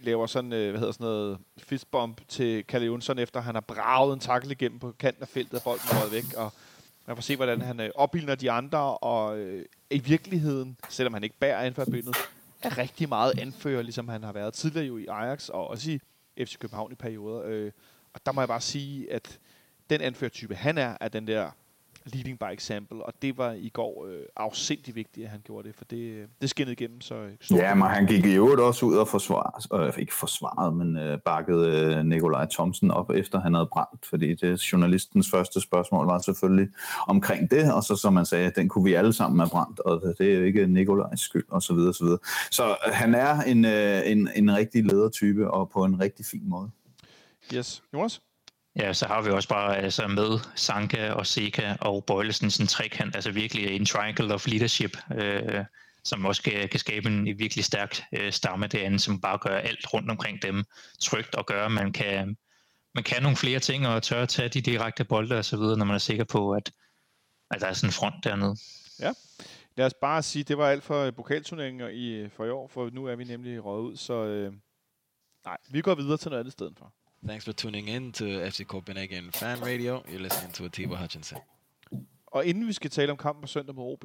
laver 0.00 0.26
sådan, 0.26 0.52
øh, 0.52 0.70
hvad 0.70 0.78
hedder 0.78 0.92
sådan 0.92 1.04
noget, 1.04 1.38
fistbump 1.58 2.20
til 2.28 2.64
Kalle 2.64 2.86
Jonsson, 2.86 3.18
efter 3.18 3.40
han 3.40 3.54
har 3.54 3.60
braget 3.60 4.14
en 4.14 4.20
takkel 4.20 4.50
igennem 4.50 4.78
på 4.78 4.92
kanten 4.98 5.22
af 5.22 5.28
feltet, 5.28 5.54
og 5.54 5.62
bolden 5.62 5.88
er 5.90 6.10
væk, 6.10 6.34
og 6.36 6.52
man 7.06 7.16
får 7.16 7.22
se, 7.22 7.36
hvordan 7.36 7.60
han 7.60 7.80
øh, 7.80 7.90
opildner 7.94 8.34
de 8.34 8.50
andre, 8.50 8.98
og 8.98 9.38
øh, 9.38 9.64
i 9.90 9.98
virkeligheden, 9.98 10.76
selvom 10.88 11.14
han 11.14 11.24
ikke 11.24 11.38
bærer 11.38 11.58
anførbindet, 11.58 12.16
er 12.62 12.78
rigtig 12.78 13.08
meget 13.08 13.38
anfører, 13.38 13.82
ligesom 13.82 14.08
han 14.08 14.22
har 14.22 14.32
været 14.32 14.54
tidligere 14.54 14.86
jo 14.86 14.98
i 14.98 15.06
Ajax, 15.06 15.48
og 15.48 15.68
også 15.68 15.90
i 15.90 16.00
FC 16.44 16.58
København 16.58 16.92
i 16.92 16.94
perioder. 16.94 17.42
Øh, 17.44 17.72
og 18.14 18.26
der 18.26 18.32
må 18.32 18.40
jeg 18.40 18.48
bare 18.48 18.60
sige, 18.60 19.12
at 19.12 19.38
den 19.90 20.00
anførtype, 20.00 20.54
han 20.54 20.78
er, 20.78 20.96
er 21.00 21.08
den 21.08 21.26
der 21.26 21.50
leading 22.06 22.38
by 22.38 22.52
example, 22.52 23.06
og 23.06 23.12
det 23.22 23.38
var 23.38 23.52
i 23.52 23.68
går 23.68 24.06
øh, 24.06 24.22
afsindig 24.36 24.94
vigtigt, 24.94 25.24
at 25.24 25.30
han 25.30 25.40
gjorde 25.44 25.68
det, 25.68 25.76
for 25.76 25.84
det, 25.84 26.26
det 26.40 26.50
skinnede 26.50 26.72
igennem. 26.72 27.00
Så 27.00 27.14
øh, 27.14 27.32
ja, 27.50 27.74
men 27.74 27.86
han 27.86 28.06
gik 28.06 28.24
i 28.24 28.34
øvrigt 28.34 28.60
også 28.60 28.86
ud 28.86 28.96
og 28.96 29.08
forsvarede, 29.08 29.86
øh, 29.86 29.98
ikke 29.98 30.14
forsvaret, 30.14 30.76
men 30.76 30.96
øh, 30.96 31.18
bakkede 31.18 31.94
øh, 31.96 32.04
Nikolaj 32.04 32.46
Thomsen 32.52 32.90
op, 32.90 33.10
efter 33.10 33.40
han 33.40 33.54
havde 33.54 33.68
brændt, 33.72 34.06
fordi 34.06 34.34
det 34.34 34.72
journalistens 34.72 35.30
første 35.30 35.60
spørgsmål 35.60 36.06
var 36.06 36.18
selvfølgelig 36.18 36.68
omkring 37.08 37.50
det, 37.50 37.72
og 37.72 37.82
så 37.82 37.96
som 37.96 38.12
man 38.12 38.26
sagde, 38.26 38.52
den 38.56 38.68
kunne 38.68 38.84
vi 38.84 38.94
alle 38.94 39.12
sammen 39.12 39.40
have 39.40 39.50
brændt, 39.50 39.80
og 39.80 40.14
det 40.18 40.32
er 40.32 40.38
jo 40.38 40.44
ikke 40.44 40.66
Nikolajs 40.66 41.20
skyld, 41.20 41.46
og 41.48 41.62
så 41.62 41.74
videre, 41.74 41.94
så 41.94 42.04
videre. 42.04 42.18
Så 42.50 42.68
øh, 42.68 42.92
han 42.92 43.14
er 43.14 43.40
en, 43.42 43.64
øh, 43.64 44.00
en, 44.04 44.28
en 44.36 44.56
rigtig 44.56 44.84
ledertype, 44.84 45.50
og 45.50 45.70
på 45.70 45.84
en 45.84 46.00
rigtig 46.00 46.26
fin 46.26 46.48
måde. 46.48 46.70
Yes. 47.54 47.82
Jonas? 47.94 48.22
Ja, 48.80 48.92
så 48.92 49.06
har 49.06 49.22
vi 49.22 49.30
også 49.30 49.48
bare 49.48 49.76
altså 49.76 50.06
med 50.06 50.38
Sanka 50.54 51.10
og 51.10 51.26
Seca 51.26 51.76
og 51.80 52.04
Bøjlesen 52.04 52.62
en 52.62 52.66
trekant, 52.66 53.14
altså 53.14 53.30
virkelig 53.30 53.76
en 53.76 53.86
triangle 53.86 54.34
of 54.34 54.46
leadership, 54.46 54.96
øh, 55.14 55.64
som 56.04 56.24
også 56.24 56.42
kan, 56.42 56.68
kan 56.68 56.80
skabe 56.80 57.08
en 57.08 57.38
virkelig 57.38 57.64
stærk 57.64 58.00
øh, 58.12 58.32
stamme 58.32 58.66
derinde, 58.66 58.98
som 58.98 59.20
bare 59.20 59.38
gør 59.38 59.58
alt 59.58 59.94
rundt 59.94 60.10
omkring 60.10 60.42
dem 60.42 60.64
trygt 61.00 61.34
og 61.34 61.46
gør, 61.46 61.66
at 61.66 61.72
man 61.72 61.92
kan, 61.92 62.36
man 62.94 63.04
kan 63.04 63.22
nogle 63.22 63.36
flere 63.36 63.58
ting 63.58 63.86
og 63.86 64.02
tør 64.02 64.22
at 64.22 64.28
tage 64.28 64.48
de 64.48 64.60
direkte 64.60 65.04
bolde 65.04 65.38
og 65.38 65.44
så 65.44 65.56
videre, 65.56 65.78
når 65.78 65.84
man 65.84 65.94
er 65.94 65.98
sikker 65.98 66.24
på, 66.24 66.52
at, 66.52 66.72
at 67.50 67.60
der 67.60 67.66
er 67.66 67.72
sådan 67.72 67.88
en 67.88 67.92
front 67.92 68.24
dernede. 68.24 68.56
Ja, 69.00 69.12
lad 69.76 69.86
os 69.86 69.94
bare 70.00 70.22
sige, 70.22 70.42
det 70.42 70.58
var 70.58 70.68
alt 70.68 70.84
for 70.84 71.04
øh, 71.04 71.12
pokalturneringer 71.12 71.88
i, 71.88 72.08
øh, 72.08 72.30
for 72.30 72.44
i 72.44 72.50
år, 72.50 72.68
for 72.68 72.90
nu 72.90 73.06
er 73.06 73.16
vi 73.16 73.24
nemlig 73.24 73.64
røget 73.64 73.82
ud, 73.82 73.96
så 73.96 74.14
øh, 74.14 74.52
nej, 75.44 75.56
vi 75.70 75.80
går 75.80 75.94
videre 75.94 76.16
til 76.16 76.30
noget 76.30 76.40
andet 76.40 76.52
sted 76.52 76.70
for. 76.78 76.94
Thanks 77.26 77.44
for 77.44 77.52
tuning 77.52 77.88
in 77.88 78.12
to 78.12 78.24
FC 78.24 78.66
Copenhagen 78.66 79.32
Fan 79.32 79.62
Radio. 79.62 80.02
You're 80.08 80.22
listening 80.22 80.54
to 80.54 80.64
Atiba 80.64 80.96
Hutchinson. 80.96 81.38
Og 82.26 82.46
inden 82.46 82.66
vi 82.66 82.72
skal 82.72 82.90
tale 82.90 83.12
om 83.12 83.18
kampen 83.18 83.40
på 83.40 83.46
søndag 83.46 83.74
mod 83.74 83.92
OB, 83.92 84.04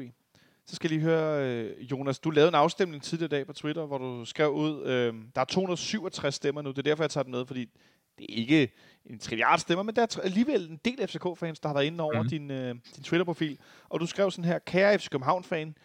så 0.65 0.75
skal 0.75 0.91
jeg 0.91 0.97
lige 0.97 1.09
høre, 1.09 1.45
øh, 1.45 1.91
Jonas, 1.91 2.19
du 2.19 2.29
lavede 2.29 2.47
en 2.47 2.55
afstemning 2.55 3.03
tidligere 3.03 3.25
i 3.25 3.29
dag 3.29 3.47
på 3.47 3.53
Twitter, 3.53 3.85
hvor 3.85 3.97
du 3.97 4.25
skrev 4.25 4.49
ud, 4.49 4.85
øh, 4.85 5.13
der 5.35 5.41
er 5.41 5.45
267 5.45 6.35
stemmer 6.35 6.61
nu, 6.61 6.69
det 6.69 6.77
er 6.77 6.81
derfor, 6.81 7.03
jeg 7.03 7.09
tager 7.09 7.23
den 7.23 7.31
med, 7.31 7.45
fordi 7.45 7.69
det 8.17 8.25
er 8.29 8.35
ikke 8.35 8.71
en 9.05 9.19
trilliard 9.19 9.59
stemmer, 9.59 9.83
men 9.83 9.95
der 9.95 10.01
er 10.01 10.19
alligevel 10.23 10.69
en 10.69 10.79
del 10.85 11.07
FCK-fans, 11.07 11.59
der 11.59 11.69
har 11.69 11.73
været 11.73 11.85
inde 11.85 12.03
over 12.03 12.21
mm. 12.21 12.29
din, 12.29 12.51
øh, 12.51 12.75
din 12.95 13.03
Twitter-profil. 13.03 13.59
Og 13.89 13.99
du 13.99 14.05
skrev 14.05 14.31
sådan 14.31 14.45
her, 14.45 14.59
kære 14.59 14.99
FC 14.99 15.09
København-fan, 15.09 15.75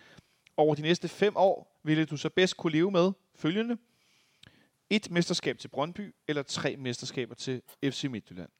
over 0.56 0.74
de 0.74 0.82
næste 0.82 1.08
fem 1.08 1.32
år 1.36 1.80
ville 1.82 2.04
du 2.04 2.16
så 2.16 2.28
bedst 2.28 2.56
kunne 2.56 2.72
leve 2.72 2.90
med 2.90 3.12
følgende– 3.36 3.76
et 4.90 5.10
mesterskab 5.10 5.58
til 5.58 5.68
Brøndby, 5.68 6.14
eller 6.28 6.42
tre 6.42 6.76
mesterskaber 6.76 7.34
til 7.34 7.62
FC 7.84 8.04
Midtjylland. 8.04 8.50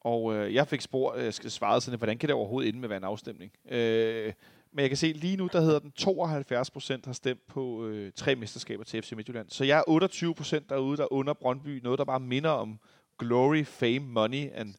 Og 0.00 0.34
øh, 0.34 0.54
jeg 0.54 0.68
fik 0.68 0.80
spor, 0.80 1.14
øh, 1.14 1.32
skal 1.32 1.50
svare 1.50 1.80
sådan, 1.80 1.98
hvordan 1.98 2.18
kan 2.18 2.28
det 2.28 2.34
overhovedet 2.34 2.68
ende 2.68 2.78
med 2.78 2.84
at 2.86 2.90
være 2.90 2.96
en 2.96 3.04
afstemning? 3.04 3.52
Øh, 3.68 4.32
men 4.72 4.82
jeg 4.82 4.90
kan 4.90 4.96
se, 4.96 5.12
lige 5.12 5.36
nu, 5.36 5.48
der 5.52 5.60
hedder 5.60 5.78
den 5.78 5.92
72 5.92 6.70
procent 6.70 7.06
har 7.06 7.12
stemt 7.12 7.46
på 7.46 7.86
øh, 7.86 8.12
tre 8.12 8.34
mesterskaber 8.34 8.84
til 8.84 9.02
FC 9.02 9.12
Midtjylland. 9.12 9.50
Så 9.50 9.64
jeg 9.64 9.78
er 9.78 9.82
28 9.86 10.34
procent 10.34 10.68
derude, 10.68 10.96
der 10.96 11.12
under 11.12 11.32
Brøndby. 11.32 11.80
Noget, 11.82 11.98
der 11.98 12.04
bare 12.04 12.20
minder 12.20 12.50
om 12.50 12.80
glory, 13.18 13.64
fame, 13.64 14.00
money 14.00 14.50
and 14.54 14.74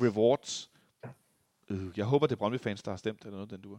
rewards. 0.00 0.70
Øh, 1.70 1.88
jeg 1.96 2.04
håber, 2.04 2.26
det 2.26 2.34
er 2.34 2.38
Brøndby-fans, 2.38 2.82
der 2.82 2.90
har 2.90 2.96
stemt, 2.96 3.24
eller 3.24 3.36
noget 3.36 3.50
den 3.50 3.60
du 3.60 3.78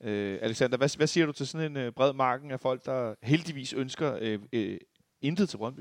øh, 0.00 0.38
Alexander, 0.42 0.76
hvad, 0.76 0.96
hvad 0.96 1.06
siger 1.06 1.26
du 1.26 1.32
til 1.32 1.46
sådan 1.46 1.70
en 1.70 1.76
øh, 1.76 1.92
bred 1.92 2.12
marken 2.12 2.50
af 2.50 2.60
folk, 2.60 2.84
der 2.84 3.14
heldigvis 3.22 3.72
ønsker 3.72 4.18
øh, 4.20 4.38
øh, 4.52 4.78
intet 5.22 5.48
til 5.48 5.56
Brøndby. 5.56 5.80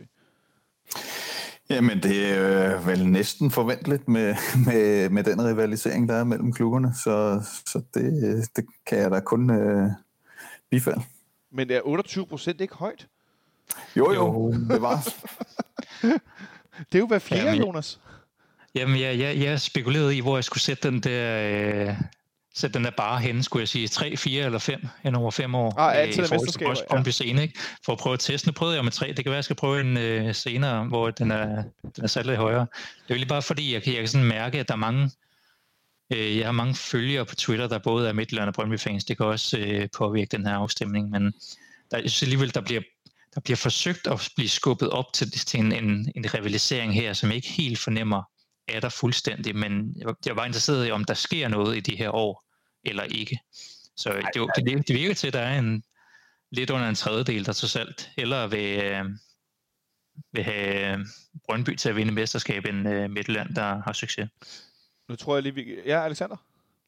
Jamen, 1.70 2.04
det 2.04 2.38
er 2.38 2.78
øh, 2.78 2.88
vel 2.88 3.08
næsten 3.08 3.52
forventeligt 3.52 4.08
med, 4.08 4.36
med, 4.66 5.10
med 5.10 5.24
den 5.24 5.46
rivalisering, 5.46 6.10
der 6.10 6.16
er 6.16 6.24
mellem 6.24 6.54
klubberne, 6.54 6.94
så, 7.04 7.46
så 7.66 7.82
det, 7.94 8.50
det 8.56 8.66
kan 8.86 8.98
jeg 8.98 9.12
da 9.12 9.20
kun 9.20 9.50
øh, 9.50 9.90
bifalde. 10.70 11.02
Men 11.52 11.72
er 11.72 11.82
28 11.84 12.28
procent 12.28 12.62
ikke 12.62 12.76
højt? 12.76 13.08
Jo, 13.96 14.14
jo, 14.14 14.52
det 14.70 14.82
var. 14.82 15.14
det 16.80 16.96
er 16.96 17.00
jo 17.00 17.08
hver 17.08 17.20
fjerde, 17.20 17.44
jamen, 17.44 17.62
Jonas. 17.62 18.00
Jamen, 18.76 19.00
jeg, 19.00 19.20
jeg, 19.20 19.38
jeg 19.40 19.62
spekulerede 19.62 20.18
i, 20.18 20.20
hvor 20.20 20.38
jeg 20.38 20.44
skulle 20.44 20.62
sætte 20.62 20.92
den 20.92 21.00
der 21.00 21.90
øh, 21.90 22.02
sætte 22.58 22.74
den 22.74 22.84
der 22.84 22.92
bare 22.92 23.20
hen, 23.20 23.44
skulle 23.44 23.62
jeg 23.62 23.68
sige, 23.68 23.88
3, 23.88 24.18
4 24.18 24.46
eller 24.46 24.60
5 24.60 24.88
hen 25.04 25.16
over 25.16 25.32
5 25.32 25.56
år. 25.56 25.80
Ah, 25.80 25.98
altid 25.98 26.24
øh, 26.24 26.30
mesterskaber, 26.32 26.76
ja. 26.92 27.04
På 27.04 27.12
scene, 27.12 27.42
ikke? 27.42 27.60
For 27.86 27.92
at 27.92 28.00
prøve 28.00 28.14
at 28.14 28.20
teste. 28.20 28.48
Nu 28.48 28.52
prøvede 28.52 28.76
jeg 28.76 28.84
med 28.84 28.92
3. 28.92 29.08
Det 29.08 29.16
kan 29.16 29.26
være, 29.26 29.36
jeg 29.36 29.44
skal 29.44 29.56
prøve 29.56 29.82
en 29.82 29.98
øh, 29.98 30.36
senere, 30.36 30.86
hvor 30.86 31.10
den 31.10 31.32
er, 31.32 31.64
den 31.82 32.04
er 32.04 32.08
sat 32.08 32.26
lidt 32.26 32.38
højere. 32.38 32.68
Det 33.08 33.14
er 33.14 33.18
lige 33.18 33.28
bare 33.28 33.42
fordi, 33.42 33.74
jeg 33.74 33.84
kan, 33.84 33.94
jeg 33.94 34.02
kan 34.02 34.08
sådan 34.08 34.28
mærke, 34.28 34.60
at 34.60 34.68
der 34.68 34.74
er 34.74 34.78
mange, 34.78 35.12
øh, 36.14 36.38
jeg 36.38 36.46
har 36.46 36.52
mange 36.52 36.76
følgere 36.76 37.26
på 37.26 37.36
Twitter, 37.36 37.68
der 37.68 37.80
både 37.80 38.10
er 38.10 38.14
Midtjylland 38.14 38.48
og 38.48 38.54
Brøndby 38.54 38.80
fans. 38.80 39.06
Det 39.06 39.18
kan 39.18 39.26
også 39.26 39.58
øh, 39.58 39.88
påvirke 39.98 40.38
den 40.38 40.46
her 40.46 40.54
afstemning, 40.54 41.10
men 41.10 41.24
der, 41.92 41.98
jeg 41.98 42.10
synes 42.10 42.24
alligevel, 42.24 42.54
der 42.54 42.62
bliver 42.62 42.82
der 43.36 43.42
bliver 43.42 43.58
forsøgt 43.58 44.08
at 44.08 44.30
blive 44.36 44.50
skubbet 44.50 44.90
op 44.90 45.14
til, 45.14 45.32
til 45.32 45.60
en, 45.60 45.72
en, 45.72 46.12
en 46.16 46.34
rivalisering 46.34 46.94
her, 46.94 47.14
som 47.14 47.32
ikke 47.32 47.48
helt 47.48 47.80
fornemmer 47.80 48.24
er 48.68 48.80
der 48.80 48.90
fuldstændig, 48.90 49.56
men 49.56 49.96
jeg, 49.98 50.14
jeg 50.26 50.36
var 50.36 50.46
interesseret 50.46 50.88
i, 50.88 50.92
om 50.92 51.04
der 51.04 51.14
sker 51.14 51.48
noget 51.48 51.78
i 51.78 51.80
de 51.80 51.98
her 51.98 52.16
år, 52.16 52.47
eller 52.90 53.04
ikke. 53.04 53.40
Så 53.96 54.10
Ej, 54.10 54.30
det, 54.34 54.66
det, 54.66 54.88
det 54.88 54.96
virker 54.96 55.16
til, 55.16 55.28
at 55.28 55.34
der 55.34 55.40
er 55.40 55.60
en 55.60 55.84
lidt 56.52 56.70
under 56.70 56.90
en 56.90 56.96
tredjedel, 56.96 57.46
der 57.46 57.52
så 57.52 57.80
alt 57.80 58.12
hellere 58.18 58.50
vil, 58.50 58.84
øh, 58.84 59.06
vil 60.32 60.44
have 60.44 61.06
Brøndby 61.46 61.76
til 61.76 61.90
at 61.90 61.96
vinde 61.96 62.12
mesterskab 62.14 62.66
end 62.66 62.90
øh, 62.90 63.10
Midtland, 63.10 63.56
der 63.56 63.82
har 63.82 63.94
succes. 63.94 64.30
Nu 65.10 65.16
tror 65.16 65.36
jeg 65.36 65.44
lige, 65.44 65.56
vi... 65.56 65.82
Ja, 65.86 66.04
Alexander? 66.04 66.38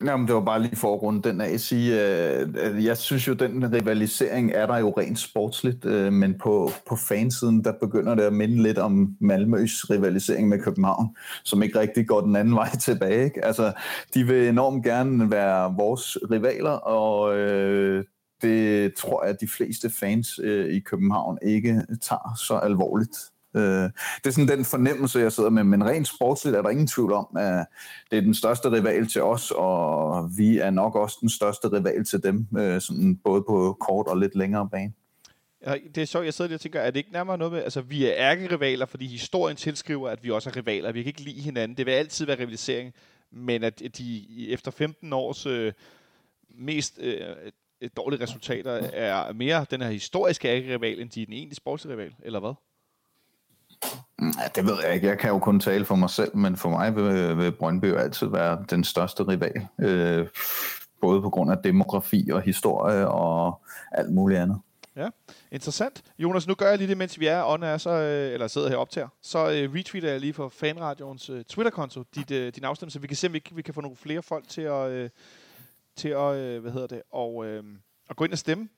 Jamen, 0.06 0.28
det 0.28 0.36
var 0.36 0.42
bare 0.42 0.62
lige 0.62 0.76
for 0.76 1.12
den 1.12 1.42
af 1.42 1.54
at 1.54 1.62
sige, 1.62 2.02
øh, 2.02 2.48
øh, 2.58 2.86
jeg 2.86 2.98
synes 2.98 3.28
jo, 3.28 3.34
den 3.34 3.74
rivalisering 3.74 4.52
er 4.52 4.66
der 4.66 4.78
jo 4.78 4.94
rent 4.98 5.20
sportsligt, 5.20 5.86
øh, 5.86 6.14
men 6.14 6.38
på, 6.40 6.72
på 6.90 6.96
fansiden, 6.96 7.64
der 7.64 7.74
begynder 7.82 8.16
det 8.16 8.24
at 8.24 8.34
minde 8.34 8.64
lidt 8.64 8.78
om 8.78 9.16
Malmøs 9.20 9.90
rivalisering 9.90 10.48
med 10.48 10.60
København, 10.60 11.16
som 11.44 11.64
ikke 11.64 11.80
rigtig 11.80 12.08
går 12.08 12.22
den 12.22 12.36
anden 12.36 12.56
vej 12.62 12.70
tilbage. 12.70 13.24
Ikke? 13.24 13.46
Altså, 13.46 13.74
de 14.14 14.24
vil 14.24 14.48
enormt 14.48 14.84
gerne 14.84 15.32
være 15.32 15.76
vores 15.78 16.18
rivaler, 16.32 16.70
og 16.70 17.38
øh, 17.38 18.04
det 18.42 18.94
tror 18.94 19.24
jeg, 19.24 19.34
at 19.34 19.42
de 19.42 19.48
fleste 19.48 19.90
fans 19.90 20.40
øh, 20.44 20.76
i 20.76 20.80
København 20.80 21.38
ikke 21.42 21.82
tager 22.02 22.36
så 22.38 22.54
alvorligt. 22.54 23.18
Øh, 23.56 23.64
det 24.24 24.26
er 24.26 24.32
sådan 24.32 24.58
den 24.58 24.66
fornemmelse, 24.66 25.20
jeg 25.20 25.32
sidder 25.32 25.50
med, 25.50 25.64
men 25.64 25.86
rent 25.86 26.08
sportsligt 26.08 26.56
er 26.56 26.62
der 26.62 26.70
ingen 26.70 26.88
tvivl 26.88 27.14
om, 27.14 27.28
at 27.38 27.66
det 28.12 28.18
er 28.18 28.22
den 28.22 28.36
største 28.36 28.72
rival 28.72 29.08
til 29.08 29.24
os, 29.24 29.52
og 29.56 30.30
vi 30.38 30.58
er 30.58 30.70
nok 30.70 30.96
også 30.96 31.18
den 31.22 31.30
største 31.30 31.68
rival 31.72 32.06
til 32.06 32.24
dem, 32.24 32.48
øh, 32.58 32.82
sådan 32.82 33.16
både 33.24 33.44
på 33.48 33.78
kort 33.80 34.08
og 34.08 34.18
lidt 34.18 34.36
længere 34.36 34.70
bane. 34.70 34.94
Ja, 35.66 35.76
det 35.96 36.02
er 36.02 36.06
så, 36.06 36.22
jeg 36.22 36.34
sidder 36.34 36.50
lige 36.50 36.56
og 36.56 36.62
tænker, 36.62 36.80
er 36.80 36.92
det 36.92 37.00
ikke 37.00 37.12
nærmere 37.12 37.38
noget 37.38 37.54
med, 37.54 37.64
altså 37.64 37.82
vi 37.82 38.06
er 38.06 38.14
ærkerivaler, 38.16 38.86
fordi 38.86 39.08
historien 39.08 39.58
tilskriver, 39.58 40.10
at 40.10 40.24
vi 40.24 40.32
også 40.32 40.50
er 40.50 40.56
rivaler. 40.56 40.92
Vi 40.92 41.04
kan 41.04 41.10
ikke 41.10 41.22
lide 41.22 41.42
hinanden. 41.42 41.78
Det 41.78 41.86
vil 41.86 41.92
altid 41.92 42.26
være 42.26 42.40
rivalisering, 42.40 42.94
men 43.32 43.64
at 43.64 43.82
de 43.98 44.26
efter 44.50 44.72
15 44.72 45.14
års 45.14 45.46
øh, 45.46 45.74
mest 46.50 47.00
øh, 47.02 47.22
dårlige 47.98 48.24
resultater 48.24 48.72
er 48.94 49.34
mere 49.34 49.66
den 49.72 49.82
her 49.82 49.90
historiske 49.90 50.48
ærkerival, 50.48 51.02
end 51.02 51.10
de 51.10 51.22
er 51.22 51.26
den 51.26 51.34
egentlige 51.34 51.56
sportsrival, 51.56 52.16
eller 52.24 52.40
hvad? 52.40 52.54
Ja, 54.22 54.48
det 54.56 54.66
ved 54.66 54.78
jeg 54.86 54.94
ikke. 54.94 55.08
Jeg 55.08 55.20
kan 55.20 55.30
jo 55.30 55.40
kun 55.40 55.60
tale 55.60 55.86
for 55.86 55.96
mig 55.96 56.10
selv, 56.10 56.38
men 56.38 56.58
for 56.58 56.70
mig 56.70 56.96
vil, 56.96 57.38
vil 57.38 57.52
Brøndby 57.52 57.90
jo 57.90 57.96
altid 57.96 58.28
være 58.28 58.66
den 58.70 58.84
største 58.84 59.28
rival. 59.28 59.68
Øh, 59.80 60.28
både 61.02 61.22
på 61.22 61.30
grund 61.30 61.52
af 61.52 61.58
demografi 61.58 62.30
og 62.34 62.42
historie 62.42 63.08
og 63.08 63.62
alt 63.92 64.12
muligt 64.12 64.40
andet. 64.40 64.60
Ja, 64.96 65.10
interessant. 65.52 66.04
Jonas, 66.20 66.48
nu 66.48 66.54
gør 66.54 66.70
jeg 66.70 66.78
lige 66.78 66.88
det, 66.88 66.98
mens 66.98 67.20
vi 67.20 67.28
er 67.28 67.44
on 67.46 67.64
er, 67.64 67.78
så, 67.78 67.90
øh, 67.90 68.34
eller 68.34 68.48
sidder 68.48 68.70
her 68.70 68.78
op 68.78 68.90
til 68.90 69.04
Så 69.22 69.40
uh, 69.40 69.76
retweeter 69.76 70.10
jeg 70.10 70.20
lige 70.20 70.34
for 70.34 70.50
Fanradions 70.50 71.30
uh, 71.30 71.42
Twitter-konto 71.42 72.04
dit, 72.16 72.32
uh, 72.32 72.48
din 72.48 72.64
afstemning, 72.64 72.92
så 72.92 73.00
vi 73.00 73.08
kan 73.08 73.18
se, 73.18 73.28
om 73.28 73.34
vi, 73.34 73.44
vi 73.52 73.62
kan 73.62 73.74
få 73.74 73.82
nogle 73.82 73.98
flere 73.98 74.22
folk 74.22 74.48
til 74.48 74.62
at, 74.62 75.04
uh, 75.04 75.10
til 75.96 76.10
at 76.10 76.58
uh, 76.58 76.62
hvad 76.62 76.72
hedder 76.72 76.88
det, 76.88 77.02
og, 77.12 77.36
uh, 77.36 77.64
at 78.10 78.16
gå 78.16 78.24
ind 78.24 78.32
og 78.32 78.38
stemme. 78.38 78.70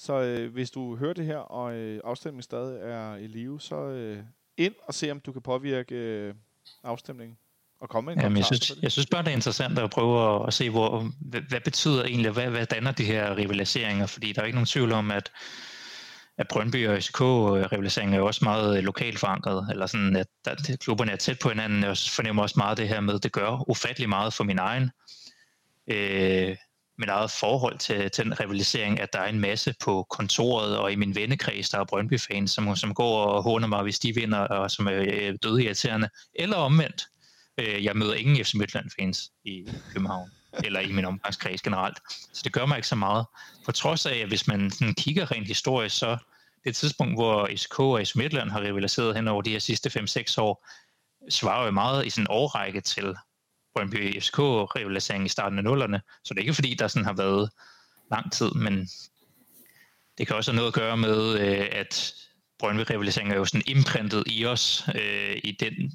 Så 0.00 0.20
øh, 0.20 0.52
hvis 0.52 0.70
du 0.70 0.96
hører 0.96 1.12
det 1.12 1.26
her, 1.26 1.36
og 1.36 1.74
øh, 1.74 2.00
afstemningen 2.04 2.42
stadig 2.42 2.80
er 2.82 3.16
i 3.16 3.26
live, 3.26 3.60
så 3.60 3.76
øh, 3.76 4.18
ind 4.60 4.74
og 4.88 4.94
se, 4.94 5.10
om 5.10 5.20
du 5.20 5.32
kan 5.32 5.42
påvirke 5.42 5.94
øh, 5.94 6.34
afstemningen. 6.84 7.38
Og 7.80 7.88
komme 7.88 8.06
med 8.06 8.16
en 8.16 8.22
Jamen, 8.22 8.36
jeg, 8.36 8.44
synes, 8.44 8.72
jeg 8.82 8.92
synes 8.92 9.06
bare, 9.06 9.22
det 9.22 9.28
er 9.28 9.34
interessant 9.34 9.78
at 9.78 9.90
prøve 9.90 10.34
at, 10.34 10.46
at 10.46 10.54
se, 10.54 10.70
hvor, 10.70 11.10
hvad, 11.20 11.40
hvad 11.40 11.60
betyder 11.60 12.04
egentlig, 12.04 12.30
hvad, 12.30 12.50
hvad 12.50 12.66
danner 12.66 12.92
de 12.92 13.04
her 13.04 13.36
rivaliseringer? 13.36 14.06
Fordi 14.06 14.32
der 14.32 14.40
er 14.42 14.46
ikke 14.46 14.56
nogen 14.56 14.66
tvivl 14.66 14.92
om, 14.92 15.10
at, 15.10 15.32
at 16.38 16.48
Brøndby 16.48 16.88
og 16.88 16.98
FCK-rivaliseringen 16.98 18.14
er 18.14 18.18
jo 18.18 18.26
også 18.26 18.44
meget 18.44 18.76
øh, 18.76 18.84
lokalt 18.84 19.18
forankret, 19.18 19.68
eller 19.70 19.86
sådan, 19.86 20.16
at, 20.16 20.26
at 20.46 20.58
klubberne 20.80 21.12
er 21.12 21.16
tæt 21.16 21.38
på 21.38 21.48
hinanden. 21.48 21.82
Jeg 21.82 21.96
fornemmer 21.96 22.42
også 22.42 22.54
meget 22.58 22.78
det 22.78 22.88
her 22.88 23.00
med, 23.00 23.18
det 23.18 23.32
gør 23.32 23.70
ufattelig 23.70 24.08
meget 24.08 24.34
for 24.34 24.44
min 24.44 24.58
egen 24.58 24.90
øh, 25.90 26.56
mit 27.00 27.08
eget 27.08 27.30
forhold 27.30 27.78
til, 27.78 28.10
til 28.10 28.24
den 28.24 28.40
rivalisering, 28.40 29.00
at 29.00 29.12
der 29.12 29.18
er 29.18 29.28
en 29.28 29.40
masse 29.40 29.74
på 29.84 30.06
kontoret 30.10 30.78
og 30.78 30.92
i 30.92 30.96
min 30.96 31.14
vennekreds, 31.14 31.70
der 31.70 31.78
er 31.78 31.84
Brøndby-fans, 31.84 32.50
som, 32.50 32.76
som 32.76 32.94
går 32.94 33.24
og 33.24 33.42
håner 33.42 33.66
mig, 33.66 33.82
hvis 33.82 33.98
de 33.98 34.14
vinder, 34.14 34.38
og 34.38 34.70
som 34.70 34.86
er 34.86 34.92
øh, 34.92 35.34
dødirriterende. 35.42 36.08
Eller 36.34 36.56
omvendt. 36.56 37.06
Øh, 37.60 37.84
jeg 37.84 37.96
møder 37.96 38.14
ingen 38.14 38.44
FC 38.44 38.54
Midtland-fans 38.54 39.30
i 39.44 39.66
København, 39.92 40.30
eller 40.64 40.80
i 40.80 40.92
min 40.92 41.04
omgangskreds 41.04 41.62
generelt. 41.62 41.98
Så 42.32 42.40
det 42.44 42.52
gør 42.52 42.66
mig 42.66 42.76
ikke 42.76 42.88
så 42.88 42.96
meget. 42.96 43.26
For 43.64 43.72
trods 43.72 44.06
af, 44.06 44.16
at 44.16 44.28
hvis 44.28 44.46
man 44.46 44.70
sådan 44.70 44.94
kigger 44.94 45.30
rent 45.30 45.46
historisk, 45.46 45.98
så 45.98 46.18
det 46.64 46.76
tidspunkt, 46.76 47.14
hvor 47.14 47.56
SK 47.56 47.80
og 47.80 48.00
FC 48.04 48.14
Midtland 48.14 48.50
har 48.50 48.60
rivaliseret 48.60 49.16
hen 49.16 49.28
over 49.28 49.42
de 49.42 49.50
her 49.50 49.58
sidste 49.58 50.00
5-6 50.00 50.34
år, 50.38 50.66
svarer 51.30 51.64
jo 51.64 51.70
meget 51.70 52.06
i 52.06 52.10
sådan 52.10 52.22
en 52.22 52.30
årrække 52.30 52.80
til 52.80 53.16
Brøndby 53.74 54.20
FCK-rivalisering 54.20 55.24
i 55.24 55.28
starten 55.28 55.58
af 55.58 55.64
nullerne. 55.64 56.00
Så 56.24 56.34
det 56.34 56.40
er 56.40 56.42
ikke 56.42 56.54
fordi, 56.54 56.74
der 56.74 56.88
sådan 56.88 57.04
har 57.04 57.12
været 57.12 57.50
lang 58.10 58.32
tid, 58.32 58.50
men 58.50 58.88
det 60.18 60.26
kan 60.26 60.36
også 60.36 60.50
have 60.50 60.56
noget 60.56 60.68
at 60.68 60.74
gøre 60.74 60.96
med, 60.96 61.40
øh, 61.40 61.68
at 61.72 62.14
Brøndby-rivalisering 62.58 63.32
er 63.32 63.36
jo 63.36 63.44
sådan 63.44 63.62
imprintet 63.66 64.24
i 64.26 64.46
os 64.46 64.88
øh, 64.94 65.36
i 65.44 65.56
den 65.60 65.92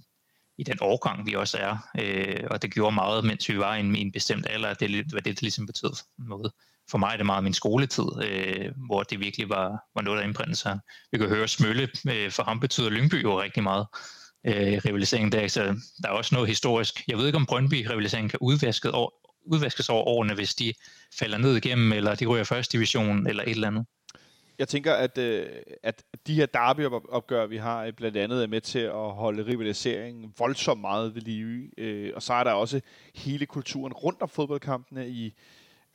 i 0.58 0.64
den 0.64 0.78
årgang, 0.82 1.26
vi 1.26 1.34
også 1.34 1.58
er. 1.58 1.78
Øh, 2.00 2.44
og 2.52 2.62
det 2.62 2.74
gjorde 2.74 2.96
meget, 2.96 3.26
mens 3.26 3.50
vi 3.50 3.60
var 3.60 3.76
i 3.76 3.80
en, 3.80 3.96
i 3.96 4.02
en 4.02 4.12
bestemt 4.12 4.48
alder, 4.50 4.74
det, 4.74 4.90
hvad 4.90 5.22
det, 5.22 5.26
det 5.26 5.42
ligesom 5.42 5.66
betød 5.66 5.92
noget. 6.18 6.52
For 6.92 6.98
mig 6.98 7.14
er 7.14 7.18
det 7.18 7.26
meget 7.26 7.44
min 7.44 7.54
skoletid, 7.54 8.06
øh, 8.24 8.72
hvor 8.88 9.04
det 9.04 9.20
virkelig 9.20 9.50
var, 9.50 9.84
var 9.96 10.02
noget, 10.02 10.18
der 10.18 10.24
indbrændte 10.24 10.56
sig. 10.56 10.80
Vi 11.12 11.18
kan 11.18 11.30
høre 11.30 11.48
Smølle, 11.48 11.90
øh, 12.10 12.32
for 12.32 12.44
ham 12.44 12.60
betyder 12.60 12.90
Lyngby 12.90 13.24
jo 13.24 13.42
rigtig 13.42 13.64
meget 13.64 13.88
øh, 14.46 14.82
rivaliseringen 14.86 15.32
der. 15.32 15.48
Så 15.48 15.64
der 16.04 16.10
er 16.10 16.14
også 16.14 16.36
noget 16.36 16.50
historisk. 16.50 17.04
Jeg 17.08 17.18
ved 17.18 17.26
ikke, 17.26 17.38
om 17.38 17.46
Brøndby-rivaliseringen 17.46 18.30
kan 18.30 18.40
udvaskes 18.42 18.92
over, 18.92 19.10
udvaskes 19.46 19.90
over 19.90 20.04
årene, 20.04 20.34
hvis 20.34 20.56
de 20.56 20.74
falder 21.20 21.38
ned 21.38 21.56
igennem, 21.56 21.94
eller 21.94 22.16
de 22.16 22.26
ryger 22.26 22.44
første 22.44 22.78
division, 22.78 23.28
eller 23.28 23.44
et 23.44 23.50
eller 23.50 23.68
andet. 23.68 23.86
Jeg 24.60 24.68
tænker, 24.68 24.94
at, 24.94 25.18
øh, 25.18 25.48
at 25.84 26.04
de 26.28 26.34
her 26.34 26.46
derby-opgør, 26.46 27.46
vi 27.46 27.58
har, 27.58 27.84
øh, 27.84 27.94
blandt 27.94 28.18
andet 28.18 28.44
er 28.44 28.48
med 28.48 28.62
til 28.62 28.80
at 28.80 29.12
holde 29.12 29.46
rivaliseringen 29.46 30.34
voldsomt 30.40 30.82
meget 30.82 31.16
ved 31.16 31.22
live. 31.22 31.80
Øh, 31.80 32.12
og 32.16 32.22
så 32.22 32.34
er 32.34 32.44
der 32.44 32.52
også 32.52 32.82
hele 33.16 33.46
kulturen 33.46 33.94
rundt 33.94 34.22
om 34.22 34.30
fodboldkampene 34.30 35.10
i, 35.10 35.34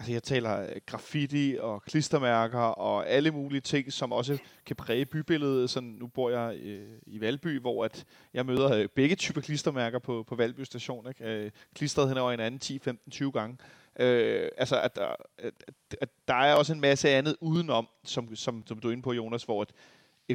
altså 0.01 0.13
jeg 0.13 0.23
taler 0.23 0.61
øh, 0.61 0.69
graffiti 0.87 1.57
og 1.61 1.83
klistermærker 1.83 2.59
og 2.59 3.09
alle 3.09 3.31
mulige 3.31 3.61
ting, 3.61 3.93
som 3.93 4.13
også 4.13 4.39
kan 4.67 4.77
præge 4.77 5.05
bybilledet. 5.05 5.71
Sådan, 5.71 5.89
nu 5.89 6.07
bor 6.07 6.31
jeg 6.31 6.57
øh, 6.57 6.89
i 7.07 7.21
Valby, 7.21 7.61
hvor 7.61 7.85
at 7.85 8.05
jeg 8.35 8.47
møder 8.47 8.75
øh, 8.75 8.89
begge 8.89 9.17
typer 9.17 9.41
klistermærker 9.41 9.99
på, 9.99 10.25
på 10.29 10.35
Valby 10.35 10.61
station. 10.61 11.09
Ikke? 11.09 11.25
Øh, 11.25 11.51
klistret 11.75 12.09
hen 12.09 12.19
over 12.19 12.31
hinanden 12.31 12.61
10, 12.61 12.79
15, 12.79 13.11
20 13.11 13.33
gange. 13.33 13.57
Øh, 13.99 14.49
altså, 14.57 14.81
at 14.81 14.97
der, 14.97 15.15
at, 15.39 15.55
at 16.01 16.09
der 16.29 16.35
er 16.35 16.55
også 16.55 16.73
en 16.73 16.81
masse 16.81 17.11
andet 17.11 17.37
udenom, 17.41 17.89
som, 18.05 18.37
som, 18.37 18.63
som 18.67 18.79
du 18.79 18.89
er 18.89 18.93
inde 18.93 19.03
på, 19.03 19.13
Jonas, 19.13 19.45
hvor 19.45 19.63
at 19.63 19.73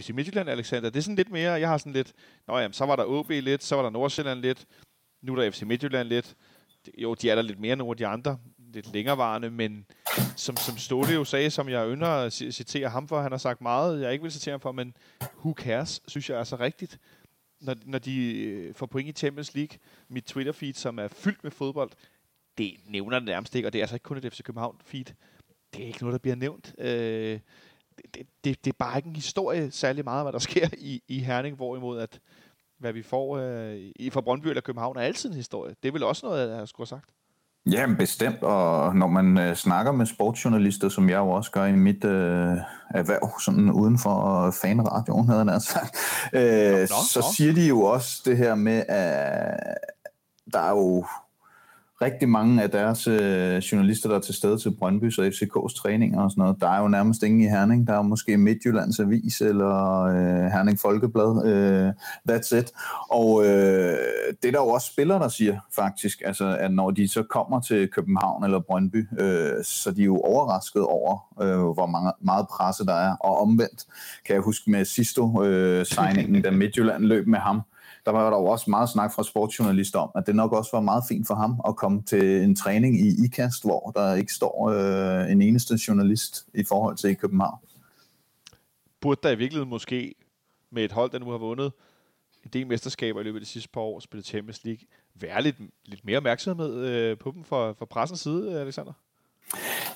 FC 0.01 0.09
Midtjylland, 0.09 0.49
Alexander, 0.49 0.89
det 0.89 0.97
er 0.97 1.03
sådan 1.03 1.15
lidt 1.15 1.31
mere, 1.31 1.51
jeg 1.51 1.69
har 1.69 1.77
sådan 1.77 1.93
lidt, 1.93 2.13
nå 2.47 2.57
jamen, 2.57 2.73
så 2.73 2.85
var 2.85 2.95
der 2.95 3.05
OB 3.05 3.29
lidt, 3.29 3.63
så 3.63 3.75
var 3.75 3.83
der 3.83 3.89
Nordsjælland 3.89 4.39
lidt, 4.39 4.65
nu 5.21 5.35
er 5.35 5.41
der 5.41 5.51
FC 5.51 5.61
Midtjylland 5.61 6.07
lidt. 6.07 6.35
Jo, 6.97 7.13
de 7.13 7.29
er 7.29 7.35
der 7.35 7.41
lidt 7.41 7.59
mere 7.59 7.73
end 7.73 7.79
nogle 7.79 7.91
af 7.91 7.97
de 7.97 8.07
andre, 8.07 8.37
lidt 8.75 8.93
længerevarende, 8.93 9.49
men 9.51 9.85
som, 10.35 10.57
som 10.57 10.77
Ståle 10.77 11.13
jo 11.13 11.23
sagde, 11.23 11.49
som 11.49 11.69
jeg 11.69 11.89
ynder 11.89 12.07
at 12.07 12.33
citere 12.33 12.89
ham 12.89 13.07
for, 13.07 13.21
han 13.21 13.31
har 13.31 13.37
sagt 13.37 13.61
meget, 13.61 14.01
jeg 14.01 14.11
ikke 14.11 14.21
vil 14.21 14.31
citere 14.31 14.53
ham 14.53 14.59
for, 14.59 14.71
men 14.71 14.97
who 15.37 15.53
cares, 15.57 16.01
synes 16.07 16.29
jeg 16.29 16.39
er 16.39 16.43
så 16.43 16.55
rigtigt. 16.55 16.99
Når, 17.59 17.75
når 17.85 17.99
de 17.99 18.43
øh, 18.43 18.73
får 18.73 18.85
point 18.85 19.09
i 19.09 19.11
Champions 19.11 19.55
League, 19.55 19.77
mit 20.07 20.25
Twitter-feed, 20.25 20.73
som 20.73 20.99
er 20.99 21.07
fyldt 21.07 21.43
med 21.43 21.51
fodbold, 21.51 21.91
det 22.57 22.73
nævner 22.87 23.19
det 23.19 23.25
nærmest 23.25 23.55
ikke, 23.55 23.67
og 23.67 23.73
det 23.73 23.79
er 23.79 23.83
altså 23.83 23.95
ikke 23.95 24.03
kun 24.03 24.17
et 24.17 24.33
FC 24.33 24.43
København 24.43 24.81
feed. 24.85 25.05
Det 25.73 25.83
er 25.83 25.87
ikke 25.87 25.99
noget, 26.01 26.13
der 26.13 26.19
bliver 26.19 26.35
nævnt. 26.35 26.75
Øh, 26.77 27.39
det, 28.13 28.27
det, 28.43 28.65
det 28.65 28.67
er 28.67 28.77
bare 28.79 28.97
ikke 28.97 29.09
en 29.09 29.15
historie 29.15 29.71
særlig 29.71 30.03
meget, 30.03 30.25
hvad 30.25 30.33
der 30.33 30.39
sker 30.39 30.67
i, 30.77 31.03
i 31.07 31.19
Herning, 31.19 31.55
hvorimod 31.55 31.99
at 31.99 32.19
hvad 32.77 32.93
vi 32.93 33.01
får 33.01 33.37
øh, 33.37 33.91
i 33.95 34.09
fra 34.09 34.21
Brøndby 34.21 34.47
eller 34.47 34.61
København 34.61 34.97
er 34.97 35.01
altid 35.01 35.29
en 35.29 35.35
historie. 35.35 35.75
Det 35.83 35.87
er 35.87 35.91
vel 35.91 36.03
også 36.03 36.25
noget, 36.25 36.49
jeg 36.49 36.67
skulle 36.67 36.87
have 36.87 36.99
sagt. 36.99 37.09
Ja, 37.71 37.85
bestemt, 37.97 38.43
og 38.43 38.95
når 38.95 39.07
man 39.07 39.37
øh, 39.37 39.55
snakker 39.55 39.91
med 39.91 40.05
sportsjournalister, 40.05 40.89
som 40.89 41.09
jeg 41.09 41.17
jo 41.17 41.29
også 41.29 41.51
gør 41.51 41.65
i 41.65 41.75
mit 41.75 42.05
øh, 42.05 42.57
erhverv, 42.89 43.39
sådan 43.39 43.71
uden 43.71 43.99
for 43.99 44.51
fanradioen, 44.61 45.29
havde 45.29 45.51
jeg 45.51 45.61
sagt, 45.61 45.97
øh, 46.33 46.71
nå, 46.71 46.79
nå, 46.79 46.85
så 47.09 47.19
nå. 47.19 47.25
siger 47.35 47.53
de 47.53 47.67
jo 47.67 47.81
også 47.81 48.21
det 48.25 48.37
her 48.37 48.55
med, 48.55 48.83
at 48.87 49.77
der 50.53 50.59
er 50.59 50.69
jo 50.69 51.05
rigtig 52.01 52.29
mange 52.29 52.63
af 52.63 52.69
deres 52.69 53.07
øh, 53.07 53.57
journalister, 53.57 54.09
der 54.09 54.15
er 54.15 54.21
til 54.21 54.33
stede 54.33 54.57
til 54.57 54.75
Brøndby 54.79 55.19
og 55.19 55.25
FCK's 55.25 55.81
træninger 55.81 56.21
og 56.21 56.31
sådan 56.31 56.41
noget, 56.41 56.57
der 56.61 56.69
er 56.69 56.81
jo 56.81 56.87
nærmest 56.87 57.23
ingen 57.23 57.41
i 57.41 57.47
Herning. 57.47 57.87
Der 57.87 57.93
er 57.93 57.97
jo 57.97 58.03
måske 58.03 58.37
Midtjyllands 58.37 58.99
Avis 58.99 59.41
eller 59.41 60.01
øh, 60.03 60.51
Herning 60.51 60.79
Folkeblad. 60.79 61.45
Øh, 61.45 61.93
that's 62.31 62.57
it. 62.57 62.71
Og 63.09 63.45
øh, 63.45 63.97
det 64.41 64.47
er 64.47 64.51
der 64.51 64.59
jo 64.59 64.67
også 64.67 64.91
spillere, 64.91 65.19
der 65.19 65.27
siger 65.27 65.59
faktisk, 65.75 66.21
altså, 66.25 66.57
at 66.59 66.73
når 66.73 66.91
de 66.91 67.07
så 67.07 67.23
kommer 67.23 67.59
til 67.59 67.87
København 67.87 68.43
eller 68.43 68.59
Brøndby, 68.59 69.07
øh, 69.19 69.63
så 69.63 69.91
de 69.91 70.01
er 70.01 70.05
jo 70.05 70.17
overrasket 70.21 70.83
over, 70.83 71.35
øh, 71.41 71.73
hvor 71.73 71.85
mange, 71.85 72.11
meget 72.21 72.47
presse 72.47 72.85
der 72.85 72.95
er. 72.95 73.15
Og 73.15 73.41
omvendt 73.41 73.85
kan 74.25 74.35
jeg 74.35 74.41
huske 74.41 74.71
med 74.71 74.85
Sisto-signingen, 74.85 76.35
øh, 76.35 76.43
da 76.43 76.51
Midtjylland 76.51 77.03
løb 77.03 77.27
med 77.27 77.39
ham, 77.39 77.61
der 78.05 78.11
var 78.11 78.29
der 78.29 78.37
jo 78.37 78.45
også 78.45 78.69
meget 78.69 78.89
snak 78.89 79.13
fra 79.13 79.23
sportsjournalister 79.23 79.99
om, 79.99 80.11
at 80.15 80.27
det 80.27 80.35
nok 80.35 80.51
også 80.53 80.69
var 80.73 80.81
meget 80.81 81.03
fint 81.07 81.27
for 81.27 81.35
ham 81.35 81.61
at 81.67 81.75
komme 81.75 82.01
til 82.03 82.43
en 82.43 82.55
træning 82.55 82.99
i 82.99 83.25
IKAST, 83.25 83.63
hvor 83.63 83.91
der 83.95 84.13
ikke 84.13 84.33
står 84.33 84.69
øh, 84.69 85.31
en 85.31 85.41
eneste 85.41 85.79
journalist 85.87 86.45
i 86.53 86.63
forhold 86.63 86.97
til 86.97 87.09
i 87.09 87.13
København. 87.13 87.59
Burde 89.01 89.19
der 89.23 89.29
i 89.29 89.35
virkeligheden 89.35 89.69
måske 89.69 90.15
med 90.71 90.85
et 90.85 90.91
hold, 90.91 91.11
der 91.11 91.19
nu 91.19 91.29
har 91.29 91.37
vundet 91.37 91.71
en 92.43 92.49
del 92.53 92.67
mesterskaber 92.67 93.21
i 93.21 93.23
løbet 93.23 93.39
af 93.39 93.41
de 93.41 93.49
sidste 93.49 93.69
par 93.69 93.81
år, 93.81 93.99
spillet 93.99 94.25
Champions 94.25 94.63
League, 94.63 94.87
være 95.15 95.41
lidt, 95.41 95.55
lidt 95.85 96.05
mere 96.05 96.17
opmærksomhed 96.17 96.85
øh, 96.85 97.17
på 97.17 97.31
dem 97.31 97.43
fra, 97.43 97.71
fra 97.71 97.85
pressens 97.85 98.19
side, 98.19 98.61
Alexander? 98.61 98.93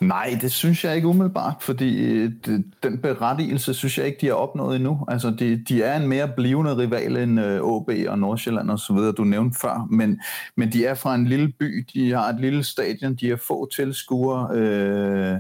Nej, 0.02 0.38
det 0.42 0.52
synes 0.52 0.84
jeg 0.84 0.96
ikke 0.96 1.08
umiddelbart, 1.08 1.56
fordi 1.62 2.04
øh, 2.04 2.32
det, 2.46 2.66
den 2.84 2.98
berettigelse 2.98 3.74
synes 3.74 3.98
jeg 3.98 4.06
ikke, 4.06 4.18
de 4.22 4.26
har 4.26 4.34
opnået 4.34 4.76
endnu. 4.76 5.06
Altså, 5.08 5.30
de, 5.40 5.64
de 5.70 5.84
er 5.84 5.98
en 5.98 6.08
mere 6.08 6.28
blivende 6.28 6.78
rival 6.78 7.18
end 7.18 7.40
AB 7.40 7.90
øh, 7.90 8.12
og 8.12 8.20
Nordsjælland 8.20 8.72
og 8.72 8.80
så 8.80 8.94
videre, 8.94 9.12
du 9.12 9.24
nævnte 9.24 9.60
før, 9.60 9.88
men, 9.90 10.20
men 10.56 10.74
de 10.74 10.86
er 10.86 10.94
fra 10.94 11.16
en 11.16 11.26
lille 11.28 11.54
by, 11.60 11.88
de 11.94 12.12
har 12.12 12.30
et 12.30 12.40
lille 12.40 12.64
stadion, 12.64 13.16
de 13.16 13.30
har 13.30 13.40
få 13.48 13.70
tilskuere, 13.76 14.58
øh, 14.58 15.38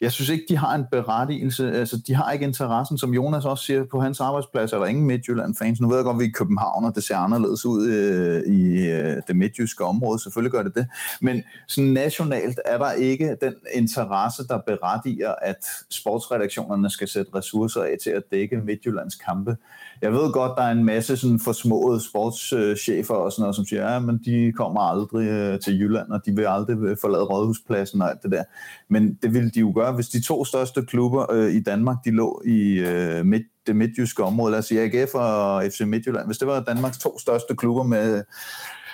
jeg 0.00 0.12
synes 0.12 0.28
ikke, 0.28 0.44
de 0.48 0.56
har 0.56 0.74
en 0.74 0.84
berettigelse, 0.90 1.72
altså 1.72 1.96
de 2.06 2.14
har 2.14 2.32
ikke 2.32 2.44
interessen, 2.44 2.98
som 2.98 3.14
Jonas 3.14 3.44
også 3.44 3.64
siger, 3.64 3.84
på 3.84 4.00
hans 4.00 4.20
arbejdsplads 4.20 4.72
er 4.72 4.78
der 4.78 4.86
ingen 4.86 5.06
Midtjylland-fans. 5.06 5.80
Nu 5.80 5.88
ved 5.88 5.96
jeg 5.96 6.04
godt, 6.04 6.14
at 6.14 6.18
vi 6.18 6.24
er 6.24 6.28
i 6.28 6.32
København, 6.32 6.84
og 6.84 6.94
det 6.94 7.04
ser 7.04 7.16
anderledes 7.16 7.66
ud 7.66 7.86
øh, 7.86 8.54
i 8.54 8.86
øh, 8.86 9.16
det 9.28 9.36
midtjyske 9.36 9.84
område, 9.84 10.22
selvfølgelig 10.22 10.52
gør 10.52 10.62
det 10.62 10.74
det, 10.74 10.86
men 11.20 11.42
sådan 11.68 11.90
nationalt 11.90 12.60
er 12.64 12.78
der 12.78 12.92
ikke 12.92 13.36
den 13.40 13.54
interesse, 13.74 14.46
der 14.48 14.58
berettiger, 14.66 15.34
at 15.42 15.64
sportsredaktionerne 15.90 16.90
skal 16.90 17.08
sætte 17.08 17.30
ressourcer 17.34 17.82
af 17.82 17.96
til 18.02 18.10
at 18.10 18.22
dække 18.32 18.56
Midtjyllands 18.56 19.14
kampe. 19.14 19.56
Jeg 20.02 20.12
ved 20.12 20.32
godt, 20.32 20.52
der 20.56 20.62
er 20.62 20.72
en 20.72 20.84
masse 20.84 21.16
sådan 21.16 21.40
forsmåede 21.40 22.00
sportschefer 22.00 23.14
og 23.14 23.32
sådan 23.32 23.42
noget, 23.42 23.56
som 23.56 23.64
siger, 23.64 23.92
ja, 23.92 23.98
men 23.98 24.20
de 24.24 24.52
kommer 24.56 24.80
aldrig 24.80 25.28
øh, 25.28 25.60
til 25.60 25.80
Jylland, 25.80 26.10
og 26.10 26.26
de 26.26 26.32
vil 26.36 26.46
aldrig 26.46 26.98
forlade 27.00 27.24
Rådhuspladsen 27.24 28.02
og 28.02 28.10
alt 28.10 28.22
det 28.22 28.32
der. 28.32 28.44
Men 28.88 29.18
det 29.22 29.34
ville 29.34 29.50
de 29.50 29.60
jo 29.60 29.72
gøre, 29.74 29.87
hvis 29.92 30.08
de 30.08 30.22
to 30.22 30.44
største 30.44 30.86
klubber 30.86 31.32
øh, 31.32 31.52
i 31.52 31.60
Danmark, 31.60 31.96
de 32.04 32.10
lå 32.10 32.42
i 32.46 32.78
øh, 32.78 33.26
midt, 33.26 33.42
det 33.66 33.76
midtjyske 33.76 34.24
område, 34.24 34.50
lad 34.50 34.58
os 34.58 34.66
sige 34.66 34.80
AGF 34.80 35.14
og 35.14 35.64
FC 35.64 35.80
Midtjylland. 35.80 36.26
Hvis 36.26 36.38
det 36.38 36.48
var 36.48 36.60
Danmarks 36.60 36.98
to 36.98 37.18
største 37.18 37.56
klubber 37.56 37.82
med 37.82 38.24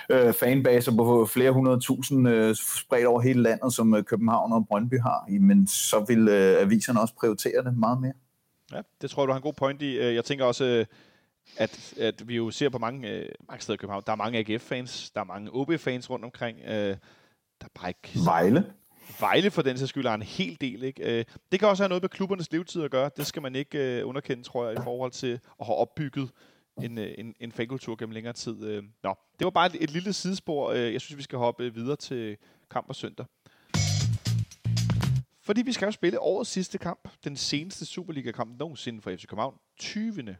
øh, 0.09 0.33
fanbaser 0.33 0.95
på 0.95 1.25
flere 1.25 1.51
hundrede 1.51 1.79
tusind 1.79 2.29
øh, 2.29 2.55
spredt 2.55 3.05
over 3.05 3.21
hele 3.21 3.41
landet, 3.41 3.73
som 3.73 3.95
øh, 3.95 4.03
København 4.03 4.53
og 4.53 4.67
Brøndby 4.67 4.99
har, 4.99 5.39
men 5.39 5.67
så 5.67 6.05
vil 6.07 6.27
øh, 6.27 6.61
aviserne 6.61 7.01
også 7.01 7.13
prioritere 7.19 7.63
det 7.63 7.77
meget 7.77 8.01
mere. 8.01 8.13
Ja, 8.73 8.81
det 9.01 9.09
tror 9.09 9.23
jeg, 9.23 9.27
du 9.27 9.31
har 9.31 9.37
en 9.37 9.43
god 9.43 9.53
point 9.53 9.81
i. 9.81 9.97
Øh, 9.97 10.15
jeg 10.15 10.25
tænker 10.25 10.45
også, 10.45 10.65
øh, 10.65 10.85
at, 11.57 11.93
at 11.99 12.27
vi 12.27 12.35
jo 12.35 12.51
ser 12.51 12.69
på 12.69 12.77
mange, 12.77 13.09
øh, 13.09 13.29
mange 13.49 13.61
steder 13.61 13.73
i 13.73 13.77
København, 13.77 14.03
der 14.05 14.11
er 14.11 14.15
mange 14.15 14.39
AGF-fans, 14.39 15.09
der 15.09 15.21
er 15.21 15.25
mange 15.25 15.49
OB-fans 15.53 16.09
rundt 16.09 16.25
omkring. 16.25 16.57
Der 17.61 17.65
er 17.65 17.79
bare 17.81 17.89
ikke... 17.89 18.25
Vejle? 18.25 18.65
Vejle 19.19 19.51
for 19.51 19.61
den 19.61 19.77
sags 19.77 19.89
skyld 19.89 20.05
har 20.07 20.15
en 20.15 20.21
hel 20.21 20.57
del. 20.61 20.83
Ikke? 20.83 21.19
Øh, 21.19 21.25
det 21.51 21.59
kan 21.59 21.69
også 21.69 21.83
have 21.83 21.89
noget 21.89 22.03
med 22.03 22.09
klubbernes 22.09 22.51
levetid 22.51 22.83
at 22.83 22.91
gøre. 22.91 23.09
Det 23.17 23.27
skal 23.27 23.41
man 23.41 23.55
ikke 23.55 23.99
øh, 23.99 24.07
underkende, 24.07 24.43
tror 24.43 24.67
jeg, 24.67 24.79
i 24.79 24.83
forhold 24.83 25.11
til 25.11 25.39
at 25.59 25.65
have 25.65 25.75
opbygget 25.75 26.31
en, 26.81 26.97
øh, 26.97 27.11
en, 27.17 27.35
en 27.39 27.51
fankultur 27.51 27.95
gennem 27.95 28.13
længere 28.13 28.33
tid. 28.33 28.63
Øh, 28.63 28.83
nå, 29.03 29.15
det 29.39 29.45
var 29.45 29.51
bare 29.51 29.65
et, 29.65 29.83
et 29.83 29.91
lille 29.91 30.13
sidespor. 30.13 30.71
Øh, 30.71 30.93
jeg 30.93 31.01
synes, 31.01 31.17
vi 31.17 31.23
skal 31.23 31.37
hoppe 31.37 31.63
øh, 31.63 31.75
videre 31.75 31.95
til 31.95 32.37
kamp 32.71 32.89
og 32.89 32.95
søndag. 32.95 33.25
Fordi 35.41 35.61
vi 35.61 35.71
skal 35.71 35.85
jo 35.85 35.91
spille 35.91 36.19
årets 36.19 36.49
sidste 36.49 36.77
kamp, 36.77 37.09
den 37.23 37.37
seneste 37.37 37.85
Superliga-kamp 37.85 38.59
nogensinde 38.59 39.01
for 39.01 39.11
FC 39.11 39.27
København, 39.27 39.55
20. 39.77 40.35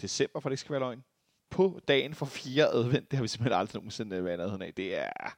december, 0.00 0.40
for 0.40 0.48
det 0.48 0.52
ikke 0.52 0.60
skal 0.60 0.72
være 0.72 0.80
løgn, 0.80 1.04
på 1.50 1.80
dagen 1.88 2.14
for 2.14 2.26
fire 2.26 2.64
advent. 2.74 3.10
Det 3.10 3.16
har 3.16 3.22
vi 3.22 3.28
simpelthen 3.28 3.60
aldrig 3.60 3.74
nogensinde 3.74 4.16
øh, 4.16 4.24
været 4.24 4.38
nærheden 4.38 4.62
af. 4.62 4.74
Det 4.74 4.98
er, 4.98 5.36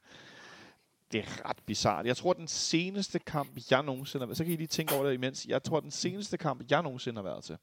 det 1.13 1.21
er 1.21 1.49
ret 1.49 1.59
bizart. 1.67 2.07
Jeg 2.07 2.17
tror, 2.17 2.33
den 2.33 2.49
seneste 2.49 3.19
kamp, 3.19 3.71
jeg 3.71 3.83
nogensinde 3.83 4.23
har 4.23 4.27
været, 4.27 4.37
så 4.37 4.45
kan 4.45 4.53
I 4.53 4.57
lige 4.57 4.67
tænke 4.67 4.95
over 4.95 5.05
det 5.07 5.15
imens. 5.15 5.47
Jeg 5.47 5.63
tror, 5.63 5.81
den 5.81 5.91
seneste 5.91 6.39
kamp, 6.39 6.71
jeg 6.71 6.83
nogensinde 6.83 7.17
har 7.17 7.23
været 7.23 7.45
til, 7.45 7.57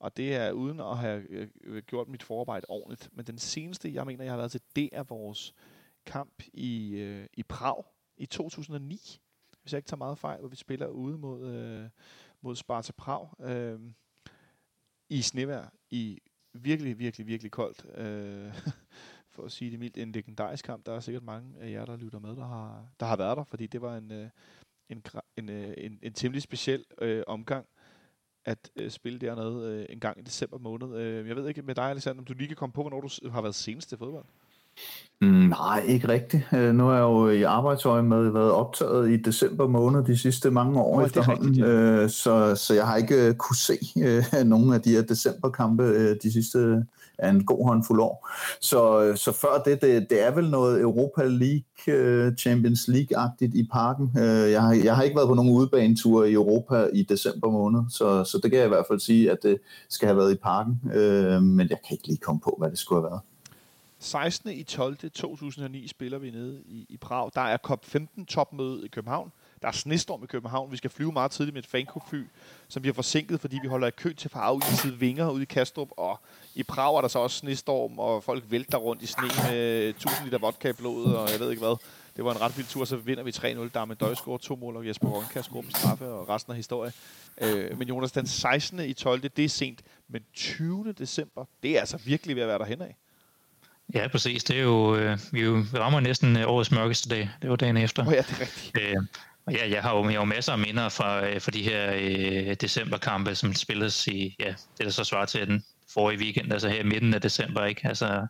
og 0.00 0.16
det 0.16 0.34
er 0.34 0.52
uden 0.52 0.80
at 0.80 0.98
have 0.98 1.22
øh, 1.64 1.82
gjort 1.82 2.08
mit 2.08 2.22
forarbejde 2.22 2.66
ordentligt, 2.68 3.08
men 3.12 3.24
den 3.24 3.38
seneste, 3.38 3.94
jeg 3.94 4.06
mener, 4.06 4.24
jeg 4.24 4.32
har 4.32 4.38
været 4.38 4.50
til, 4.50 4.60
det 4.76 4.88
er 4.92 5.02
vores 5.02 5.54
kamp 6.06 6.42
i, 6.52 6.90
øh, 6.94 7.26
i 7.34 7.42
Prag 7.42 7.84
i 8.16 8.26
2009 8.26 9.20
hvis 9.68 9.72
jeg 9.72 9.78
ikke 9.78 9.88
tager 9.88 9.98
meget 9.98 10.18
fejl, 10.18 10.40
hvor 10.40 10.48
vi 10.48 10.56
spiller 10.56 10.86
ude 10.86 11.18
mod, 11.18 11.46
øh, 11.46 11.88
mod 12.40 12.56
Sparta 12.56 12.92
Prag 12.92 13.28
øh, 13.40 13.80
i 15.08 15.22
snevær, 15.22 15.72
i 15.90 16.18
virkelig, 16.52 16.98
virkelig, 16.98 17.26
virkelig 17.26 17.52
koldt. 17.52 17.86
Øh, 17.98 18.54
for 19.38 19.46
at 19.46 19.52
sige 19.52 19.70
det 19.70 19.78
mildt, 19.78 19.96
en 19.98 20.12
legendarisk 20.12 20.64
kamp. 20.64 20.86
Der 20.86 20.92
er 20.92 21.00
sikkert 21.00 21.24
mange 21.24 21.48
af 21.60 21.70
jer, 21.70 21.84
der 21.84 21.96
lytter 21.96 22.18
med, 22.18 22.36
der 22.36 22.46
har, 22.46 22.84
der 23.00 23.06
har 23.06 23.16
været 23.16 23.36
der, 23.36 23.44
fordi 23.44 23.66
det 23.66 23.82
var 23.82 23.96
en, 23.96 24.12
øh, 24.12 24.28
en, 24.88 25.02
en, 25.36 25.48
øh, 25.48 25.74
en, 25.76 25.98
en 26.02 26.12
temmelig 26.12 26.42
speciel 26.42 26.84
øh, 27.00 27.22
omgang 27.26 27.66
at 28.44 28.70
øh, 28.76 28.90
spille 28.90 29.18
dernede 29.18 29.72
øh, 29.72 29.86
en 29.88 30.00
gang 30.00 30.18
i 30.18 30.22
december 30.22 30.58
måned. 30.58 30.96
Øh, 30.96 31.28
jeg 31.28 31.36
ved 31.36 31.48
ikke 31.48 31.62
med 31.62 31.74
dig, 31.74 31.84
Alexander, 31.84 32.20
om 32.20 32.24
du 32.24 32.32
lige 32.32 32.48
kan 32.48 32.56
komme 32.56 32.72
på, 32.72 32.82
hvornår 32.82 33.00
du 33.00 33.30
har 33.30 33.42
været 33.42 33.54
senest 33.54 33.88
til 33.88 33.98
fodbold? 33.98 34.24
Mm, 35.20 35.28
nej, 35.28 35.82
ikke 35.86 36.08
rigtigt. 36.08 36.46
Øh, 36.52 36.74
nu 36.74 36.88
er 36.88 36.94
jeg 36.94 37.02
jo 37.02 37.28
i 37.28 37.42
arbejdsøje 37.42 38.02
med 38.02 38.30
været 38.30 38.52
optaget 38.52 39.10
i 39.10 39.16
december 39.16 39.68
måned 39.68 40.04
de 40.04 40.18
sidste 40.18 40.50
mange 40.50 40.80
år 40.80 40.98
oh, 40.98 41.06
efterhånden, 41.06 41.48
rigtigt, 41.48 41.66
ja. 41.66 41.72
øh, 41.72 42.10
så, 42.10 42.54
så 42.54 42.74
jeg 42.74 42.86
har 42.86 42.96
ikke 42.96 43.28
uh, 43.28 43.34
kunne 43.36 43.56
se 43.56 43.78
uh, 43.96 44.46
nogen 44.52 44.72
af 44.72 44.80
de 44.82 44.90
her 44.90 45.02
decemberkampe 45.02 45.82
uh, 45.82 46.16
de 46.22 46.32
sidste 46.32 46.86
af 47.18 47.30
en 47.30 47.44
god 47.44 47.66
håndfuld 47.66 48.00
år. 48.00 48.28
Så, 48.60 49.02
øh, 49.02 49.16
så 49.16 49.32
før 49.32 49.62
det, 49.64 49.82
det, 49.82 50.10
det 50.10 50.26
er 50.26 50.30
vel 50.30 50.50
noget 50.50 50.80
Europa 50.80 51.24
League, 51.24 51.62
øh, 51.86 52.36
Champions 52.36 52.88
League-agtigt 52.88 53.54
i 53.54 53.68
parken. 53.72 54.12
Øh, 54.18 54.50
jeg, 54.50 54.62
har, 54.62 54.72
jeg 54.84 54.96
har 54.96 55.02
ikke 55.02 55.16
været 55.16 55.28
på 55.28 55.34
nogen 55.34 55.52
udebaneture 55.52 56.30
i 56.30 56.32
Europa 56.32 56.88
i 56.92 57.02
december 57.02 57.50
måned, 57.50 57.80
så, 57.90 58.24
så 58.24 58.40
det 58.42 58.50
kan 58.50 58.58
jeg 58.58 58.66
i 58.66 58.68
hvert 58.68 58.86
fald 58.88 59.00
sige, 59.00 59.30
at 59.30 59.38
det 59.42 59.58
skal 59.88 60.06
have 60.06 60.18
været 60.18 60.32
i 60.32 60.36
parken, 60.36 60.80
men 61.42 61.60
jeg 61.70 61.78
kan 61.88 61.90
ikke 61.90 62.06
lige 62.06 62.18
komme 62.18 62.40
på, 62.40 62.56
hvad 62.58 62.70
det 62.70 62.78
skulle 62.78 63.02
have 63.02 63.10
været. 63.10 63.20
16. 63.98 64.50
i 64.50 64.62
12. 64.62 64.96
2009 65.10 65.88
spiller 65.88 66.18
vi 66.18 66.30
nede 66.30 66.62
i, 66.66 66.86
i 66.88 66.96
Prag. 66.96 67.30
Der 67.34 67.40
er 67.40 67.56
COP15 67.66 68.24
topmøde 68.24 68.84
i 68.84 68.88
København. 68.88 69.32
Der 69.62 69.68
er 69.68 69.72
snestorm 69.72 70.24
i 70.24 70.26
København. 70.26 70.72
Vi 70.72 70.76
skal 70.76 70.90
flyve 70.90 71.12
meget 71.12 71.30
tidligt 71.30 71.54
med 71.54 71.62
et 71.62 71.68
fankopfly, 71.68 72.24
som 72.68 72.82
vi 72.82 72.88
har 72.88 72.92
forsinket, 72.92 73.40
fordi 73.40 73.58
vi 73.62 73.68
holder 73.68 73.86
i 73.86 73.90
kø 73.90 74.12
til 74.12 74.30
for 74.30 74.76
side 74.76 74.98
vinger 74.98 75.30
ude 75.30 75.42
i 75.42 75.46
Kastrup. 75.46 75.88
Og 75.96 76.20
i 76.54 76.62
Prag 76.62 76.96
er 76.96 77.00
der 77.00 77.08
så 77.08 77.18
også 77.18 77.36
snestorm, 77.36 77.98
og 77.98 78.24
folk 78.24 78.44
vælter 78.48 78.78
rundt 78.78 79.02
i 79.02 79.06
sne 79.06 79.22
med 79.22 79.88
1000 79.88 80.24
liter 80.24 80.38
vodka 80.38 80.68
i 80.68 80.72
blodet, 80.72 81.16
og 81.16 81.30
jeg 81.30 81.40
ved 81.40 81.50
ikke 81.50 81.62
hvad. 81.62 81.76
Det 82.16 82.24
var 82.24 82.34
en 82.34 82.40
ret 82.40 82.56
vild 82.56 82.66
tur, 82.66 82.84
så 82.84 82.96
vinder 82.96 83.22
vi 83.22 83.30
3-0. 83.30 83.44
Der 83.44 83.84
med 83.84 83.96
Døjsgaard, 83.96 84.40
to 84.40 84.56
mål, 84.56 84.76
og 84.76 84.86
Jesper 84.86 85.08
Ronka 85.08 85.42
scorer 85.42 85.62
med 85.62 85.70
straffe, 85.70 86.06
og 86.06 86.28
resten 86.28 86.50
af 86.50 86.56
historie. 86.56 86.92
Øh, 87.40 87.78
men 87.78 87.88
Jonas, 87.88 88.12
den 88.12 88.26
16. 88.26 88.80
i 88.80 88.92
12. 88.92 89.20
det 89.20 89.44
er 89.44 89.48
sent. 89.48 89.82
Men 90.08 90.22
20. 90.34 90.92
december, 90.98 91.44
det 91.62 91.76
er 91.76 91.80
altså 91.80 91.96
virkelig 92.04 92.36
ved 92.36 92.42
at 92.42 92.48
være 92.48 92.58
derhen 92.58 92.82
af. 92.82 92.96
Ja, 93.94 94.08
præcis. 94.08 94.44
Det 94.44 94.58
er 94.58 94.62
jo, 94.62 94.96
øh, 94.96 95.18
vi, 95.32 95.42
jo, 95.42 95.64
rammer 95.74 96.00
næsten 96.00 96.36
øh, 96.36 96.48
årets 96.48 96.70
mørkeste 96.70 97.08
dag. 97.08 97.30
Det 97.42 97.50
var 97.50 97.56
dagen 97.56 97.76
efter. 97.76 98.06
Oh, 98.06 98.12
ja, 98.12 98.18
det 98.18 98.30
er 98.30 98.40
rigtigt. 98.40 98.78
Øh, 98.80 98.96
ja, 99.50 99.70
jeg 99.70 99.82
har 99.82 99.96
jo, 99.96 100.04
jeg 100.04 100.12
har 100.12 100.18
jo 100.18 100.24
masser 100.24 100.52
af 100.52 100.58
minder 100.58 100.88
fra, 100.88 101.26
øh, 101.26 101.40
fra 101.40 101.50
de 101.50 101.62
her 101.62 101.92
øh, 101.94 102.54
decemberkampe, 102.60 103.34
som 103.34 103.54
spilles 103.54 104.06
i, 104.06 104.36
ja, 104.40 104.54
det 104.78 104.86
der 104.86 104.90
så 104.90 105.04
svarer 105.04 105.26
til 105.26 105.46
den 105.46 105.64
forrige 105.94 106.20
weekend, 106.20 106.52
altså 106.52 106.68
her 106.68 106.80
i 106.80 106.84
midten 106.84 107.14
af 107.14 107.20
december, 107.20 107.64
ikke? 107.64 107.80
Altså, 107.88 108.26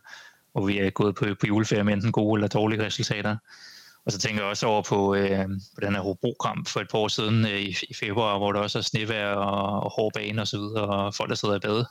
hvor 0.51 0.65
vi 0.65 0.79
er 0.79 0.89
gået 0.89 1.15
på, 1.15 1.25
på 1.39 1.47
juleferie 1.47 1.83
med 1.83 1.93
enten 1.93 2.11
gode 2.11 2.37
eller 2.37 2.47
dårlige 2.47 2.85
resultater. 2.85 3.37
Og 4.05 4.11
så 4.11 4.19
tænker 4.19 4.41
jeg 4.41 4.49
også 4.49 4.67
over 4.67 4.81
på, 4.81 5.15
øh, 5.15 5.45
på 5.47 5.81
den 5.81 5.95
her 5.95 6.01
Hobro-kamp 6.01 6.67
for 6.67 6.79
et 6.79 6.87
par 6.91 6.97
år 6.97 7.07
siden 7.07 7.45
øh, 7.45 7.59
i, 7.59 7.75
i 7.89 7.93
februar, 7.93 8.37
hvor 8.37 8.51
der 8.51 8.59
også 8.59 8.77
er 8.77 8.81
snevejr 8.81 9.33
og, 9.33 9.83
og 9.83 9.91
hård 9.91 10.13
bane 10.13 10.41
og 10.41 10.47
så 10.47 10.57
videre, 10.57 10.87
og 10.87 11.15
folk 11.15 11.29
der 11.29 11.35
sidder 11.35 11.55
i 11.55 11.59
bade 11.59 11.87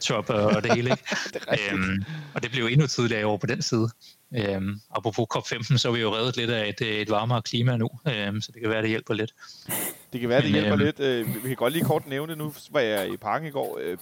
top 0.00 0.30
og 0.30 0.62
det 0.62 0.74
hele. 0.74 0.90
Ikke? 0.90 1.04
det 1.34 1.72
øhm, 1.72 2.04
og 2.34 2.42
det 2.42 2.50
blev 2.50 2.64
endnu 2.64 2.86
tidligere 2.86 3.24
over 3.24 3.38
på 3.38 3.46
den 3.46 3.62
side. 3.62 3.88
Øhm, 4.36 4.80
apropos 4.90 5.26
COP15, 5.34 5.76
så 5.76 5.88
er 5.88 5.92
vi 5.92 6.00
jo 6.00 6.14
reddet 6.14 6.36
lidt 6.36 6.50
af 6.50 6.68
et, 6.68 7.00
et 7.00 7.10
varmere 7.10 7.42
klima 7.42 7.76
nu, 7.76 7.90
øhm, 8.08 8.40
så 8.40 8.52
det 8.52 8.60
kan 8.60 8.70
være, 8.70 8.82
det 8.82 8.88
hjælper 8.88 9.14
lidt. 9.14 9.34
Det 10.12 10.20
kan 10.20 10.28
være, 10.28 10.42
det 10.42 10.50
hjælper 10.50 10.72
øhm, 10.72 10.84
lidt. 10.84 11.00
Øh, 11.00 11.34
vi 11.34 11.48
kan 11.48 11.56
godt 11.56 11.72
lige 11.72 11.84
kort 11.84 12.06
nævne, 12.06 12.36
nu 12.36 12.54
var 12.70 12.80
jeg 12.80 13.12
i 13.12 13.16
parken 13.16 13.48
i 13.48 13.50
går. 13.50 13.78
Øh, 13.82 13.98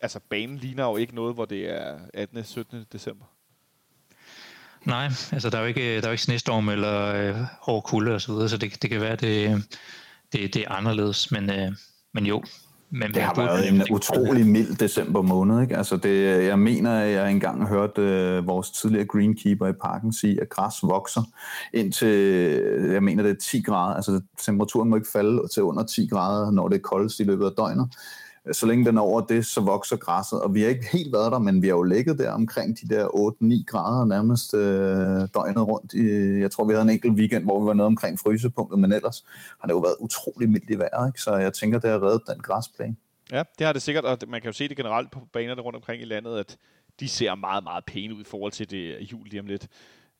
altså, 0.00 0.20
banen 0.30 0.56
ligner 0.56 0.84
jo 0.84 0.96
ikke 0.96 1.14
noget, 1.14 1.34
hvor 1.34 1.44
det 1.44 1.70
er 1.70 1.98
18. 2.14 2.44
17. 2.44 2.86
december. 2.92 3.24
Nej, 4.84 5.10
altså 5.32 5.50
der 5.50 5.58
er 5.58 5.62
jo 5.62 5.68
ikke, 5.68 5.96
der 5.96 6.02
er 6.02 6.06
jo 6.06 6.12
ikke 6.12 6.22
snestorm 6.22 6.68
eller 6.68 7.14
øh, 7.14 7.34
hård 7.60 7.82
kulde 7.82 8.14
og 8.14 8.20
så 8.20 8.32
videre, 8.32 8.48
så 8.48 8.56
det, 8.56 8.82
det 8.82 8.90
kan 8.90 9.00
være, 9.00 9.16
det, 9.16 9.62
det, 10.32 10.54
det 10.54 10.62
er 10.62 10.70
anderledes, 10.70 11.30
men, 11.30 11.50
øh, 11.50 11.72
men 12.12 12.26
jo, 12.26 12.44
men 12.90 13.14
det 13.14 13.22
har 13.22 13.34
været 13.34 13.68
en 13.68 13.82
utrolig 13.90 14.46
mild 14.46 14.76
december 14.76 15.22
måned. 15.22 15.62
Ikke? 15.62 15.76
Altså 15.76 15.96
det, 15.96 16.44
jeg 16.46 16.58
mener, 16.58 17.00
at 17.00 17.12
jeg 17.12 17.30
engang 17.30 17.68
hørte 17.68 18.02
øh, 18.02 18.46
vores 18.46 18.70
tidligere 18.70 19.06
greenkeeper 19.06 19.66
i 19.66 19.72
parken 19.72 20.12
sige, 20.12 20.40
at 20.40 20.48
græs 20.48 20.74
vokser 20.82 21.22
indtil, 21.74 22.16
jeg 22.92 23.02
mener, 23.02 23.22
det 23.22 23.30
er 23.30 23.40
10 23.50 23.62
grader. 23.62 23.94
Altså 23.94 24.20
temperaturen 24.38 24.90
må 24.90 24.96
ikke 24.96 25.08
falde 25.12 25.48
til 25.54 25.62
under 25.62 25.82
10 25.82 26.06
grader, 26.06 26.50
når 26.50 26.68
det 26.68 26.76
er 26.76 26.82
koldest 26.82 27.20
i 27.20 27.24
løbet 27.24 27.44
af 27.44 27.52
døgnet 27.56 27.88
så 28.52 28.66
længe 28.66 28.84
den 28.84 28.96
er 28.96 29.00
over 29.00 29.20
det, 29.20 29.46
så 29.46 29.60
vokser 29.60 29.96
græsset. 29.96 30.42
Og 30.42 30.54
vi 30.54 30.62
har 30.62 30.68
ikke 30.68 30.88
helt 30.92 31.12
været 31.12 31.32
der, 31.32 31.38
men 31.38 31.62
vi 31.62 31.66
har 31.66 31.74
jo 31.74 31.82
ligget 31.82 32.18
der 32.18 32.30
omkring 32.32 32.80
de 32.80 32.88
der 32.88 33.06
8-9 33.06 33.64
grader 33.66 34.04
nærmest 34.04 34.54
øh, 34.54 35.28
døgnet 35.34 35.68
rundt. 35.68 35.94
I, 35.94 36.40
jeg 36.40 36.50
tror, 36.50 36.64
vi 36.64 36.72
havde 36.72 36.82
en 36.82 36.90
enkelt 36.90 37.12
weekend, 37.12 37.44
hvor 37.44 37.60
vi 37.60 37.66
var 37.66 37.74
nede 37.74 37.86
omkring 37.86 38.18
frysepunktet, 38.18 38.78
men 38.78 38.92
ellers 38.92 39.24
har 39.60 39.66
det 39.66 39.74
jo 39.74 39.78
været 39.78 39.96
utrolig 40.00 40.50
mildt 40.50 40.70
i 40.70 40.78
vejret, 40.78 41.08
ikke? 41.08 41.20
så 41.20 41.36
jeg 41.36 41.52
tænker, 41.52 41.78
det 41.78 41.90
har 41.90 42.02
reddet 42.02 42.22
den 42.26 42.38
græsplæne. 42.42 42.96
Ja, 43.32 43.42
det 43.58 43.66
har 43.66 43.72
det 43.72 43.82
sikkert, 43.82 44.04
og 44.04 44.18
man 44.28 44.40
kan 44.40 44.48
jo 44.48 44.52
se 44.52 44.68
det 44.68 44.76
generelt 44.76 45.10
på 45.10 45.20
banerne 45.32 45.62
rundt 45.62 45.76
omkring 45.76 46.02
i 46.02 46.04
landet, 46.04 46.38
at 46.38 46.56
de 47.00 47.08
ser 47.08 47.34
meget, 47.34 47.64
meget 47.64 47.84
pæne 47.84 48.14
ud 48.14 48.20
i 48.20 48.24
forhold 48.24 48.52
til 48.52 48.70
det 48.70 49.12
jul 49.12 49.28
lige 49.28 49.40
om 49.40 49.46
lidt. 49.46 49.68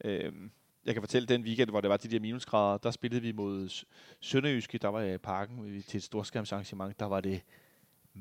Øhm, 0.05 0.51
jeg 0.87 0.95
kan 0.95 1.03
fortælle, 1.03 1.27
den 1.27 1.43
weekend, 1.43 1.71
hvor 1.71 1.81
det 1.81 1.91
var 1.91 1.97
de 1.97 2.09
der 2.09 2.21
minusgrader, 2.21 2.79
der 2.79 2.91
spillede 2.91 3.23
vi 3.23 3.33
mod 3.33 3.85
Sønderjyske, 4.21 4.79
der 4.79 4.89
var 4.89 5.01
jeg 5.01 5.15
i 5.15 5.19
parken 5.19 5.83
til 5.89 5.99
et 5.99 6.05
storskærmsarrangement, 6.05 7.01
der 7.01 7.07
var 7.07 7.21
det 7.21 7.41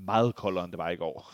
meget 0.06 0.36
koldere, 0.36 0.64
end 0.64 0.72
det 0.72 0.78
var 0.78 0.90
i 0.90 0.96
går. 0.96 1.34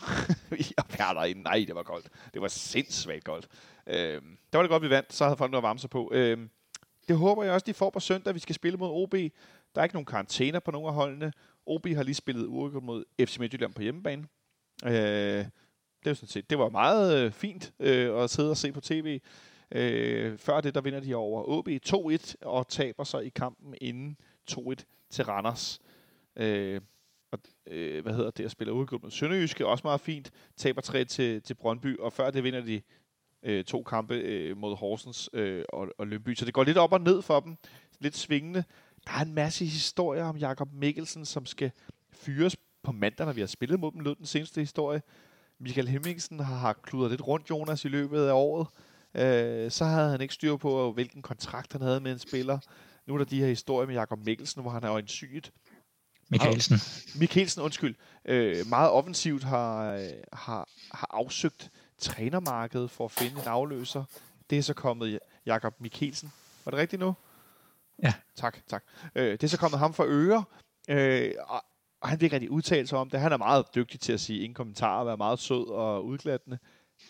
jeg 0.76 0.84
var 0.98 1.12
derinde. 1.12 1.42
Nej, 1.42 1.64
det 1.66 1.74
var 1.74 1.82
koldt. 1.82 2.08
Det 2.34 2.42
var 2.42 2.48
sindssygt 2.48 3.24
koldt. 3.24 3.48
Øh, 3.86 4.22
der 4.52 4.58
var 4.58 4.62
det 4.62 4.70
godt, 4.70 4.82
vi 4.82 4.90
vandt. 4.90 5.12
Så 5.12 5.24
havde 5.24 5.36
folk 5.36 5.50
noget 5.50 5.62
varme 5.62 5.78
sig 5.78 5.90
på. 5.90 6.10
Øh, 6.14 6.38
det 7.08 7.16
håber 7.16 7.42
jeg 7.42 7.52
også, 7.52 7.64
de 7.64 7.74
får 7.74 7.90
på 7.90 8.00
søndag. 8.00 8.34
Vi 8.34 8.38
skal 8.38 8.54
spille 8.54 8.78
mod 8.78 8.88
OB. 8.90 9.12
Der 9.74 9.80
er 9.80 9.82
ikke 9.82 9.94
nogen 9.94 10.06
karantæner 10.06 10.60
på 10.60 10.70
nogen 10.70 10.88
af 10.88 10.94
holdene. 10.94 11.32
OB 11.66 11.86
har 11.86 12.02
lige 12.02 12.14
spillet 12.14 12.46
uafgjort 12.46 12.82
mod 12.82 13.04
FC 13.20 13.38
Midtjylland 13.38 13.74
på 13.74 13.82
hjemmebane. 13.82 14.26
Øh, 14.84 14.92
det, 14.92 16.10
var 16.10 16.14
sådan 16.14 16.28
set, 16.28 16.50
det 16.50 16.58
var 16.58 16.68
meget 16.68 17.18
øh, 17.18 17.32
fint 17.32 17.72
øh, 17.80 18.22
at 18.22 18.30
sidde 18.30 18.50
og 18.50 18.56
se 18.56 18.72
på 18.72 18.80
tv. 18.80 19.20
Øh, 19.70 20.38
før 20.38 20.60
det, 20.60 20.74
der 20.74 20.80
vinder 20.80 21.00
de 21.00 21.14
over 21.14 21.42
OB 21.48 21.68
2-1 21.68 22.34
og 22.42 22.68
taber 22.68 23.04
sig 23.04 23.24
i 23.24 23.28
kampen 23.28 23.74
inden 23.80 24.16
2-1 24.50 24.74
til 25.10 25.24
Randers. 25.24 25.80
Øh, 26.36 26.80
og, 27.36 27.72
øh, 27.72 28.02
hvad 28.02 28.14
hedder 28.14 28.30
det, 28.30 28.44
at 28.44 28.50
spille 28.50 28.72
udgået 28.72 29.02
mod 29.02 29.10
Sønderjyske, 29.10 29.66
også 29.66 29.82
meget 29.84 30.00
fint, 30.00 30.30
taber 30.56 30.80
3 30.80 31.04
til, 31.04 31.42
til 31.42 31.54
Brøndby, 31.54 31.98
og 31.98 32.12
før 32.12 32.30
det 32.30 32.44
vinder 32.44 32.60
de 32.60 32.82
øh, 33.42 33.64
to 33.64 33.82
kampe 33.82 34.14
øh, 34.14 34.56
mod 34.56 34.76
Horsens 34.76 35.30
øh, 35.32 35.64
og, 35.68 35.88
og 35.98 36.06
Lønby. 36.06 36.34
Så 36.34 36.44
det 36.44 36.54
går 36.54 36.64
lidt 36.64 36.78
op 36.78 36.92
og 36.92 37.00
ned 37.00 37.22
for 37.22 37.40
dem, 37.40 37.56
lidt 37.98 38.16
svingende. 38.16 38.64
Der 39.06 39.12
er 39.12 39.22
en 39.24 39.34
masse 39.34 39.64
historier 39.64 40.24
om 40.24 40.36
Jakob 40.36 40.68
Mikkelsen, 40.72 41.24
som 41.24 41.46
skal 41.46 41.70
fyres 42.12 42.56
på 42.82 42.92
mandag, 42.92 43.26
når 43.26 43.32
vi 43.32 43.40
har 43.40 43.46
spillet 43.46 43.80
mod 43.80 43.92
dem, 43.92 44.00
lød 44.00 44.14
den 44.14 44.26
seneste 44.26 44.60
historie. 44.60 45.02
Michael 45.60 45.88
Hemmingsen 45.88 46.40
har, 46.40 46.56
har 46.56 46.72
kludret 46.72 47.10
lidt 47.10 47.26
rundt 47.26 47.50
Jonas 47.50 47.84
i 47.84 47.88
løbet 47.88 48.26
af 48.26 48.32
året. 48.32 48.66
Øh, 49.14 49.70
så 49.70 49.84
havde 49.84 50.10
han 50.10 50.20
ikke 50.20 50.34
styr 50.34 50.56
på, 50.56 50.92
hvilken 50.92 51.22
kontrakt 51.22 51.72
han 51.72 51.82
havde 51.82 52.00
med 52.00 52.12
en 52.12 52.18
spiller. 52.18 52.58
Nu 53.06 53.14
er 53.14 53.18
der 53.18 53.24
de 53.24 53.40
her 53.40 53.46
historier 53.46 53.86
med 53.86 53.94
Jakob 53.94 54.24
Mikkelsen, 54.24 54.62
hvor 54.62 54.70
han 54.70 54.84
er 54.84 54.92
øjensynligt 54.92 55.52
Mikkelsen. 56.28 56.76
Mikkelsen, 57.20 57.62
undskyld. 57.62 57.94
Øh, 58.24 58.66
meget 58.66 58.90
offensivt 58.90 59.42
har, 59.42 60.00
har, 60.32 60.68
har 60.92 61.08
afsøgt 61.10 61.70
trænermarkedet 61.98 62.90
for 62.90 63.04
at 63.04 63.10
finde 63.10 63.40
en 63.40 63.48
afløser. 63.48 64.04
Det 64.50 64.58
er 64.58 64.62
så 64.62 64.74
kommet 64.74 65.18
Jakob 65.46 65.74
Mikkelsen. 65.80 66.32
Var 66.64 66.70
det 66.70 66.80
rigtigt 66.80 67.00
nu? 67.00 67.14
Ja. 68.02 68.12
Tak, 68.36 68.58
tak. 68.68 68.84
Øh, 69.14 69.32
det 69.32 69.44
er 69.44 69.48
så 69.48 69.58
kommet 69.58 69.78
ham 69.78 69.94
for 69.94 70.04
øre, 70.08 70.44
øh, 70.88 71.32
og, 71.48 71.64
og 72.00 72.08
han 72.08 72.20
vil 72.20 72.24
ikke 72.26 72.34
rigtig 72.36 72.50
udtale 72.50 72.86
sig 72.86 72.98
om 72.98 73.10
det. 73.10 73.20
Han 73.20 73.32
er 73.32 73.36
meget 73.36 73.64
dygtig 73.74 74.00
til 74.00 74.12
at 74.12 74.20
sige 74.20 74.40
ingen 74.40 74.54
kommentarer, 74.54 75.04
være 75.04 75.16
meget 75.16 75.38
sød 75.38 75.68
og 75.68 76.04
udglattende. 76.04 76.58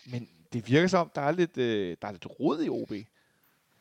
Men 0.07 0.29
det 0.53 0.69
virker 0.69 0.89
som, 0.89 1.11
der 1.15 1.21
er 1.21 1.31
lidt, 1.31 1.59
øh, 1.59 1.97
der 2.03 2.09
er 2.09 2.13
lidt 2.13 2.27
rod 2.41 2.63
i 2.63 2.69
OB. 2.69 2.93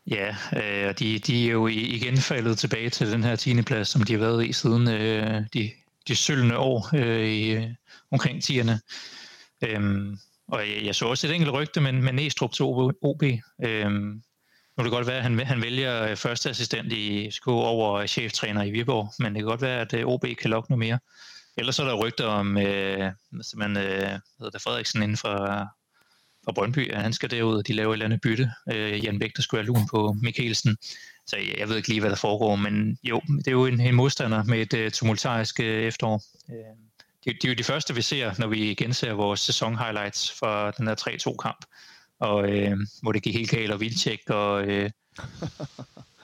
Ja, 0.08 0.36
øh, 0.56 0.88
og 0.88 1.00
de, 1.00 1.20
de 1.20 1.48
er 1.48 1.52
jo 1.52 1.68
igen 1.68 2.18
faldet 2.18 2.58
tilbage 2.58 2.90
til 2.90 3.12
den 3.12 3.24
her 3.24 3.36
10. 3.36 3.62
plads, 3.62 3.88
som 3.88 4.04
de 4.04 4.14
har 4.14 4.20
været 4.20 4.46
i 4.46 4.54
siden 4.54 4.88
øh, 4.88 5.42
de, 5.54 5.72
de 6.08 6.16
sølvende 6.16 6.58
år 6.58 6.90
øh, 6.96 7.26
i, 7.26 7.52
øh, 7.52 7.68
omkring 8.12 8.44
10'erne. 8.44 8.80
Øhm, 9.64 10.18
og 10.48 10.60
jeg, 10.60 10.86
jeg 10.86 10.96
så 10.96 11.06
også 11.06 11.28
et 11.28 11.34
enkelt 11.34 11.54
rygte 11.54 11.82
med, 11.82 11.92
med 11.92 12.14
Næstrup 12.14 12.54
til 12.54 12.66
OB. 12.66 13.24
Øhm, 13.64 14.22
nu 14.78 14.84
kan 14.84 14.86
det 14.86 14.92
godt 14.92 15.08
være, 15.08 15.18
at 15.18 15.24
han, 15.24 15.40
han 15.40 15.62
vælger 15.62 16.04
øh, 16.04 16.16
første 16.16 16.50
assistent 16.50 16.92
i 16.92 17.32
SK 17.32 17.48
over 17.48 18.06
cheftræner 18.06 18.64
i 18.64 18.72
Viborg, 18.72 19.14
men 19.20 19.34
det 19.34 19.42
kan 19.42 19.50
godt 19.50 19.62
være, 19.62 19.82
at 19.82 19.94
øh, 19.94 20.06
OB 20.06 20.26
kan 20.42 20.50
lokke 20.50 20.72
noget 20.72 20.80
mere. 20.80 21.00
Ellers 21.58 21.80
er 21.80 21.84
der 21.84 21.94
rygter 21.94 22.26
om 22.26 22.58
øh, 22.58 23.12
man, 23.56 23.78
øh, 23.78 24.20
hedder 24.40 24.52
det, 24.52 24.62
Frederiksen 24.62 25.04
inden 25.04 25.18
for, 25.18 25.68
for 26.46 26.52
Brøndby, 26.52 26.92
at 26.92 27.02
han 27.02 27.14
skal 27.14 27.32
derud, 27.32 27.58
og 27.58 27.68
de 27.68 27.74
laver 27.74 27.90
et 27.90 27.96
eller 27.96 28.06
andet 28.06 28.22
bytte. 28.22 28.52
Øh, 28.72 29.06
Jan 29.06 29.20
Bæk, 29.20 29.36
der 29.36 29.42
skulle 29.42 29.64
have 29.64 29.68
lun 29.68 29.88
på 29.88 30.16
Mikkelsen. 30.22 30.78
Så 31.28 31.38
jeg, 31.38 31.60
jeg 31.60 31.70
ved 31.70 31.76
ikke 31.78 31.90
lige, 31.90 32.00
hvad 32.00 32.10
der 32.10 32.16
foregår, 32.16 32.56
men 32.56 32.98
jo, 33.04 33.22
det 33.38 33.48
er 33.48 33.52
jo 33.52 33.66
en, 33.66 33.82
en 33.82 33.96
modstander 33.96 34.44
med 34.44 34.74
et 34.74 34.86
uh, 34.86 34.92
tumultarisk 34.92 35.60
uh, 35.60 35.66
efterår. 35.66 36.22
Uh, 36.48 36.56
det, 37.26 37.34
det 37.42 37.46
er 37.46 37.50
jo 37.50 37.56
de 37.56 37.64
første, 37.64 37.96
vi 37.96 38.02
ser, 38.02 38.32
når 38.38 38.48
vi 38.48 38.74
genser 38.74 39.14
vores 39.14 39.40
sæson-highlights 39.40 40.40
fra 40.40 40.72
den 40.72 40.88
her 40.88 40.96
3-2-kamp, 40.96 41.66
og 42.20 42.36
uh, 42.36 42.80
hvor 43.02 43.12
det 43.12 43.24
gik 43.24 43.36
helt 43.36 43.50
galt, 43.50 43.72
og 43.72 43.80
Vilcek 43.80 44.30
og 44.30 44.64
uh, 44.68 44.90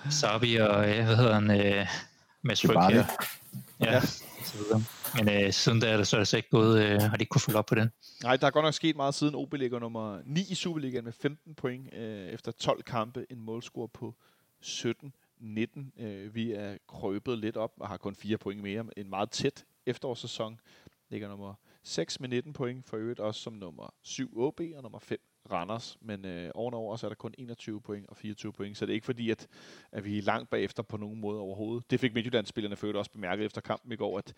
Sabi 0.10 0.56
og, 0.56 0.80
uh, 0.80 1.06
hvad 1.06 1.16
hedder 1.16 1.34
han, 1.34 1.80
uh, 1.80 1.88
Mads 2.42 2.62
Fryg 2.62 2.78
her. 2.78 3.06
Ja, 3.80 3.94
ja. 3.94 4.02
Så 4.46 4.58
videre. 4.58 4.84
Men 5.16 5.30
øh, 5.30 5.54
siden 5.54 5.80
da 5.80 5.92
er 5.92 5.98
det 5.98 6.08
så 6.08 6.18
altså 6.18 6.38
ikke 6.38 6.50
gået, 6.50 6.84
øh, 6.84 7.02
har 7.02 7.18
de 7.18 7.22
ikke 7.22 7.30
kunne 7.30 7.42
følge 7.42 7.58
op 7.60 7.66
på 7.66 7.76
den. 7.76 7.90
Nej, 8.24 8.38
der 8.38 8.48
er 8.48 8.52
godt 8.52 8.66
nok 8.66 8.74
sket 8.74 8.96
meget 8.96 9.16
siden 9.16 9.36
OB 9.36 9.54
ligger 9.54 9.80
nummer 9.80 10.22
9 10.26 10.46
i 10.50 10.56
Superligaen 10.56 11.04
med 11.04 11.14
15 11.14 11.56
point 11.56 11.94
øh, 11.94 12.28
efter 12.28 12.52
12 12.52 12.84
kampe, 12.84 13.26
en 13.30 13.42
målscore 13.42 13.88
på 13.88 14.16
17 14.62 15.14
19. 15.40 15.92
Øh, 16.00 16.36
vi 16.36 16.52
er 16.52 16.78
krøbet 16.88 17.38
lidt 17.38 17.58
op 17.58 17.74
og 17.80 17.88
har 17.88 17.98
kun 17.98 18.16
4 18.16 18.38
point 18.38 18.62
mere. 18.62 18.86
En 18.98 19.10
meget 19.10 19.32
tæt 19.32 19.66
efterårssæson. 19.86 20.60
Ligger 21.10 21.28
nummer 21.28 21.54
6 21.84 22.20
med 22.20 22.30
19 22.30 22.54
point, 22.54 22.86
for 22.86 22.98
øvrigt 22.98 23.20
også 23.20 23.42
som 23.42 23.54
nummer 23.54 23.94
7 24.02 24.40
OB 24.40 24.60
og 24.76 24.84
nummer 24.84 25.00
5 25.00 25.20
Randers. 25.52 25.98
Men 26.02 26.26
øh, 26.26 26.52
ovenover 26.56 26.96
så 26.96 27.08
er 27.08 27.10
der 27.10 27.16
kun 27.16 27.34
21 27.38 27.82
point 27.82 28.10
og 28.10 28.18
24 28.18 28.54
point, 28.54 28.78
så 28.78 28.86
det 28.86 28.92
er 28.92 28.96
ikke 28.96 29.06
fordi, 29.06 29.30
at, 29.30 29.48
at 29.92 30.06
vi 30.06 30.18
er 30.18 30.22
langt 30.22 30.50
bagefter 30.50 30.84
på 30.84 30.98
nogen 30.98 31.20
måde 31.20 31.40
overhovedet. 31.40 31.92
Det 31.92 32.00
fik 32.00 32.14
Midtjyllandsspillerne 32.14 32.76
før 32.76 32.94
også 32.94 33.12
bemærket 33.12 33.46
efter 33.46 33.62
kampen 33.62 33.92
i 33.92 33.96
går, 33.96 34.18
at 34.18 34.34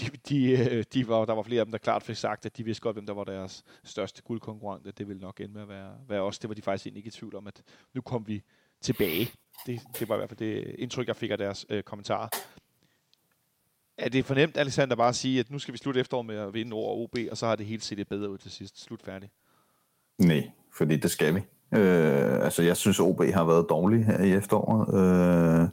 de, 0.00 0.06
de, 0.28 0.50
øh, 0.50 0.84
de 0.92 1.08
var, 1.08 1.24
der 1.24 1.32
var 1.32 1.42
flere 1.42 1.60
af 1.60 1.66
dem, 1.66 1.72
der 1.72 1.78
klart 1.78 2.02
fik 2.02 2.16
sagt, 2.16 2.46
at 2.46 2.56
de 2.56 2.64
vidste 2.64 2.82
godt, 2.82 2.96
hvem 2.96 3.06
der 3.06 3.14
var 3.14 3.24
deres 3.24 3.64
største 3.84 4.22
guldkonkurrent. 4.22 4.98
Det 4.98 5.08
ville 5.08 5.20
nok 5.20 5.40
ende 5.40 5.54
med 5.54 5.62
at 5.62 5.68
være, 5.68 5.92
være 6.08 6.20
os. 6.20 6.38
Det 6.38 6.48
var 6.48 6.54
de 6.54 6.62
faktisk 6.62 6.86
egentlig 6.86 7.00
ikke 7.00 7.08
i 7.08 7.10
tvivl 7.10 7.34
om, 7.34 7.46
at 7.46 7.62
nu 7.94 8.00
kom 8.00 8.28
vi 8.28 8.42
tilbage. 8.80 9.30
Det, 9.66 9.80
det 9.98 10.08
var 10.08 10.14
i 10.14 10.18
hvert 10.18 10.28
fald 10.28 10.38
det 10.38 10.74
indtryk, 10.78 11.06
jeg 11.06 11.16
fik 11.16 11.30
af 11.30 11.38
deres 11.38 11.66
øh, 11.68 11.82
kommentarer. 11.82 12.28
Er 13.98 14.08
det 14.08 14.24
fornemt, 14.24 14.56
Alexander, 14.56 14.96
bare 14.96 15.08
at 15.08 15.16
sige, 15.16 15.40
at 15.40 15.50
nu 15.50 15.58
skal 15.58 15.72
vi 15.72 15.78
slutte 15.78 16.00
efteråret 16.00 16.26
med 16.26 16.36
at 16.36 16.54
vinde 16.54 16.74
over 16.74 16.94
OB, 16.96 17.16
og 17.30 17.36
så 17.36 17.46
har 17.46 17.56
det 17.56 17.66
hele 17.66 17.82
set 17.82 17.98
lidt 17.98 18.08
bedre 18.08 18.30
ud 18.30 18.38
til 18.38 18.50
sidst. 18.50 18.82
Slut 18.82 19.02
færdig. 19.02 19.30
Nej, 20.18 20.50
fordi 20.72 20.96
det 20.96 21.10
skal 21.10 21.34
vi. 21.34 21.40
Øh, 21.74 22.44
altså, 22.44 22.62
jeg 22.62 22.76
synes, 22.76 23.00
OB 23.00 23.22
har 23.34 23.44
været 23.44 23.66
dårlig 23.68 24.04
her 24.04 24.22
i 24.22 24.32
efteråret. 24.32 24.94
Øh, 24.94 25.68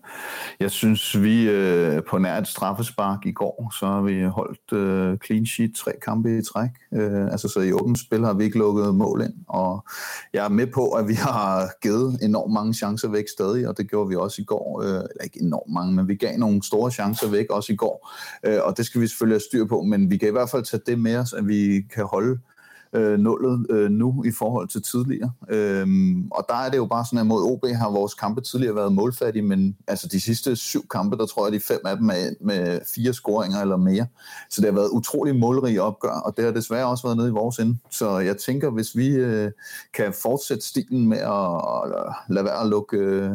jeg 0.59 0.71
synes, 0.71 1.21
vi 1.21 1.49
øh, 1.49 2.01
på 2.09 2.17
nær 2.17 2.37
et 2.37 2.47
straffespark 2.47 3.25
i 3.25 3.31
går, 3.31 3.73
så 3.79 3.85
har 3.85 4.01
vi 4.01 4.23
holdt 4.23 4.73
øh, 4.73 5.17
clean 5.25 5.45
sheet 5.45 5.75
tre 5.75 5.91
kampe 6.05 6.37
i 6.37 6.41
træk. 6.41 6.69
Øh, 6.93 7.25
altså, 7.25 7.47
så 7.47 7.59
i 7.59 7.71
åbent 7.71 7.99
spil 7.99 8.25
har 8.25 8.33
vi 8.33 8.43
ikke 8.43 8.57
lukket 8.57 8.95
mål 8.95 9.21
ind, 9.21 9.33
og 9.47 9.85
jeg 10.33 10.45
er 10.45 10.49
med 10.49 10.67
på, 10.67 10.89
at 10.89 11.07
vi 11.07 11.13
har 11.29 11.69
givet 11.81 12.19
enormt 12.21 12.53
mange 12.53 12.73
chancer 12.73 13.09
væk 13.09 13.25
stadig, 13.27 13.67
og 13.67 13.77
det 13.77 13.89
gjorde 13.89 14.09
vi 14.09 14.15
også 14.15 14.41
i 14.41 14.45
går. 14.45 14.81
Øh, 14.81 14.87
eller 14.89 15.23
ikke 15.23 15.41
enormt 15.41 15.73
mange, 15.73 15.93
men 15.93 16.07
vi 16.07 16.15
gav 16.15 16.37
nogle 16.37 16.63
store 16.63 16.91
chancer 16.91 17.29
væk 17.29 17.45
også 17.49 17.73
i 17.73 17.75
går, 17.75 18.11
øh, 18.43 18.59
og 18.63 18.77
det 18.77 18.85
skal 18.85 19.01
vi 19.01 19.07
selvfølgelig 19.07 19.35
have 19.35 19.47
styr 19.49 19.65
på, 19.65 19.81
men 19.81 20.11
vi 20.11 20.17
kan 20.17 20.27
i 20.27 20.31
hvert 20.31 20.49
fald 20.49 20.63
tage 20.63 20.81
det 20.85 20.99
med 20.99 21.17
os, 21.17 21.33
at 21.33 21.47
vi 21.47 21.81
kan 21.93 22.05
holde 22.05 22.31
øh, 22.31 22.52
Øh, 22.95 23.19
nullet 23.19 23.65
øh, 23.69 23.91
nu 23.91 24.23
i 24.23 24.31
forhold 24.31 24.67
til 24.67 24.81
tidligere. 24.81 25.31
Øhm, 25.49 26.27
og 26.31 26.45
der 26.49 26.55
er 26.55 26.69
det 26.69 26.77
jo 26.77 26.85
bare 26.85 27.05
sådan, 27.05 27.19
at 27.19 27.25
mod 27.25 27.51
OB 27.51 27.65
har 27.75 27.89
vores 27.89 28.13
kampe 28.13 28.41
tidligere 28.41 28.75
været 28.75 28.93
målfattige, 28.93 29.43
men 29.43 29.77
altså 29.87 30.07
de 30.07 30.21
sidste 30.21 30.55
syv 30.55 30.87
kampe, 30.87 31.17
der 31.17 31.25
tror 31.25 31.45
jeg, 31.45 31.53
de 31.53 31.59
fem 31.59 31.79
af 31.85 31.97
dem 31.97 32.09
er 32.09 32.33
med 32.41 32.79
fire 32.95 33.13
scoringer 33.13 33.61
eller 33.61 33.77
mere. 33.77 34.07
Så 34.49 34.61
det 34.61 34.69
har 34.69 34.75
været 34.75 34.89
utrolig 34.89 35.35
målrige 35.35 35.81
opgør, 35.81 36.09
og 36.25 36.37
det 36.37 36.45
har 36.45 36.51
desværre 36.51 36.85
også 36.85 37.07
været 37.07 37.17
nede 37.17 37.27
i 37.27 37.31
vores 37.31 37.59
ende. 37.59 37.77
Så 37.89 38.19
jeg 38.19 38.37
tænker, 38.37 38.69
hvis 38.69 38.97
vi 38.97 39.07
øh, 39.07 39.51
kan 39.93 40.13
fortsætte 40.21 40.65
stilen 40.65 41.07
med 41.07 41.17
at, 41.17 41.55
at 41.99 42.15
lade 42.29 42.45
være 42.45 42.61
at 42.61 42.67
lukke 42.67 42.97
øh, 42.97 43.31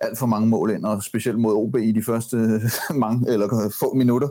alt 0.00 0.18
for 0.18 0.26
mange 0.26 0.48
mål 0.48 0.70
ind, 0.70 0.84
og 0.84 1.02
specielt 1.02 1.38
mod 1.38 1.54
OB 1.54 1.76
i 1.76 1.92
de 1.92 2.02
første 2.02 2.36
øh, 2.36 2.96
mange 2.96 3.32
eller 3.32 3.72
få 3.80 3.94
minutter, 3.94 4.28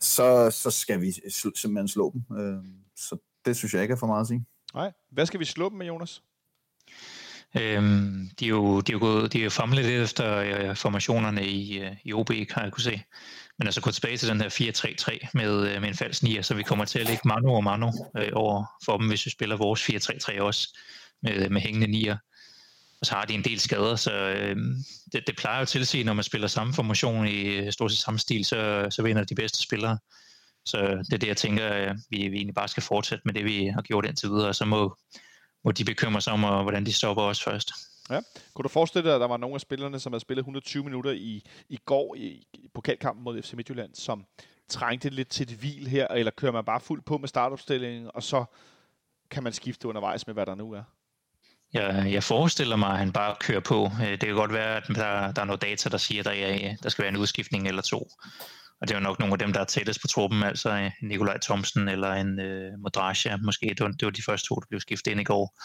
så, 0.00 0.50
så 0.50 0.70
skal 0.70 1.00
vi 1.00 1.12
simpelthen 1.32 1.88
slå 1.88 2.12
dem. 2.14 2.38
Øh, 2.38 2.58
så 2.96 3.16
det 3.48 3.56
synes 3.56 3.74
jeg 3.74 3.82
ikke 3.82 3.92
er 3.92 3.98
for 3.98 4.06
meget 4.06 4.20
at 4.20 4.26
sige. 4.26 4.44
Nej. 4.74 4.92
Hvad 5.10 5.26
skal 5.26 5.40
vi 5.40 5.44
slå 5.44 5.68
dem 5.68 5.78
med, 5.78 5.86
Jonas? 5.86 6.22
Øhm, 7.56 8.30
de 8.40 8.44
er 8.44 8.48
jo, 8.48 8.80
de 8.80 8.92
er 8.92 8.94
jo 8.94 8.98
gået, 8.98 9.32
de 9.32 9.38
er 9.38 9.44
jo 9.44 9.50
famlet 9.50 9.84
lidt 9.84 10.02
efter 10.02 10.36
øh, 10.36 10.76
formationerne 10.76 11.46
i, 11.46 11.78
øh, 11.78 11.92
i 12.04 12.12
OB, 12.12 12.28
kan 12.28 12.62
jeg 12.62 12.72
kunne 12.72 12.82
se. 12.82 13.02
Men 13.58 13.66
altså 13.68 13.80
gå 13.80 13.90
tilbage 13.90 14.16
til 14.16 14.28
den 14.28 14.40
her 14.40 14.48
4-3-3 14.48 15.28
med, 15.34 15.68
øh, 15.68 15.80
med 15.80 15.88
en 15.88 15.94
falsk 15.94 16.22
9, 16.22 16.42
så 16.42 16.54
vi 16.54 16.62
kommer 16.62 16.84
til 16.84 16.98
at 16.98 17.06
lægge 17.06 17.22
mano 17.24 17.54
og 17.54 17.64
mano 17.64 17.92
øh, 18.18 18.28
over 18.32 18.64
for 18.84 18.98
dem, 18.98 19.08
hvis 19.08 19.26
vi 19.26 19.30
spiller 19.30 19.56
vores 19.56 19.90
4-3-3 19.90 20.40
også 20.40 20.78
med, 21.22 21.50
med 21.50 21.60
hængende 21.60 21.86
nier. 21.86 22.16
Og 23.00 23.06
så 23.06 23.14
har 23.14 23.24
de 23.24 23.34
en 23.34 23.44
del 23.44 23.60
skader, 23.60 23.96
så 23.96 24.12
øh, 24.12 24.56
det, 25.12 25.22
det 25.26 25.36
plejer 25.36 25.58
jo 25.58 25.64
til 25.64 25.80
at 25.80 25.86
sige, 25.86 26.04
når 26.04 26.12
man 26.12 26.24
spiller 26.24 26.48
samme 26.48 26.74
formation 26.74 27.26
i 27.26 27.42
øh, 27.42 27.72
stort 27.72 27.90
set 27.90 28.00
samme 28.00 28.18
stil, 28.18 28.44
så, 28.44 28.86
så 28.90 29.02
vinder 29.02 29.24
de 29.24 29.34
bedste 29.34 29.62
spillere. 29.62 29.98
Så 30.68 30.78
det 30.78 31.12
er 31.12 31.18
det, 31.18 31.28
jeg 31.28 31.36
tænker, 31.36 31.94
vi, 32.10 32.28
vi 32.28 32.36
egentlig 32.36 32.54
bare 32.54 32.68
skal 32.68 32.82
fortsætte 32.82 33.22
med 33.24 33.34
det, 33.34 33.44
vi 33.44 33.66
har 33.66 33.82
gjort 33.82 34.06
indtil 34.06 34.28
videre, 34.28 34.48
og 34.48 34.54
så 34.54 34.64
må, 34.64 34.96
må 35.64 35.72
de 35.72 35.84
bekymre 35.84 36.20
sig 36.20 36.32
om, 36.32 36.40
hvordan 36.40 36.86
de 36.86 36.92
stopper 36.92 37.22
os 37.22 37.42
først. 37.42 37.70
Ja. 38.10 38.20
Kunne 38.54 38.62
du 38.62 38.68
forestille 38.68 39.08
dig, 39.08 39.14
at 39.14 39.20
der 39.20 39.28
var 39.28 39.36
nogle 39.36 39.54
af 39.54 39.60
spillerne, 39.60 39.98
som 39.98 40.12
havde 40.12 40.20
spillet 40.20 40.40
120 40.40 40.84
minutter 40.84 41.10
i, 41.10 41.42
i 41.68 41.78
går 41.84 42.14
i, 42.14 42.46
i 42.54 42.68
pokalkampen 42.74 43.24
mod 43.24 43.42
FC 43.42 43.52
Midtjylland, 43.52 43.94
som 43.94 44.24
trængte 44.68 45.08
lidt 45.10 45.28
til 45.28 45.50
et 45.50 45.58
hvil 45.58 45.88
her, 45.88 46.08
eller 46.08 46.30
kører 46.30 46.52
man 46.52 46.64
bare 46.64 46.80
fuldt 46.80 47.04
på 47.04 47.18
med 47.18 47.28
startopstillingen, 47.28 48.10
og 48.14 48.22
så 48.22 48.44
kan 49.30 49.42
man 49.42 49.52
skifte 49.52 49.88
undervejs 49.88 50.26
med, 50.26 50.34
hvad 50.34 50.46
der 50.46 50.54
nu 50.54 50.72
er? 50.72 50.82
Jeg, 51.72 52.12
jeg 52.12 52.24
forestiller 52.24 52.76
mig, 52.76 52.90
at 52.90 52.98
han 52.98 53.12
bare 53.12 53.36
kører 53.40 53.60
på. 53.60 53.90
Det 54.00 54.20
kan 54.20 54.34
godt 54.34 54.52
være, 54.52 54.76
at 54.76 54.82
der, 54.88 55.32
der 55.32 55.42
er 55.42 55.44
noget 55.44 55.62
data, 55.62 55.88
der 55.88 55.96
siger, 55.96 56.20
at 56.20 56.24
der, 56.24 56.30
er, 56.30 56.76
der 56.82 56.88
skal 56.88 57.02
være 57.02 57.12
en 57.12 57.16
udskiftning 57.16 57.68
eller 57.68 57.82
to. 57.82 58.08
Og 58.80 58.88
det 58.88 58.94
er 58.94 58.98
jo 58.98 59.02
nok 59.02 59.18
nogle 59.18 59.32
af 59.32 59.38
dem, 59.38 59.52
der 59.52 59.60
er 59.60 59.64
tættest 59.64 60.00
på 60.00 60.06
truppen, 60.06 60.42
altså 60.42 60.70
øh, 60.70 60.90
Nikolaj 61.02 61.38
Thomsen 61.38 61.88
eller 61.88 62.12
en 62.12 62.40
øh, 62.40 62.72
Modrasja 62.78 63.36
måske. 63.36 63.66
Det 63.66 63.80
var, 63.80 63.88
det 63.88 64.04
var 64.04 64.10
de 64.10 64.22
første 64.22 64.48
to, 64.48 64.54
der 64.54 64.66
blev 64.68 64.80
skiftet 64.80 65.10
ind 65.10 65.20
i 65.20 65.24
går. 65.24 65.58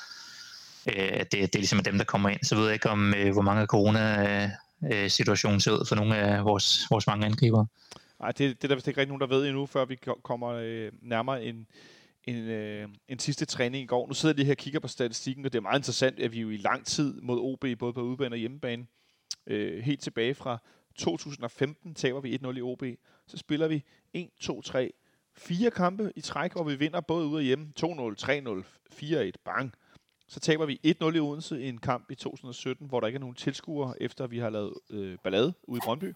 Øh, 0.90 1.20
det, 1.20 1.32
det 1.32 1.56
er 1.56 1.60
ligesom 1.60 1.84
dem, 1.84 1.98
der 1.98 2.04
kommer 2.06 2.30
ind. 2.30 2.44
Så 2.44 2.56
ved 2.56 2.64
jeg 2.64 2.74
ikke, 2.74 2.90
om 2.90 3.14
øh, 3.14 3.34
hvor 3.34 3.42
mange 3.42 3.66
corona-situationen 3.66 5.56
øh, 5.56 5.62
ser 5.62 5.72
ud 5.72 5.86
for 5.88 5.96
nogle 5.96 6.16
af 6.16 6.46
vores, 6.46 6.88
vores 6.90 7.08
mange 7.08 7.26
angriber. 7.26 7.66
Nej, 8.20 8.32
det, 8.32 8.40
det 8.40 8.64
er 8.64 8.68
der 8.68 8.76
vist 8.76 8.88
ikke 8.88 9.00
rigtig 9.02 9.18
nogen, 9.18 9.32
der 9.32 9.38
ved 9.38 9.48
endnu, 9.48 9.66
før 9.66 9.86
vi 9.86 9.98
kommer 10.24 10.50
øh, 10.50 10.92
nærmere 11.02 11.44
en, 11.44 11.68
en, 12.24 12.36
øh, 12.36 12.88
en 13.08 13.20
sidste 13.20 13.46
træning 13.46 13.84
i 13.84 13.88
går. 13.88 14.08
Nu 14.08 14.14
sidder 14.14 14.36
de 14.36 14.46
her 14.46 14.54
og 14.54 14.58
kigger 14.58 14.80
på 14.80 14.88
statistikken, 14.88 15.46
og 15.46 15.54
det 15.54 15.58
er 15.58 15.62
meget 15.62 15.80
interessant, 15.80 16.20
at 16.20 16.32
vi 16.32 16.42
jo 16.42 16.50
i 16.50 16.58
lang 16.58 16.86
tid 16.86 17.22
mod 17.22 17.40
OB, 17.40 17.66
både 17.80 17.94
på 17.94 18.02
udebane 18.02 18.34
og 18.34 18.40
hjemmebane, 18.40 18.86
øh, 19.48 19.84
helt 19.84 20.02
tilbage 20.02 20.36
fra 20.36 20.58
2015 20.96 21.96
taber 21.96 22.20
vi 22.20 22.36
1-0 22.36 22.58
i 22.58 22.62
OB. 22.62 22.84
Så 23.28 23.38
spiller 23.38 23.68
vi 23.68 23.84
1, 24.14 24.30
2, 24.40 24.62
3, 24.62 24.94
fire 25.36 25.72
kampe 25.72 26.12
i 26.16 26.22
træk, 26.22 26.52
hvor 26.52 26.64
vi 26.64 26.76
vinder 26.76 27.02
både 27.02 27.28
ude 27.28 27.38
og 27.38 27.44
hjemme. 27.44 27.72
2-0, 27.80 27.86
3-0, 28.22 28.64
4-1, 28.94 29.32
bang. 29.46 29.74
Så 30.28 30.40
taber 30.40 30.66
vi 30.66 30.80
1-0 30.86 31.16
i 31.16 31.20
Odense 31.20 31.62
i 31.62 31.70
en 31.70 31.78
kamp 31.78 32.12
i 32.12 32.16
2017, 32.16 32.88
hvor 32.88 33.00
der 33.00 33.08
ikke 33.08 33.18
er 33.18 33.20
nogen 33.20 33.36
tilskuere, 33.36 34.02
efter 34.02 34.28
vi 34.28 34.40
har 34.40 34.50
lavet 34.50 34.74
øh, 34.90 35.18
ballade 35.24 35.54
ude 35.64 35.78
i 35.78 35.82
Brøndby. 35.86 36.16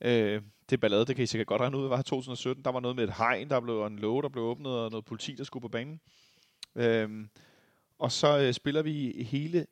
Øh, 0.00 0.42
det 0.70 0.80
ballade, 0.80 1.06
det 1.06 1.16
kan 1.16 1.22
I 1.22 1.26
sikkert 1.26 1.46
godt 1.46 1.60
regne 1.60 1.78
ud, 1.78 1.88
var 1.88 2.02
2017. 2.02 2.64
Der 2.64 2.70
var 2.70 2.80
noget 2.80 2.96
med 2.96 3.04
et 3.04 3.14
hegn, 3.14 3.50
der 3.50 3.60
blev 3.60 3.86
en 3.86 3.98
låge, 3.98 4.22
der 4.22 4.28
blev 4.28 4.44
åbnet, 4.44 4.72
og 4.72 4.90
noget 4.90 5.04
politi, 5.04 5.34
der 5.34 5.44
skulle 5.44 5.62
på 5.62 5.68
banen. 5.68 6.00
Øh, 6.74 7.26
og 7.98 8.12
så 8.12 8.38
øh, 8.38 8.52
spiller 8.52 8.82
vi 8.82 9.26
hele 9.30 9.66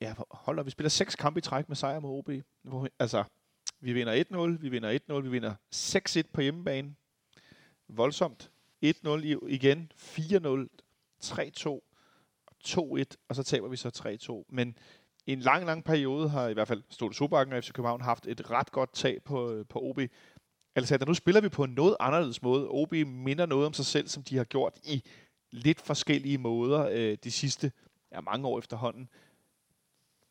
ja, 0.00 0.14
holder, 0.30 0.62
vi 0.62 0.70
spiller 0.70 0.88
seks 0.88 1.14
kampe 1.14 1.38
i 1.38 1.40
træk 1.40 1.68
med 1.68 1.76
sejr 1.76 2.00
mod 2.00 2.18
OB. 2.18 2.30
Hvor, 2.62 2.88
altså, 2.98 3.24
vi 3.80 3.92
vinder 3.92 4.24
1-0, 4.56 4.62
vi 4.62 4.68
vinder 4.68 4.98
1-0, 5.10 5.14
vi 5.20 5.28
vinder 5.28 5.54
6-1 5.74 6.22
på 6.32 6.40
hjemmebane. 6.40 6.94
Voldsomt. 7.88 8.50
1-0 8.84 9.08
igen, 9.48 9.92
4-0, 9.96 10.68
3-2, 11.24 11.80
2-1, 12.66 13.04
og 13.28 13.36
så 13.36 13.42
taber 13.42 13.68
vi 13.68 13.76
så 13.76 14.16
3-2. 14.48 14.54
Men 14.54 14.78
i 15.26 15.32
en 15.32 15.40
lang, 15.40 15.66
lang 15.66 15.84
periode 15.84 16.28
har 16.28 16.48
i 16.48 16.52
hvert 16.52 16.68
fald 16.68 16.82
Ståle 16.90 17.14
Sobakken 17.14 17.54
og 17.54 17.64
FC 17.64 17.72
København 17.72 18.00
haft 18.00 18.26
et 18.26 18.50
ret 18.50 18.72
godt 18.72 18.92
tag 18.92 19.22
på, 19.22 19.52
øh, 19.52 19.66
på 19.66 19.78
OB. 19.82 20.00
Altså, 20.74 21.04
nu 21.06 21.14
spiller 21.14 21.40
vi 21.40 21.48
på 21.48 21.64
en 21.64 21.70
noget 21.70 21.96
anderledes 22.00 22.42
måde. 22.42 22.68
OB 22.68 22.92
minder 23.06 23.46
noget 23.46 23.66
om 23.66 23.72
sig 23.72 23.86
selv, 23.86 24.08
som 24.08 24.22
de 24.22 24.36
har 24.36 24.44
gjort 24.44 24.78
i 24.84 25.02
lidt 25.50 25.80
forskellige 25.80 26.38
måder 26.38 26.88
øh, 26.92 27.18
de 27.24 27.30
sidste 27.30 27.72
ja, 28.12 28.20
mange 28.20 28.48
år 28.48 28.58
efterhånden. 28.58 29.08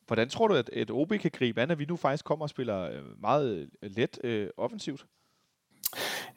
Hvordan 0.06 0.28
tror 0.28 0.48
du, 0.48 0.54
at, 0.54 0.70
at 0.72 0.90
OB 0.90 1.12
kan 1.20 1.30
gribe 1.34 1.62
an, 1.62 1.70
at 1.70 1.78
vi 1.78 1.84
nu 1.84 1.96
faktisk 1.96 2.24
kommer 2.24 2.42
og 2.42 2.50
spiller 2.50 2.90
øh, 2.90 3.20
meget 3.20 3.68
øh, 3.82 3.90
let 3.96 4.18
øh, 4.24 4.48
offensivt? 4.56 5.06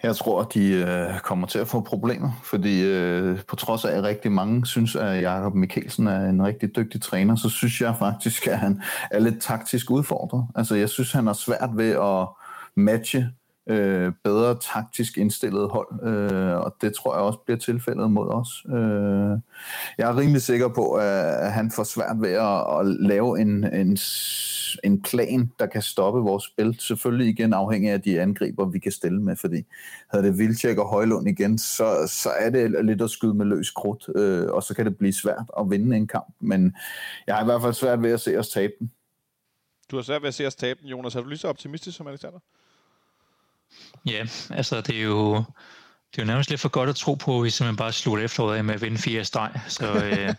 Jeg 0.04 0.16
tror, 0.16 0.42
at 0.42 0.54
de 0.54 0.72
øh, 0.74 1.20
kommer 1.20 1.48
til 1.48 1.60
at 1.60 1.68
få 1.68 1.82
problemer, 1.82 2.32
fordi 2.44 2.84
øh, 2.84 3.40
på 3.48 3.56
trods 3.56 3.86
af, 3.86 3.98
at 3.98 4.04
rigtig 4.04 4.32
mange 4.32 4.66
synes, 4.66 4.96
at 4.96 5.22
Jakob 5.22 5.56
Mikkelsen 5.56 6.08
er 6.08 6.30
en 6.30 6.46
rigtig 6.46 6.76
dygtig 6.76 7.02
træner, 7.02 7.36
så 7.36 7.50
synes 7.50 7.82
jeg 7.82 7.96
faktisk, 8.00 8.48
at 8.48 8.60
han 8.60 8.82
er 9.12 9.20
lidt 9.20 9.42
taktisk 9.42 9.92
udfordret. 9.92 10.48
Altså, 10.56 10.76
jeg 10.76 10.90
synes, 10.90 11.12
han 11.12 11.26
har 11.26 11.34
svært 11.34 11.70
ved 11.74 11.92
at 11.92 12.28
matche 12.76 13.30
øh, 13.70 14.14
bedre 14.24 14.58
taktisk 14.74 15.18
indstillet 15.18 15.70
hold, 15.70 16.08
øh, 16.08 16.58
og 16.58 16.76
det 16.82 16.94
tror 16.96 17.16
jeg 17.16 17.24
også 17.24 17.40
bliver 17.46 17.58
tilfældet 17.58 18.12
mod 18.12 18.28
os. 18.28 18.66
Øh, 18.70 19.40
jeg 19.98 20.10
er 20.10 20.18
rimelig 20.18 20.42
sikker 20.42 20.68
på, 20.68 20.94
at 20.94 21.52
han 21.52 21.72
får 21.72 21.84
svært 21.84 22.18
ved 22.22 22.30
at, 22.30 22.80
at 22.80 22.86
lave 22.86 23.42
en, 23.42 23.64
en, 23.74 23.98
en 24.84 25.02
plan, 25.02 25.52
der 25.60 25.66
kan 25.66 25.82
stoppe 25.82 26.20
vores 26.20 26.44
spil. 26.44 26.80
Selvfølgelig 26.80 27.28
igen 27.28 27.54
afhængig 27.54 27.92
af 27.92 28.02
de 28.02 28.22
angriber, 28.22 28.66
vi 28.66 28.80
kan 28.80 28.92
stille 28.92 29.22
med, 29.22 29.36
fordi 29.36 29.64
havde 30.10 30.26
det 30.26 30.38
Vildtjek 30.38 30.78
og 30.78 30.90
Højlund 30.90 31.30
igen, 31.30 31.58
så, 31.58 32.08
så 32.08 32.30
er 32.40 32.50
det 32.50 32.86
lidt 32.86 33.02
at 33.02 33.10
skyde 33.10 33.34
med 33.34 33.46
løs 33.46 33.72
krudt, 33.72 34.10
øh, 34.16 34.48
og 34.50 34.64
så 34.64 34.74
kan 34.76 34.86
det 34.86 34.98
blive 34.98 35.14
svært 35.14 35.46
at 35.60 35.70
vinde 35.70 35.98
en 35.98 36.08
kamp, 36.08 36.34
men 36.40 36.76
jeg 37.28 37.36
har 37.36 37.42
i 37.42 37.46
hvert 37.46 37.62
fald 37.62 37.74
svært 37.74 38.04
ved 38.04 38.12
at 38.12 38.22
se 38.22 38.38
os 38.38 38.50
tabe 38.50 38.74
den. 38.80 38.92
Du 39.92 39.96
har 39.96 40.04
svært 40.04 40.22
ved 40.22 40.28
at 40.28 40.34
se 40.34 40.48
os 40.48 40.56
tabe 40.56 40.80
den, 40.82 40.90
Jonas. 40.90 41.16
Er 41.16 41.22
du 41.22 41.28
lige 41.28 41.38
så 41.38 41.48
optimistisk 41.48 41.98
som 41.98 42.08
Alexander? 42.08 42.40
Ja, 44.06 44.28
altså 44.50 44.82
det 44.82 44.98
er 44.98 45.04
jo, 45.04 45.36
det 46.12 46.20
er 46.20 46.24
jo 46.24 46.26
nærmest 46.26 46.50
lidt 46.50 46.62
for 46.62 46.70
godt 46.70 46.90
at 46.90 46.96
tro 46.96 47.14
på, 47.14 47.38
at 47.38 47.44
vi 47.44 47.50
simpelthen 47.50 47.78
bare 47.78 47.94
slutter 47.94 48.26
efteråret 48.26 48.58
af 48.58 48.64
med 48.64 48.74
at 48.74 48.82
vinde 48.82 48.98
fire 48.98 49.26
streg. 49.26 49.62
Så, 49.68 49.94
øh, 49.94 50.34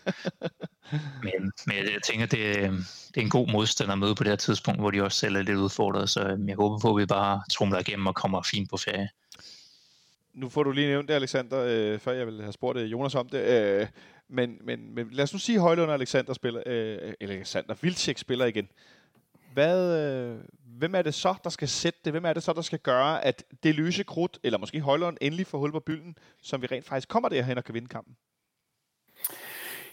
men, 1.25 1.51
men 1.67 1.75
jeg 1.75 2.01
tænker, 2.07 2.25
det, 2.25 2.71
det 3.07 3.17
er 3.17 3.21
en 3.21 3.29
god 3.29 3.51
modstander 3.51 3.93
at 3.93 3.99
møde 3.99 4.15
på 4.15 4.23
det 4.23 4.31
her 4.31 4.35
tidspunkt, 4.35 4.79
hvor 4.79 4.91
de 4.91 5.03
også 5.03 5.19
selv 5.19 5.35
er 5.35 5.41
lidt 5.41 5.57
udfordret. 5.57 6.09
Så 6.09 6.21
øh, 6.21 6.47
jeg 6.47 6.55
håber 6.55 6.79
på, 6.79 6.95
at 6.95 7.01
vi 7.01 7.05
bare 7.05 7.41
trumler 7.51 7.79
igennem 7.79 8.07
og 8.07 8.15
kommer 8.15 8.41
fint 8.41 8.69
på 8.69 8.77
ferie. 8.77 9.09
Nu 10.33 10.49
får 10.49 10.63
du 10.63 10.71
lige 10.71 10.87
nævnt 10.87 11.07
det, 11.07 11.13
Alexander, 11.13 11.63
øh, 11.67 11.99
før 11.99 12.11
jeg 12.11 12.27
vil 12.27 12.41
have 12.41 12.53
spurgt 12.53 12.77
øh, 12.77 12.91
Jonas 12.91 13.15
om 13.15 13.29
det. 13.29 13.39
Øh, 13.39 13.87
men, 14.29 14.57
men, 14.61 14.95
men 14.95 15.07
lad 15.11 15.23
os 15.23 15.33
nu 15.33 15.39
sige, 15.39 15.55
at 15.55 15.61
Højlund 15.61 15.89
og 15.89 15.93
Alexander 15.93 16.33
spiller, 16.33 16.63
øh, 16.65 17.13
eller 17.19 17.35
Alexander 17.35 17.75
Vildtjek 17.81 18.17
spiller 18.17 18.45
igen. 18.45 18.67
Hvad, 19.53 19.99
øh, 19.99 20.37
hvem 20.77 20.95
er 20.95 21.01
det 21.01 21.13
så, 21.13 21.35
der 21.43 21.49
skal 21.49 21.67
sætte 21.67 21.99
det? 22.05 22.13
Hvem 22.13 22.25
er 22.25 22.33
det 22.33 22.43
så, 22.43 22.53
der 22.53 22.61
skal 22.61 22.79
gøre, 22.79 23.25
at 23.25 23.43
det 23.63 23.75
løse 23.75 24.03
krudt, 24.03 24.39
eller 24.43 24.59
måske 24.59 24.81
Højlund, 24.81 25.17
endelig 25.21 25.47
får 25.47 25.57
hul 25.57 25.71
på 25.71 25.79
bylden, 25.79 26.15
som 26.41 26.61
vi 26.61 26.67
rent 26.67 26.85
faktisk 26.85 27.07
kommer 27.09 27.29
derhen 27.29 27.57
og 27.57 27.63
kan 27.63 27.73
vinde 27.73 27.87
kampen? 27.87 28.15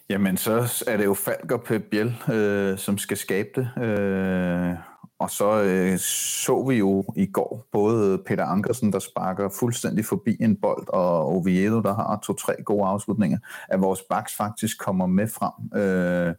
Jamen, 0.09 0.37
så 0.37 0.85
er 0.87 0.97
det 0.97 1.05
jo 1.05 1.15
Falk 1.15 1.53
og 1.53 1.63
Pep 1.63 1.83
Biel, 1.91 2.17
øh, 2.33 2.79
som 2.79 2.99
skal 2.99 3.17
skabe 3.17 3.49
det. 3.55 3.83
Øh, 3.83 4.75
og 5.19 5.31
så 5.31 5.63
øh, 5.63 5.99
så 5.99 6.65
vi 6.69 6.75
jo 6.75 7.05
i 7.17 7.27
går 7.27 7.67
både 7.73 8.19
Peter 8.27 8.45
Ankersen, 8.45 8.93
der 8.93 8.99
sparker 8.99 9.49
fuldstændig 9.61 10.05
forbi 10.05 10.37
en 10.41 10.57
bold, 10.57 10.89
og 10.89 11.27
Oviedo, 11.27 11.81
der 11.81 11.95
har 11.95 12.21
to-tre 12.23 12.63
gode 12.65 12.87
afslutninger, 12.87 13.39
at 13.69 13.81
vores 13.81 14.03
backs 14.11 14.37
faktisk 14.37 14.79
kommer 14.79 15.07
med 15.07 15.29
frem. 15.29 15.83
Øh, 15.83 16.35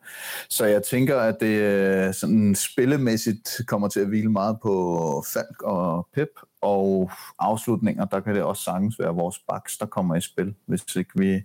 så 0.49 0.65
jeg 0.65 0.84
tænker, 0.84 1.19
at 1.19 1.35
det 1.39 1.60
øh, 1.61 2.14
sådan 2.14 2.56
spillemæssigt 2.56 3.61
kommer 3.68 3.88
til 3.88 3.99
at 3.99 4.07
hvile 4.07 4.31
meget 4.31 4.57
på 4.61 5.23
Falk 5.34 5.61
og 5.61 6.07
Pep, 6.14 6.30
og 6.61 7.11
afslutninger, 7.39 8.06
der 8.06 8.19
kan 8.19 8.35
det 8.35 8.43
også 8.43 8.64
sagtens 8.64 8.99
være 8.99 9.15
vores 9.15 9.39
backs, 9.49 9.77
der 9.77 9.85
kommer 9.85 10.15
i 10.15 10.22
spil, 10.22 10.56
hvis 10.65 10.95
ikke 10.95 11.11
vi 11.15 11.41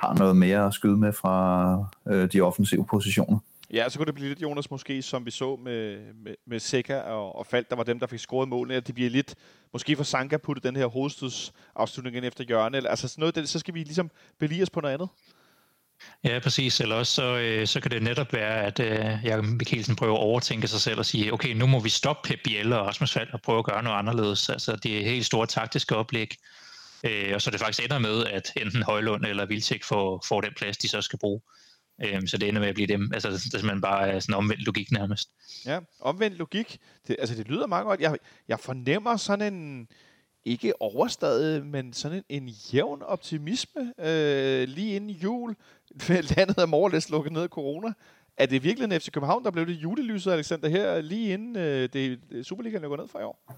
har 0.00 0.14
noget 0.14 0.36
mere 0.36 0.66
at 0.66 0.74
skyde 0.74 0.96
med 0.96 1.12
fra 1.12 1.88
øh, 2.08 2.32
de 2.32 2.40
offensive 2.40 2.86
positioner. 2.86 3.38
Ja, 3.72 3.88
så 3.88 3.98
kunne 3.98 4.06
det 4.06 4.14
blive 4.14 4.28
lidt, 4.28 4.42
Jonas, 4.42 4.70
måske, 4.70 5.02
som 5.02 5.26
vi 5.26 5.30
så 5.30 5.56
med, 5.56 5.98
med, 6.14 6.34
med 6.46 6.60
Seca 6.60 7.00
og, 7.00 7.36
og 7.36 7.46
Falk, 7.46 7.70
der 7.70 7.76
var 7.76 7.84
dem, 7.84 8.00
der 8.00 8.06
fik 8.06 8.18
scoret 8.18 8.48
målene, 8.48 8.74
at 8.74 8.86
det 8.86 8.94
bliver 8.94 9.10
lidt, 9.10 9.34
måske 9.72 9.96
for 9.96 10.04
Sanka 10.04 10.36
putte 10.36 10.62
den 10.62 10.76
her 10.76 10.86
hovedstødsafslutning 10.86 12.16
ind 12.16 12.24
efter 12.24 12.44
hjørne, 12.44 12.76
eller 12.76 12.90
altså 12.90 13.08
sådan 13.08 13.22
noget, 13.22 13.34
det, 13.34 13.48
så 13.48 13.58
skal 13.58 13.74
vi 13.74 13.78
ligesom 13.78 14.10
belige 14.38 14.62
os 14.62 14.70
på 14.70 14.80
noget 14.80 14.94
andet. 14.94 15.08
Ja, 16.24 16.38
præcis. 16.38 16.80
Eller 16.80 16.96
også 16.96 17.12
så, 17.12 17.36
øh, 17.36 17.66
så 17.66 17.80
kan 17.80 17.90
det 17.90 18.02
netop 18.02 18.32
være, 18.32 18.62
at 18.62 18.80
øh, 18.80 19.24
Jakob 19.24 19.44
Mikkelsen 19.44 19.96
prøver 19.96 20.14
at 20.14 20.22
overtænke 20.22 20.68
sig 20.68 20.80
selv 20.80 20.98
og 20.98 21.06
sige, 21.06 21.32
okay, 21.32 21.54
nu 21.54 21.66
må 21.66 21.80
vi 21.80 21.88
stoppe 21.88 22.28
Pep 22.28 22.38
Biel 22.44 22.72
og 22.72 22.86
Rasmus 22.86 23.12
Falk 23.12 23.28
og 23.32 23.42
prøve 23.42 23.58
at 23.58 23.64
gøre 23.64 23.82
noget 23.82 23.98
anderledes. 23.98 24.48
Altså, 24.48 24.76
det 24.76 24.98
er 24.98 25.10
helt 25.10 25.26
store 25.26 25.46
taktiske 25.46 25.96
oplæg. 25.96 26.34
Øh, 27.04 27.34
og 27.34 27.42
så 27.42 27.50
det 27.50 27.60
faktisk 27.60 27.84
ender 27.84 27.98
med, 27.98 28.26
at 28.26 28.52
enten 28.56 28.82
Højlund 28.82 29.24
eller 29.24 29.46
Vildtæk 29.46 29.84
får, 29.84 30.24
får 30.28 30.40
den 30.40 30.52
plads, 30.56 30.76
de 30.76 30.88
så 30.88 31.02
skal 31.02 31.18
bruge. 31.18 31.40
Øhm, 32.04 32.26
så 32.26 32.38
det 32.38 32.48
ender 32.48 32.60
med 32.60 32.68
at 32.68 32.74
blive 32.74 32.86
dem. 32.86 33.10
Altså, 33.14 33.28
det 33.28 33.36
er 33.36 33.40
simpelthen 33.40 33.80
bare 33.80 34.14
øh, 34.14 34.22
sådan 34.22 34.34
omvendt 34.34 34.64
logik 34.66 34.92
nærmest. 34.92 35.30
Ja, 35.66 35.80
omvendt 36.00 36.36
logik. 36.36 36.78
Det, 37.08 37.16
altså, 37.18 37.34
det 37.34 37.48
lyder 37.48 37.66
meget 37.66 37.84
godt. 37.84 38.00
Jeg, 38.00 38.18
jeg 38.48 38.60
fornemmer 38.60 39.16
sådan 39.16 39.54
en, 39.54 39.88
ikke 40.44 40.82
overstadet, 40.82 41.66
men 41.66 41.92
sådan 41.92 42.22
en, 42.28 42.42
en 42.42 42.48
jævn 42.48 43.02
optimisme 43.02 43.92
øh, 43.98 44.68
lige 44.68 44.96
inden 44.96 45.10
jul. 45.10 45.56
Landet 46.36 46.58
er 46.58 46.66
morlæst 46.66 47.10
lukket 47.10 47.32
ned 47.32 47.42
af 47.42 47.48
corona. 47.48 47.92
Er 48.36 48.46
det 48.46 48.62
virkelig 48.62 48.84
en 48.84 49.00
FC 49.00 49.10
København, 49.10 49.44
der 49.44 49.50
blev 49.50 49.66
det 49.66 49.72
julelyset, 49.72 50.32
Alexander, 50.32 50.68
her 50.68 51.00
lige 51.00 51.32
inden 51.32 51.56
øh, 51.56 51.88
det, 51.92 52.20
Superligaen 52.42 52.82
går 52.82 52.96
ned 52.96 53.08
for 53.08 53.20
i 53.20 53.22
år? 53.22 53.52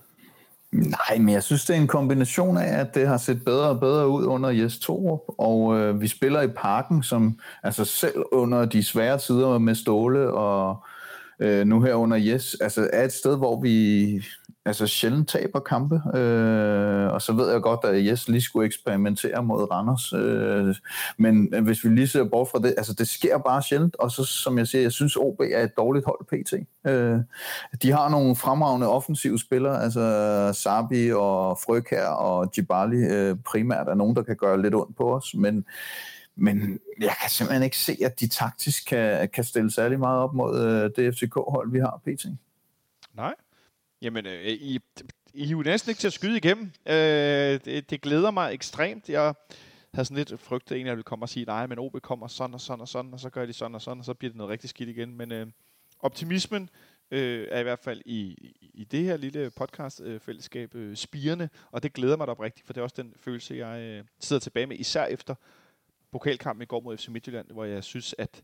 Nej, 0.72 1.18
men 1.18 1.28
jeg 1.28 1.42
synes, 1.42 1.64
det 1.64 1.76
er 1.76 1.80
en 1.80 1.86
kombination 1.86 2.56
af, 2.56 2.80
at 2.80 2.94
det 2.94 3.08
har 3.08 3.16
set 3.16 3.44
bedre 3.44 3.68
og 3.68 3.80
bedre 3.80 4.08
ud 4.08 4.24
under 4.24 4.50
Jes 4.50 4.78
Torup, 4.78 5.20
og 5.38 5.78
øh, 5.78 6.00
vi 6.00 6.08
spiller 6.08 6.42
i 6.42 6.48
parken, 6.48 7.02
som 7.02 7.38
altså 7.62 7.84
selv 7.84 8.22
under 8.32 8.64
de 8.64 8.84
svære 8.84 9.18
tider 9.18 9.58
med 9.58 9.74
Ståle 9.74 10.30
og 10.32 10.84
øh, 11.40 11.66
nu 11.66 11.80
her 11.82 11.94
under 11.94 12.16
Jes, 12.16 12.56
altså 12.60 12.90
er 12.92 13.04
et 13.04 13.12
sted, 13.12 13.36
hvor 13.36 13.60
vi 13.60 14.24
altså 14.64 14.86
sjældent 14.86 15.28
taber 15.28 15.60
kampe, 15.60 16.18
øh, 16.18 17.12
og 17.12 17.22
så 17.22 17.32
ved 17.32 17.52
jeg 17.52 17.60
godt, 17.60 17.80
at 17.84 18.06
Jes 18.06 18.28
lige 18.28 18.40
skulle 18.40 18.66
eksperimentere 18.66 19.42
mod 19.42 19.70
Randers, 19.70 20.12
øh, 20.12 20.74
men 21.16 21.62
hvis 21.62 21.84
vi 21.84 21.88
lige 21.88 22.08
ser 22.08 22.24
bort 22.24 22.48
fra 22.48 22.58
det, 22.58 22.74
altså 22.76 22.94
det 22.94 23.08
sker 23.08 23.38
bare 23.38 23.62
sjældent, 23.62 23.96
og 23.96 24.10
så 24.10 24.24
som 24.24 24.58
jeg 24.58 24.66
siger, 24.66 24.82
jeg 24.82 24.92
synes 24.92 25.16
OB 25.16 25.40
er 25.40 25.62
et 25.62 25.76
dårligt 25.76 26.06
hold 26.06 26.24
PT. 26.24 26.52
Øh, 26.90 27.18
de 27.82 27.92
har 27.92 28.08
nogle 28.08 28.36
fremragende 28.36 28.88
offensive 28.88 29.38
spillere, 29.38 29.82
altså 29.82 30.50
Sabi 30.54 31.12
og 31.12 31.58
Frøkær 31.66 32.06
og 32.06 32.54
Djibali 32.54 32.96
øh, 32.96 33.36
primært 33.46 33.88
er 33.88 33.94
nogen, 33.94 34.16
der 34.16 34.22
kan 34.22 34.36
gøre 34.36 34.62
lidt 34.62 34.74
ondt 34.74 34.96
på 34.96 35.14
os, 35.14 35.34
men 35.34 35.64
men 36.40 36.80
jeg 37.00 37.14
kan 37.20 37.30
simpelthen 37.30 37.62
ikke 37.62 37.76
se, 37.76 37.96
at 38.04 38.20
de 38.20 38.28
taktisk 38.28 38.88
kan, 38.88 39.28
kan 39.28 39.44
stille 39.44 39.70
særlig 39.70 39.98
meget 39.98 40.20
op 40.20 40.34
mod 40.34 40.60
øh, 40.60 40.90
det 40.96 41.14
FCK-hold, 41.14 41.72
vi 41.72 41.78
har 41.78 42.00
PT. 42.06 42.26
Nej. 43.14 43.34
Jamen, 44.02 44.26
øh, 44.26 44.32
øh, 44.32 44.52
I, 44.52 44.80
I 45.34 45.44
er 45.44 45.48
jo 45.48 45.62
næsten 45.62 45.90
ikke 45.90 46.00
til 46.00 46.06
at 46.06 46.12
skyde 46.12 46.36
igennem. 46.36 46.72
Øh, 46.86 46.94
det, 47.64 47.90
det 47.90 48.00
glæder 48.00 48.30
mig 48.30 48.54
ekstremt. 48.54 49.08
Jeg 49.08 49.34
havde 49.94 50.04
sådan 50.04 50.16
lidt 50.16 50.40
frygtet, 50.40 50.76
at 50.76 50.86
jeg 50.86 50.90
ville 50.90 51.02
komme 51.02 51.24
og 51.24 51.28
sige, 51.28 51.44
nej, 51.44 51.66
men 51.66 51.78
OB 51.78 52.00
kommer 52.02 52.28
sådan 52.28 52.54
og 52.54 52.60
sådan 52.60 52.80
og 52.80 52.88
sådan, 52.88 53.12
og 53.12 53.20
så 53.20 53.30
gør 53.30 53.46
de 53.46 53.52
sådan 53.52 53.74
og 53.74 53.82
sådan, 53.82 53.98
og 53.98 54.04
så 54.04 54.14
bliver 54.14 54.30
det 54.30 54.36
noget 54.36 54.50
rigtig 54.50 54.70
skidt 54.70 54.88
igen. 54.88 55.16
Men 55.16 55.32
øh, 55.32 55.46
optimismen 56.00 56.70
øh, 57.10 57.48
er 57.50 57.60
i 57.60 57.62
hvert 57.62 57.78
fald 57.78 58.02
i, 58.04 58.36
i 58.74 58.84
det 58.84 59.04
her 59.04 59.16
lille 59.16 59.50
podcast-fællesskab 59.50 60.74
øh, 60.74 60.96
spirende, 60.96 61.48
og 61.70 61.82
det 61.82 61.92
glæder 61.92 62.16
mig 62.16 62.26
da 62.26 62.30
oprigtigt, 62.30 62.66
for 62.66 62.72
det 62.72 62.80
er 62.80 62.84
også 62.84 63.02
den 63.02 63.14
følelse, 63.16 63.54
jeg 63.54 63.80
øh, 63.80 64.04
sidder 64.20 64.40
tilbage 64.40 64.66
med, 64.66 64.78
især 64.78 65.06
efter 65.06 65.34
pokalkampen 66.12 66.62
i 66.62 66.66
går 66.66 66.80
mod 66.80 66.96
FC 66.96 67.08
Midtjylland, 67.08 67.50
hvor 67.50 67.64
jeg 67.64 67.84
synes, 67.84 68.14
at 68.18 68.42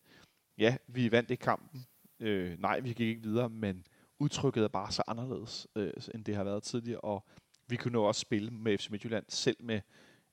ja, 0.58 0.76
vi 0.86 1.12
vandt 1.12 1.30
ikke 1.30 1.44
kampen. 1.44 1.86
Øh, 2.20 2.60
nej, 2.60 2.80
vi 2.80 2.88
gik 2.88 3.08
ikke 3.08 3.22
videre, 3.22 3.50
men 3.50 3.84
udtrykket 4.18 4.64
er 4.64 4.68
bare 4.68 4.92
så 4.92 5.02
anderledes, 5.06 5.66
øh, 5.76 5.92
end 6.14 6.24
det 6.24 6.36
har 6.36 6.44
været 6.44 6.62
tidligere, 6.62 7.00
og 7.00 7.24
vi 7.68 7.76
kunne 7.76 7.98
også 7.98 8.20
spille 8.20 8.50
med 8.50 8.78
FC 8.78 8.88
Midtjylland, 8.90 9.24
selv 9.28 9.56
med 9.60 9.80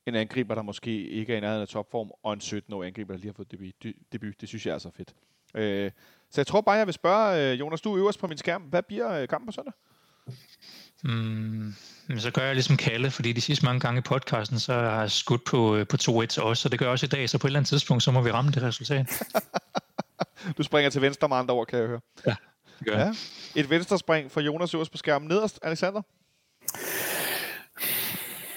en 0.06 0.14
angriber, 0.14 0.54
der 0.54 0.62
måske 0.62 1.08
ikke 1.08 1.32
er 1.32 1.36
i 1.36 1.40
nærheden 1.40 1.62
af 1.62 1.68
topform, 1.68 2.10
og 2.22 2.32
en 2.32 2.40
17-årig 2.40 2.86
angriber, 2.86 3.12
der 3.12 3.18
lige 3.18 3.28
har 3.28 3.34
fået 3.34 3.50
debut. 3.50 3.94
debut. 4.12 4.40
Det 4.40 4.48
synes 4.48 4.66
jeg 4.66 4.74
er 4.74 4.78
så 4.78 4.90
fedt. 4.96 5.14
Øh, 5.54 5.90
så 6.30 6.40
jeg 6.40 6.46
tror 6.46 6.60
bare, 6.60 6.76
jeg 6.76 6.86
vil 6.86 6.94
spørge, 6.94 7.52
øh, 7.52 7.60
Jonas, 7.60 7.80
du 7.80 7.92
er 7.92 7.98
øverst 7.98 8.18
på 8.18 8.26
min 8.26 8.38
skærm. 8.38 8.62
Hvad 8.62 8.82
bliver 8.82 9.12
øh, 9.12 9.28
kampen 9.28 9.46
på 9.46 9.52
søndag? 9.52 9.72
Mm, 11.04 11.74
så 12.18 12.30
gør 12.30 12.42
jeg 12.42 12.54
ligesom 12.54 12.76
Kalle, 12.76 13.10
fordi 13.10 13.32
de 13.32 13.40
sidste 13.40 13.64
mange 13.64 13.80
gange 13.80 13.98
i 13.98 14.02
podcasten, 14.02 14.58
så 14.58 14.72
har 14.72 15.00
jeg 15.00 15.10
skudt 15.10 15.44
på, 15.44 15.76
øh, 15.76 15.86
på 15.86 15.96
2-1 15.96 16.26
til 16.26 16.42
os, 16.42 16.64
og 16.64 16.70
det 16.70 16.78
gør 16.78 16.86
jeg 16.86 16.92
også 16.92 17.06
i 17.06 17.08
dag, 17.08 17.30
så 17.30 17.38
på 17.38 17.46
et 17.46 17.48
eller 17.48 17.58
andet 17.58 17.68
tidspunkt, 17.68 18.02
så 18.02 18.10
må 18.10 18.20
vi 18.20 18.30
ramme 18.30 18.50
det 18.50 18.62
resultat. 18.62 19.22
du 20.58 20.62
springer 20.62 20.90
til 20.90 21.02
venstre 21.02 21.28
med 21.28 21.36
andre 21.36 21.54
ord, 21.54 21.66
kan 21.66 21.78
jeg 21.78 21.88
høre. 21.88 22.00
Ja, 22.26 22.36
det 22.84 22.92
gør. 22.92 22.98
Ja. 22.98 23.12
Et 23.54 23.70
venstre 23.70 23.98
spring 23.98 24.30
for 24.30 24.40
Jonas 24.40 24.74
øverst 24.74 24.92
på 24.92 24.98
skærmen. 24.98 25.28
Nederst, 25.28 25.58
Alexander? 25.62 26.02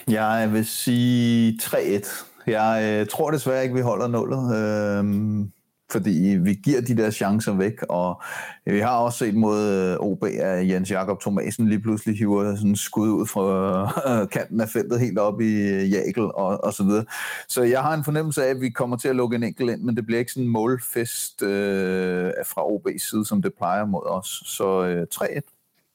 Jeg 0.08 0.54
vil 0.54 0.66
sige 0.66 1.60
3-1. 1.64 2.26
Jeg 2.48 3.00
øh, 3.02 3.08
tror 3.08 3.32
desværre 3.32 3.64
ikke, 3.64 3.76
vi 3.76 3.82
holder 3.82 4.08
nullet. 4.08 4.56
Øh, 4.58 5.46
fordi 5.92 6.38
vi 6.42 6.54
giver 6.54 6.82
de 6.82 6.98
der 6.98 7.12
chancer 7.12 7.54
væk, 7.54 7.82
og 7.90 8.22
vi 8.66 8.80
har 8.80 8.98
også 8.98 9.18
set 9.18 9.36
mod 9.36 9.62
øh, 9.62 9.98
OB, 10.00 10.24
at 10.24 10.68
Jens 10.68 10.92
Jakob 10.92 11.22
Thomasen 11.22 11.68
lige 11.70 11.80
pludselig 11.80 12.18
hiver 12.18 12.56
sådan 12.56 12.76
skud 12.76 13.10
ud 13.10 13.28
fra 13.28 14.26
kanten 14.36 14.62
af 14.62 14.70
feltet 14.70 15.00
helt 15.00 15.20
op 15.20 15.42
i 15.42 15.54
Jagel 15.86 16.24
og, 16.24 16.64
og 16.64 16.74
så 16.74 16.84
videre. 16.84 17.06
Så 17.48 17.64
jeg 17.64 17.82
har 17.82 17.94
en 17.94 18.04
fornemmelse 18.04 18.46
af, 18.46 18.50
at 18.50 18.62
vi 18.62 18.70
kommer 18.70 18.98
til 18.98 19.08
at 19.08 19.16
lukke 19.16 19.36
en 19.36 19.44
enkelt 19.44 19.72
ind, 19.72 19.82
men 19.82 19.96
det 19.96 20.06
bliver 20.06 20.20
ikke 20.20 20.32
sådan 20.32 20.44
en 20.44 20.52
målfest 20.52 21.42
øh, 21.42 22.32
fra 22.46 22.62
OB's 22.62 23.10
side, 23.10 23.26
som 23.26 23.42
det 23.42 23.54
plejer 23.54 23.86
mod 23.86 24.06
os. 24.06 24.44
Så 24.46 24.86
øh, 24.86 25.08
3-1. 25.16 25.40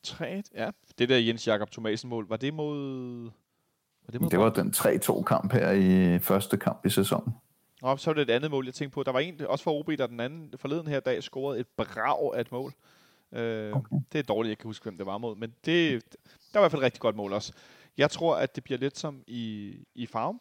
3 0.04 0.42
ja. 0.54 0.70
Det 0.98 1.08
der 1.08 1.18
Jens 1.18 1.46
Jakob 1.46 1.70
Thomasen 1.70 2.10
mål, 2.10 2.28
var 2.28 2.36
det 2.36 2.54
mod... 2.54 3.22
Var 4.06 4.12
det, 4.12 4.20
mod 4.20 4.30
det 4.30 4.38
var 4.38 4.50
den 4.50 4.72
3-2 4.76 5.22
kamp 5.22 5.52
her 5.52 5.70
i 5.70 6.18
første 6.18 6.56
kamp 6.56 6.86
i 6.86 6.90
sæsonen. 6.90 7.34
Og 7.82 8.00
så 8.00 8.10
var 8.10 8.14
det 8.14 8.22
et 8.22 8.30
andet 8.30 8.50
mål, 8.50 8.64
jeg 8.64 8.74
tænkte 8.74 8.94
på. 8.94 9.02
Der 9.02 9.12
var 9.12 9.20
en, 9.20 9.40
også 9.46 9.64
for 9.64 9.78
OB, 9.78 9.90
der 9.98 10.06
den 10.06 10.20
anden 10.20 10.54
forleden 10.58 10.86
her 10.86 11.00
dag 11.00 11.22
scorede 11.22 11.60
et 11.60 11.66
brag 11.68 12.34
af 12.36 12.40
et 12.40 12.52
mål. 12.52 12.72
Øh, 13.32 13.72
okay. 13.72 13.96
Det 14.12 14.18
er 14.18 14.22
dårligt, 14.22 14.50
jeg 14.50 14.58
kan 14.58 14.68
huske, 14.68 14.82
hvem 14.82 14.96
det 14.96 15.06
var 15.06 15.18
mod, 15.18 15.36
men 15.36 15.54
det, 15.64 16.04
der 16.52 16.58
var 16.58 16.60
i 16.60 16.62
hvert 16.62 16.70
fald 16.70 16.82
et 16.82 16.86
rigtig 16.86 17.00
godt 17.00 17.16
mål 17.16 17.32
også. 17.32 17.52
Jeg 17.98 18.10
tror, 18.10 18.36
at 18.36 18.54
det 18.56 18.64
bliver 18.64 18.78
lidt 18.78 18.98
som 18.98 19.22
i, 19.26 19.74
i 19.94 20.06
farm, 20.06 20.40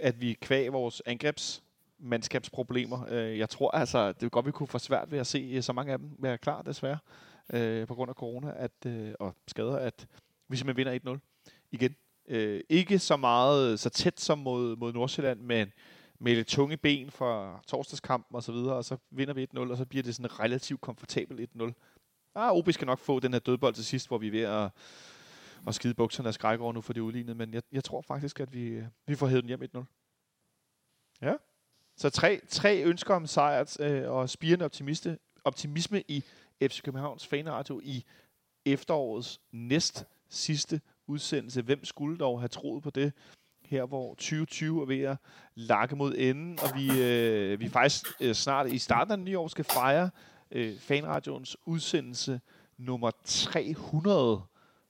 at 0.00 0.20
vi 0.20 0.32
kvæg 0.32 0.72
vores 0.72 1.02
angrebs 1.06 1.62
mandskabsproblemer. 1.98 3.06
Øh, 3.08 3.38
jeg 3.38 3.50
tror 3.50 3.70
altså, 3.70 4.12
det 4.12 4.22
er 4.22 4.28
godt, 4.28 4.46
vi 4.46 4.50
kunne 4.50 4.66
få 4.66 4.78
svært 4.78 5.10
ved 5.10 5.18
at 5.18 5.26
se 5.26 5.62
så 5.62 5.72
mange 5.72 5.92
af 5.92 5.98
dem 5.98 6.10
være 6.18 6.38
klar, 6.38 6.62
desværre, 6.62 6.98
øh, 7.52 7.86
på 7.86 7.94
grund 7.94 8.08
af 8.08 8.14
corona 8.14 8.52
at, 8.56 8.86
øh, 8.86 9.14
og 9.20 9.34
skader, 9.48 9.76
at 9.76 10.06
vi 10.48 10.56
simpelthen 10.56 10.94
vinder 11.02 11.16
1-0 11.16 11.48
igen. 11.72 11.96
Øh, 12.28 12.60
ikke 12.68 12.98
så 12.98 13.16
meget 13.16 13.80
så 13.80 13.90
tæt 13.90 14.20
som 14.20 14.38
mod, 14.38 14.76
mod 14.76 14.92
Nordsjælland, 14.92 15.40
men 15.40 15.72
med 16.24 16.34
lidt 16.34 16.46
tunge 16.48 16.76
ben 16.76 17.10
for 17.10 17.62
torsdagskampen 17.66 18.36
og 18.36 18.42
så 18.42 18.52
videre, 18.52 18.74
og 18.74 18.84
så 18.84 18.96
vinder 19.10 19.34
vi 19.34 19.48
1-0, 19.54 19.58
og 19.58 19.76
så 19.76 19.84
bliver 19.84 20.02
det 20.02 20.14
sådan 20.14 20.40
relativt 20.40 20.80
komfortabelt 20.80 21.50
1-0. 21.56 21.72
Ah, 22.34 22.52
OB 22.52 22.72
skal 22.72 22.86
nok 22.86 22.98
få 22.98 23.20
den 23.20 23.32
her 23.32 23.40
dødbold 23.40 23.74
til 23.74 23.84
sidst, 23.84 24.08
hvor 24.08 24.18
vi 24.18 24.26
er 24.26 24.30
ved 24.30 24.40
at, 24.40 24.70
at 25.66 25.74
skide 25.74 25.94
bukserne 25.94 26.28
af 26.28 26.34
skræk 26.34 26.60
over 26.60 26.72
nu 26.72 26.80
for 26.80 26.92
det 26.92 27.00
udlignet, 27.00 27.36
men 27.36 27.54
jeg, 27.54 27.62
jeg 27.72 27.84
tror 27.84 28.00
faktisk, 28.00 28.40
at 28.40 28.54
vi, 28.54 28.82
vi 29.06 29.14
får 29.14 29.26
hævet 29.26 29.42
den 29.44 29.48
hjem 29.48 29.62
1-0. 29.76 29.84
Ja. 31.22 31.34
Så 31.96 32.10
tre, 32.10 32.40
tre 32.48 32.82
ønsker 32.84 33.14
om 33.14 33.26
sejr 33.26 33.76
øh, 33.80 34.10
og 34.10 34.30
spirende 34.30 34.64
optimiste, 34.64 35.18
optimisme 35.44 36.02
i 36.08 36.24
FC 36.62 36.82
Københavns 36.82 37.26
fanradio 37.26 37.80
i 37.82 38.04
efterårets 38.64 39.40
næst 39.52 40.04
sidste 40.28 40.80
udsendelse. 41.06 41.62
Hvem 41.62 41.84
skulle 41.84 42.18
dog 42.18 42.40
have 42.40 42.48
troet 42.48 42.82
på 42.82 42.90
det? 42.90 43.12
Her 43.66 43.84
hvor 43.84 44.08
2020 44.08 44.82
er 44.82 44.86
ved 44.86 45.02
at 45.02 45.16
lakke 45.54 45.96
mod 45.96 46.14
enden, 46.18 46.58
og 46.62 46.78
vi, 46.78 47.02
øh, 47.02 47.60
vi 47.60 47.68
faktisk 47.68 48.06
øh, 48.20 48.34
snart 48.34 48.72
i 48.72 48.78
starten 48.78 49.12
af 49.12 49.18
nye 49.18 49.38
år 49.38 49.48
skal 49.48 49.64
fejre 49.64 50.10
øh, 50.50 50.78
Fanradioens 50.78 51.56
udsendelse 51.64 52.40
nummer 52.78 53.10
300, 53.24 54.42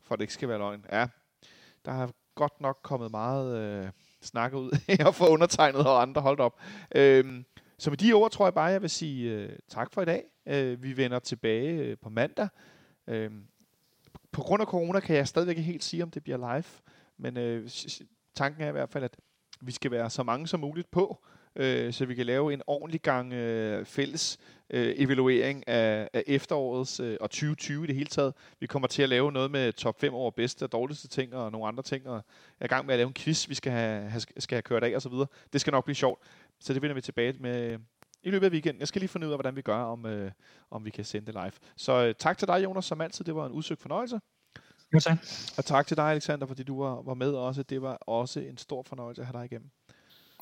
for 0.02 0.16
det 0.16 0.22
ikke 0.22 0.34
skal 0.34 0.48
være 0.48 0.58
løgn. 0.58 0.84
Ja, 0.92 1.06
der 1.84 1.92
har 1.92 2.10
godt 2.34 2.60
nok 2.60 2.78
kommet 2.82 3.10
meget 3.10 3.58
øh, 3.58 3.90
snak 4.20 4.52
ud 4.52 4.78
her 4.98 5.10
for 5.10 5.26
undertegnet 5.26 5.86
og 5.86 6.02
andre 6.02 6.20
holdt 6.20 6.40
op. 6.40 6.60
Øh, 6.94 7.42
så 7.78 7.90
med 7.90 7.96
de 7.96 8.12
ord 8.12 8.30
tror 8.30 8.46
jeg 8.46 8.54
bare, 8.54 8.64
jeg 8.64 8.82
vil 8.82 8.90
sige 8.90 9.30
øh, 9.30 9.58
tak 9.68 9.92
for 9.92 10.02
i 10.02 10.04
dag. 10.04 10.24
Øh, 10.46 10.82
vi 10.82 10.96
vender 10.96 11.18
tilbage 11.18 11.72
øh, 11.72 11.96
på 12.02 12.08
mandag. 12.08 12.48
Øh, 13.06 13.30
på 14.32 14.42
grund 14.42 14.60
af 14.60 14.66
corona 14.66 15.00
kan 15.00 15.16
jeg 15.16 15.28
stadigvæk 15.28 15.58
ikke 15.58 15.70
helt 15.70 15.84
sige, 15.84 16.02
om 16.02 16.10
det 16.10 16.22
bliver 16.22 16.54
live. 16.54 16.64
Men 17.18 17.36
øh, 17.36 17.70
tanken 18.34 18.62
er 18.62 18.68
i 18.68 18.72
hvert 18.72 18.90
fald, 18.90 19.04
at 19.04 19.16
vi 19.60 19.72
skal 19.72 19.90
være 19.90 20.10
så 20.10 20.22
mange 20.22 20.46
som 20.46 20.60
muligt 20.60 20.90
på, 20.90 21.24
øh, 21.56 21.92
så 21.92 22.06
vi 22.06 22.14
kan 22.14 22.26
lave 22.26 22.52
en 22.52 22.62
ordentlig 22.66 23.00
gang 23.00 23.32
øh, 23.32 23.84
fælles 23.84 24.38
øh, 24.70 24.94
evaluering 24.96 25.68
af, 25.68 26.08
af 26.12 26.22
efterårets 26.26 27.00
øh, 27.00 27.16
og 27.20 27.30
2020 27.30 27.84
i 27.84 27.86
det 27.86 27.94
hele 27.94 28.06
taget. 28.06 28.34
Vi 28.60 28.66
kommer 28.66 28.88
til 28.88 29.02
at 29.02 29.08
lave 29.08 29.32
noget 29.32 29.50
med 29.50 29.72
top 29.72 30.00
5 30.00 30.14
over 30.14 30.30
bedste 30.30 30.62
og 30.62 30.72
dårligste 30.72 31.08
ting 31.08 31.34
og 31.34 31.52
nogle 31.52 31.66
andre 31.66 31.82
ting, 31.82 32.08
og 32.08 32.16
er 32.60 32.64
i 32.64 32.68
gang 32.68 32.86
med 32.86 32.94
at 32.94 32.98
lave 32.98 33.08
en 33.08 33.14
quiz, 33.14 33.48
vi 33.48 33.54
skal 33.54 33.72
have, 33.72 34.10
have, 34.10 34.20
skal 34.20 34.56
have 34.56 34.62
kørt 34.62 34.84
af 34.84 34.96
og 34.96 35.02
så 35.02 35.08
videre. 35.08 35.26
Det 35.52 35.60
skal 35.60 35.70
nok 35.70 35.84
blive 35.84 35.96
sjovt, 35.96 36.22
så 36.60 36.74
det 36.74 36.82
vender 36.82 36.94
vi 36.94 37.00
tilbage 37.00 37.34
med 37.40 37.72
øh, 37.72 37.78
i 38.22 38.30
løbet 38.30 38.46
af 38.46 38.50
weekenden. 38.50 38.80
Jeg 38.80 38.88
skal 38.88 39.00
lige 39.00 39.08
finde 39.08 39.26
ud 39.26 39.32
af, 39.32 39.36
hvordan 39.36 39.56
vi 39.56 39.62
gør, 39.62 39.78
om, 39.78 40.06
øh, 40.06 40.30
om 40.70 40.84
vi 40.84 40.90
kan 40.90 41.04
sende 41.04 41.26
det 41.26 41.34
live. 41.34 41.52
Så 41.76 42.06
øh, 42.06 42.14
tak 42.18 42.38
til 42.38 42.48
dig, 42.48 42.64
Jonas, 42.64 42.84
som 42.84 43.00
altid. 43.00 43.24
Det 43.24 43.34
var 43.34 43.46
en 43.46 43.52
udsøgt 43.52 43.80
fornøjelse. 43.80 44.20
Jo, 44.94 45.00
tak. 45.00 45.18
Og 45.58 45.64
tak 45.64 45.86
til 45.86 45.96
dig, 45.96 46.04
Alexander, 46.04 46.46
fordi 46.46 46.62
du 46.62 46.82
var, 46.82 47.02
var 47.02 47.14
med 47.14 47.32
også. 47.32 47.62
Det 47.62 47.82
var 47.82 47.94
også 47.94 48.40
en 48.40 48.58
stor 48.58 48.82
fornøjelse 48.82 49.22
at 49.22 49.26
have 49.26 49.38
dig 49.38 49.44
igennem. 49.44 49.70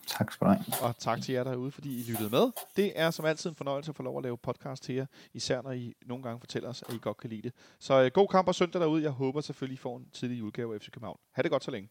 Tak 0.07 0.33
skal 0.33 0.47
du 0.47 0.53
have. 0.53 0.65
Og 0.83 0.99
tak 0.99 1.23
til 1.23 1.33
jer 1.33 1.45
derude, 1.45 1.71
fordi 1.71 2.01
I 2.01 2.03
lyttede 2.11 2.31
med. 2.31 2.53
Det 2.77 2.93
er 2.95 3.11
som 3.11 3.25
altid 3.25 3.51
en 3.51 3.57
fornøjelse 3.57 3.91
at 3.91 3.97
få 3.97 4.03
lov 4.03 4.17
at 4.19 4.23
lave 4.23 4.39
podcast 4.39 4.83
til 4.83 4.95
jer, 4.95 5.07
især 5.35 5.63
når 5.63 5.73
I 5.73 5.95
nogle 6.07 6.23
gange 6.23 6.41
fortæller 6.41 6.69
os, 6.69 6.85
at 6.89 6.95
I 6.95 6.99
godt 7.03 7.17
kan 7.17 7.31
lide 7.31 7.43
det. 7.43 7.53
Så 7.79 8.03
øh, 8.03 8.11
god 8.15 8.29
kamp 8.29 8.49
og 8.49 8.55
søndag 8.55 8.81
derude. 8.81 9.03
Jeg 9.03 9.11
håber 9.11 9.41
selvfølgelig, 9.41 9.75
I 9.75 9.79
får 9.79 9.97
en 9.97 10.07
tidlig 10.13 10.43
udgave 10.43 10.75
af 10.75 10.81
FC 10.81 10.91
København. 10.91 11.19
Ha' 11.33 11.43
det 11.43 11.51
godt 11.51 11.65
så 11.65 11.71
længe. 11.71 11.89